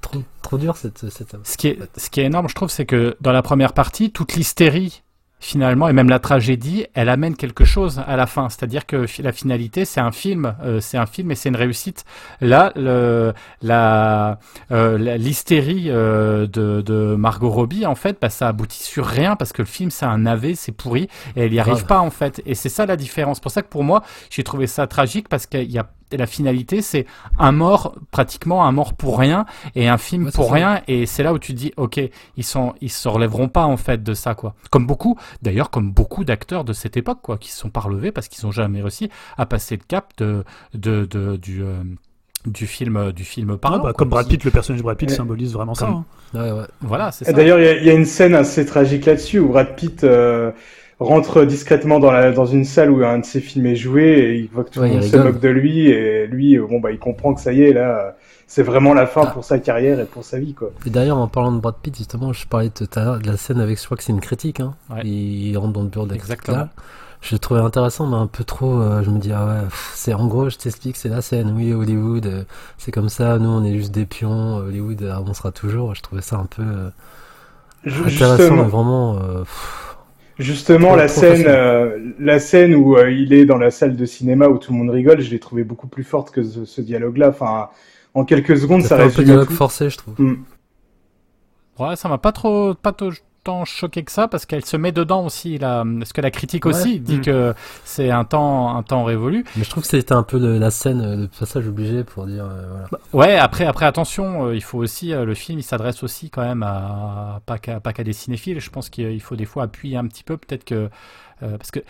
trop, 0.00 0.22
trop 0.42 0.58
dure 0.58 0.76
cette, 0.76 1.08
cette. 1.10 1.34
Ce 1.42 1.56
qui 1.56 1.68
est, 1.68 1.78
ce 1.96 2.10
qui 2.10 2.20
est 2.20 2.24
énorme, 2.24 2.48
je 2.48 2.54
trouve, 2.54 2.70
c'est 2.70 2.86
que 2.86 3.16
dans 3.20 3.32
la 3.32 3.42
première 3.42 3.72
partie, 3.72 4.10
toute 4.12 4.34
l'hystérie, 4.34 5.02
finalement, 5.40 5.88
et 5.88 5.92
même 5.92 6.08
la 6.08 6.18
tragédie, 6.18 6.86
elle 6.94 7.08
amène 7.08 7.36
quelque 7.36 7.64
chose 7.64 8.02
à 8.06 8.16
la 8.16 8.26
fin. 8.26 8.48
C'est-à-dire 8.48 8.86
que 8.86 9.06
la 9.22 9.32
finalité, 9.32 9.84
c'est 9.84 10.00
un 10.00 10.10
film, 10.10 10.54
euh, 10.62 10.80
c'est 10.80 10.98
un 10.98 11.06
film 11.06 11.30
et 11.30 11.34
c'est 11.34 11.48
une 11.48 11.56
réussite. 11.56 12.04
Là, 12.40 12.72
le, 12.76 13.32
la, 13.62 14.38
euh, 14.72 14.98
l'hystérie 15.16 15.86
euh, 15.88 16.46
de, 16.46 16.82
de 16.82 17.14
Margot 17.16 17.50
Robbie, 17.50 17.86
en 17.86 17.94
fait, 17.94 18.18
bah, 18.20 18.30
ça 18.30 18.48
aboutit 18.48 18.82
sur 18.82 19.06
rien 19.06 19.36
parce 19.36 19.52
que 19.52 19.62
le 19.62 19.66
film, 19.66 19.90
c'est 19.90 20.06
un 20.06 20.18
navet, 20.18 20.54
c'est 20.54 20.72
pourri 20.72 21.08
et 21.36 21.42
elle 21.42 21.54
y 21.54 21.60
arrive 21.60 21.84
pas, 21.86 22.00
en 22.00 22.10
fait. 22.10 22.42
Et 22.44 22.54
c'est 22.54 22.68
ça 22.68 22.86
la 22.86 22.96
différence. 22.96 23.36
C'est 23.38 23.42
pour 23.42 23.52
ça 23.52 23.62
que 23.62 23.68
pour 23.68 23.84
moi, 23.84 24.02
j'ai 24.30 24.42
trouvé 24.42 24.66
ça 24.66 24.86
tragique 24.86 25.28
parce 25.28 25.46
qu'il 25.46 25.70
y 25.70 25.78
a 25.78 25.86
la 26.16 26.26
finalité, 26.26 26.80
c'est 26.82 27.04
un 27.38 27.52
mort, 27.52 27.94
pratiquement 28.10 28.64
un 28.66 28.72
mort 28.72 28.94
pour 28.94 29.18
rien, 29.18 29.44
et 29.74 29.88
un 29.88 29.98
film 29.98 30.24
Ouais, 30.26 30.32
pour 30.32 30.48
ça. 30.48 30.54
rien, 30.54 30.80
et 30.88 31.06
c'est 31.06 31.22
là 31.22 31.32
où 31.32 31.38
tu 31.38 31.52
te 31.52 31.58
dis, 31.58 31.72
ok, 31.76 32.00
ils 32.36 32.44
sont, 32.44 32.74
ils 32.80 32.90
se 32.90 33.08
relèveront 33.08 33.48
pas 33.48 33.64
en 33.64 33.76
fait 33.76 34.02
de 34.02 34.14
ça, 34.14 34.34
quoi. 34.34 34.54
Comme 34.70 34.86
beaucoup, 34.86 35.18
d'ailleurs, 35.42 35.70
comme 35.70 35.90
beaucoup 35.92 36.24
d'acteurs 36.24 36.64
de 36.64 36.72
cette 36.72 36.96
époque, 36.96 37.18
quoi, 37.22 37.36
qui 37.38 37.50
se 37.50 37.58
sont 37.58 37.70
pas 37.70 37.80
relevés 37.80 38.12
parce 38.12 38.28
qu'ils 38.28 38.46
ont 38.46 38.52
jamais 38.52 38.80
réussi 38.80 39.10
à 39.36 39.44
passer 39.46 39.76
le 39.76 39.82
cap 39.86 40.12
de, 40.18 40.44
de, 40.74 41.04
de 41.04 41.36
du, 41.36 41.62
euh, 41.62 41.74
du 42.46 42.66
film, 42.66 43.12
du 43.12 43.24
film 43.24 43.50
Ah, 43.54 43.58
parlant. 43.58 43.78
bah, 43.82 43.92
comme 43.92 44.08
Brad 44.08 44.26
Pitt, 44.28 44.44
le 44.44 44.50
personnage 44.50 44.78
de 44.78 44.84
Brad 44.84 44.96
Pitt 44.96 45.10
Ouais. 45.10 45.16
symbolise 45.16 45.52
vraiment 45.52 45.74
ça. 45.74 45.88
Hein. 45.88 46.04
Ouais, 46.34 46.52
ouais. 46.52 46.64
Voilà, 46.80 47.10
c'est 47.12 47.24
Et 47.26 47.30
ça. 47.30 47.32
D'ailleurs, 47.34 47.58
il 47.58 47.82
y 47.82 47.86
y, 47.86 47.90
a 47.90 47.94
une 47.94 48.04
scène 48.04 48.34
assez 48.34 48.64
tragique 48.64 49.06
là-dessus 49.06 49.38
où 49.40 49.48
Brad 49.48 49.74
Pitt 49.76 50.04
euh, 50.04 50.52
rentre 51.00 51.44
discrètement 51.44 52.00
dans, 52.00 52.10
la, 52.10 52.32
dans 52.32 52.46
une 52.46 52.64
salle 52.64 52.90
où 52.90 53.04
un 53.04 53.18
de 53.20 53.24
ses 53.24 53.40
films 53.40 53.66
est 53.66 53.76
joué 53.76 54.02
et 54.04 54.34
il 54.38 54.48
voit 54.48 54.64
que 54.64 54.70
tout 54.70 54.80
Ouais, 54.80 54.88
le 54.88 54.94
monde 54.94 55.02
se 55.04 55.16
moque 55.16 55.40
de 55.40 55.48
lui 55.48 55.88
et 55.88 56.26
lui, 56.26 56.58
euh, 56.58 56.66
bon 56.66 56.80
bah, 56.80 56.90
il 56.90 56.98
comprend 56.98 57.34
que 57.34 57.40
ça 57.40 57.52
y 57.52 57.62
est 57.62 57.72
là, 57.72 57.98
euh, 58.06 58.10
c'est 58.46 58.62
vraiment 58.62 58.94
la 58.94 59.06
fin 59.06 59.22
Ah. 59.26 59.30
pour 59.30 59.44
sa 59.44 59.58
carrière 59.58 60.00
et 60.00 60.06
pour 60.06 60.24
sa 60.24 60.38
vie 60.38 60.54
quoi. 60.54 60.70
Et 60.86 60.90
d'ailleurs, 60.90 61.18
en 61.18 61.28
parlant 61.28 61.52
de 61.52 61.60
Brad 61.60 61.76
Pitt, 61.82 61.96
justement, 61.96 62.32
je 62.32 62.46
parlais 62.46 62.70
tout 62.70 62.88
à 62.96 63.04
l'heure 63.04 63.18
de 63.20 63.26
la 63.26 63.36
scène 63.36 63.60
avec, 63.60 63.78
je 63.78 63.84
crois 63.84 63.96
que 63.96 64.02
c'est 64.02 64.12
une 64.12 64.20
critique, 64.20 64.60
hein. 64.60 64.74
Ouais. 64.90 65.02
Il 65.06 65.56
rentre 65.56 65.72
dans 65.74 65.82
le 65.82 65.88
bureau 65.88 66.06
de 66.06 66.12
la 66.12 66.18
critique, 66.18 66.32
Exactement. 66.40 66.56
là. 66.58 66.68
Je 67.20 67.34
le 67.34 67.40
trouvais 67.40 67.60
intéressant, 67.60 68.06
mais 68.06 68.16
un 68.16 68.28
peu 68.28 68.44
trop, 68.44 68.80
euh, 68.80 69.02
je 69.02 69.10
me 69.10 69.18
dis, 69.18 69.32
ah 69.32 69.44
ouais, 69.44 69.68
c'est, 69.94 70.14
en 70.14 70.26
gros, 70.28 70.48
je 70.50 70.56
t'explique, 70.56 70.96
c'est 70.96 71.08
la 71.08 71.20
scène, 71.20 71.52
oui, 71.56 71.72
Hollywood, 71.72 72.26
euh, 72.26 72.44
c'est 72.78 72.92
comme 72.92 73.08
ça, 73.08 73.38
nous, 73.38 73.48
on 73.50 73.64
est 73.64 73.74
juste 73.76 73.90
des 73.92 74.06
pions, 74.06 74.56
Hollywood 74.58 75.02
euh, 75.02 75.12
avancera 75.16 75.50
toujours. 75.50 75.94
Je 75.96 76.02
trouvais 76.02 76.22
ça 76.22 76.36
un 76.36 76.46
peu 76.46 76.62
euh, 76.62 76.90
intéressant, 78.06 78.54
mais 78.56 78.62
vraiment, 78.68 79.16
euh, 79.16 79.40
pff, 79.40 79.87
justement 80.38 80.94
la 80.94 81.08
scène, 81.08 81.44
euh, 81.46 81.98
la 82.18 82.38
scène 82.38 82.74
où 82.74 82.96
euh, 82.96 83.10
il 83.10 83.32
est 83.32 83.44
dans 83.44 83.58
la 83.58 83.70
salle 83.70 83.96
de 83.96 84.04
cinéma 84.04 84.48
où 84.48 84.58
tout 84.58 84.72
le 84.72 84.78
monde 84.78 84.90
rigole, 84.90 85.20
je 85.20 85.30
l'ai 85.30 85.38
trouvé 85.38 85.64
beaucoup 85.64 85.88
plus 85.88 86.04
forte 86.04 86.30
que 86.30 86.42
ce, 86.42 86.64
ce 86.64 86.80
dialogue-là. 86.80 87.30
Enfin, 87.30 87.70
en 88.14 88.24
quelques 88.24 88.58
secondes, 88.58 88.82
ça 88.82 88.90
ça, 88.90 88.96
fait 88.96 89.02
un 89.04 89.10
peu 89.10 89.24
dialogue 89.24 89.48
tout. 89.48 89.54
forcé, 89.54 89.90
je 89.90 89.98
trouve. 89.98 90.14
Ouais, 91.78 91.96
ça 91.96 92.08
m'a 92.08 92.18
pas 92.18 92.32
trop, 92.32 92.74
pas 92.74 92.92
trop 92.92 93.10
tant 93.44 93.64
choqué 93.64 94.02
que 94.04 94.12
ça 94.12 94.28
parce 94.28 94.44
qu'elle 94.46 94.64
se 94.64 94.76
met 94.76 94.92
dedans 94.92 95.24
aussi 95.24 95.58
là, 95.58 95.84
parce 95.98 96.12
que 96.12 96.20
la 96.20 96.30
critique 96.30 96.64
Ouais. 96.66 96.72
aussi 96.74 97.00
dit 97.00 97.18
Mm. 97.18 97.20
que 97.22 97.54
c'est 97.84 98.10
un 98.10 98.24
temps, 98.24 98.76
un 98.76 98.82
temps 98.82 99.04
révolu. 99.04 99.44
Mais 99.56 99.64
je 99.64 99.70
trouve 99.70 99.82
que 99.84 99.88
c'était 99.88 100.12
un 100.12 100.22
peu 100.22 100.38
le- 100.38 100.58
la 100.58 100.70
scène, 100.70 101.00
euh, 101.00 101.16
le 101.16 101.28
passage 101.28 101.66
obligé 101.68 102.04
pour 102.04 102.26
dire, 102.26 102.44
euh, 102.44 102.66
voilà. 102.70 102.88
Ouais, 103.12 103.38
après, 103.38 103.64
après 103.66 103.86
attention, 103.86 104.46
euh, 104.46 104.54
il 104.54 104.62
faut 104.62 104.78
aussi, 104.78 105.12
euh, 105.12 105.24
le 105.24 105.34
film, 105.34 105.58
il 105.58 105.62
s'adresse 105.62 106.02
aussi 106.02 106.30
quand 106.30 106.42
même 106.42 106.62
à 106.62 107.40
pas 107.46 107.58
qu'à 107.58 107.80
pas 107.80 107.92
qu'à 107.92 108.04
des 108.04 108.12
cinéphiles. 108.12 108.60
Je 108.60 108.70
pense 108.70 108.90
qu'il 108.90 109.10
il 109.10 109.20
faut 109.20 109.36
des 109.36 109.44
fois 109.46 109.64
appuyer 109.64 109.96
un 109.96 110.06
petit 110.06 110.24
peu, 110.24 110.36
peut-être 110.36 110.64
que 110.64 110.90
parce 111.40 111.70
que 111.70 111.80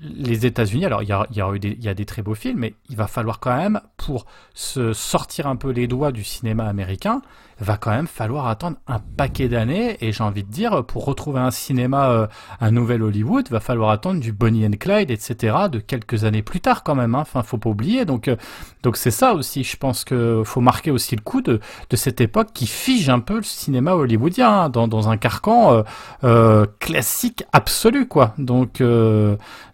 les 0.00 0.44
États-Unis, 0.46 0.84
alors 0.86 1.02
il 1.02 1.08
y 1.08 1.12
a, 1.12 1.24
il 1.30 1.36
y, 1.36 1.40
a 1.40 1.52
eu 1.52 1.58
des, 1.60 1.68
il 1.78 1.84
y 1.84 1.88
a 1.88 1.94
des 1.94 2.04
très 2.04 2.22
beaux 2.22 2.34
films, 2.34 2.58
mais 2.58 2.74
il 2.90 2.96
va 2.96 3.06
falloir 3.06 3.38
quand 3.38 3.56
même, 3.56 3.80
pour 3.96 4.26
se 4.54 4.92
sortir 4.92 5.46
un 5.46 5.54
peu 5.56 5.70
les 5.70 5.86
doigts 5.86 6.10
du 6.12 6.24
cinéma 6.24 6.64
américain, 6.66 7.22
va 7.62 7.76
quand 7.76 7.90
même 7.90 8.06
falloir 8.06 8.48
attendre 8.48 8.76
un 8.86 8.98
paquet 8.98 9.48
d'années. 9.48 9.96
Et 10.00 10.12
j'ai 10.12 10.24
envie 10.24 10.42
de 10.42 10.50
dire, 10.50 10.84
pour 10.84 11.04
retrouver 11.04 11.40
un 11.40 11.50
cinéma, 11.50 12.10
euh, 12.10 12.26
un 12.60 12.70
nouvel 12.70 13.02
Hollywood, 13.02 13.48
va 13.50 13.60
falloir 13.60 13.90
attendre 13.90 14.20
du 14.20 14.32
Bonnie 14.32 14.66
and 14.66 14.76
Clyde, 14.78 15.10
etc., 15.10 15.56
de 15.70 15.78
quelques 15.78 16.24
années 16.24 16.42
plus 16.42 16.60
tard 16.60 16.82
quand 16.82 16.94
même. 16.94 17.14
Hein. 17.14 17.20
Enfin, 17.20 17.42
faut 17.42 17.58
pas 17.58 17.70
oublier. 17.70 18.04
Donc, 18.04 18.28
euh, 18.28 18.36
donc 18.82 18.96
c'est 18.96 19.10
ça 19.10 19.34
aussi. 19.34 19.64
Je 19.64 19.76
pense 19.76 20.04
que 20.04 20.42
faut 20.44 20.60
marquer 20.60 20.90
aussi 20.90 21.14
le 21.16 21.22
coup 21.22 21.40
de, 21.40 21.60
de 21.88 21.96
cette 21.96 22.20
époque 22.20 22.48
qui 22.52 22.66
fige 22.66 23.08
un 23.08 23.20
peu 23.20 23.36
le 23.36 23.42
cinéma 23.42 23.94
hollywoodien 23.94 24.50
hein, 24.50 24.68
dans, 24.68 24.88
dans 24.88 25.08
un 25.08 25.16
carcan 25.16 25.84
euh, 26.24 26.66
classique 26.80 27.44
absolu, 27.52 28.08
quoi. 28.08 28.34
Donc, 28.38 28.82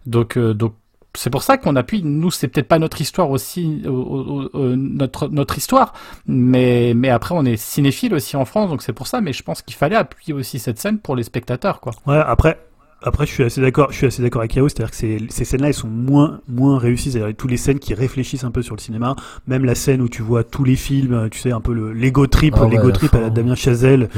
donc, 0.05 0.37
donc 0.37 0.73
c'est 1.15 1.29
pour 1.29 1.43
ça 1.43 1.57
qu'on 1.57 1.75
appuie. 1.75 2.01
Nous, 2.03 2.31
c'est 2.31 2.47
peut-être 2.47 2.67
pas 2.67 2.79
notre 2.79 3.01
histoire 3.01 3.29
aussi, 3.31 3.81
euh, 3.85 4.75
notre 4.75 5.27
notre 5.27 5.57
histoire, 5.57 5.93
mais 6.27 6.93
mais 6.95 7.09
après 7.09 7.35
on 7.35 7.45
est 7.45 7.57
cinéphile 7.57 8.13
aussi 8.13 8.35
en 8.35 8.45
France, 8.45 8.69
donc 8.69 8.81
c'est 8.81 8.93
pour 8.93 9.07
ça. 9.07 9.21
Mais 9.21 9.33
je 9.33 9.43
pense 9.43 9.61
qu'il 9.61 9.75
fallait 9.75 9.95
appuyer 9.95 10.33
aussi 10.33 10.59
cette 10.59 10.79
scène 10.79 10.99
pour 10.99 11.15
les 11.15 11.23
spectateurs, 11.23 11.79
quoi. 11.79 11.93
Ouais, 12.05 12.17
après, 12.17 12.59
après, 13.01 13.25
je 13.25 13.31
suis 13.31 13.43
assez 13.43 13.61
d'accord. 13.61 13.91
Je 13.91 13.97
suis 13.97 14.05
assez 14.07 14.21
d'accord 14.21 14.41
avec 14.41 14.55
Yao, 14.55 14.67
c'est-à-dire 14.67 14.91
que 14.91 14.97
ces, 14.97 15.25
ces 15.29 15.45
scènes-là, 15.45 15.69
elles 15.69 15.73
sont 15.73 15.87
moins 15.87 16.41
moins 16.47 16.77
réussies. 16.77 17.11
C'est-à-dire 17.11 17.35
toutes 17.35 17.51
les 17.51 17.57
scènes 17.57 17.79
qui 17.79 17.93
réfléchissent 17.93 18.43
un 18.43 18.51
peu 18.51 18.61
sur 18.61 18.75
le 18.75 18.81
cinéma, 18.81 19.15
même 19.47 19.63
la 19.63 19.75
scène 19.75 20.01
où 20.01 20.09
tu 20.09 20.21
vois 20.21 20.43
tous 20.43 20.63
les 20.63 20.75
films, 20.75 21.29
tu 21.31 21.39
sais, 21.39 21.51
un 21.51 21.61
peu 21.61 21.73
le 21.73 21.93
l'ego 21.93 22.27
trip, 22.27 22.55
ouais, 22.57 22.69
l'ego 22.69 22.91
trip 22.91 23.15
à 23.15 23.21
la. 23.21 23.29
Damien 23.29 23.55
Chazelle. 23.55 24.09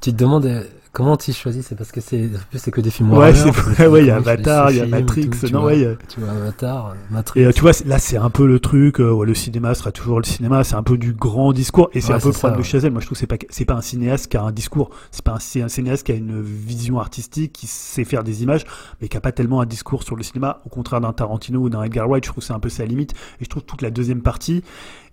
Tu 0.00 0.12
te 0.12 0.16
demandes 0.16 0.46
euh, 0.46 0.64
comment 0.92 1.16
tu 1.16 1.32
choisis, 1.32 1.66
c'est 1.66 1.74
parce 1.76 1.92
que 1.92 2.00
c'est 2.00 2.24
en 2.26 2.38
plus, 2.50 2.58
c'est 2.58 2.70
que 2.70 2.80
des 2.80 2.90
films 2.90 3.12
Ouais, 3.12 3.32
que 3.32 3.86
ouais, 3.88 4.00
il 4.00 4.06
y 4.06 4.10
a 4.10 4.16
Avatar, 4.16 4.70
il 4.70 4.76
y 4.78 4.80
a 4.80 4.86
Matrix, 4.86 5.28
tout, 5.30 5.46
non, 5.52 5.60
vois. 5.60 5.68
ouais, 5.70 5.78
il 5.78 5.82
y 5.82 5.86
a- 5.86 5.94
Tu 6.08 6.20
vois 6.20 6.30
Avatar, 6.30 6.88
euh, 6.88 6.94
Matrix. 7.10 7.40
Et 7.40 7.44
euh, 7.46 7.52
tu 7.52 7.60
vois, 7.60 7.72
là, 7.86 7.98
c'est 7.98 8.16
un 8.16 8.30
peu 8.30 8.46
le 8.46 8.58
truc. 8.60 9.00
euh, 9.00 9.10
ouais, 9.12 9.26
le 9.26 9.34
cinéma 9.34 9.74
sera 9.74 9.92
toujours 9.92 10.18
le 10.18 10.24
cinéma. 10.24 10.64
C'est 10.64 10.74
un 10.74 10.82
peu 10.82 10.98
du 10.98 11.12
grand 11.12 11.52
discours. 11.52 11.90
Et 11.94 12.00
c'est 12.00 12.08
Ouais, 12.08 12.14
un 12.14 12.20
peu 12.20 12.28
le 12.28 12.34
problème 12.34 12.58
de 12.58 12.64
Chazelle. 12.64 12.92
Moi, 12.92 13.00
je 13.00 13.06
trouve 13.06 13.16
que 13.16 13.20
c'est 13.20 13.26
pas 13.26 13.36
c'est 13.50 13.64
pas 13.64 13.74
un 13.74 13.80
cinéaste 13.80 14.28
qui 14.30 14.36
a 14.36 14.42
un 14.42 14.52
discours. 14.52 14.90
C'est 15.10 15.24
pas 15.24 15.32
un, 15.34 15.38
c'est 15.38 15.62
un 15.62 15.68
cinéaste 15.68 16.04
qui 16.06 16.12
a 16.12 16.16
une 16.16 16.40
vision 16.42 16.98
artistique, 16.98 17.52
qui 17.52 17.66
sait 17.66 18.04
faire 18.04 18.24
des 18.24 18.42
images, 18.42 18.64
mais 19.00 19.08
qui 19.08 19.16
a 19.16 19.20
pas 19.20 19.32
tellement 19.32 19.60
un 19.60 19.66
discours 19.66 20.02
sur 20.02 20.16
le 20.16 20.22
cinéma. 20.22 20.60
Au 20.66 20.68
contraire 20.68 21.00
d'un 21.00 21.12
Tarantino 21.12 21.60
ou 21.60 21.68
d'un 21.70 21.82
Edgar 21.82 22.08
Wright, 22.08 22.24
je 22.24 22.30
trouve 22.30 22.42
que 22.42 22.46
c'est 22.46 22.52
un 22.52 22.60
peu 22.60 22.68
sa 22.68 22.84
limite. 22.84 23.12
Et 23.40 23.44
je 23.44 23.48
trouve 23.48 23.62
toute 23.64 23.82
la 23.82 23.90
deuxième 23.90 24.22
partie 24.22 24.62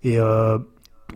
et 0.04 0.18
euh, 0.18 0.58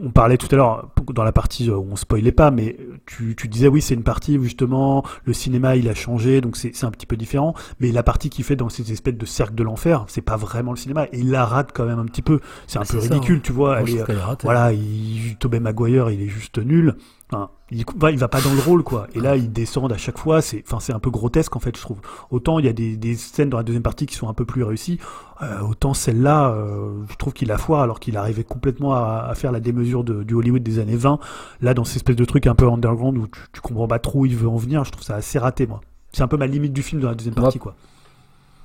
on 0.01 0.11
parlait 0.11 0.37
tout 0.39 0.49
à 0.53 0.57
l'heure 0.57 0.89
dans 1.13 1.25
la 1.25 1.33
partie 1.33 1.71
où 1.71 1.87
on 1.91 1.97
spoilait 1.97 2.33
pas, 2.33 2.51
mais 2.51 2.77
tu, 3.07 3.35
tu 3.37 3.49
disais 3.49 3.69
oui, 3.69 3.83
c'est 3.83 3.95
une 3.95 4.03
partie 4.05 4.39
où 4.39 4.45
justement 4.45 5.05
le 5.25 5.33
cinéma 5.33 5.77
il 5.77 5.89
a 5.89 5.95
changé, 5.95 6.41
donc 6.41 6.57
c'est 6.57 6.85
un 6.85 6.91
petit 6.91 7.07
peu 7.07 7.17
différent. 7.17 7.55
Mais 7.81 7.93
la 7.93 8.03
partie 8.03 8.31
qu'il 8.31 8.45
fait 8.45 8.57
dans 8.57 8.69
ces 8.69 8.91
espèces 8.93 9.17
de 9.17 9.27
cercle 9.27 9.55
de 9.55 9.63
l'enfer, 9.63 10.05
c'est 10.09 10.23
pas 10.23 10.37
vraiment 10.37 10.71
le 10.73 10.77
cinéma. 10.79 11.05
Et 11.13 11.19
il 11.19 11.31
la 11.31 11.45
rate 11.45 11.71
quand 11.75 11.85
même 11.85 11.99
un 11.99 12.07
petit 12.07 12.23
peu. 12.23 12.41
C'est 12.67 12.79
un 12.79 12.83
Ah, 12.83 12.91
peu 12.91 13.01
ça, 13.01 13.13
ridicule, 13.15 13.37
hein. 13.37 13.41
tu 13.45 13.53
vois. 13.53 13.81
Moi, 13.81 13.89
Elle 13.91 13.97
est- 13.99 14.43
voilà, 14.43 14.73
il, 14.73 15.37
Tobey 15.39 15.61
Maguire, 15.61 16.11
il 16.11 16.23
est 16.23 16.29
juste 16.29 16.59
nul. 16.59 16.95
Enfin, 17.31 17.51
il, 17.73 17.85
va, 17.97 18.11
il 18.11 18.19
va 18.19 18.29
pas 18.29 18.41
dans 18.41 18.53
le 18.53 18.61
rôle, 18.61 18.83
quoi. 18.83 19.07
Et 19.15 19.21
là, 19.21 19.37
ils 19.37 19.53
descendent 19.53 19.93
à 19.93 19.97
chaque 19.97 20.19
fois. 20.19 20.43
C'est, 20.43 20.63
enfin, 20.67 20.79
c'est 20.81 20.93
un 20.93 20.99
peu 20.99 21.11
grotesque, 21.11 21.57
en 21.57 21.61
fait, 21.61 21.77
je 21.77 21.81
trouve. 21.81 21.99
Autant 22.31 22.59
il 22.59 22.67
y 22.67 22.69
a 22.69 22.73
des, 22.73 22.97
des 22.97 23.15
scènes 23.17 23.51
dans 23.51 23.57
la 23.57 23.63
deuxième 23.63 23.83
partie 23.83 24.07
qui 24.07 24.15
sont 24.15 24.29
un 24.29 24.35
peu 24.35 24.45
plus 24.45 24.63
réussies, 24.63 24.99
euh, 25.43 25.61
autant 25.61 25.95
celle-là, 25.95 26.51
euh, 26.51 27.03
je 27.11 27.17
trouve 27.17 27.33
qu'il 27.33 27.51
a 27.51 27.59
foire 27.59 27.81
alors 27.81 27.99
qu'il 27.99 28.17
arrivait 28.17 28.45
complètement 28.45 28.95
à, 28.95 29.27
à 29.29 29.35
faire 29.35 29.53
la 29.53 29.61
démesure 29.61 30.05
de, 30.05 30.23
du 30.23 30.35
Hollywood 30.35 30.63
des 30.63 30.79
années 30.79 30.97
20. 30.97 31.19
Là, 31.61 31.75
dans 31.75 31.85
cette 31.85 31.97
espèce 31.97 32.17
de 32.17 32.25
truc 32.25 32.47
un 32.47 32.55
peu 32.55 32.69
underground 32.69 33.17
où 33.19 33.27
tu, 33.27 33.41
tu 33.53 33.61
comprends 33.61 33.89
pas 33.89 33.99
trop 33.99 34.21
où 34.21 34.27
il 34.27 34.37
veut 34.37 34.49
en 34.49 34.57
venir, 34.57 34.85
je 34.85 34.93
trouve 34.93 35.05
ça 35.05 35.17
assez 35.17 35.39
raté, 35.39 35.67
moi. 35.67 35.81
C'est 36.13 36.23
un 36.23 36.29
peu 36.29 36.37
ma 36.37 36.47
limite 36.47 36.73
du 36.73 36.83
film 36.83 37.01
dans 37.01 37.09
la 37.09 37.15
deuxième 37.15 37.35
partie, 37.35 37.59
quoi. 37.59 37.75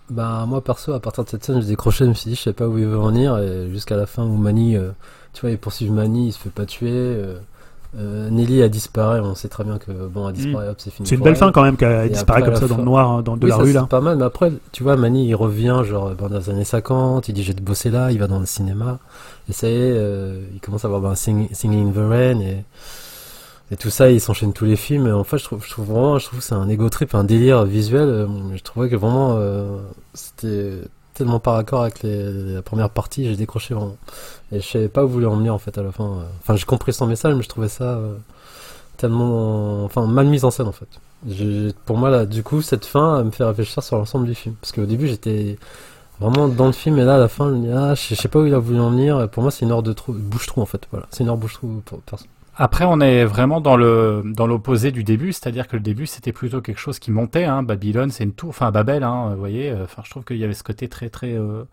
Bah 0.09 0.45
moi 0.47 0.63
perso 0.63 0.93
à 0.93 1.01
partir 1.01 1.25
de 1.25 1.29
cette 1.29 1.43
scène 1.43 1.59
j'ai 1.61 1.67
décroché, 1.67 2.05
je 2.05 2.09
me 2.09 2.13
suis 2.13 2.29
dit 2.29 2.35
je 2.37 2.41
sais 2.41 2.53
pas 2.53 2.65
où 2.65 2.77
il 2.77 2.85
veut 2.85 2.97
en 2.97 3.07
venir 3.07 3.37
et 3.39 3.69
jusqu'à 3.69 3.97
la 3.97 4.05
fin 4.05 4.23
où 4.23 4.37
Manny, 4.37 4.77
euh, 4.77 4.91
tu 5.33 5.41
vois 5.41 5.51
il 5.51 5.57
poursuit 5.57 5.89
Manny, 5.89 6.27
il 6.27 6.31
se 6.31 6.39
fait 6.39 6.49
pas 6.49 6.65
tuer, 6.65 6.89
euh, 6.93 7.39
euh, 7.97 8.29
Nelly 8.29 8.61
a 8.63 8.69
disparu, 8.69 9.19
on 9.21 9.33
sait 9.35 9.47
très 9.47 9.63
bien 9.63 9.77
que 9.77 9.91
bon 10.07 10.27
elle 10.27 10.35
disparaît, 10.35 10.67
hop 10.69 10.75
c'est 10.79 10.89
fini. 10.91 11.07
C'est 11.07 11.15
une 11.15 11.21
belle 11.21 11.33
elle. 11.33 11.39
fin 11.39 11.51
quand 11.51 11.63
même, 11.63 11.77
qu'elle 11.77 12.09
disparaît 12.11 12.43
comme 12.43 12.55
ça 12.55 12.67
dans 12.67 12.77
le 12.77 12.83
noir, 12.83 13.09
hein, 13.09 13.21
dans, 13.21 13.38
de 13.38 13.47
la 13.47 13.55
ça, 13.55 13.61
rue, 13.61 13.67
c'est 13.69 13.73
là. 13.75 13.88
pas 13.89 14.01
mal, 14.01 14.17
mais 14.17 14.25
après 14.25 14.51
tu 14.71 14.83
vois 14.83 14.97
Manny 14.97 15.27
il 15.27 15.35
revient 15.35 15.81
genre 15.85 16.13
ben, 16.13 16.27
dans 16.27 16.38
les 16.39 16.49
années 16.49 16.65
50, 16.65 17.27
il 17.29 17.33
dit 17.33 17.43
j'ai 17.43 17.53
de 17.53 17.61
bosser 17.61 17.89
là, 17.89 18.11
il 18.11 18.19
va 18.19 18.27
dans 18.27 18.39
le 18.39 18.45
cinéma 18.45 18.99
et 19.49 19.53
ça 19.53 19.67
y 19.69 19.71
est, 19.73 19.75
euh, 19.79 20.41
il 20.53 20.59
commence 20.59 20.83
à 20.83 20.88
avoir 20.89 21.01
ben, 21.01 21.13
Sing- 21.15 21.47
Singing 21.53 21.88
in 21.89 21.91
the 21.91 22.09
Rain 22.09 22.39
et 22.41 22.63
et 23.69 23.75
tout 23.75 23.89
ça, 23.89 24.09
il 24.09 24.21
s'enchaîne 24.21 24.53
tous 24.53 24.63
les 24.63 24.77
films. 24.77 25.07
Et 25.07 25.11
en 25.11 25.25
fait, 25.25 25.38
je 25.39 25.43
trouve, 25.43 25.61
je 25.65 25.69
trouve 25.69 25.88
vraiment, 25.88 26.17
je 26.19 26.25
trouve 26.27 26.39
que 26.39 26.45
c'est 26.45 26.55
un 26.55 26.69
ego 26.69 26.88
trip, 26.89 27.13
un 27.13 27.25
délire 27.25 27.65
visuel. 27.65 28.07
Euh, 28.07 28.27
Je 28.55 28.63
trouvais 28.63 28.88
que 28.88 28.95
vraiment, 28.95 29.35
euh, 29.39 29.79
c'était 30.13 30.71
tellement 31.18 31.39
par 31.39 31.55
accord 31.55 31.82
avec 31.82 31.99
la 32.03 32.61
première 32.61 32.89
partie, 32.89 33.26
j'ai 33.26 33.36
décroché 33.36 33.74
vraiment. 33.74 33.97
Et 34.51 34.61
je 34.61 34.68
savais 34.68 34.88
pas 34.88 35.03
où 35.03 35.09
voulait 35.09 35.26
en 35.26 35.36
venir 35.36 35.53
en 35.53 35.57
fait 35.57 35.78
à 35.78 35.84
la 35.84 35.91
fin. 35.91 36.05
euh. 36.05 36.24
Enfin, 36.41 36.55
j'ai 36.55 36.65
compris 36.65 36.93
son 36.93 37.07
message, 37.07 37.34
mais 37.36 37.43
je 37.43 37.49
trouvais 37.49 37.70
ça 37.70 37.84
euh, 37.84 38.15
tellement, 38.97 39.84
enfin, 39.84 40.05
mal 40.05 40.28
mis 40.28 40.45
en 40.45 40.51
scène 40.51 40.68
en 40.68 40.72
fait. 40.72 40.88
Pour 41.86 41.97
moi, 41.97 42.09
là, 42.09 42.26
du 42.26 42.43
coup, 42.43 42.61
cette 42.61 42.86
fin 42.86 43.20
elle 43.20 43.26
me 43.26 43.32
fait 43.32 43.43
réfléchir 43.43 43.82
sur 43.84 43.97
l'ensemble 43.97 44.28
du 44.28 44.36
film. 44.36 44.55
Parce 44.61 44.72
qu'au 44.72 44.86
début, 44.86 45.07
j'étais 45.07 45.57
vraiment 46.20 46.47
dans 46.47 46.68
le 46.68 46.72
film, 46.72 46.97
et 46.99 47.03
là, 47.03 47.15
à 47.15 47.20
la 47.20 47.28
fin, 47.28 47.53
ah, 47.76 47.95
je 47.95 48.15
sais 48.15 48.28
pas 48.28 48.39
où 48.39 48.45
il 48.45 48.53
a 48.53 48.59
voulu 48.59 48.80
en 48.80 48.91
venir. 48.91 49.28
Pour 49.30 49.43
moi, 49.43 49.51
c'est 49.51 49.65
une 49.65 49.72
heure 49.72 49.84
de 49.84 49.93
trou, 49.93 50.13
bouche-trou 50.13 50.61
en 50.61 50.65
fait. 50.65 50.88
Voilà, 50.91 51.07
c'est 51.11 51.24
une 51.24 51.30
heure 51.30 51.38
bouche-trou 51.38 51.82
pour 51.86 51.99
personne. 52.01 52.28
Après, 52.59 52.85
on 52.85 52.99
est 53.01 53.23
vraiment 53.23 53.61
dans 53.61 53.77
le 53.77 54.23
dans 54.25 54.47
l'opposé 54.47 54.91
du 54.91 55.03
début, 55.03 55.31
c'est-à-dire 55.31 55.67
que 55.67 55.75
le 55.75 55.81
début 55.83 56.07
c'était 56.07 56.31
plutôt 56.33 56.59
quelque 56.61 56.79
chose 56.79 56.97
qui 56.99 57.11
montait. 57.11 57.43
Hein. 57.45 57.61
Babylone, 57.63 58.09
c'est 58.09 58.23
une 58.23 58.33
tour, 58.33 58.49
enfin 58.49 58.71
Babel, 58.71 59.03
hein, 59.03 59.29
vous 59.33 59.37
voyez. 59.39 59.69
euh, 59.69 59.83
Enfin, 59.83 60.01
je 60.05 60.09
trouve 60.09 60.23
qu'il 60.25 60.37
y 60.37 60.43
avait 60.43 60.53
ce 60.55 60.63
côté 60.63 60.87
très 60.87 61.09
très 61.09 61.33
euh, 61.33 61.65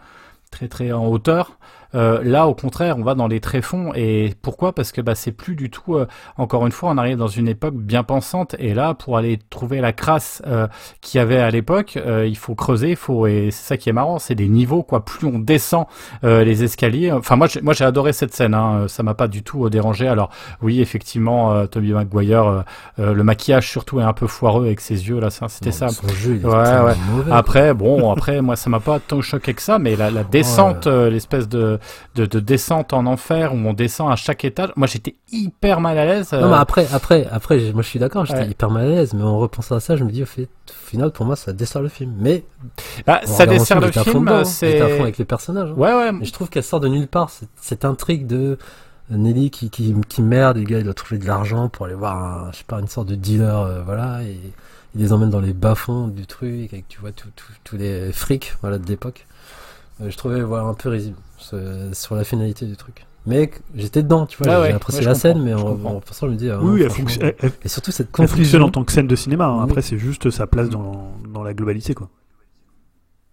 très 0.50 0.68
très 0.68 0.92
en 0.92 1.06
hauteur. 1.06 1.58
Euh, 1.94 2.20
là, 2.24 2.46
au 2.48 2.54
contraire, 2.54 2.96
on 2.98 3.02
va 3.02 3.14
dans 3.14 3.26
les 3.28 3.40
tréfonds. 3.40 3.92
Et 3.94 4.34
pourquoi? 4.42 4.74
Parce 4.74 4.92
que 4.92 5.00
bah, 5.00 5.14
c'est 5.14 5.32
plus 5.32 5.54
du 5.54 5.70
tout. 5.70 5.94
euh, 5.96 6.06
encore 6.36 6.66
une 6.66 6.72
fois, 6.72 6.90
on 6.90 6.98
arrive 6.98 7.16
dans 7.16 7.26
une 7.28 7.48
époque 7.48 7.74
bien 7.74 8.02
pensante. 8.02 8.56
Et 8.58 8.74
là, 8.74 8.94
pour 8.94 9.16
aller 9.16 9.38
trouver 9.50 9.80
la 9.80 9.92
crasse 9.92 10.42
euh, 10.46 10.66
qu'il 11.00 11.18
y 11.18 11.20
avait 11.20 11.38
à 11.38 11.50
l'époque, 11.50 11.96
euh, 11.96 12.26
il 12.26 12.36
faut 12.36 12.54
creuser. 12.54 12.90
Il 12.90 12.96
faut 12.96 13.26
et 13.26 13.48
c'est 13.50 13.66
ça 13.68 13.76
qui 13.76 13.88
est 13.88 13.92
marrant, 13.92 14.18
c'est 14.18 14.34
des 14.34 14.48
niveaux 14.48 14.82
quoi. 14.82 15.04
Plus 15.04 15.26
on 15.26 15.38
descend 15.38 15.86
euh, 16.24 16.44
les 16.44 16.64
escaliers. 16.64 17.12
Enfin, 17.12 17.36
moi, 17.36 17.46
j'ai, 17.46 17.60
moi, 17.60 17.74
j'ai 17.74 17.84
adoré 17.84 18.12
cette 18.12 18.34
scène. 18.34 18.54
Hein. 18.54 18.86
Ça 18.88 19.02
m'a 19.02 19.14
pas 19.14 19.28
du 19.28 19.42
tout 19.42 19.68
dérangé. 19.70 20.08
Alors, 20.08 20.30
oui, 20.62 20.80
effectivement, 20.80 21.52
euh, 21.52 21.66
Toby 21.66 21.92
Maguire, 21.92 22.64
le 22.98 23.22
maquillage 23.22 23.68
surtout 23.70 24.00
est 24.00 24.04
un 24.04 24.12
peu 24.12 24.26
foireux 24.26 24.66
avec 24.66 24.80
ses 24.80 25.08
yeux 25.08 25.20
là. 25.20 25.28
C'était 25.30 25.72
ça. 25.72 25.88
Son 25.88 26.08
jeu, 26.08 26.36
il 26.36 26.42
est 26.42 26.48
Ouais, 26.48 26.64
tellement 26.64 26.84
ouais. 26.86 26.94
mauvais. 27.12 27.32
Après, 27.32 27.74
bon, 27.74 28.10
après, 28.12 28.40
moi, 28.42 28.56
ça 28.56 28.70
m'a 28.70 28.80
pas 28.80 28.98
tant 28.98 29.20
choqué 29.20 29.54
que 29.54 29.62
ça, 29.62 29.78
mais 29.78 29.96
la, 29.96 30.10
la 30.10 30.24
descente, 30.24 30.86
l'espèce 30.86 31.48
de, 31.48 31.78
de, 32.14 32.26
de 32.26 32.40
descente 32.40 32.92
en 32.92 33.06
enfer 33.06 33.54
où 33.54 33.56
on 33.56 33.72
descend 33.72 34.10
à 34.12 34.16
chaque 34.16 34.44
étage, 34.44 34.70
moi, 34.76 34.86
j'étais 34.86 35.14
hyper 35.32 35.80
mal 35.80 35.98
à 35.98 36.04
l'aise. 36.04 36.32
Non, 36.32 36.38
euh, 36.44 36.48
mais 36.50 36.56
après, 36.56 36.86
après, 36.92 37.26
après, 37.30 37.72
moi 37.72 37.82
je 37.82 37.88
suis 37.88 37.98
d'accord, 37.98 38.24
j'étais 38.24 38.40
Ouais. 38.40 38.48
hyper 38.50 38.70
mal 38.70 38.84
à 38.86 38.88
l'aise, 38.88 39.14
mais 39.14 39.22
en 39.22 39.38
repensant 39.38 39.76
à 39.76 39.80
ça, 39.80 39.96
je 39.96 40.04
me 40.04 40.10
dis 40.10 40.22
au, 40.22 40.26
fait, 40.26 40.42
au 40.44 40.88
final, 40.88 41.10
pour 41.10 41.26
moi, 41.26 41.36
ça 41.36 41.52
dessert 41.52 41.82
le 41.82 41.88
film. 41.88 42.14
Mais 42.18 42.44
bah, 43.06 43.20
ça 43.24 43.46
dessert 43.46 43.80
le 43.80 43.90
film, 43.90 44.44
c'est. 44.44 44.80
À 44.80 44.88
fond 44.88 45.02
avec 45.02 45.18
les 45.18 45.24
personnages. 45.24 45.70
hein. 45.70 45.74
Ouais, 45.76 45.92
ouais. 45.94 46.10
Je 46.24 46.32
trouve 46.32 46.48
qu'elle 46.48 46.62
sort 46.64 46.80
de 46.80 46.88
nulle 46.88 47.08
part, 47.08 47.30
cette, 47.30 47.48
cette 47.60 47.84
intrigue 47.84 48.26
de 48.26 48.58
Nelly 49.10 49.50
qui, 49.50 49.68
qui, 49.70 49.94
qui 50.08 50.22
merde, 50.22 50.56
le 50.56 50.64
gars 50.64 50.78
il 50.78 50.84
doit 50.84 50.94
trouver 50.94 51.18
de 51.18 51.26
l'argent 51.26 51.68
pour 51.68 51.84
aller 51.86 51.94
voir, 51.94 52.46
un, 52.46 52.52
je 52.52 52.58
sais 52.58 52.64
pas, 52.66 52.80
une 52.80 52.88
sorte 52.88 53.08
de 53.08 53.14
dealer, 53.14 53.60
euh, 53.60 53.82
voilà, 53.84 54.22
et 54.22 54.38
il 54.94 55.00
les 55.02 55.12
emmène 55.12 55.28
dans 55.30 55.40
les 55.40 55.52
bas-fonds 55.52 56.08
du 56.08 56.26
truc, 56.26 56.72
avec, 56.72 56.88
tu 56.88 57.00
vois, 57.00 57.10
tous 57.64 57.76
les 57.76 58.12
frics, 58.12 58.54
voilà, 58.62 58.78
de 58.78 58.86
l'époque. 58.86 59.26
Euh, 60.00 60.10
je 60.10 60.16
trouvais, 60.16 60.42
voilà, 60.42 60.64
un 60.64 60.74
peu 60.74 60.88
risible 60.88 61.16
sur, 61.38 61.58
sur 61.92 62.14
la 62.16 62.24
finalité 62.24 62.66
du 62.66 62.76
truc. 62.76 63.06
Mais 63.26 63.50
j'étais 63.74 64.02
dedans, 64.02 64.26
tu 64.26 64.36
vois, 64.36 64.52
j'ai 64.52 64.60
ouais, 64.68 64.72
apprécié 64.72 65.00
ouais, 65.00 65.06
la 65.06 65.14
scène, 65.14 65.42
mais 65.42 65.54
en, 65.54 65.60
en 65.84 66.00
pensant, 66.00 66.26
je 66.26 66.32
me 66.32 66.36
dis, 66.36 66.50
ah, 66.50 66.58
Oui, 66.60 66.80
non, 66.80 66.84
elle, 66.84 66.90
franchement. 66.90 67.08
fonc- 67.08 67.20
elle- 67.22 67.34
elle- 67.40 67.52
Et 67.64 67.68
surtout 67.68 67.90
cette 67.90 68.08
elle 68.08 68.12
fonctionne 68.28 68.28
conclusion. 68.36 68.62
en 68.64 68.68
tant 68.70 68.84
que 68.84 68.92
scène 68.92 69.06
de 69.06 69.16
cinéma. 69.16 69.46
hein. 69.46 69.56
Oui. 69.58 69.64
Après, 69.64 69.80
c'est 69.82 69.96
juste 69.96 70.30
sa 70.30 70.46
place 70.46 70.68
dans, 70.68 71.12
dans 71.32 71.42
la 71.42 71.54
globalité, 71.54 71.94
quoi. 71.94 72.08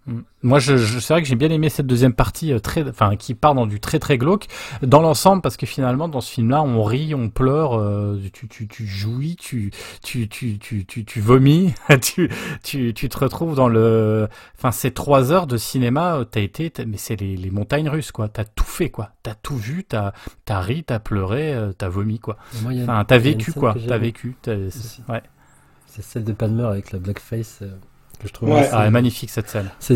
Mm. 0.08 0.20
Moi, 0.42 0.58
je, 0.58 0.78
je- 0.78 0.98
c'est 1.00 1.14
vrai 1.14 1.22
que 1.22 1.28
j'ai 1.28 1.36
bien 1.36 1.52
aimé 1.52 1.70
cette 1.70 1.86
deuxième 1.86 2.14
partie, 2.14 2.52
euh, 2.52 2.60
très, 2.60 2.90
enfin, 2.90 3.16
qui 3.16 3.36
part 3.36 3.54
dans 3.54 3.68
du 3.68 3.80
très 3.80 4.00
très 4.00 4.18
glauque, 4.18 4.48
dans 4.82 5.00
l'ensemble, 5.02 5.44
parce 5.44 5.58
que 5.58 5.68
finalement, 5.68 6.08
dans 6.08 6.22
ce 6.22 6.32
film-là, 6.32 6.64
on 6.64 6.82
rit, 6.84 7.14
on 7.14 7.30
pleure, 7.30 7.78
euh, 7.78 8.20
tu, 8.34 8.48
tu, 8.48 8.68
tu 8.68 8.88
jouis, 8.88 9.36
tu, 9.36 9.70
tu, 10.04 10.28
tu, 10.28 10.58
tu, 10.58 10.86
tu, 10.88 11.06
tu 11.06 11.22
vomis, 11.22 11.74
tu, 12.02 12.32
tu, 12.64 12.94
tu 12.96 13.10
te 13.10 13.18
retrouves 13.20 13.54
dans 13.56 13.70
le, 13.70 14.28
enfin, 14.58 14.72
ces 14.72 14.90
trois 14.92 15.32
heures 15.32 15.46
de 15.46 15.58
cinéma, 15.58 16.16
euh, 16.18 16.24
t'as 16.24 16.42
été, 16.42 16.74
mais 16.88 16.98
c'est 16.98 17.16
les, 17.16 17.38
les 17.38 17.52
montagnes 17.52 17.88
russes, 17.90 18.12
quoi. 18.12 18.28
T'as 18.28 18.46
tout 18.46 18.64
fait, 18.66 18.90
quoi. 18.90 19.12
T'as 19.22 19.36
tout 19.36 19.56
vu, 19.58 19.84
t'as, 19.84 20.14
t'as 20.46 20.62
ri, 20.62 20.84
t'as 20.84 20.98
pleuré, 20.98 21.56
t'as 21.78 21.90
vomi, 21.90 22.18
quoi. 22.20 22.38
Moi, 22.64 22.72
a- 22.72 22.84
Enfin, 22.84 23.06
t'as 23.06 23.20
vécu, 23.20 23.52
quoi. 23.54 23.76
T'as 23.88 23.98
vécu. 24.00 24.36
ouais. 25.10 25.22
C'est 25.86 26.02
celle 26.02 26.24
de 26.24 26.34
Palmer 26.34 26.64
avec 26.64 26.92
la 26.92 26.98
blackface, 27.00 27.60
euh, 27.62 27.70
que 28.22 28.28
je 28.28 28.34
trouve 28.34 28.50
Ouais. 28.50 28.60
assez 28.62 28.70
Ah, 28.74 28.90
magnifique 28.90 29.30
cette 29.30 29.50
scène. 29.50 29.66
Ouais, 29.90 29.96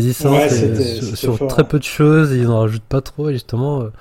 c'était- 0.50 0.84
sur, 0.96 1.04
c'était 1.04 1.16
sur 1.16 1.36
fort. 1.38 1.48
très 1.48 1.64
peu 1.64 1.78
de 1.78 1.84
choses, 1.84 2.32
ils 2.32 2.48
en 2.48 2.60
rajoutent 2.60 2.82
pas 2.82 3.00
trop, 3.00 3.28
et 3.30 3.32
justement, 3.34 3.80
euh, 3.82 3.92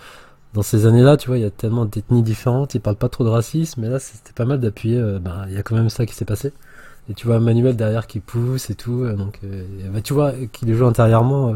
dans 0.54 0.62
ces 0.64 0.86
années-là, 0.86 1.18
tu 1.18 1.28
vois, 1.28 1.38
il 1.38 1.42
y 1.44 1.46
a 1.48 1.50
tellement 1.52 1.86
d'ethnies 1.86 2.24
différentes, 2.24 2.76
ils 2.76 2.80
parlent 2.82 2.96
pas 2.96 3.10
trop 3.10 3.24
de 3.24 3.30
racisme, 3.30 3.82
mais 3.82 3.90
là, 3.90 4.00
c'était 4.00 4.34
pas 4.34 4.46
mal 4.46 4.60
d'appuyer, 4.60 4.98
euh, 5.00 5.20
ben, 5.20 5.46
il 5.50 5.54
y 5.54 5.58
a 5.58 5.64
quand 5.64 5.76
même 5.76 5.90
ça 5.90 6.06
qui 6.06 6.14
s'est 6.16 6.26
passé. 6.26 6.54
Et 7.08 7.14
tu 7.14 7.28
vois 7.28 7.40
Manuel 7.40 7.76
derrière 7.76 8.08
qui 8.08 8.20
pousse 8.20 8.72
et 8.72 8.74
tout. 8.76 9.04
euh, 9.04 9.14
Donc, 9.14 9.38
euh, 9.44 9.64
bah, 9.94 10.02
tu 10.02 10.14
vois 10.14 10.32
qu'il 10.52 10.74
joue 10.74 10.88
intérieurement. 10.88 11.50
euh, 11.50 11.54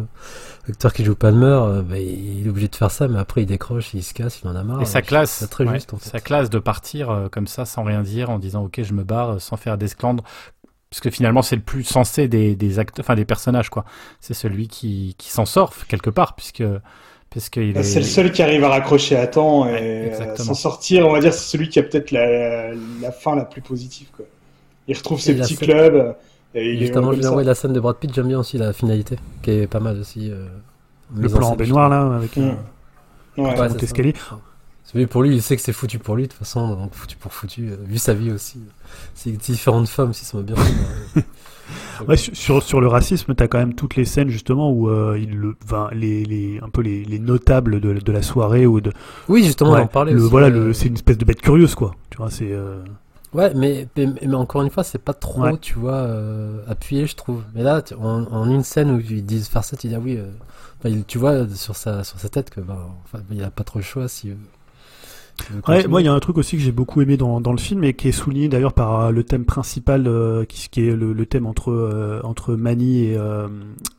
L'acteur 0.67 0.93
qui 0.93 1.03
joue 1.03 1.15
Palmer, 1.15 1.45
euh, 1.47 1.81
bah, 1.81 1.97
il 1.97 2.45
est 2.45 2.49
obligé 2.51 2.67
de 2.67 2.75
faire 2.75 2.91
ça, 2.91 3.07
mais 3.07 3.17
après 3.17 3.41
il 3.41 3.45
décroche, 3.47 3.95
il 3.95 4.03
se 4.03 4.13
casse, 4.13 4.41
il 4.43 4.47
en 4.47 4.55
a 4.55 4.61
marre. 4.63 4.83
Et 4.83 4.85
sa 4.85 5.01
classe, 5.01 5.47
très 5.49 5.65
ouais, 5.65 5.73
juste 5.73 5.91
en 5.95 5.97
fait. 5.97 6.07
sa 6.09 6.19
classe 6.19 6.51
de 6.51 6.59
partir 6.59 7.09
euh, 7.09 7.27
comme 7.29 7.47
ça 7.47 7.65
sans 7.65 7.83
rien 7.83 8.03
dire, 8.03 8.29
en 8.29 8.37
disant 8.37 8.63
ok 8.65 8.81
je 8.83 8.93
me 8.93 9.03
barre, 9.03 9.29
euh, 9.31 9.39
sans 9.39 9.57
faire 9.57 9.79
d'esclandre, 9.79 10.23
parce 10.89 11.01
que 11.01 11.09
finalement 11.09 11.41
c'est 11.41 11.55
le 11.55 11.61
plus 11.61 11.83
sensé 11.83 12.27
des, 12.27 12.55
des 12.55 12.79
acteurs, 12.79 13.03
enfin 13.03 13.15
des 13.15 13.25
personnages 13.25 13.69
quoi. 13.69 13.85
C'est 14.19 14.33
celui 14.33 14.67
qui, 14.67 15.15
qui 15.17 15.29
s'en 15.31 15.45
sort 15.45 15.73
quelque 15.87 16.09
part 16.09 16.35
puisque 16.35 16.63
puisqu'il 17.29 17.77
est. 17.77 17.83
C'est 17.83 17.99
le 17.99 18.05
seul 18.05 18.31
qui 18.31 18.41
arrive 18.41 18.63
à 18.63 18.69
raccrocher 18.69 19.15
à 19.15 19.27
temps 19.27 19.67
et 19.67 19.71
Ouais, 19.71 20.17
euh, 20.19 20.35
s'en 20.35 20.55
sortir. 20.55 21.07
On 21.07 21.13
va 21.13 21.19
dire 21.19 21.33
c'est 21.33 21.47
celui 21.51 21.69
qui 21.69 21.77
a 21.79 21.83
peut-être 21.83 22.09
la, 22.11 22.73
la 22.73 23.11
fin 23.11 23.35
la 23.35 23.45
plus 23.45 23.61
positive. 23.61 24.07
Quoi. 24.15 24.25
Il 24.87 24.97
retrouve 24.97 25.19
ses 25.19 25.31
Et 25.33 25.35
petits 25.35 25.55
scène- 25.55 25.67
clubs. 25.69 26.15
Et 26.55 26.73
il 26.73 26.81
Et 26.81 26.87
je 26.87 26.97
envoyer 26.97 27.45
la 27.45 27.53
scène 27.53 27.73
de 27.73 27.79
Brad 27.79 27.97
Pitt, 27.97 28.11
j'aime 28.11 28.27
bien 28.27 28.39
aussi 28.39 28.57
la 28.57 28.73
finalité, 28.73 29.17
qui 29.43 29.51
est 29.51 29.67
pas 29.67 29.79
mal 29.79 29.99
aussi. 29.99 30.31
euh, 30.31 30.47
Le 31.15 31.29
plan 31.29 31.41
en 31.41 31.49
scène, 31.49 31.57
baignoire 31.57 31.89
là, 31.89 32.15
avec 32.15 32.35
Mm. 32.35 32.41
euh, 33.37 33.43
Ouais. 33.43 33.83
escalier. 33.83 34.15
Lui, 34.95 35.05
pour 35.07 35.21
lui, 35.23 35.35
il 35.35 35.41
sait 35.41 35.55
que 35.55 35.61
c'est 35.61 35.73
foutu 35.73 35.99
pour 35.99 36.15
lui, 36.15 36.23
de 36.23 36.27
toute 36.29 36.39
façon, 36.39 36.75
donc 36.75 36.93
foutu 36.93 37.15
pour 37.15 37.31
foutu. 37.33 37.69
euh, 37.69 37.75
Vu 37.85 37.97
sa 37.97 38.13
vie 38.13 38.31
aussi. 38.31 38.59
C'est 39.13 39.31
différentes 39.31 39.87
femmes, 39.87 40.13
si 40.13 40.25
ça 40.25 40.37
m'a 40.37 40.43
bien 40.43 40.55
fait. 40.55 41.25
Ouais, 42.07 42.17
sur, 42.17 42.63
sur, 42.63 42.81
le 42.81 42.87
racisme, 42.87 43.35
t'as 43.35 43.47
quand 43.47 43.59
même 43.59 43.75
toutes 43.75 43.95
les 43.95 44.05
scènes 44.05 44.29
justement 44.29 44.71
où 44.71 44.89
euh, 44.89 45.19
il 45.21 45.37
le, 45.37 45.55
les, 45.91 46.23
les, 46.25 46.59
un 46.63 46.69
peu 46.69 46.81
les, 46.81 47.03
les 47.05 47.19
notables 47.19 47.79
de, 47.79 47.93
de 47.93 48.11
la 48.11 48.23
soirée 48.23 48.65
ou 48.65 48.81
de. 48.81 48.91
Oui, 49.27 49.43
justement, 49.43 49.73
Ouais, 49.73 49.81
on 49.81 49.83
en 49.83 49.87
parlait 49.87 50.13
le, 50.13 50.21
aussi, 50.21 50.31
voilà, 50.31 50.47
euh, 50.47 50.73
c'est 50.73 50.87
une 50.87 50.95
espèce 50.95 51.19
de 51.19 51.25
bête 51.25 51.41
curieuse 51.41 51.75
quoi. 51.75 51.93
Tu 52.09 52.17
vois, 52.17 52.31
c'est. 52.31 52.51
euh, 52.51 52.83
Ouais, 53.33 53.53
mais, 53.53 53.87
mais, 53.95 54.07
mais 54.25 54.33
encore 54.33 54.63
une 54.63 54.71
fois, 54.71 54.83
c'est 54.83 54.97
pas 54.97 55.13
trop, 55.13 55.43
Ouais. 55.43 55.57
tu 55.59 55.75
vois, 55.77 56.09
appuyé, 56.67 57.05
je 57.05 57.15
trouve. 57.15 57.43
Mais 57.53 57.61
là, 57.61 57.83
tu- 57.83 57.93
en, 57.93 58.23
en 58.31 58.49
une 58.49 58.63
scène 58.63 58.89
où 58.89 58.99
ils 58.99 59.23
disent 59.23 59.47
faire 59.47 59.63
ça, 59.63 59.77
tu 59.77 59.87
dis, 59.89 59.93
ah 59.95 59.99
oui, 59.99 60.17
tu 61.05 61.19
vois 61.19 61.47
sur 61.53 61.75
sa, 61.75 62.03
sur 62.03 62.17
sa 62.19 62.29
tête 62.29 62.49
que, 62.49 62.61
bah, 62.61 62.87
enfin, 63.03 63.23
il 63.29 63.43
a 63.43 63.51
pas 63.51 63.63
trop 63.63 63.77
le 63.77 63.85
choix 63.85 64.07
si. 64.07 64.31
Ouais, 65.67 65.87
moi, 65.87 66.01
il 66.01 66.05
y 66.05 66.07
a 66.07 66.13
un 66.13 66.19
truc 66.19 66.37
aussi 66.37 66.55
que 66.57 66.61
j'ai 66.61 66.71
beaucoup 66.71 67.01
aimé 67.01 67.17
dans, 67.17 67.41
dans 67.41 67.51
le 67.51 67.57
film 67.57 67.83
et 67.83 67.93
qui 67.93 68.07
est 68.07 68.11
souligné 68.11 68.47
d'ailleurs 68.49 68.73
par 68.73 68.99
euh, 69.05 69.11
le 69.11 69.23
thème 69.23 69.45
principal, 69.45 70.05
euh, 70.07 70.45
qui, 70.45 70.69
qui 70.69 70.87
est 70.87 70.95
le, 70.95 71.13
le 71.13 71.25
thème 71.25 71.45
entre 71.45 71.71
euh, 71.71 72.19
entre 72.23 72.55
Manny 72.55 73.05
et 73.05 73.17
euh, 73.17 73.47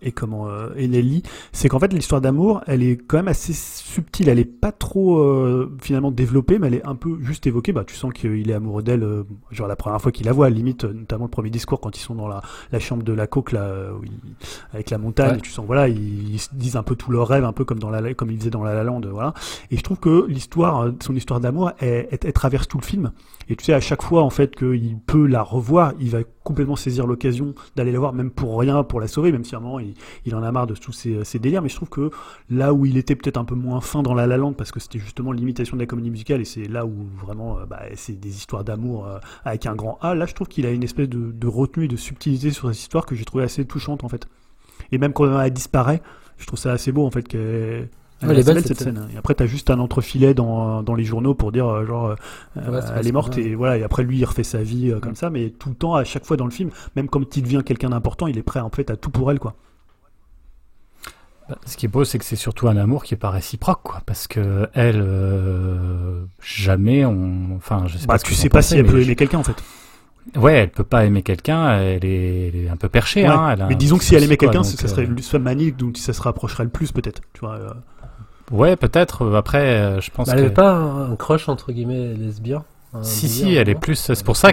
et 0.03 0.13
comment 0.13 0.49
euh, 0.49 0.69
et 0.77 0.89
Nelly, 0.89 1.23
c'est 1.53 1.69
qu'en 1.69 1.79
fait 1.79 1.93
l'histoire 1.93 2.21
d'amour, 2.21 2.63
elle 2.67 2.83
est 2.83 2.97
quand 2.97 3.17
même 3.19 3.29
assez 3.29 3.53
subtile, 3.53 4.29
elle 4.29 4.39
est 4.39 4.45
pas 4.45 4.73
trop 4.73 5.19
euh, 5.19 5.73
finalement 5.81 6.11
développée, 6.11 6.59
mais 6.59 6.67
elle 6.69 6.75
est 6.75 6.87
un 6.87 6.95
peu 6.95 7.19
juste 7.23 7.47
évoquée. 7.47 7.73
Bah, 7.73 7.85
tu 7.87 7.95
sens 7.95 8.13
qu'il 8.13 8.51
est 8.51 8.55
amoureux 8.55 8.83
d'elle, 8.83 9.03
euh, 9.03 9.23
genre 9.51 9.69
la 9.69 9.77
première 9.77 10.01
fois 10.01 10.13
qu'il 10.13 10.27
la 10.27 10.33
voit, 10.33 10.51
limite, 10.51 10.85
euh, 10.85 10.93
notamment 10.93 11.25
le 11.25 11.31
premier 11.31 11.51
discours 11.51 11.81
quand 11.81 11.97
ils 11.97 12.01
sont 12.03 12.15
dans 12.15 12.29
la, 12.29 12.43
la 12.73 12.79
chambre 12.81 13.03
de 13.03 13.13
la 13.13 13.27
coque 13.27 13.53
là, 13.53 13.61
euh, 13.63 13.93
où 13.93 14.05
ils- 14.05 14.11
avec 14.73 14.91
la 14.91 14.99
montagne, 14.99 15.33
Ouais. 15.33 15.39
et 15.39 15.43
tu 15.43 15.51
sens 15.51 15.65
voilà, 15.67 15.89
ils, 15.89 16.35
ils 16.35 16.39
se 16.41 16.49
disent 16.53 16.77
un 16.77 16.83
peu 16.83 16.97
tous 16.97 17.11
leurs 17.13 17.29
rêves, 17.29 17.45
un 17.45 17.53
peu 17.53 17.65
comme 17.65 17.79
dans 17.79 17.91
la 17.91 18.01
comme 18.15 18.31
ils 18.31 18.39
faisaient 18.39 18.51
dans 18.51 18.65
La 18.65 18.75
La 18.75 18.83
Land, 18.85 19.03
voilà. 19.11 19.35
Et 19.71 19.77
je 19.77 19.83
trouve 19.83 19.99
que 19.99 20.27
l'histoire, 20.27 20.81
euh, 20.87 20.91
son 21.03 21.15
histoire 21.15 21.30
d'amour, 21.39 21.73
elle, 21.79 22.09
traverse 22.33 22.67
tout 22.67 22.79
le 22.79 22.85
film. 22.85 23.13
Et 23.49 23.57
tu 23.57 23.65
sais, 23.65 23.73
à 23.73 23.81
chaque 23.81 24.03
fois, 24.03 24.23
en 24.23 24.31
fait, 24.31 24.57
qu'il 24.57 24.99
peut 25.07 25.27
la 25.27 25.43
revoir, 25.43 25.93
il 26.01 26.11
va 26.11 26.21
complètement 26.43 26.77
saisir 26.77 27.07
l'occasion 27.07 27.55
d'aller 27.77 27.93
la 27.93 27.99
voir, 27.99 28.13
même 28.13 28.31
pour 28.31 28.59
rien, 28.59 28.83
pour 28.83 29.01
la 29.01 29.07
sauver, 29.07 29.31
même 29.31 29.45
si 29.45 29.55
à 29.55 29.59
un 29.59 29.61
moment, 29.61 29.79
il, 29.79 29.95
il 30.25 30.35
en 30.35 30.43
a 30.43 30.51
marre 30.51 30.67
de 30.67 30.75
tous 30.75 30.93
ces, 30.93 31.23
ces 31.25 31.39
délires. 31.39 31.63
Mais 31.63 31.69
je 31.69 31.77
trouve 31.77 31.91
que 31.91 32.11
là 32.49 32.73
où 32.73 32.87
il 32.87 32.97
était 32.97 33.15
peut-être 33.15 33.37
un 33.37 33.45
peu 33.45 33.55
moins 33.55 33.81
fin 33.81 34.03
dans 34.03 34.15
La 34.15 34.27
La 34.27 34.37
Land, 34.37 34.55
parce 34.55 34.73
que 34.73 34.81
c'était 34.81 34.99
justement 34.99 35.33
l'imitation 35.33 35.77
de 35.77 35.83
la 35.83 35.87
comédie 35.87 36.11
musicale, 36.11 36.41
et 36.41 36.45
c'est 36.45 36.67
là 36.67 36.87
où 36.87 37.07
vraiment, 37.23 37.59
euh, 37.59 37.67
bah, 37.67 37.83
c'est 37.95 38.19
des 38.19 38.37
histoires 38.37 38.65
d'amour 38.65 39.07
euh, 39.07 39.19
avec 39.45 39.67
un 39.67 39.75
grand 39.75 39.99
A, 40.01 40.15
là, 40.15 40.27
je 40.27 40.35
trouve 40.35 40.49
qu'il 40.49 40.67
a 40.67 40.71
une 40.71 40.83
espèce 40.83 41.09
de, 41.09 41.47
retenue 41.47 41.85
et 41.85 41.89
de 41.89 41.97
subtilité 41.97 42.51
sur 42.51 42.69
cette 42.69 42.79
histoire 42.81 43.07
que 43.07 43.15
j'ai 43.15 43.25
trouvé 43.25 43.45
assez 43.45 43.65
touchante, 43.65 44.05
en 44.05 44.09
fait. 44.09 44.27
Et 44.93 44.99
même 44.99 45.13
quand 45.13 45.41
elle 45.41 45.53
disparaît, 45.53 46.03
je 46.39 46.47
trouve 46.47 46.59
ça 46.59 46.73
assez 46.73 46.93
beau, 46.93 47.05
en 47.05 47.11
fait. 47.11 47.37
Ouais, 48.23 48.29
elle 48.33 48.39
est 48.39 48.45
belle, 48.47 48.59
cette 48.59 48.69
cette 48.69 48.81
scène. 48.81 49.09
Et 49.15 49.17
après, 49.17 49.35
t'as 49.35 49.47
juste 49.47 49.71
un 49.71 49.79
entrefilet 49.79 50.35
dans, 50.35 50.83
dans 50.83 50.95
les 50.95 51.05
journaux 51.05 51.35
pour 51.35 51.53
dire, 51.53 51.67
euh, 51.69 51.87
genre, 51.87 52.07
euh, 52.07 52.15
Ouais, 52.71 52.81
elle 52.97 53.07
est 53.07 53.13
morte 53.13 53.39
et 53.39 53.55
voilà. 53.55 53.79
Et 53.79 53.83
après, 53.83 54.03
lui, 54.03 54.19
il 54.19 54.25
refait 54.25 54.43
sa 54.45 54.63
vie 54.63 54.91
euh, 54.91 55.01
comme 55.01 55.15
ça. 55.17 55.31
Mais 55.31 55.51
tout 55.51 55.71
le 55.71 55.75
temps, 55.75 55.95
à 55.95 56.05
chaque 56.05 56.25
fois 56.27 56.37
dans 56.37 56.45
le 56.45 56.51
film, 56.51 56.71
même 56.97 57.09
quand 57.09 57.37
il 57.37 57.43
devient 57.43 57.63
quelqu'un 57.65 57.89
d'important, 57.91 58.27
il 58.27 58.37
est 58.37 58.43
prêt 58.43 58.61
en 58.61 58.71
fait 58.71 58.91
à 58.91 58.97
tout 58.97 59.11
pour 59.11 59.31
elle, 59.31 59.39
quoi. 59.39 59.55
Bah, 61.49 61.57
Ce 61.67 61.77
qui 61.77 61.87
est 61.87 61.89
beau, 61.89 62.05
c'est 62.05 62.19
que 62.19 62.25
c'est 62.25 62.37
surtout 62.37 62.69
un 62.69 62.77
amour 62.77 63.05
qui 63.05 63.15
est 63.15 63.17
pas 63.17 63.31
réciproque, 63.31 63.81
quoi. 63.83 64.03
Parce 64.07 64.29
que 64.29 64.69
elle, 64.75 65.01
euh, 65.03 66.23
jamais 66.43 67.05
on. 67.05 67.57
Enfin, 67.57 67.85
je 67.87 67.99
sais 67.99 68.07
Bah, 68.07 68.15
pas. 68.15 68.19
tu 68.19 68.35
sais 68.35 68.49
pas 68.49 68.63
si 68.63 68.77
elle 68.77 68.87
peut 68.87 69.01
aimer 69.03 69.17
quelqu'un, 69.17 69.39
en 69.39 69.45
fait. 69.45 69.57
Ouais, 70.37 70.53
elle 70.59 70.71
peut 70.71 70.85
pas 70.85 71.07
aimer 71.07 71.23
quelqu'un. 71.23 71.79
Elle 71.81 72.05
est, 72.05 72.49
elle 72.49 72.57
est 72.57 72.69
un 72.69 72.77
peu 72.77 72.89
perchée. 72.89 73.23
Ouais. 73.23 73.29
Hein, 73.29 73.57
elle 73.59 73.67
mais 73.69 73.75
disons 73.75 73.97
que 73.99 74.05
si 74.05 74.15
elle 74.15 74.23
aimait 74.23 74.37
quelqu'un, 74.37 74.63
ça 74.63 74.87
serait 74.87 75.07
euh, 75.09 75.17
soit 75.23 75.39
Manny 75.39 75.73
dont 75.73 75.91
ça 75.97 76.13
se 76.13 76.21
rapprocherait 76.23 76.65
le 76.65 76.71
plus, 76.71 76.93
peut-être. 76.93 77.23
Tu 77.33 77.41
vois. 77.41 77.55
euh. 77.55 77.71
Ouais, 78.51 78.77
peut-être. 78.77 79.23
euh, 79.25 79.35
Après, 79.37 79.63
euh, 79.77 80.01
je 80.01 80.11
pense 80.11 80.27
Bah, 80.29 80.33
elle 80.35 80.41
que. 80.41 80.45
avait 80.47 80.55
pas 80.55 80.73
un, 80.75 81.15
crush 81.17 81.49
entre 81.49 81.73
guillemets 81.73 82.15
lesbien 82.15 82.65
Si, 83.03 83.29
délire, 83.29 83.47
si, 83.47 83.55
elle 83.55 83.69
est 83.69 83.75
plus. 83.77 83.95
C'est 83.95 84.25
pour 84.25 84.37
ça 84.37 84.49
euh, 84.49 84.53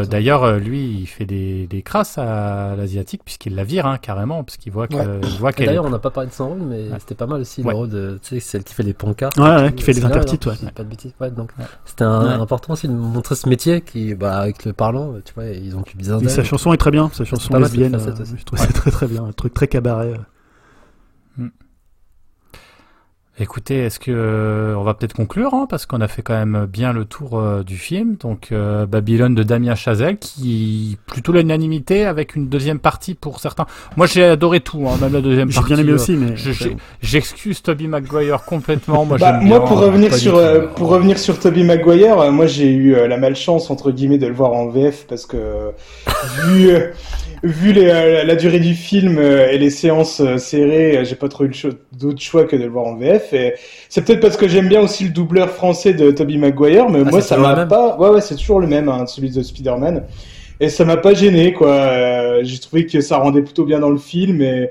que, 0.00 0.04
ça. 0.04 0.10
d'ailleurs, 0.10 0.44
euh, 0.44 0.58
lui, 0.58 0.98
il 1.00 1.06
fait 1.06 1.24
des, 1.24 1.66
des 1.66 1.80
crasses 1.80 2.18
à 2.18 2.74
l'asiatique, 2.76 3.22
puisqu'il 3.24 3.54
la 3.54 3.64
vire, 3.64 3.86
hein, 3.86 3.96
carrément, 3.96 4.44
parce 4.44 4.58
qu'il 4.58 4.70
voit 4.70 4.86
que- 4.86 4.94
Ouais. 5.40 5.52
qu'elle. 5.54 5.68
D'ailleurs, 5.68 5.84
est- 5.84 5.88
on 5.88 5.90
n'a 5.90 5.98
pas 5.98 6.10
parlé 6.10 6.28
de 6.28 6.34
son 6.34 6.48
rôle, 6.50 6.58
mais 6.60 6.90
Ouais. 6.90 6.98
c'était 6.98 7.14
pas 7.14 7.24
mal 7.26 7.40
aussi 7.40 7.62
Ouais. 7.62 7.70
le 7.70 7.76
rôle 7.78 7.88
de, 7.88 8.18
tu 8.22 8.34
sais, 8.34 8.40
celle 8.40 8.64
qui 8.64 8.74
fait 8.74 8.82
les 8.82 8.92
pancartes. 8.92 9.38
Ouais, 9.38 9.72
qui 9.74 9.82
fait 9.82 9.94
les 9.94 10.04
intertitres, 10.04 10.48
ouais. 10.48 10.70
pas 10.72 10.82
de 10.84 10.88
bêtises. 10.90 11.14
Ouais, 11.18 11.30
donc 11.30 11.52
Ouais. 11.58 11.64
c'était 11.86 12.04
important 12.04 12.74
aussi 12.74 12.86
de 12.88 12.92
montrer 12.92 13.34
ce 13.34 13.48
métier 13.48 13.80
qui, 13.80 14.14
bah, 14.14 14.36
avec 14.40 14.66
le 14.66 14.74
parlant, 14.74 15.14
tu 15.24 15.32
vois, 15.32 15.46
ils 15.46 15.74
ont 15.74 15.82
besoin 15.96 16.18
Et 16.18 16.20
d'elle. 16.20 16.30
sa 16.30 16.44
chanson 16.44 16.74
est 16.74 16.76
très 16.76 16.90
bien, 16.90 17.08
sa 17.14 17.24
chanson 17.24 17.56
lesbienne. 17.58 17.94
euh, 17.94 18.14
je 18.36 18.44
trouve 18.44 18.58
ça 18.58 18.66
très 18.66 18.90
très 18.90 19.06
bien, 19.06 19.24
un 19.24 19.32
truc 19.32 19.54
très 19.54 19.68
cabaret. 19.68 20.12
euh. 21.38 21.44
Écoutez, 23.40 23.78
est-ce 23.84 23.98
que 23.98 24.10
euh, 24.14 24.74
on 24.76 24.82
va 24.82 24.92
peut-être 24.92 25.14
conclure, 25.14 25.54
hein, 25.54 25.66
parce 25.68 25.86
qu'on 25.86 26.02
a 26.02 26.08
fait 26.08 26.20
quand 26.20 26.34
même 26.34 26.66
bien 26.70 26.92
le 26.92 27.06
tour 27.06 27.38
euh, 27.40 27.62
du 27.62 27.76
film. 27.78 28.16
Donc 28.20 28.48
euh, 28.52 28.84
Babylone 28.84 29.34
de 29.34 29.42
Damien 29.42 29.74
Chazelle, 29.74 30.18
qui 30.18 30.98
plutôt 31.06 31.32
l'unanimité 31.32 32.04
avec 32.04 32.36
une 32.36 32.48
deuxième 32.48 32.78
partie 32.78 33.14
pour 33.14 33.40
certains. 33.40 33.64
Moi, 33.96 34.06
j'ai 34.06 34.24
adoré 34.24 34.60
tout, 34.60 34.86
hein, 34.86 34.98
même 35.00 35.14
la 35.14 35.22
deuxième 35.22 35.48
J'ai 35.50 35.54
partie. 35.54 35.72
bien 35.72 35.82
aimé 35.82 35.92
euh, 35.92 35.94
aussi, 35.94 36.12
mais 36.16 36.36
je- 36.36 36.52
j'ai- 36.52 36.76
J'excuse 37.00 37.62
Toby 37.62 37.88
Maguire 37.88 38.44
complètement. 38.44 39.04
Moi, 39.06 39.16
Bah, 39.18 39.38
j'aime 39.38 39.48
moi, 39.48 39.58
bien, 39.60 39.66
pour 39.68 39.78
euh, 39.80 39.86
revenir 39.86 40.14
sur 40.14 40.32
tout, 40.32 40.38
euh, 40.38 40.62
euh, 40.62 40.66
pour 40.68 40.88
revenir 40.88 41.18
sur 41.18 41.38
Toby 41.38 41.64
Maguire, 41.64 42.20
euh, 42.20 42.30
moi 42.30 42.46
j'ai 42.46 42.70
eu 42.70 42.94
euh, 42.94 43.08
la 43.08 43.16
malchance 43.16 43.70
entre 43.70 43.90
guillemets 43.90 44.18
de 44.18 44.26
le 44.26 44.34
voir 44.34 44.52
en 44.52 44.68
VF 44.68 45.06
parce 45.08 45.24
que 45.24 45.36
euh, 45.38 45.70
vu 46.46 46.70
euh, 46.70 46.90
vu 47.42 47.72
les, 47.72 47.88
euh, 47.88 48.24
la 48.24 48.36
durée 48.36 48.60
du 48.60 48.74
film 48.74 49.16
euh, 49.18 49.48
et 49.50 49.56
les 49.56 49.70
séances 49.70 50.20
euh, 50.20 50.36
serrées, 50.36 50.98
euh, 50.98 51.04
j'ai 51.04 51.14
pas 51.14 51.28
trop 51.28 51.44
eu 51.44 51.48
le 51.48 51.54
cho- 51.54 51.70
d'autre 51.98 52.20
choix 52.20 52.44
que 52.44 52.54
de 52.54 52.62
le 52.64 52.68
voir 52.68 52.84
en 52.86 52.96
VF. 52.96 53.29
Et 53.32 53.54
c'est 53.88 54.04
peut-être 54.04 54.20
parce 54.20 54.36
que 54.36 54.48
j'aime 54.48 54.68
bien 54.68 54.80
aussi 54.80 55.04
le 55.04 55.10
doubleur 55.10 55.50
français 55.50 55.92
de 55.92 56.10
Toby 56.10 56.38
Maguire, 56.38 56.88
mais 56.88 57.00
Ah, 57.06 57.10
moi 57.10 57.20
ça 57.20 57.36
m'a 57.36 57.66
pas. 57.66 57.96
Ouais 57.98 58.10
ouais, 58.10 58.20
c'est 58.20 58.36
toujours 58.36 58.60
le 58.60 58.66
même, 58.66 58.88
hein, 58.88 59.06
celui 59.06 59.30
de 59.30 59.42
Spider-Man. 59.42 60.04
Et 60.60 60.68
ça 60.68 60.84
m'a 60.84 60.96
pas 60.96 61.14
gêné 61.14 61.52
quoi. 61.52 61.72
Euh, 61.72 62.40
j'ai 62.42 62.58
trouvé 62.58 62.86
que 62.86 63.00
ça 63.00 63.18
rendait 63.18 63.42
plutôt 63.42 63.64
bien 63.64 63.80
dans 63.80 63.90
le 63.90 63.98
film 63.98 64.42
et 64.42 64.70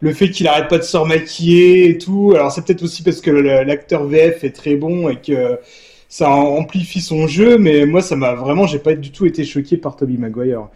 le 0.00 0.12
fait 0.12 0.30
qu'il 0.30 0.46
arrête 0.48 0.68
pas 0.68 0.78
de 0.78 0.82
se 0.82 0.96
remaquiller 0.96 1.90
et 1.90 1.98
tout. 1.98 2.32
Alors 2.34 2.52
c'est 2.52 2.64
peut-être 2.64 2.82
aussi 2.82 3.02
parce 3.02 3.20
que 3.20 3.30
l'acteur 3.30 4.04
VF 4.04 4.44
est 4.44 4.54
très 4.54 4.76
bon 4.76 5.08
et 5.08 5.16
que 5.16 5.58
ça 6.08 6.30
amplifie 6.30 7.00
son 7.00 7.26
jeu, 7.26 7.58
mais 7.58 7.84
moi 7.84 8.00
ça 8.00 8.16
m'a 8.16 8.34
vraiment, 8.34 8.66
j'ai 8.66 8.78
pas 8.78 8.94
du 8.94 9.10
tout 9.10 9.26
été 9.26 9.44
choqué 9.44 9.76
par 9.76 9.96
Toby 9.96 10.16
Maguire. 10.16 10.68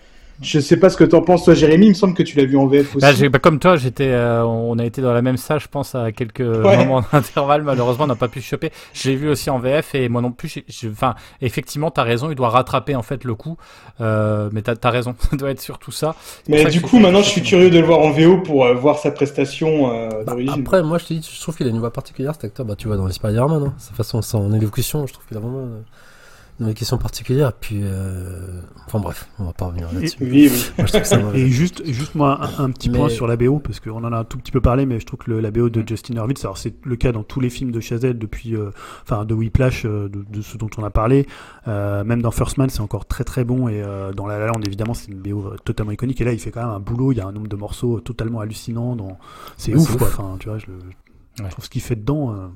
Je 0.43 0.59
sais 0.59 0.79
pas 0.79 0.89
ce 0.89 0.97
que 0.97 1.05
t'en 1.05 1.21
penses 1.21 1.45
toi, 1.45 1.55
Jérémy. 1.55 1.87
Il 1.87 1.89
me 1.91 1.95
semble 1.95 2.15
que 2.15 2.23
tu 2.23 2.37
l'as 2.39 2.45
vu 2.47 2.57
en 2.57 2.67
VF 2.67 2.97
aussi. 2.97 3.03
Bah, 3.05 3.13
j'ai- 3.13 3.29
bah, 3.29 3.39
comme 3.39 3.59
toi, 3.59 3.77
j'étais, 3.77 4.09
euh, 4.09 4.43
on 4.45 4.79
a 4.79 4.85
été 4.85 5.03
dans 5.03 5.13
la 5.13 5.21
même 5.23 5.37
salle, 5.37 5.61
je 5.61 5.69
pense, 5.69 5.95
à 5.95 6.13
quelques 6.13 6.41
moments 6.41 7.03
d'intervalle. 7.13 7.63
Malheureusement, 7.63 8.05
on 8.05 8.09
n'a 8.09 8.15
pas 8.15 8.29
pu 8.29 8.41
choper. 8.41 8.71
Je 8.95 9.11
l'ai 9.11 9.17
vu 9.17 9.29
aussi 9.29 9.51
en 9.51 9.59
VF 9.59 9.95
et 9.95 10.09
moi 10.09 10.23
non 10.23 10.33
plus. 10.33 10.55
Enfin, 10.91 11.15
effectivement, 11.43 11.91
t'as 11.91 12.05
raison. 12.05 12.31
Il 12.31 12.37
doit 12.37 12.49
rattraper 12.49 12.95
en 12.97 13.03
fait 13.03 13.25
le 13.25 13.35
coup. 13.35 13.57
Euh, 14.01 14.49
mais 14.53 14.63
t'as 14.63 14.75
as 14.83 14.91
raison. 14.91 15.15
Ça 15.31 15.37
doit 15.37 15.51
être 15.51 15.61
surtout 15.61 15.91
ça. 15.93 16.15
C'est 16.19 16.45
pour 16.47 16.55
mais 16.55 16.63
ça 16.63 16.69
que 16.69 16.73
du 16.73 16.81
coup, 16.81 16.99
maintenant, 16.99 17.23
je 17.23 17.29
suis 17.29 17.43
curieux 17.43 17.69
de 17.71 17.79
le 17.79 17.85
voir 17.87 17.99
en 18.01 18.11
VO 18.11 18.39
pour 18.39 18.65
euh, 18.65 18.75
voir 18.75 18.99
sa 18.99 19.11
prestation 19.11 19.93
euh, 19.95 20.09
Bah, 20.25 20.33
d'origine. 20.33 20.61
après, 20.61 20.83
moi, 20.83 20.99
je 20.99 21.05
te 21.07 21.13
dis, 21.15 21.31
je 21.35 21.41
trouve 21.41 21.57
qu'il 21.57 21.67
a 21.67 21.71
une 21.71 21.79
voix 21.81 21.93
particulière, 21.93 22.33
cet 22.35 22.45
acteur. 22.45 22.65
Bah, 22.65 22.77
tu 22.77 22.87
vois, 22.89 22.97
dans 22.97 23.07
les 23.07 23.13
Spider-Man, 23.13 23.63
hein. 23.67 23.75
sa 23.79 23.93
façon, 23.95 24.23
son 24.23 24.53
élocution, 24.55 25.07
je 25.07 25.13
trouve 25.13 25.27
qu'il 25.27 25.37
a 25.37 25.41
vraiment 25.41 25.67
euh, 26.61 26.65
une 26.65 26.67
élocution 26.67 26.99
particulière. 26.99 27.53
Puis, 27.53 27.81
euh... 27.83 28.61
enfin 28.87 29.01
bref, 29.01 29.29
on 29.39 29.45
va 29.45 29.53
pas 29.53 29.67
revenir 29.67 29.89
là-dessus. 29.93 30.19
Oui, 30.21 30.51
oui. 30.53 30.85
Moi. 31.23 31.33
Et 31.35 31.49
juste, 31.49 31.85
juste 31.87 32.15
moi, 32.15 32.39
un, 32.59 32.65
un 32.65 32.71
petit 32.71 32.89
point 32.89 33.09
sur 33.09 33.27
la 33.27 33.37
BO, 33.37 33.59
parce 33.59 33.81
qu'on 33.81 34.05
en 34.05 34.13
a 34.13 34.19
un 34.19 34.25
tout 34.25 34.39
petit 34.39 34.53
peu 34.53 34.61
parlé, 34.61 34.87
mais 34.87 35.01
je 35.01 35.07
trouve 35.07 35.21
que 35.21 35.31
le- 35.31 35.41
la 35.41 35.51
BO 35.51 35.69
de 35.71 35.83
Justin 35.87 36.17
Hurwitz, 36.17 36.45
alors 36.45 36.59
c'est 36.59 36.75
le 36.85 36.97
cas 36.97 37.13
dans 37.13 37.23
tous 37.23 37.41
les 37.41 37.51
films 37.51 37.71
de 37.73 37.81
Chazelle 37.81 38.19
depuis, 38.19 38.55
euh, 38.57 38.71
enfin 39.03 39.25
de 39.25 39.35
Whiplash, 39.35 39.85
euh, 39.85 40.09
de, 40.09 40.25
de 40.31 40.43
ce 40.43 40.57
dont 40.57 40.71
on 40.79 40.85
a 40.85 40.91
parlé, 40.91 41.27
euh, 41.69 42.05
même 42.05 42.23
dans 42.23 42.31
First 42.31 42.59
Man, 42.59 42.69
c'est 42.71 42.81
encore 42.81 43.07
très 43.07 43.25
très 43.25 43.45
bon, 43.45 43.69
et 43.69 43.83
euh, 43.83 44.13
dans 44.13 44.27
La 44.27 44.39
La 44.39 44.47
Land, 44.47 44.61
évidemment, 44.67 44.95
c'est 44.95 45.11
une 45.11 45.19
BO 45.21 45.55
totalement 45.65 45.93
iconique, 45.93 46.21
et 46.21 46.25
là, 46.25 46.33
il 46.33 46.39
fait 46.39 46.51
quand 46.51 46.61
même 46.61 46.71
un 46.71 46.81
boulot, 46.81 47.13
il 47.13 47.19
y 47.19 47.21
a 47.21 47.27
un 47.27 47.33
nombre 47.33 47.49
de 47.49 47.57
morceaux 47.57 48.01
totalement 48.01 48.41
hallucinant, 48.41 48.97
dans... 48.97 49.19
c'est 49.57 49.73
Ouais, 49.73 49.79
ouf, 49.81 49.97
quoi, 49.97 50.07
enfin, 50.09 50.37
tu 50.39 50.49
vois, 50.49 50.59
je, 50.59 50.67
le- 50.67 50.79
je 51.39 51.43
Ouais. 51.45 51.49
trouve 51.49 51.65
ce 51.65 51.71
qu'il 51.71 51.81
fait 51.81 51.97
dedans. 51.97 52.51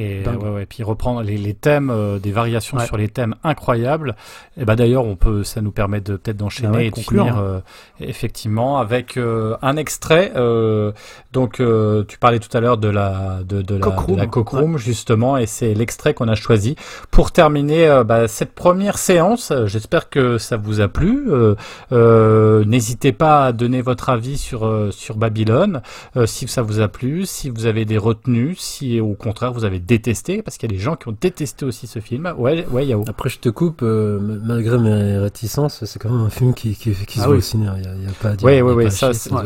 Et 0.00 0.22
ouais, 0.24 0.48
ouais, 0.50 0.66
puis 0.66 0.82
reprendre 0.84 1.22
les, 1.22 1.36
les 1.36 1.54
thèmes, 1.54 1.90
euh, 1.90 2.18
des 2.20 2.30
variations 2.30 2.76
Ouais. 2.78 2.86
sur 2.86 2.96
les 2.96 3.08
thèmes 3.08 3.34
incroyables. 3.42 4.14
Et 4.56 4.64
bah 4.64 4.76
d'ailleurs, 4.76 5.04
on 5.04 5.16
peut, 5.16 5.42
ça 5.42 5.60
nous 5.60 5.72
permet 5.72 6.00
de 6.00 6.16
peut-être 6.16 6.36
d'enchaîner 6.36 6.76
Ah 6.78 6.82
et 6.82 6.90
de 6.90 6.94
conclure, 6.94 7.24
finir 7.24 7.36
hein. 7.38 7.42
euh, 7.42 7.60
effectivement 8.00 8.78
avec 8.78 9.16
euh, 9.16 9.56
un 9.62 9.76
extrait. 9.76 10.32
euh, 10.36 10.92
donc, 11.32 11.58
euh, 11.60 12.04
tu 12.06 12.16
parlais 12.18 12.38
tout 12.38 12.54
à 12.56 12.60
l'heure 12.60 12.78
de 12.78 12.88
la 12.88 13.40
de, 13.44 13.60
de 13.62 13.74
la, 13.74 13.86
de 13.86 14.16
la 14.16 14.26
Cockroom, 14.26 14.78
justement, 14.78 15.36
et 15.36 15.46
c'est 15.46 15.74
l'extrait 15.74 16.14
qu'on 16.14 16.28
a 16.28 16.34
choisi 16.36 16.76
pour 17.10 17.32
terminer 17.32 18.02
bah, 18.06 18.28
cette 18.28 18.52
première 18.54 18.98
séance. 18.98 19.52
J'espère 19.66 20.08
que 20.10 20.38
ça 20.38 20.56
vous 20.56 20.80
a 20.80 20.88
plu. 20.88 21.26
Euh, 21.30 21.54
euh, 21.92 22.64
N'hésitez 22.64 23.12
pas 23.12 23.46
à 23.46 23.52
donner 23.52 23.82
votre 23.82 24.08
avis 24.10 24.38
sur 24.38 24.64
euh, 24.66 24.90
sur 24.90 25.16
Babylone, 25.16 25.82
euh, 26.16 26.26
si 26.26 26.46
ça 26.48 26.62
vous 26.62 26.80
a 26.80 26.88
plu, 26.88 27.26
si 27.26 27.50
vous 27.50 27.66
avez 27.66 27.84
des 27.84 27.98
retenues, 27.98 28.54
si 28.56 29.00
au 29.00 29.14
contraire 29.14 29.52
vous 29.52 29.64
avez 29.64 29.80
détesté, 29.88 30.42
parce 30.42 30.56
qu'il 30.58 30.70
y 30.70 30.74
a 30.74 30.76
des 30.76 30.82
gens 30.82 30.94
qui 30.96 31.08
ont 31.08 31.16
détesté 31.18 31.64
aussi 31.64 31.86
ce 31.86 31.98
film. 31.98 32.32
Ouais, 32.36 32.66
ouais, 32.70 32.86
Yao. 32.86 33.04
Après, 33.08 33.28
je 33.30 33.38
te 33.38 33.48
coupe, 33.48 33.80
euh, 33.82 34.18
malgré 34.44 34.78
mes 34.78 35.16
réticences, 35.16 35.84
c'est 35.84 35.98
quand 35.98 36.10
même 36.10 36.20
un 36.26 36.30
film 36.30 36.52
qui, 36.54 36.76
qui, 36.76 36.92
qui 36.92 37.18
se 37.18 37.22
Ah 37.24 37.26
voit 37.26 37.32
oui. 37.32 37.38
au 37.38 37.42
cinéma. 37.42 37.74
Il 37.82 38.00
n'y 38.00 38.06
a, 38.06 38.10
pas 38.20 38.28
à 38.30 38.36
dire. 38.36 38.46
Oui, 38.46 38.60
oui, 38.60 38.72
oui, 38.84 38.90
ça, 38.90 39.06
chier, 39.12 39.14
se 39.14 39.28
voit 39.30 39.42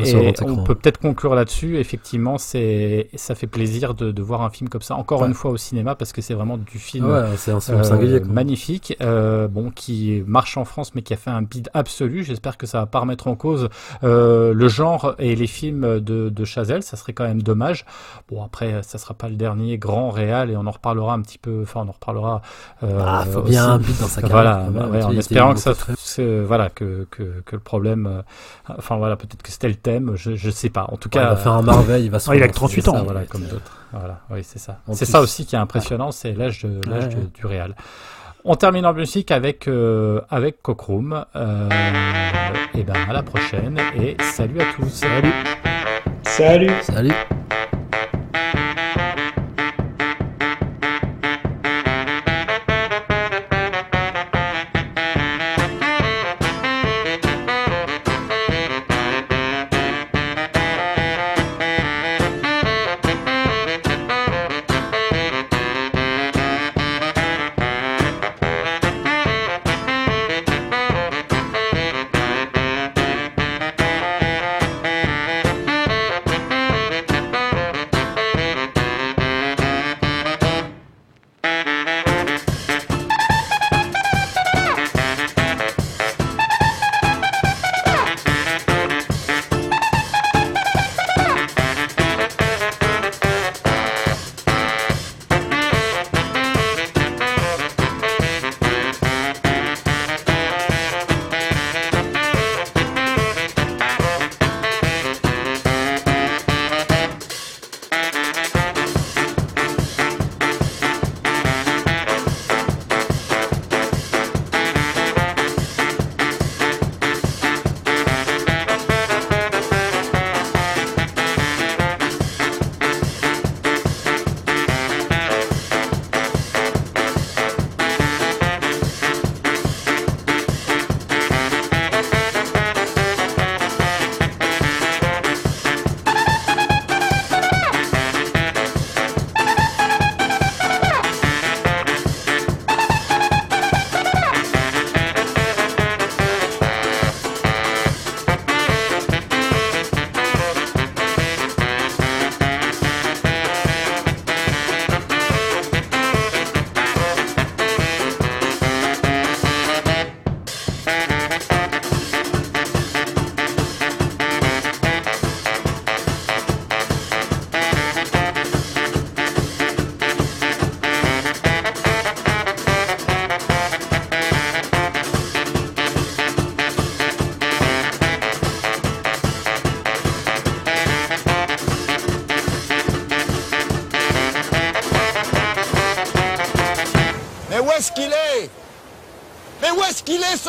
on 0.50 0.64
peut 0.64 0.74
peut-être 0.74 0.98
conclure 0.98 1.34
là-dessus. 1.34 1.78
Effectivement, 1.78 2.36
c'est, 2.38 3.08
ça 3.14 3.34
fait 3.34 3.46
plaisir 3.46 3.94
de, 3.94 4.10
de 4.10 4.22
voir 4.22 4.42
un 4.42 4.50
film 4.50 4.68
comme 4.68 4.82
ça 4.82 4.96
encore 4.96 5.20
Ouais. 5.22 5.28
une 5.28 5.34
fois 5.34 5.52
au 5.52 5.56
cinéma 5.56 5.94
parce 5.94 6.12
que 6.12 6.20
c'est 6.20 6.34
vraiment 6.34 6.58
du 6.58 6.78
film 6.78 7.08
Ouais, 7.08 7.22
c'est 7.36 7.52
un 7.52 7.60
film 7.60 7.78
euh, 7.78 7.84
singulier. 7.84 8.20
magnifique, 8.20 8.96
euh, 9.00 9.46
bon, 9.46 9.70
qui 9.70 10.22
marche 10.26 10.56
en 10.56 10.64
France 10.64 10.94
mais 10.94 11.02
qui 11.02 11.14
a 11.14 11.16
fait 11.16 11.30
un 11.30 11.42
bid 11.42 11.68
absolu. 11.74 12.24
J'espère 12.24 12.56
que 12.58 12.66
ça 12.66 12.80
va 12.80 12.86
pas 12.86 12.98
remettre 12.98 13.28
en 13.28 13.36
cause 13.36 13.68
le 14.02 14.68
genre 14.68 15.14
et 15.18 15.36
les 15.36 15.46
films 15.46 16.00
de, 16.00 16.28
de 16.28 16.44
Chazelle. 16.44 16.82
Ça 16.82 16.96
serait 16.96 17.12
quand 17.12 17.24
même 17.24 17.42
dommage. 17.42 17.84
Bon, 18.28 18.42
après, 18.42 18.82
ça 18.82 18.98
sera 18.98 19.14
pas 19.14 19.28
le 19.28 19.36
dernier 19.36 19.78
grand 19.78 20.10
réal 20.24 20.50
et 20.50 20.56
on 20.56 20.66
en 20.66 20.70
reparlera 20.70 21.12
un 21.14 21.20
petit 21.22 21.38
peu. 21.38 21.60
Enfin, 21.62 21.82
on 21.84 21.88
en 21.88 21.92
reparlera. 21.92 22.42
euh, 22.82 23.00
Ah, 23.04 23.24
faut 23.30 23.40
aussi. 23.40 23.50
bien 23.50 23.68
un 23.70 23.78
but 23.78 24.00
dans 24.00 24.06
sa 24.06 24.20
carrière. 24.22 24.66
Voilà, 24.70 24.88
ouais, 24.88 25.02
en 25.04 25.12
espérant 25.16 25.54
que 25.54 25.60
ça, 25.60 25.72
c'est- 25.98 26.40
voilà, 26.40 26.68
que, 26.70 27.06
que, 27.10 27.40
que 27.44 27.56
le 27.56 27.60
problème, 27.62 28.06
euh, 28.06 28.22
enfin 28.78 28.96
voilà, 28.96 29.16
peut-être 29.16 29.42
que 29.42 29.50
c'était 29.50 29.68
le 29.68 29.74
thème, 29.76 30.12
je, 30.16 30.34
je 30.36 30.50
sais 30.50 30.70
pas. 30.70 30.84
En 30.90 30.96
tout 30.96 31.08
Ouais, 31.14 31.20
il 31.22 31.24
cas, 31.24 31.28
va 31.30 31.36
faire 31.36 31.52
un 31.52 31.62
Marvel, 31.62 32.02
il 32.04 32.10
va 32.10 32.18
se 32.18 32.30
Ah, 32.30 32.36
il 32.36 32.42
a 32.42 32.48
que 32.48 32.54
38 32.54 32.82
c'est 32.82 32.88
ans. 32.88 32.94
ça, 32.94 33.02
voilà, 33.02 33.22
comme 33.24 33.42
d'autres. 33.42 33.78
Voilà, 33.92 34.20
oui, 34.30 34.40
c'est 34.42 34.58
ça. 34.58 34.78
C'est 34.92 35.04
ça 35.04 35.20
aussi 35.20 35.44
qui 35.46 35.54
est 35.54 35.58
impressionnant, 35.58 36.12
c'est 36.12 36.32
l'âge 36.32 36.62
de 36.64 36.80
l'âge 36.88 37.04
Ouais, 37.04 37.10
de- 37.10 37.16
ouais. 37.16 37.26
du 37.34 37.46
réel. 37.46 37.74
On 38.44 38.56
termine 38.56 38.84
en 38.86 38.92
musique 38.92 39.30
avec 39.30 39.68
euh, 39.68 40.20
avec 40.28 40.62
Cockroom. 40.62 41.24
Euh, 41.36 41.68
et 42.74 42.82
ben 42.82 42.94
à 43.08 43.12
la 43.12 43.22
prochaine 43.22 43.78
et 43.96 44.16
salut 44.20 44.60
à 44.60 44.64
tous. 44.74 44.88
Salut. 44.88 45.32
Salut 46.24 46.70
Salut. 46.82 47.12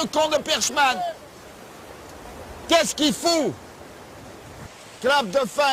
Ce 0.03 0.07
con 0.07 0.29
de 0.29 0.37
Perchman. 0.37 0.99
Qu'est-ce 2.67 2.95
qu'il 2.95 3.13
fout 3.13 3.53
Clap 5.01 5.29
de 5.29 5.39
fin 5.47 5.63